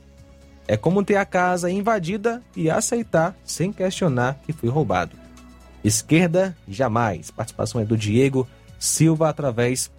É 0.66 0.77
como 0.77 1.05
ter 1.05 1.16
a 1.16 1.24
casa 1.24 1.70
invadida 1.70 2.43
e 2.57 2.70
aceitar 2.70 3.36
sem 3.45 3.73
questionar 3.73 4.41
que 4.45 4.53
foi 4.53 4.69
roubado. 4.69 5.24
Esquerda, 5.85 6.56
jamais. 6.66 7.31
Participação 7.31 7.81
é 7.81 7.85
do 7.85 7.97
Diego 7.97 8.48
Silva 8.78 9.28
através 9.28 9.93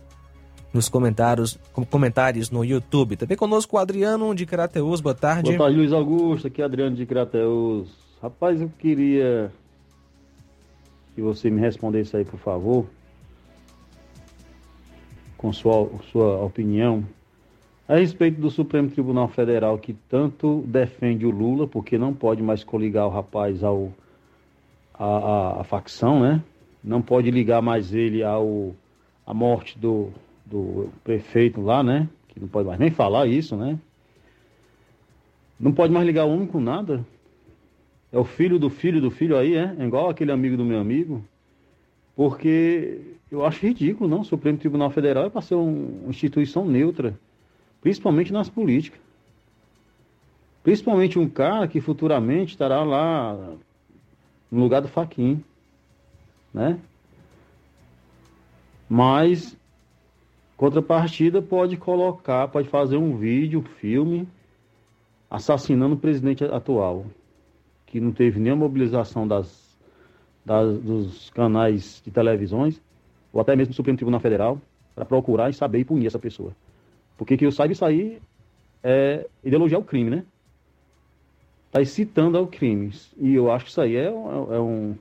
nos 0.73 0.89
comentários, 0.89 1.59
comentários 1.89 2.49
no 2.49 2.65
YouTube. 2.65 3.15
Também 3.15 3.37
conosco 3.37 3.77
o 3.77 3.79
Adriano 3.79 4.33
de 4.33 4.45
Crateus. 4.45 4.99
Boa 4.99 5.13
tarde. 5.13 5.51
Boa 5.51 5.59
tarde, 5.59 5.77
Luiz 5.77 5.93
Augusto. 5.93 6.47
Aqui 6.47 6.61
é 6.61 6.65
Adriano 6.65 6.95
de 6.95 7.05
Crateus. 7.05 7.87
Rapaz, 8.21 8.59
eu 8.59 8.69
queria 8.79 9.51
que 11.13 11.21
você 11.21 11.49
me 11.49 11.61
respondesse 11.61 12.17
aí, 12.17 12.25
por 12.25 12.39
favor, 12.39 12.87
com 15.37 15.53
sua, 15.53 15.89
sua 16.11 16.43
opinião, 16.43 17.05
a 17.87 17.95
respeito 17.95 18.41
do 18.41 18.49
Supremo 18.49 18.89
Tribunal 18.89 19.29
Federal 19.29 19.77
que 19.77 19.93
tanto 20.09 20.63
defende 20.67 21.25
o 21.25 21.29
Lula, 21.29 21.67
porque 21.67 21.97
não 21.97 22.13
pode 22.13 22.41
mais 22.41 22.63
coligar 22.63 23.07
o 23.07 23.11
rapaz 23.11 23.63
ao 23.63 23.93
a, 24.97 25.05
a, 25.05 25.61
a 25.61 25.63
facção, 25.63 26.19
né? 26.19 26.41
Não 26.83 27.01
pode 27.01 27.31
ligar 27.31 27.61
mais 27.61 27.93
ele 27.93 28.23
ao 28.23 28.75
a 29.25 29.33
morte 29.33 29.77
do, 29.79 30.09
do 30.45 30.89
prefeito 31.03 31.61
lá, 31.61 31.83
né? 31.83 32.07
Que 32.27 32.39
não 32.39 32.47
pode 32.47 32.67
mais 32.67 32.79
nem 32.79 32.91
falar 32.91 33.25
isso, 33.25 33.55
né? 33.55 33.79
Não 35.59 35.71
pode 35.71 35.91
mais 35.91 36.05
ligar 36.05 36.25
um 36.25 36.45
com 36.45 36.59
nada. 36.59 37.05
É 38.11 38.17
o 38.17 38.23
filho 38.23 38.59
do 38.59 38.69
filho 38.69 39.01
do 39.01 39.09
filho 39.09 39.37
aí, 39.37 39.55
é? 39.55 39.75
é 39.79 39.85
igual 39.85 40.09
aquele 40.09 40.31
amigo 40.31 40.55
do 40.55 40.65
meu 40.65 40.79
amigo. 40.79 41.23
Porque 42.15 42.99
eu 43.31 43.45
acho 43.45 43.65
ridículo, 43.65 44.09
não? 44.09 44.21
O 44.21 44.25
Supremo 44.25 44.57
Tribunal 44.57 44.89
Federal 44.89 45.25
é 45.25 45.29
para 45.29 45.41
ser 45.41 45.55
um, 45.55 46.01
uma 46.03 46.09
instituição 46.09 46.65
neutra, 46.65 47.17
principalmente 47.81 48.31
nas 48.31 48.49
políticas. 48.49 48.99
Principalmente 50.63 51.19
um 51.19 51.27
cara 51.27 51.67
que 51.67 51.81
futuramente 51.81 52.51
estará 52.51 52.83
lá 52.83 53.37
no 54.51 54.61
lugar 54.61 54.81
do 54.81 54.87
Faquin, 54.87 55.43
né? 56.53 56.79
Mas 58.89 59.57
contrapartida 60.55 61.41
pode 61.41 61.75
colocar, 61.75 62.47
pode 62.47 62.69
fazer 62.69 62.97
um 62.97 63.17
vídeo, 63.17 63.59
um 63.59 63.63
filme 63.63 64.27
assassinando 65.29 65.95
o 65.95 65.99
presidente 65.99 66.43
atual, 66.45 67.05
que 67.85 67.99
não 67.99 68.11
teve 68.11 68.39
nenhuma 68.39 68.65
mobilização 68.65 69.27
das, 69.27 69.77
das 70.45 70.79
dos 70.79 71.29
canais 71.31 72.01
de 72.05 72.11
televisões 72.11 72.81
ou 73.33 73.41
até 73.41 73.55
mesmo 73.55 73.73
do 73.73 73.75
Supremo 73.75 73.97
Tribunal 73.97 74.21
Federal 74.21 74.61
para 74.93 75.03
procurar 75.03 75.49
e 75.49 75.53
saber 75.53 75.79
e 75.79 75.85
punir 75.85 76.07
essa 76.07 76.19
pessoa. 76.19 76.55
Porque 77.17 77.35
que 77.35 77.45
eu 77.45 77.51
saiba 77.51 77.73
isso 77.73 77.83
aí 77.83 78.21
é 78.81 79.27
ideologia 79.43 79.77
ao 79.77 79.83
crime, 79.83 80.09
né? 80.09 80.25
Está 81.75 81.81
excitando 81.81 82.37
ao 82.37 82.47
crime. 82.47 82.91
E 83.17 83.35
eu 83.35 83.51
acho 83.51 83.65
que 83.65 83.71
isso 83.71 83.81
aí 83.81 83.97
é, 83.97 84.05
é, 84.05 84.09
um, 84.09 84.95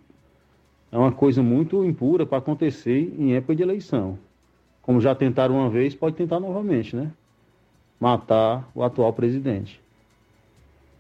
é 0.91 0.99
uma 0.99 1.13
coisa 1.13 1.41
muito 1.41 1.85
impura 1.85 2.27
para 2.27 2.39
acontecer 2.39 3.15
em 3.17 3.35
época 3.35 3.55
de 3.55 3.63
eleição. 3.63 4.19
Como 4.83 5.01
já 5.01 5.15
tentaram 5.15 5.55
uma 5.55 5.71
vez, 5.71 5.95
pode 5.95 6.17
tentar 6.17 6.41
novamente, 6.41 6.97
né? 6.97 7.13
Matar 8.01 8.69
o 8.75 8.83
atual 8.83 9.13
presidente. 9.13 9.81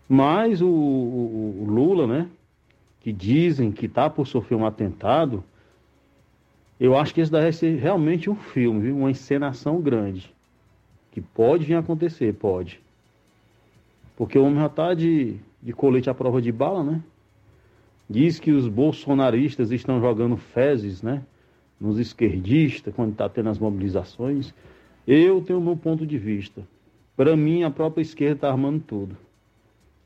Mas 0.08 0.62
o, 0.62 0.68
o, 0.68 1.62
o 1.62 1.66
Lula, 1.68 2.06
né? 2.06 2.28
Que 3.00 3.12
dizem 3.12 3.72
que 3.72 3.86
está 3.86 4.08
por 4.08 4.26
sofrer 4.26 4.56
um 4.56 4.64
atentado, 4.64 5.42
eu 6.78 6.96
acho 6.96 7.12
que 7.12 7.20
esse 7.20 7.32
deve 7.32 7.52
ser 7.52 7.76
realmente 7.78 8.30
um 8.30 8.36
filme, 8.36 8.80
viu? 8.80 8.96
uma 8.96 9.10
encenação 9.10 9.80
grande. 9.80 10.32
Que 11.10 11.20
pode 11.20 11.64
vir 11.64 11.74
a 11.74 11.80
acontecer, 11.80 12.32
pode. 12.34 12.83
Porque 14.16 14.38
o 14.38 14.44
homem 14.44 14.60
já 14.60 14.66
está 14.66 14.94
de 14.94 15.40
de 15.64 15.72
colete 15.72 16.10
à 16.10 16.14
prova 16.14 16.42
de 16.42 16.52
bala, 16.52 16.84
né? 16.84 17.00
Diz 18.08 18.38
que 18.38 18.52
os 18.52 18.68
bolsonaristas 18.68 19.70
estão 19.72 19.98
jogando 19.98 20.36
fezes, 20.36 21.02
né? 21.02 21.22
Nos 21.80 21.98
esquerdistas, 21.98 22.94
quando 22.94 23.12
está 23.12 23.30
tendo 23.30 23.48
as 23.48 23.58
mobilizações. 23.58 24.52
Eu 25.08 25.40
tenho 25.40 25.58
o 25.58 25.62
meu 25.62 25.74
ponto 25.74 26.06
de 26.06 26.18
vista. 26.18 26.62
Para 27.16 27.34
mim, 27.34 27.62
a 27.62 27.70
própria 27.70 28.02
esquerda 28.02 28.34
está 28.34 28.50
armando 28.50 28.82
tudo. 28.86 29.16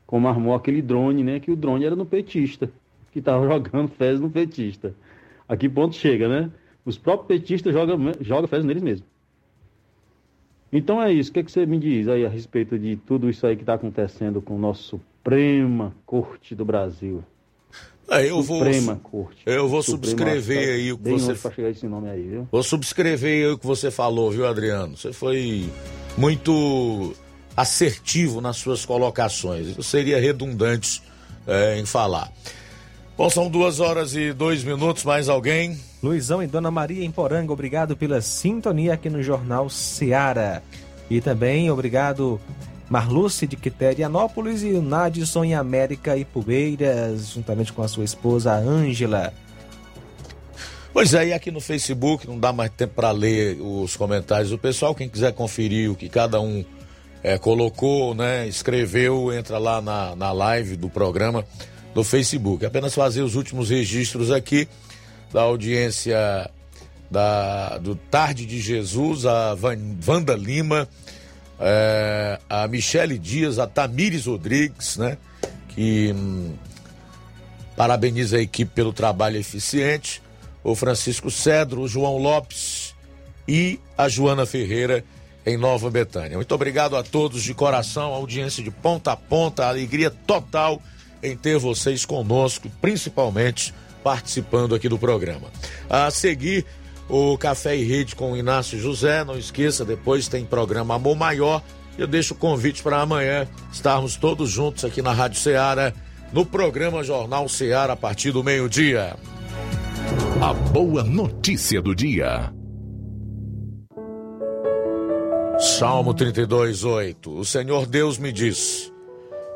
Como 0.07 0.29
armou 0.29 0.55
aquele 0.55 0.81
drone, 0.81 1.23
né? 1.23 1.41
Que 1.41 1.51
o 1.51 1.57
drone 1.57 1.83
era 1.83 1.95
no 1.95 2.05
petista, 2.05 2.71
que 3.11 3.19
estava 3.19 3.43
jogando 3.45 3.89
fezes 3.89 4.21
no 4.21 4.29
petista. 4.29 4.95
A 5.47 5.57
que 5.57 5.67
ponto 5.67 5.93
chega, 5.93 6.29
né? 6.29 6.49
Os 6.85 6.97
próprios 6.97 7.41
petistas 7.41 7.73
jogam, 7.73 8.13
jogam 8.21 8.47
fezes 8.47 8.65
neles 8.65 8.81
mesmos. 8.81 9.08
Então 10.71 11.01
é 11.01 11.11
isso. 11.11 11.31
O 11.31 11.33
que, 11.33 11.39
é 11.39 11.43
que 11.43 11.51
você 11.51 11.65
me 11.65 11.79
diz 11.79 12.07
aí 12.07 12.25
a 12.25 12.29
respeito 12.29 12.77
de 12.77 12.95
tudo 12.95 13.29
isso 13.29 13.45
aí 13.45 13.55
que 13.55 13.63
está 13.63 13.73
acontecendo 13.73 14.41
com 14.41 14.55
o 14.55 14.59
nosso 14.59 14.99
Suprema 15.19 15.93
Corte 16.05 16.55
do 16.55 16.63
Brasil. 16.63 17.23
É, 18.09 18.27
eu 18.27 18.41
Suprema 18.41 18.93
vou, 18.95 19.23
Corte. 19.23 19.43
Eu 19.45 19.67
vou 19.67 19.83
Suprema 19.83 20.15
subscrever 20.15 20.75
aí 20.75 20.91
o 20.91 20.97
que 20.97 21.11
você. 21.11 21.35
Para 21.35 21.51
chegar 21.51 21.69
esse 21.69 21.87
nome 21.87 22.09
aí, 22.09 22.23
viu? 22.23 22.47
Vou 22.51 22.63
subscrever 22.63 23.45
aí 23.45 23.51
o 23.51 23.57
que 23.57 23.67
você 23.67 23.91
falou, 23.91 24.31
viu, 24.31 24.47
Adriano? 24.47 24.97
Você 24.97 25.13
foi 25.13 25.69
muito 26.17 27.13
assertivo 27.55 28.41
nas 28.41 28.57
suas 28.57 28.85
colocações. 28.85 29.77
Eu 29.77 29.83
seria 29.83 30.19
redundante 30.19 31.03
é, 31.45 31.77
em 31.77 31.85
falar. 31.85 32.31
Bom, 33.15 33.29
são 33.29 33.49
duas 33.49 33.79
horas 33.79 34.15
e 34.15 34.33
dois 34.33 34.63
minutos. 34.63 35.03
Mais 35.03 35.29
alguém? 35.29 35.77
Luizão 36.01 36.41
e 36.41 36.47
Dona 36.47 36.71
Maria 36.71 37.03
em 37.03 37.11
Poranga, 37.11 37.51
obrigado 37.51 37.95
pela 37.95 38.21
sintonia 38.21 38.93
aqui 38.93 39.09
no 39.09 39.21
Jornal 39.21 39.69
Seara. 39.69 40.63
E 41.09 41.19
também 41.19 41.69
obrigado 41.69 42.39
Marluce 42.89 43.45
de 43.45 43.57
Quiterianópolis 43.57 44.63
e 44.63 44.71
Nadson 44.79 45.43
em 45.43 45.55
América 45.55 46.15
e 46.15 46.23
Pubeiras, 46.23 47.31
juntamente 47.33 47.73
com 47.73 47.83
a 47.83 47.87
sua 47.87 48.05
esposa 48.05 48.53
Ângela. 48.53 49.33
Pois 50.93 51.13
é, 51.13 51.27
e 51.27 51.33
aqui 51.33 51.51
no 51.51 51.61
Facebook 51.61 52.27
não 52.27 52.39
dá 52.39 52.51
mais 52.51 52.71
tempo 52.71 52.95
para 52.95 53.11
ler 53.11 53.57
os 53.61 53.95
comentários 53.95 54.49
do 54.49 54.57
pessoal. 54.57 54.95
Quem 54.95 55.07
quiser 55.07 55.33
conferir 55.33 55.91
o 55.91 55.95
que 55.95 56.09
cada 56.09 56.41
um 56.41 56.63
é, 57.21 57.37
colocou, 57.37 58.15
né, 58.15 58.47
escreveu, 58.47 59.31
entra 59.33 59.57
lá 59.57 59.81
na, 59.81 60.15
na 60.15 60.31
live 60.31 60.75
do 60.75 60.89
programa 60.89 61.45
do 61.93 62.03
Facebook. 62.03 62.65
Apenas 62.65 62.95
fazer 62.95 63.21
os 63.21 63.35
últimos 63.35 63.69
registros 63.69 64.31
aqui 64.31 64.67
da 65.31 65.41
audiência 65.41 66.49
da, 67.09 67.77
do 67.77 67.95
Tarde 67.95 68.45
de 68.45 68.59
Jesus, 68.59 69.25
a 69.25 69.55
Van, 69.55 69.77
Vanda 69.99 70.35
Lima, 70.35 70.87
é, 71.59 72.39
a 72.49 72.67
Michele 72.67 73.17
Dias, 73.17 73.59
a 73.59 73.67
Tamires 73.67 74.25
Rodrigues, 74.25 74.97
né? 74.97 75.17
Que 75.69 76.13
hum, 76.15 76.53
parabeniza 77.75 78.37
a 78.37 78.41
equipe 78.41 78.71
pelo 78.73 78.93
trabalho 78.93 79.37
eficiente, 79.37 80.21
o 80.63 80.75
Francisco 80.75 81.31
Cedro, 81.31 81.81
o 81.81 81.87
João 81.87 82.17
Lopes 82.17 82.95
e 83.47 83.79
a 83.97 84.07
Joana 84.07 84.45
Ferreira 84.45 85.03
em 85.45 85.57
Nova 85.57 85.89
Betânia. 85.89 86.37
Muito 86.37 86.53
obrigado 86.53 86.95
a 86.95 87.03
todos 87.03 87.41
de 87.41 87.53
coração, 87.53 88.13
audiência 88.13 88.63
de 88.63 88.69
ponta 88.69 89.13
a 89.13 89.15
ponta, 89.15 89.67
alegria 89.67 90.09
total 90.09 90.81
em 91.23 91.35
ter 91.35 91.57
vocês 91.57 92.05
conosco, 92.05 92.69
principalmente 92.81 93.73
participando 94.03 94.75
aqui 94.75 94.87
do 94.89 94.97
programa. 94.97 95.47
A 95.89 96.09
seguir, 96.11 96.65
o 97.09 97.37
Café 97.37 97.75
e 97.75 97.83
Rede 97.83 98.15
com 98.15 98.33
o 98.33 98.37
Inácio 98.37 98.79
José. 98.79 99.23
Não 99.23 99.37
esqueça, 99.37 99.83
depois 99.83 100.27
tem 100.27 100.45
programa 100.45 100.95
Amor 100.95 101.15
Maior. 101.15 101.61
Eu 101.97 102.07
deixo 102.07 102.33
o 102.33 102.37
convite 102.37 102.81
para 102.81 103.01
amanhã 103.01 103.47
estarmos 103.73 104.15
todos 104.15 104.49
juntos 104.49 104.85
aqui 104.85 105.01
na 105.01 105.11
Rádio 105.11 105.39
Ceará, 105.39 105.91
no 106.31 106.45
programa 106.45 107.03
Jornal 107.03 107.49
Ceará, 107.49 107.93
a 107.93 107.97
partir 107.97 108.31
do 108.31 108.43
meio-dia. 108.43 109.17
A 110.41 110.53
boa 110.53 111.03
notícia 111.03 111.81
do 111.81 111.93
dia. 111.93 112.53
Salmo 115.59 116.13
32, 116.13 116.85
8. 116.85 117.37
O 117.37 117.43
Senhor 117.43 117.85
Deus 117.85 118.17
me 118.17 118.31
diz: 118.31 118.93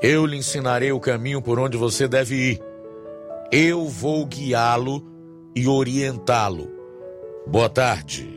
Eu 0.02 0.26
lhe 0.26 0.36
ensinarei 0.36 0.92
o 0.92 1.00
caminho 1.00 1.42
por 1.42 1.58
onde 1.58 1.78
você 1.78 2.10
deve 2.10 2.36
ir. 2.36 2.73
Eu 3.56 3.88
vou 3.88 4.26
guiá-lo 4.26 5.06
e 5.56 5.68
orientá-lo. 5.68 6.72
Boa 7.46 7.70
tarde. 7.70 8.28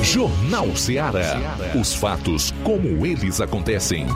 Jornal 0.00 0.76
Ceará. 0.76 1.56
Os 1.74 1.92
fatos 1.92 2.52
como 2.62 3.04
eles 3.04 3.40
acontecem. 3.40 4.06